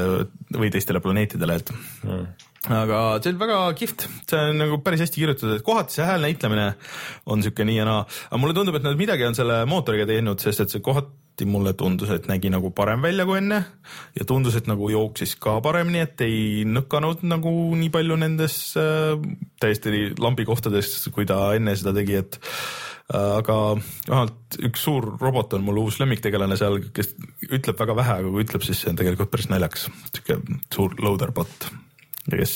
või 0.55 0.71
teistele 0.71 1.03
planeetidele, 1.03 1.59
et 1.59 1.75
mm 1.75 2.46
aga 2.65 3.01
see 3.21 3.31
oli 3.31 3.39
väga 3.39 3.59
kihvt, 3.77 4.07
see 4.29 4.41
on 4.51 4.59
nagu 4.63 4.79
päris 4.83 5.03
hästi 5.05 5.21
kirjutatud, 5.21 5.53
et 5.57 5.65
kohati 5.65 5.97
see 5.97 6.07
häälnäitlemine 6.07 6.67
on 7.29 7.45
sihuke 7.45 7.65
nii 7.67 7.77
ja 7.79 7.85
naa, 7.87 8.01
aga 8.29 8.41
mulle 8.41 8.57
tundub, 8.57 8.79
et 8.79 8.87
nad 8.87 8.97
midagi 8.99 9.27
on 9.27 9.37
selle 9.37 9.61
mootoriga 9.69 10.07
teinud, 10.09 10.41
sest 10.43 10.65
et 10.65 10.73
see 10.73 10.83
kohati 10.83 11.47
mulle 11.47 11.75
tundus, 11.77 12.09
et 12.15 12.25
nägi 12.27 12.49
nagu 12.49 12.71
parem 12.75 13.03
välja 13.05 13.27
kui 13.29 13.37
enne. 13.37 13.61
Ja 14.17 14.25
tundus, 14.25 14.57
et 14.57 14.67
nagu 14.67 14.89
jooksis 14.89 15.35
ka 15.39 15.59
paremini, 15.61 16.01
et 16.01 16.25
ei 16.25 16.65
nõkanud 16.65 17.21
nagu 17.29 17.53
nii 17.77 17.93
palju 17.93 18.17
nendes 18.19 18.57
äh, 18.81 19.13
täiesti 19.61 20.11
lambikohtades, 20.17 20.97
kui 21.13 21.29
ta 21.29 21.53
enne 21.55 21.77
seda 21.77 21.93
tegi, 21.95 22.19
et 22.25 22.39
äh, 23.13 23.37
aga 23.37 23.77
vähemalt 24.09 24.61
üks 24.65 24.87
suur 24.89 25.13
robot 25.21 25.53
on 25.55 25.67
mul 25.69 25.85
uus 25.85 26.01
lemmiktegelane 26.01 26.57
seal, 26.59 26.81
kes 26.89 27.13
ütleb 27.47 27.77
väga 27.85 28.01
vähe, 28.01 28.21
aga 28.23 28.33
kui 28.33 28.47
ütleb, 28.47 28.65
siis 28.65 28.81
see 28.81 28.91
on 28.91 28.99
tegelikult 28.99 29.31
päris 29.31 29.53
naljakas, 29.53 29.91
sihuke 30.09 30.41
suur 30.73 30.97
loader 31.05 31.37
bot 31.37 31.69
kes, 32.33 32.53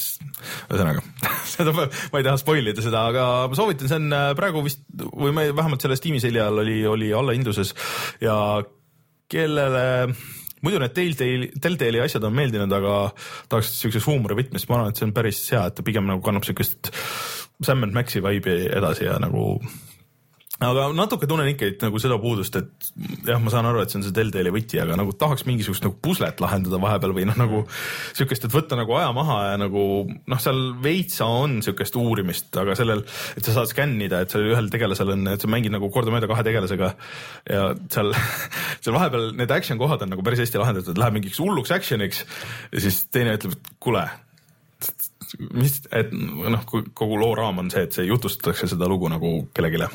ühesõnaga 0.67 1.01
seda 1.53 1.71
ma, 1.75 1.85
ma 2.11 2.19
ei 2.21 2.25
taha 2.27 2.41
spoil 2.41 2.67
ida 2.73 2.83
seda, 2.83 3.05
aga 3.13 3.25
ma 3.51 3.57
soovitan, 3.57 3.87
see 3.91 3.99
on 4.01 4.11
äh, 4.17 4.27
praegu 4.37 4.63
vist 4.65 4.83
või 5.13 5.31
ma 5.35 5.45
ei- 5.47 5.55
vähemalt 5.55 5.81
selle 5.85 5.95
Steam'i 5.99 6.19
selja 6.23 6.49
all 6.51 6.59
oli, 6.65 6.79
oli 6.89 7.11
allahindluses 7.15 7.73
ja 8.23 8.35
kellele 9.31 9.83
muidu 10.61 10.81
need 10.83 10.93
Telltale'i, 10.93 11.47
Telltale'i 11.63 12.01
asjad 12.03 12.25
on 12.27 12.35
meeldinud, 12.37 12.73
aga 12.77 12.95
tahaks 13.49 13.71
siukses 13.81 14.05
huumorivõtmes, 14.05 14.67
ma 14.69 14.75
arvan, 14.77 14.91
et 14.91 14.99
see 14.99 15.07
on 15.07 15.13
päris 15.15 15.39
hea, 15.53 15.63
et 15.71 15.77
ta 15.79 15.85
pigem 15.87 16.05
nagu 16.09 16.21
kannab 16.25 16.45
siukest 16.45 16.91
Sam 17.65 17.85
and 17.87 17.93
Maxi 17.97 18.21
vibe'i 18.21 18.67
edasi 18.77 19.07
ja 19.07 19.15
nagu 19.21 19.55
aga 20.61 20.87
natuke 20.93 21.27
tunnen 21.29 21.49
ikka 21.51 21.67
et 21.71 21.83
nagu 21.85 21.99
seda 22.01 22.17
puudust, 22.21 22.55
et 22.59 22.89
jah, 23.27 23.39
ma 23.41 23.51
saan 23.53 23.67
aru, 23.69 23.81
et 23.81 23.91
see 23.91 23.99
on 23.99 24.05
see 24.05 24.15
Telltale'i 24.15 24.53
võti, 24.53 24.79
aga 24.81 24.97
nagu 24.99 25.13
tahaks 25.17 25.45
mingisugust 25.47 25.85
nagu 25.85 25.97
puslet 26.03 26.41
lahendada 26.43 26.79
vahepeal 26.81 27.15
või 27.17 27.25
noh, 27.29 27.37
nagu 27.39 27.63
siukest, 28.17 28.45
et 28.45 28.53
võtta 28.53 28.77
nagu 28.79 28.95
aja 28.99 29.09
maha 29.15 29.37
ja 29.49 29.59
nagu 29.61 29.83
noh, 30.05 30.41
seal 30.41 30.61
veitsa 30.83 31.25
on 31.25 31.59
siukest 31.65 31.97
uurimist, 31.97 32.51
aga 32.61 32.77
sellel, 32.77 33.03
et 33.37 33.47
sa 33.47 33.57
saad 33.57 33.71
skännida, 33.73 34.21
et 34.21 34.33
seal 34.33 34.49
ühel 34.51 34.69
tegelasel 34.73 35.15
on, 35.15 35.27
et 35.33 35.41
sa 35.41 35.51
mängid 35.51 35.73
nagu 35.73 35.89
kordamööda 35.93 36.29
kahe 36.31 36.45
tegelasega 36.47 36.93
ja 37.49 37.69
seal, 37.93 38.13
seal 38.83 38.97
vahepeal 38.97 39.31
need 39.37 39.53
action 39.55 39.81
kohad 39.81 40.05
on 40.05 40.13
nagu 40.13 40.25
päris 40.25 40.45
hästi 40.45 40.61
lahendatud, 40.61 41.01
läheb 41.01 41.17
mingiks 41.17 41.41
hulluks 41.41 41.73
action'iks 41.73 42.25
ja 42.69 42.85
siis 42.85 43.05
teine 43.09 43.37
ütleb, 43.39 43.57
et 43.57 43.73
kuule 43.81 44.05
mis, 45.39 45.77
et 45.95 46.11
noh, 46.13 46.63
kui 46.67 46.85
kogu 46.97 47.19
loo 47.19 47.35
raam 47.37 47.61
on 47.63 47.71
see, 47.73 47.85
et 47.87 47.95
see 47.95 48.07
jutustatakse 48.09 48.71
seda 48.73 48.89
lugu 48.91 49.09
nagu 49.11 49.33
kellelegi. 49.55 49.89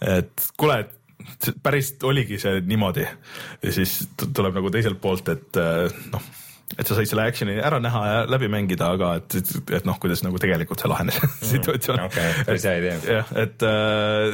et 0.00 0.48
kuule, 0.58 0.80
et 0.80 1.50
päris 1.62 1.94
oligi 2.06 2.38
see 2.40 2.60
niimoodi 2.66 3.06
ja 3.06 3.72
siis 3.74 4.00
tuleb 4.20 4.56
nagu 4.56 4.70
teiselt 4.72 5.00
poolt, 5.02 5.28
et 5.32 5.60
eh, 5.60 6.00
noh, 6.12 6.30
et 6.78 6.86
sa 6.86 6.94
said 6.94 7.08
selle 7.10 7.24
action'i 7.26 7.56
ära 7.58 7.80
näha 7.82 8.00
ja 8.06 8.18
läbi 8.30 8.48
mängida, 8.52 8.92
aga 8.94 9.12
et, 9.18 9.36
et 9.74 9.86
noh, 9.88 9.98
kuidas 10.02 10.22
nagu 10.22 10.38
tegelikult 10.42 10.82
see 10.82 10.90
lahenes 10.90 11.18
situatsioon. 11.52 12.02
okei, 12.06 12.32
päris 12.46 12.66
hea 12.68 12.74
idee. 12.78 12.96
jah, 13.18 13.32
et, 13.42 13.64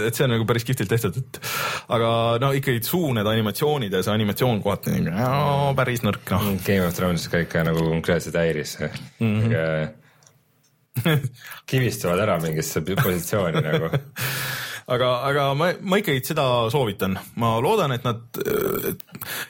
et 0.08 0.18
see 0.18 0.26
on 0.26 0.34
nagu 0.36 0.48
päris 0.48 0.66
kihvtilt 0.68 0.92
tehtud, 0.92 1.20
et 1.22 1.40
aga 1.96 2.10
no 2.42 2.52
ikkagi 2.56 2.82
suu 2.86 3.12
need 3.16 3.28
animatsioonid 3.30 3.96
ja 3.96 4.02
see 4.04 4.16
animatsioon 4.16 4.60
kohati 4.64 4.98
no, 5.06 5.72
päris 5.78 6.04
nõrk 6.06 6.34
noh. 6.36 6.50
Game 6.66 6.84
of 6.86 6.96
Thrones 6.98 7.28
ka 7.32 7.40
ikka 7.46 7.64
nagu 7.70 7.86
konkreetselt 7.88 8.36
häiris 8.40 8.76
mm. 8.82 8.90
-hmm. 9.22 9.94
kivistuvad 11.70 12.20
ära 12.22 12.38
mingisse 12.42 12.82
positsiooni 12.86 13.62
nagu. 13.64 13.90
aga, 14.86 15.08
aga 15.26 15.44
ma, 15.58 15.70
ma 15.82 15.98
ikkagi 16.00 16.22
seda 16.24 16.44
soovitan, 16.72 17.16
ma 17.42 17.56
loodan, 17.62 17.94
et 17.96 18.04
nad, 18.06 18.20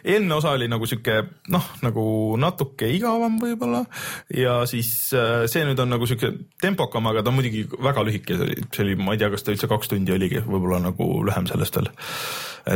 eelmine 0.05 0.39
osa 0.39 0.55
oli 0.57 0.69
nagu 0.73 0.89
sihuke 0.89 1.19
noh, 1.53 1.67
nagu 1.85 2.07
natuke 2.41 2.89
igavam 2.95 3.37
võib-olla 3.43 3.85
ja 4.33 4.59
siis 4.71 4.91
see 5.13 5.65
nüüd 5.69 5.81
on 5.83 5.93
nagu 5.93 6.09
sihuke 6.09 6.33
tempokam, 6.63 7.11
aga 7.13 7.23
ta 7.23 7.33
on 7.33 7.39
muidugi 7.39 7.67
väga 7.75 8.07
lühike, 8.07 8.39
see 8.41 8.87
oli, 8.87 8.97
ma 9.01 9.17
ei 9.17 9.21
tea, 9.23 9.31
kas 9.35 9.45
ta 9.45 9.53
üldse 9.55 9.71
kaks 9.71 9.93
tundi 9.93 10.15
oligi, 10.17 10.41
võib-olla 10.47 10.81
nagu 10.89 11.11
lühem 11.29 11.49
sellest 11.51 11.81
veel. 11.81 11.93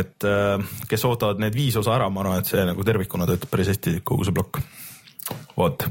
et 0.01 0.29
kes 0.91 1.07
ootavad 1.09 1.41
need 1.41 1.57
viis 1.57 1.79
osa 1.81 1.97
ära, 1.97 2.11
ma 2.13 2.23
arvan, 2.23 2.43
et 2.43 2.53
see 2.53 2.61
nagu 2.67 2.85
tervikuna 2.85 3.29
töötab 3.29 3.51
päris 3.51 3.73
hästi, 3.73 3.97
kogu 4.05 4.27
see 4.27 4.37
plokk. 4.37 4.61
vot 5.57 5.89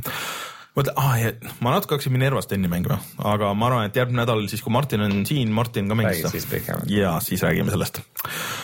mõtle 0.78 0.94
ah,, 1.01 1.18
ma 1.64 1.74
natuke 1.74 1.97
hakkasin 1.97 2.14
Minervast 2.14 2.52
enne 2.55 2.70
mängima, 2.70 3.01
aga 3.26 3.52
ma 3.59 3.68
arvan, 3.70 3.90
et 3.90 3.98
järgmine 3.98 4.22
nädal 4.22 4.44
siis, 4.51 4.62
kui 4.64 4.74
Martin 4.74 5.05
on 5.06 5.20
siin, 5.28 5.52
Martin 5.55 5.90
ka 5.90 5.98
mängis 5.98 6.22
seda. 6.30 6.78
ja 6.90 7.16
siis 7.24 7.42
räägime 7.47 7.74
sellest. 7.74 8.02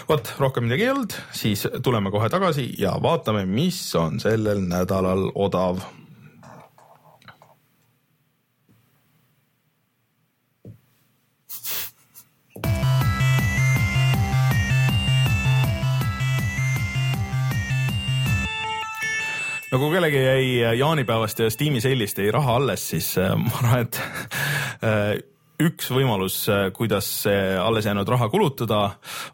vot, 0.09 0.33
rohkem 0.39 0.69
midagi 0.69 0.87
ei 0.87 0.95
olnud, 0.95 1.19
siis 1.35 1.67
tuleme 1.83 2.13
kohe 2.15 2.31
tagasi 2.33 2.69
ja 2.81 2.97
vaatame, 3.03 3.47
mis 3.51 3.81
on 3.99 4.21
sellel 4.23 4.63
nädalal 4.69 5.31
odav 5.35 5.83
no 19.73 19.81
kui 19.83 19.95
kellelgi 19.97 20.21
jäi 20.23 20.51
jaanipäevast 20.79 21.41
ja 21.43 21.51
Steam'i 21.51 21.81
seilist 21.83 22.21
jäi 22.21 22.31
raha 22.35 22.59
alles, 22.61 22.85
siis 22.93 23.15
äh, 23.19 23.35
ma 23.39 23.51
arvan, 23.61 23.87
et 23.87 23.99
äh, 24.87 25.17
üks 25.67 25.89
võimalus, 25.91 26.39
äh, 26.53 26.69
kuidas 26.77 27.09
alles 27.63 27.89
jäänud 27.89 28.09
raha 28.09 28.29
kulutada, 28.31 28.81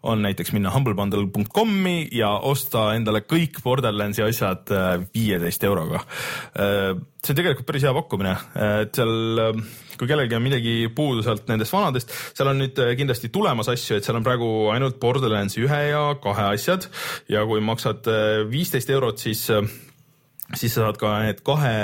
on 0.09 0.23
näiteks 0.25 0.55
minna 0.57 0.73
humblebundle.com'i 0.73 2.09
ja 2.17 2.33
osta 2.49 2.93
endale 2.97 3.25
kõik 3.27 3.61
Borderlandsi 3.65 4.25
asjad 4.25 4.73
viieteist 5.13 5.65
euroga. 5.69 6.05
see 6.55 7.35
on 7.35 7.39
tegelikult 7.39 7.67
päris 7.67 7.85
hea 7.85 7.95
pakkumine, 7.95 8.37
et 8.81 8.97
seal 8.97 9.63
kui 9.99 10.09
kellelgi 10.09 10.35
on 10.35 10.43
midagi 10.43 10.75
puudu 10.95 11.23
sealt 11.23 11.51
nendest 11.51 11.75
vanadest, 11.75 12.15
seal 12.33 12.49
on 12.51 12.63
nüüd 12.63 12.79
kindlasti 12.99 13.29
tulemas 13.35 13.69
asju, 13.71 13.99
et 13.99 14.07
seal 14.07 14.17
on 14.19 14.25
praegu 14.27 14.49
ainult 14.73 14.99
Borderlandsi 15.03 15.67
ühe 15.67 15.87
ja 15.91 16.07
kahe 16.23 16.53
asjad 16.57 16.89
ja 17.31 17.45
kui 17.47 17.61
maksad 17.63 18.09
viisteist 18.51 18.91
eurot, 18.91 19.23
siis 19.23 19.51
siis 20.55 20.75
sa 20.75 20.87
saad 20.87 20.99
ka 21.01 21.13
need 21.25 21.43
kahe 21.47 21.75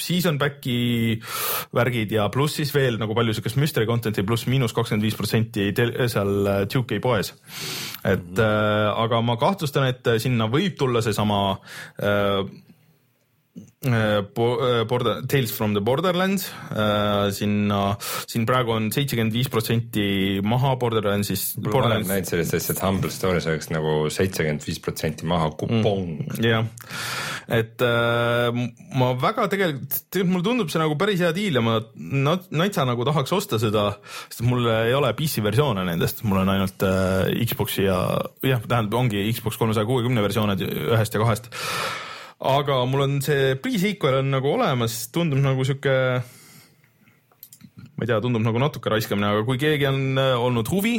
season 0.00 0.38
back'i 0.38 1.18
värgid 1.76 2.12
ja 2.16 2.28
pluss 2.32 2.58
siis 2.60 2.72
veel 2.74 2.98
nagu 3.00 3.14
palju 3.14 3.36
siukest 3.36 3.60
mystery 3.60 3.88
content'i 3.88 4.24
pluss 4.26 4.48
miinus 4.50 4.74
kakskümmend 4.76 5.06
viis 5.06 5.18
protsenti 5.18 5.70
seal 5.72 6.66
2K 6.66 7.00
poes. 7.00 7.34
et 8.04 8.20
mm 8.20 8.34
-hmm. 8.34 8.40
äh, 8.40 9.02
aga 9.04 9.20
ma 9.20 9.36
kahtlustan, 9.36 9.86
et 9.88 10.20
sinna 10.20 10.46
võib 10.46 10.76
tulla 10.76 11.02
seesama 11.02 11.58
äh, 12.02 12.06
Äh, 12.06 12.40
äh, 12.40 12.65
Border, 13.86 15.22
Tales 15.28 15.52
from 15.52 15.74
the 15.74 15.80
Borderlands 15.80 16.48
äh,, 16.74 17.30
sinna, 17.32 17.96
siin 18.26 18.46
praegu 18.48 18.72
on 18.74 18.88
seitsekümmend 18.94 19.34
viis 19.36 19.50
protsenti 19.52 20.40
maha 20.44 20.74
Borderlandsist. 20.80 21.60
ma 21.62 21.74
olen 21.84 22.06
näinud 22.08 22.28
sellist 22.28 22.56
asja, 22.56 22.74
et 22.74 22.82
Humble 22.82 23.12
Stories 23.14 23.46
oleks 23.50 23.70
nagu 23.70 23.94
seitsekümmend 24.12 24.66
viis 24.66 24.80
protsenti 24.82 25.28
maha 25.28 25.52
kupong 25.54 26.08
mm,. 26.16 26.40
jah, 26.44 26.66
et 27.52 27.84
äh, 27.86 28.58
ma 28.98 29.12
väga 29.22 29.46
tegelikult, 29.52 30.00
tegelikult 30.10 30.32
mulle 30.34 30.48
tundub 30.48 30.72
see 30.72 30.82
nagu 30.82 30.96
päris 30.98 31.22
hea 31.22 31.32
diil 31.36 31.60
ja 31.60 31.64
ma 31.64 31.78
natsa 31.94 32.86
nagu 32.88 33.06
tahaks 33.06 33.36
osta 33.36 33.60
seda, 33.62 33.86
sest 34.26 34.42
mul 34.48 34.66
ei 34.72 34.96
ole 34.96 35.12
PC 35.16 35.44
versioone 35.46 35.86
nendest, 35.86 36.24
mul 36.26 36.42
on 36.42 36.52
ainult 36.56 36.86
äh, 36.86 37.30
Xbox'i 37.46 37.86
ja 37.86 38.00
jah, 38.42 38.64
tähendab, 38.66 38.98
ongi 38.98 39.22
Xbox 39.36 39.60
kolmesaja 39.60 39.88
kuuekümne 39.88 40.24
versioonid 40.26 40.66
ühest 40.66 41.14
ja 41.14 41.22
kahest 41.22 41.52
aga 42.40 42.80
mul 42.88 43.06
on 43.06 43.18
see 43.24 43.56
pre-sequel 43.62 44.20
on 44.20 44.32
nagu 44.34 44.52
olemas, 44.56 45.06
tundub 45.14 45.40
nagu 45.44 45.64
sihuke, 45.64 45.96
ma 47.96 48.04
ei 48.04 48.08
tea, 48.08 48.20
tundub 48.24 48.44
nagu 48.44 48.60
natuke 48.60 48.92
raiskamine, 48.92 49.32
aga 49.32 49.46
kui 49.48 49.60
keegi 49.60 49.88
on 49.88 50.20
äh, 50.20 50.34
olnud 50.36 50.68
huvi, 50.72 50.98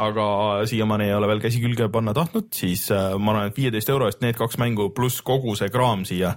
aga 0.00 0.24
siiamaani 0.68 1.08
ei 1.08 1.16
ole 1.16 1.28
veel 1.28 1.42
käsi 1.42 1.60
külge 1.62 1.88
panna 1.92 2.12
tahtnud, 2.16 2.50
siis 2.56 2.86
äh, 2.94 3.16
ma 3.16 3.34
arvan, 3.34 3.50
et 3.50 3.58
viieteist 3.60 3.92
euro 3.92 4.08
eest 4.08 4.20
need 4.24 4.38
kaks 4.38 4.60
mängu 4.60 4.90
pluss 4.96 5.24
kogu 5.24 5.56
see 5.58 5.72
kraam 5.72 6.04
siia 6.08 6.34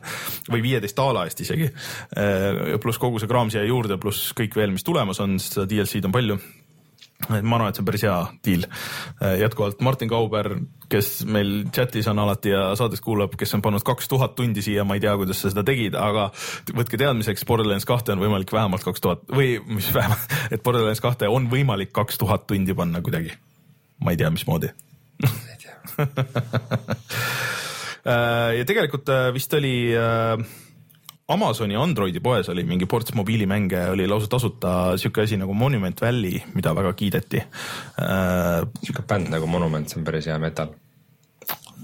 või 0.52 0.64
viieteist 0.66 0.98
daala 1.00 1.28
eest 1.28 1.44
isegi, 1.44 1.70
äh, 2.16 2.76
pluss 2.84 3.02
kogu 3.02 3.22
see 3.22 3.32
kraam 3.32 3.52
siia 3.54 3.66
juurde, 3.68 4.00
pluss 4.02 4.32
kõik 4.38 4.56
veel, 4.60 4.72
mis 4.76 4.88
tulemas 4.88 5.20
on, 5.24 5.36
sest 5.40 5.60
seda 5.60 5.70
DLC-d 5.70 6.10
on 6.10 6.16
palju 6.16 6.40
et 7.30 7.46
ma 7.46 7.58
arvan, 7.58 7.70
et 7.72 7.78
see 7.78 7.84
on 7.84 7.88
päris 7.88 8.04
hea 8.06 8.16
deal. 8.46 8.66
Äh, 9.22 9.36
jätkuvalt 9.42 9.82
Martin 9.86 10.10
Kauber, 10.12 10.50
kes 10.92 11.26
meil 11.30 11.66
chatis 11.74 12.08
on 12.12 12.20
alati 12.24 12.54
ja 12.54 12.64
saates 12.80 13.02
kuulab, 13.04 13.36
kes 13.40 13.56
on 13.58 13.64
pannud 13.66 13.86
kaks 13.88 14.10
tuhat 14.12 14.36
tundi 14.38 14.62
siia, 14.66 14.86
ma 14.88 14.98
ei 14.98 15.04
tea, 15.04 15.16
kuidas 15.20 15.42
sa 15.44 15.52
seda 15.54 15.64
tegid, 15.68 15.98
aga 16.00 16.30
võtke 16.76 17.00
teadmiseks, 17.02 17.46
Borderlands 17.50 17.88
kahte 17.90 18.16
on 18.16 18.24
võimalik 18.24 18.52
vähemalt 18.54 18.86
kaks 18.86 19.04
tuhat 19.04 19.20
või 19.32 19.56
mis 19.72 19.90
vähemalt, 19.96 20.38
et 20.54 20.64
Borderlands 20.66 21.04
kahte 21.04 21.32
on 21.32 21.50
võimalik 21.52 21.94
kaks 21.96 22.20
tuhat 22.22 22.48
tundi 22.50 22.74
panna 22.78 23.02
kuidagi. 23.06 23.32
ma 24.04 24.12
ei 24.12 24.20
tea, 24.20 24.30
mismoodi. 24.34 24.74
äh, 28.04 28.50
ja 28.58 28.64
tegelikult 28.68 29.10
äh, 29.14 29.30
vist 29.36 29.54
oli 29.56 29.76
äh, 29.96 30.38
Amazoni 31.34 31.78
Androidi 31.80 32.22
poes 32.24 32.50
oli 32.54 32.64
mingi 32.68 32.88
ports 32.90 33.14
mobiilimänge, 33.18 33.88
oli 33.94 34.08
lausa 34.10 34.30
tasuta 34.32 34.94
sihuke 35.02 35.26
asi 35.26 35.38
nagu 35.42 35.54
Monument 35.58 36.02
Valley, 36.02 36.42
mida 36.54 36.76
väga 36.78 36.94
kiideti 37.00 37.42
äh,. 37.42 38.62
sihuke 38.84 39.06
bänd 39.10 39.32
nagu 39.34 39.50
Monument, 39.50 39.90
see 39.90 40.02
on 40.02 40.08
päris 40.08 40.30
hea 40.30 40.38
metal. 40.40 40.74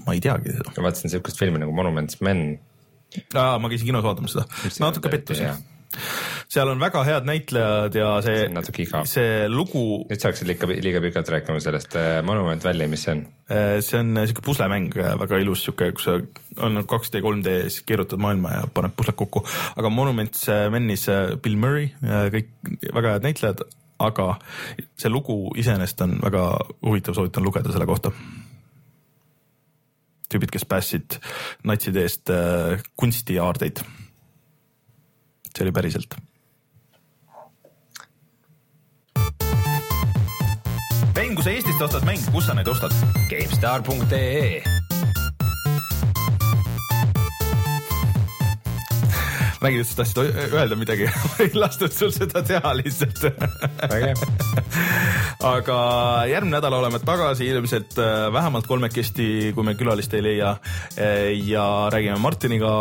ma 0.06 0.14
ei 0.16 0.22
teagi 0.24 0.54
seda. 0.54 0.72
ma 0.76 0.86
vaatasin 0.88 1.12
sihukest 1.12 1.38
filmi 1.38 1.60
nagu 1.62 1.74
Monuments 1.76 2.20
Men. 2.20 2.60
aa, 3.34 3.58
ma 3.58 3.68
käisin 3.68 3.90
kinos 3.90 4.06
vaatamas 4.06 4.38
seda, 4.38 4.46
natuke 4.86 5.12
pettusin 5.12 5.50
seal 6.50 6.66
on 6.66 6.80
väga 6.82 7.02
head 7.06 7.26
näitlejad 7.28 7.94
ja 7.94 8.08
see, 8.24 8.46
see, 8.66 8.86
see 9.06 9.34
lugu. 9.50 9.82
nüüd 10.08 10.18
sa 10.18 10.30
hakkasid 10.30 10.48
liiga, 10.48 10.68
liiga 10.82 11.02
pikalt 11.04 11.28
rääkima 11.30 11.62
sellest 11.62 11.94
äh, 11.98 12.08
Monument 12.26 12.64
Valley, 12.66 12.88
mis 12.90 13.04
see 13.06 13.14
on? 13.14 13.20
Äh, 13.46 13.76
see 13.86 14.00
on 14.00 14.18
äh, 14.18 14.26
siuke 14.26 14.42
puslemäng, 14.44 14.88
väga 15.20 15.38
ilus 15.42 15.62
siuke, 15.68 15.92
kus 15.94 16.08
on 16.10 16.80
2D, 16.82 17.22
3D-s 17.22 17.84
keerutad 17.86 18.22
maailma 18.22 18.56
ja 18.56 18.64
paned 18.74 18.96
pusled 18.98 19.18
kokku, 19.20 19.44
aga 19.78 19.92
Monuments 19.94 20.48
Menis 20.74 21.06
Bill 21.42 21.60
Murray, 21.60 21.92
kõik 22.34 22.50
väga 22.98 23.14
head 23.14 23.28
näitlejad, 23.28 23.62
aga 24.02 24.26
see 24.98 25.12
lugu 25.12 25.38
iseenesest 25.60 26.02
on 26.06 26.16
väga 26.24 26.48
huvitav, 26.80 27.14
soovitan 27.14 27.46
lugeda 27.46 27.70
selle 27.70 27.86
kohta 27.86 28.10
tüübid, 30.30 30.50
kes 30.54 30.66
päästsid 30.70 31.16
natside 31.66 32.04
eest 32.06 32.30
kunstiaardeid 32.98 33.82
see 35.50 35.66
oli 35.66 35.74
päriselt. 35.74 36.14
Mäng, 41.16 41.34
kui 41.36 41.44
sa 41.44 41.54
Eestist 41.54 41.82
ostad 41.82 42.06
mänge, 42.08 42.26
kus 42.34 42.46
sa 42.46 42.56
neid 42.56 42.68
ostad? 42.70 42.94
GameStar.ee 43.30 44.62
nägin, 49.60 49.82
et 49.82 49.88
sa 49.88 49.98
tahtsid 50.00 50.54
öelda 50.56 50.76
midagi? 50.78 51.08
Ei 51.44 51.50
lastud 51.54 51.92
sul 51.92 52.12
seda 52.14 52.42
teha 52.46 52.72
lihtsalt. 52.78 53.26
Aga 55.52 55.78
järgmine 56.30 56.56
nädal 56.56 56.76
oleme 56.78 57.00
tagasi 57.04 57.48
ilmselt 57.50 57.98
äh, 58.00 58.28
vähemalt 58.32 58.68
kolmekesti, 58.68 59.52
kui 59.56 59.66
me 59.66 59.76
külalist 59.78 60.14
ei 60.16 60.24
leia. 60.24 60.54
Äh, 60.96 61.30
ja 61.48 61.64
räägime 61.92 62.18
Martiniga, 62.20 62.72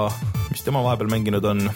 mis 0.51 0.64
tema 0.65 0.84
vahepeal 0.85 1.11
mänginud 1.11 1.45
on 1.51 1.68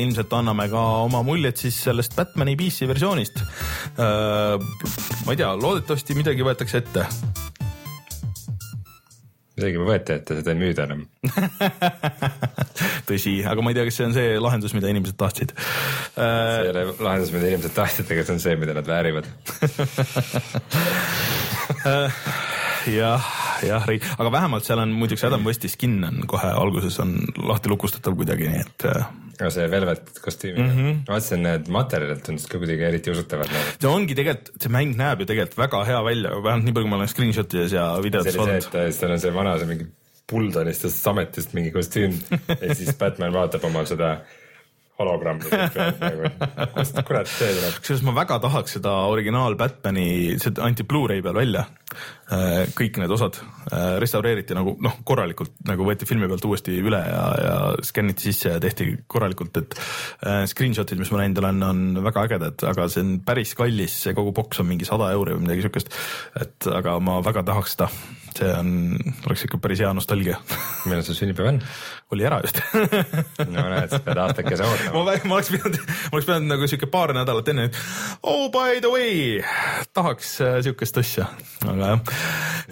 ilmselt 0.00 0.32
anname 0.36 0.66
ka 0.72 0.82
oma 1.04 1.22
muljed 1.26 1.60
siis 1.60 1.78
sellest 1.86 2.16
Batman'i 2.18 2.56
PC 2.58 2.88
versioonist. 2.90 3.40
Äh, 3.40 4.56
ma 5.26 5.34
ei 5.34 5.40
tea, 5.40 5.52
loodetavasti 5.56 6.18
midagi 6.18 6.46
võetakse 6.46 6.82
ette 6.82 7.06
midagi 9.60 9.82
võeti 9.84 10.14
ette, 10.16 10.36
seda 10.38 10.54
ei 10.54 10.60
müüda 10.60 10.86
enam 10.88 11.00
tõsi, 13.08 13.34
aga 13.46 13.60
ma 13.64 13.68
ei 13.72 13.76
tea, 13.76 13.86
kas 13.88 13.96
see 13.98 14.06
on 14.08 14.14
see 14.16 14.28
lahendus, 14.40 14.72
mida 14.76 14.86
inimesed 14.92 15.16
tahtsid. 15.20 15.50
see 16.16 16.64
ei 16.64 16.70
ole 16.72 16.82
lahendus, 16.96 17.32
mida 17.34 17.44
inimesed 17.50 17.74
tahtsid, 17.76 18.06
aga 18.08 18.20
see 18.24 18.34
on 18.36 18.42
see, 18.42 18.54
mida 18.60 18.72
nad 18.76 18.86
väärivad 18.88 19.26
jah, 23.00 23.24
jah, 23.66 23.84
aga 24.16 24.28
vähemalt 24.32 24.64
seal 24.66 24.80
on 24.82 24.90
muideks 24.96 25.24
Adam 25.28 25.42
Westi 25.46 25.68
skin 25.72 25.94
on 26.08 26.16
kohe 26.30 26.50
alguses 26.54 26.96
on 27.04 27.10
lahti 27.44 27.66
lukustatav 27.72 28.12
kuidagi, 28.16 28.44
nii 28.48 28.62
et 28.64 28.80
no 29.40 29.50
see 29.54 29.68
velvet 29.72 30.20
kostüüm 30.24 30.58
mm, 30.58 30.74
-hmm. 30.74 30.98
ma 31.06 31.14
vaatasin, 31.14 31.42
need 31.46 31.70
materjalid 31.76 32.22
tundusid 32.26 32.52
ka 32.52 32.60
kuidagi 32.62 32.86
eriti 32.88 33.14
usutavad 33.14 33.48
nagu. 33.52 33.76
see 33.80 33.90
ongi 33.90 34.16
tegelikult, 34.18 34.52
see 34.62 34.74
mäng 34.76 34.96
näeb 34.98 35.24
ju 35.24 35.30
tegelikult 35.30 35.58
väga 35.62 35.84
hea 35.90 36.02
välja, 36.10 36.34
vähemalt 36.44 36.68
nii 36.68 36.76
palju, 36.76 36.88
kui 36.88 36.94
ma 36.94 37.00
olen 37.00 37.14
screenshot 37.14 37.56
ides 37.56 37.76
ja 37.76 37.86
videotes 38.04 38.38
vaadanud. 38.40 38.92
seal 38.98 39.16
on 39.16 39.24
see 39.24 39.34
vana, 39.34 39.56
see 39.58 39.70
mingi 39.72 39.88
Bulldonist 40.30 40.84
ja 40.86 40.90
Sametist 40.94 41.56
mingi 41.58 41.72
kostüüm 41.74 42.14
ja 42.62 42.74
siis 42.74 42.94
Batman 42.98 43.34
vaatab 43.34 43.64
oma 43.66 43.84
seda 43.88 44.20
hologrammidelt 45.00 45.74
pealt 45.74 46.02
nagu, 46.04 46.30
kust 46.76 47.00
kurat 47.08 47.30
see 47.30 47.50
tuleb? 47.56 47.76
kusjuures 47.80 48.04
ma 48.06 48.14
väga 48.20 48.40
tahaks 48.44 48.76
seda 48.78 48.94
originaal 49.10 49.56
Batman'i, 49.60 50.36
see 50.42 50.54
anti 50.64 50.86
Blu-ray 50.88 51.24
peal 51.24 51.36
välja. 51.36 51.66
kõik 52.78 53.00
need 53.02 53.10
osad 53.10 53.40
äh, 53.40 53.96
restaureeriti 53.98 54.54
nagu 54.54 54.76
noh, 54.78 55.00
korralikult 55.06 55.56
nagu 55.66 55.82
võeti 55.88 56.06
filmi 56.06 56.28
pealt 56.30 56.44
uuesti 56.46 56.76
üle 56.78 57.00
ja, 57.02 57.24
ja 57.42 57.56
skänniti 57.82 58.28
sisse 58.28 58.52
ja 58.54 58.60
tehti 58.62 58.92
korralikult, 59.10 59.58
et 59.58 59.74
äh, 60.22 60.44
screenshot'id, 60.50 61.00
mis 61.00 61.10
ma 61.10 61.24
näinud 61.24 61.42
olen, 61.42 61.64
on 61.66 61.82
väga 62.06 62.26
ägedad, 62.28 62.66
aga 62.70 62.86
see 62.92 63.02
on 63.02 63.16
päris 63.26 63.56
kallis, 63.58 63.98
see 64.04 64.14
kogu 64.14 64.34
boks 64.36 64.62
on 64.62 64.70
mingi 64.70 64.86
sada 64.86 65.10
euri 65.16 65.34
või 65.34 65.48
midagi 65.48 65.66
siukest. 65.66 65.90
et 66.38 66.70
aga 66.70 66.98
ma 67.02 67.18
väga 67.26 67.42
tahaks 67.50 67.74
seda, 67.74 67.90
see 68.36 68.50
on, 68.54 68.70
oleks 69.26 69.44
ikka 69.46 69.58
päris 69.62 69.82
hea 69.82 69.90
nostalgia. 69.96 70.38
millal 70.86 71.02
sul 71.06 71.18
sünnipäev 71.18 71.50
on? 71.52 71.60
oli 72.14 72.26
ära 72.26 72.40
just 72.44 72.60
no 72.74 73.64
näed, 73.72 73.90
sa 73.92 74.00
pead 74.04 74.20
aastakese 74.22 74.66
ma 74.66 75.02
ootama., 75.02 75.16
ma 75.30 75.38
oleks 75.38 75.50
pidanud, 75.54 75.78
ma 75.80 76.16
oleks 76.16 76.28
pidanud 76.28 76.52
nagu 76.54 76.70
sihuke 76.70 76.90
paar 76.92 77.14
nädalat 77.16 77.50
enne, 77.52 77.68
et 77.70 77.80
oh 78.22 78.48
by 78.54 78.80
the 78.82 78.92
way, 78.92 79.40
tahaks 79.96 80.36
äh, 80.44 80.60
siukest 80.66 81.02
asja, 81.02 81.28
aga 81.66 81.92
jah 81.94 82.14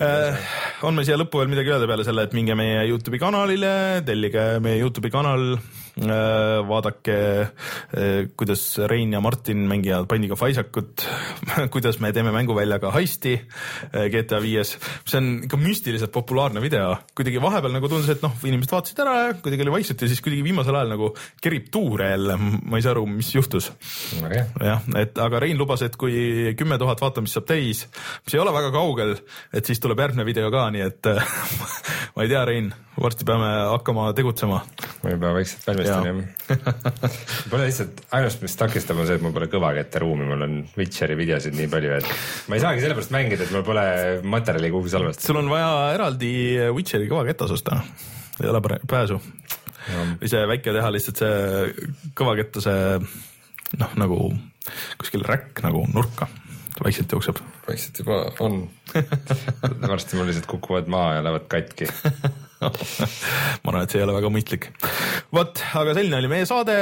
äh,. 0.02 0.47
on 0.86 0.98
meil 0.98 1.09
siia 1.09 1.18
lõppu 1.20 1.43
veel 1.43 1.52
midagi 1.52 1.74
öelda 1.74 1.90
peale 1.90 2.06
selle, 2.06 2.26
et 2.28 2.36
minge 2.39 2.56
meie 2.59 2.86
Youtube'i 2.90 3.22
kanalile, 3.22 3.74
tellige 4.06 4.51
meie 4.64 4.80
Youtube'i 4.82 5.14
kanal 5.14 5.56
vaadake 6.68 7.16
äh,, 7.40 8.28
kuidas 8.38 8.78
Rein 8.86 9.12
ja 9.12 9.20
Martin 9.20 9.64
mängivad 9.68 10.06
pandiga 10.08 10.36
Faisakut, 10.38 11.04
kuidas 11.74 11.98
me 12.00 12.12
teeme 12.12 12.32
mänguväljaga 12.34 12.92
heisti 12.94 13.34
äh, 13.38 14.06
GTA 14.12 14.40
viies, 14.42 14.76
see 15.08 15.18
on 15.18 15.30
ikka 15.48 15.58
müstiliselt 15.60 16.12
populaarne 16.14 16.62
video, 16.62 16.94
kuidagi 17.18 17.42
vahepeal 17.42 17.74
nagu 17.74 17.90
tundus, 17.90 18.10
et 18.12 18.22
noh, 18.22 18.36
inimesed 18.46 18.74
vaatasid 18.74 19.02
ära 19.04 19.16
ja 19.18 19.34
kuidagi 19.42 19.66
oli 19.66 19.74
vaikselt 19.78 20.04
ja 20.04 20.10
siis 20.10 20.22
kuidagi 20.24 20.44
viimasel 20.46 20.78
ajal 20.78 20.94
nagu 20.94 21.10
kerib 21.42 21.70
tuure 21.74 22.12
jälle, 22.12 22.38
ma 22.38 22.78
ei 22.78 22.86
saa 22.86 22.94
aru, 22.94 23.06
mis 23.10 23.32
juhtus. 23.34 23.70
Jah, 24.62 24.84
et 24.98 25.18
aga 25.22 25.42
Rein 25.42 25.58
lubas, 25.58 25.82
et 25.86 25.96
kui 25.98 26.54
kümme 26.58 26.78
tuhat 26.80 27.02
vaatamist 27.02 27.38
saab 27.38 27.48
täis, 27.50 27.86
mis 28.24 28.36
ei 28.36 28.42
ole 28.42 28.54
väga 28.54 28.70
kaugel, 28.74 29.16
et 29.52 29.66
siis 29.66 29.82
tuleb 29.82 30.00
järgmine 30.04 30.26
video 30.28 30.52
ka, 30.54 30.68
nii 30.74 30.86
et 30.86 31.10
ma 32.14 32.24
ei 32.24 32.30
tea, 32.30 32.44
Rein, 32.48 32.70
varsti 32.98 33.26
peame 33.28 33.50
hakkama 33.74 34.12
tegutsema. 34.16 34.62
ma 35.02 35.14
juba 35.16 35.34
vaikselt 35.36 35.66
valmistan 35.66 35.88
jah. 35.89 36.06
Pole 37.51 37.66
lihtsalt, 37.66 38.02
ainus, 38.16 38.39
mis 38.43 38.56
takistab, 38.60 39.01
on 39.01 39.09
see, 39.09 39.19
et 39.19 39.24
mul 39.24 39.35
pole 39.35 39.48
kõvakettaruumi, 39.52 40.28
mul 40.28 40.47
on 40.47 40.56
Witcheri 40.78 41.16
videosid 41.19 41.56
nii 41.59 41.69
palju, 41.73 41.98
et 41.98 42.10
ma 42.48 42.59
ei 42.59 42.65
saagi 42.65 42.85
sellepärast 42.85 43.15
mängida, 43.15 43.47
et 43.47 43.55
mul 43.55 43.66
pole 43.66 43.85
materjali 44.36 44.73
kuhugi 44.74 44.94
salvestada. 44.94 45.31
sul 45.31 45.40
on 45.43 45.52
vaja 45.52 45.70
eraldi 45.97 46.32
Witcheri 46.77 47.10
kõvaketas 47.10 47.55
osta, 47.59 47.82
ei 48.43 48.51
ole 48.52 48.62
pääsu. 48.89 49.20
või 50.20 50.28
see 50.28 50.48
väike 50.51 50.74
teha 50.77 50.93
lihtsalt 50.93 51.23
see 51.23 51.89
kõvakettase 52.19 52.74
noh, 52.98 53.94
nagu 53.97 54.19
kuskil 55.01 55.24
räkk 55.24 55.65
nagu 55.65 55.86
nurka, 55.94 56.28
vaikselt 56.85 57.16
jookseb 57.16 57.40
vaikselt 57.69 57.98
juba 57.98 58.32
on. 58.40 58.70
varsti 59.93 60.16
mul 60.16 60.27
lihtsalt 60.31 60.47
kukuvad 60.47 60.89
maha 60.89 61.15
ja 61.19 61.24
lähevad 61.24 61.48
katki. 61.48 61.89
ma 62.60 63.70
arvan, 63.70 63.82
et 63.85 63.93
see 63.93 64.01
ei 64.01 64.06
ole 64.06 64.16
väga 64.16 64.32
mõistlik. 64.35 64.68
vot, 65.35 65.62
aga 65.80 65.94
selline 65.94 66.18
oli 66.18 66.32
meie 66.32 66.48
saade. 66.48 66.78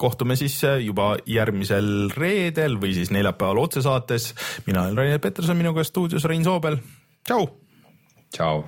kohtume 0.00 0.38
siis 0.38 0.60
juba 0.84 1.14
järgmisel 1.26 2.12
reedel 2.14 2.78
või 2.82 2.94
siis 2.96 3.10
neljapäeval 3.14 3.64
otsesaates. 3.66 4.32
mina 4.68 4.86
olen 4.86 5.02
Rainer 5.02 5.22
Peterson, 5.22 5.58
minuga 5.58 5.84
stuudios 5.84 6.24
Rein 6.30 6.46
Soobel. 6.46 6.78
tšau. 7.26 7.50
tšau 8.30 8.64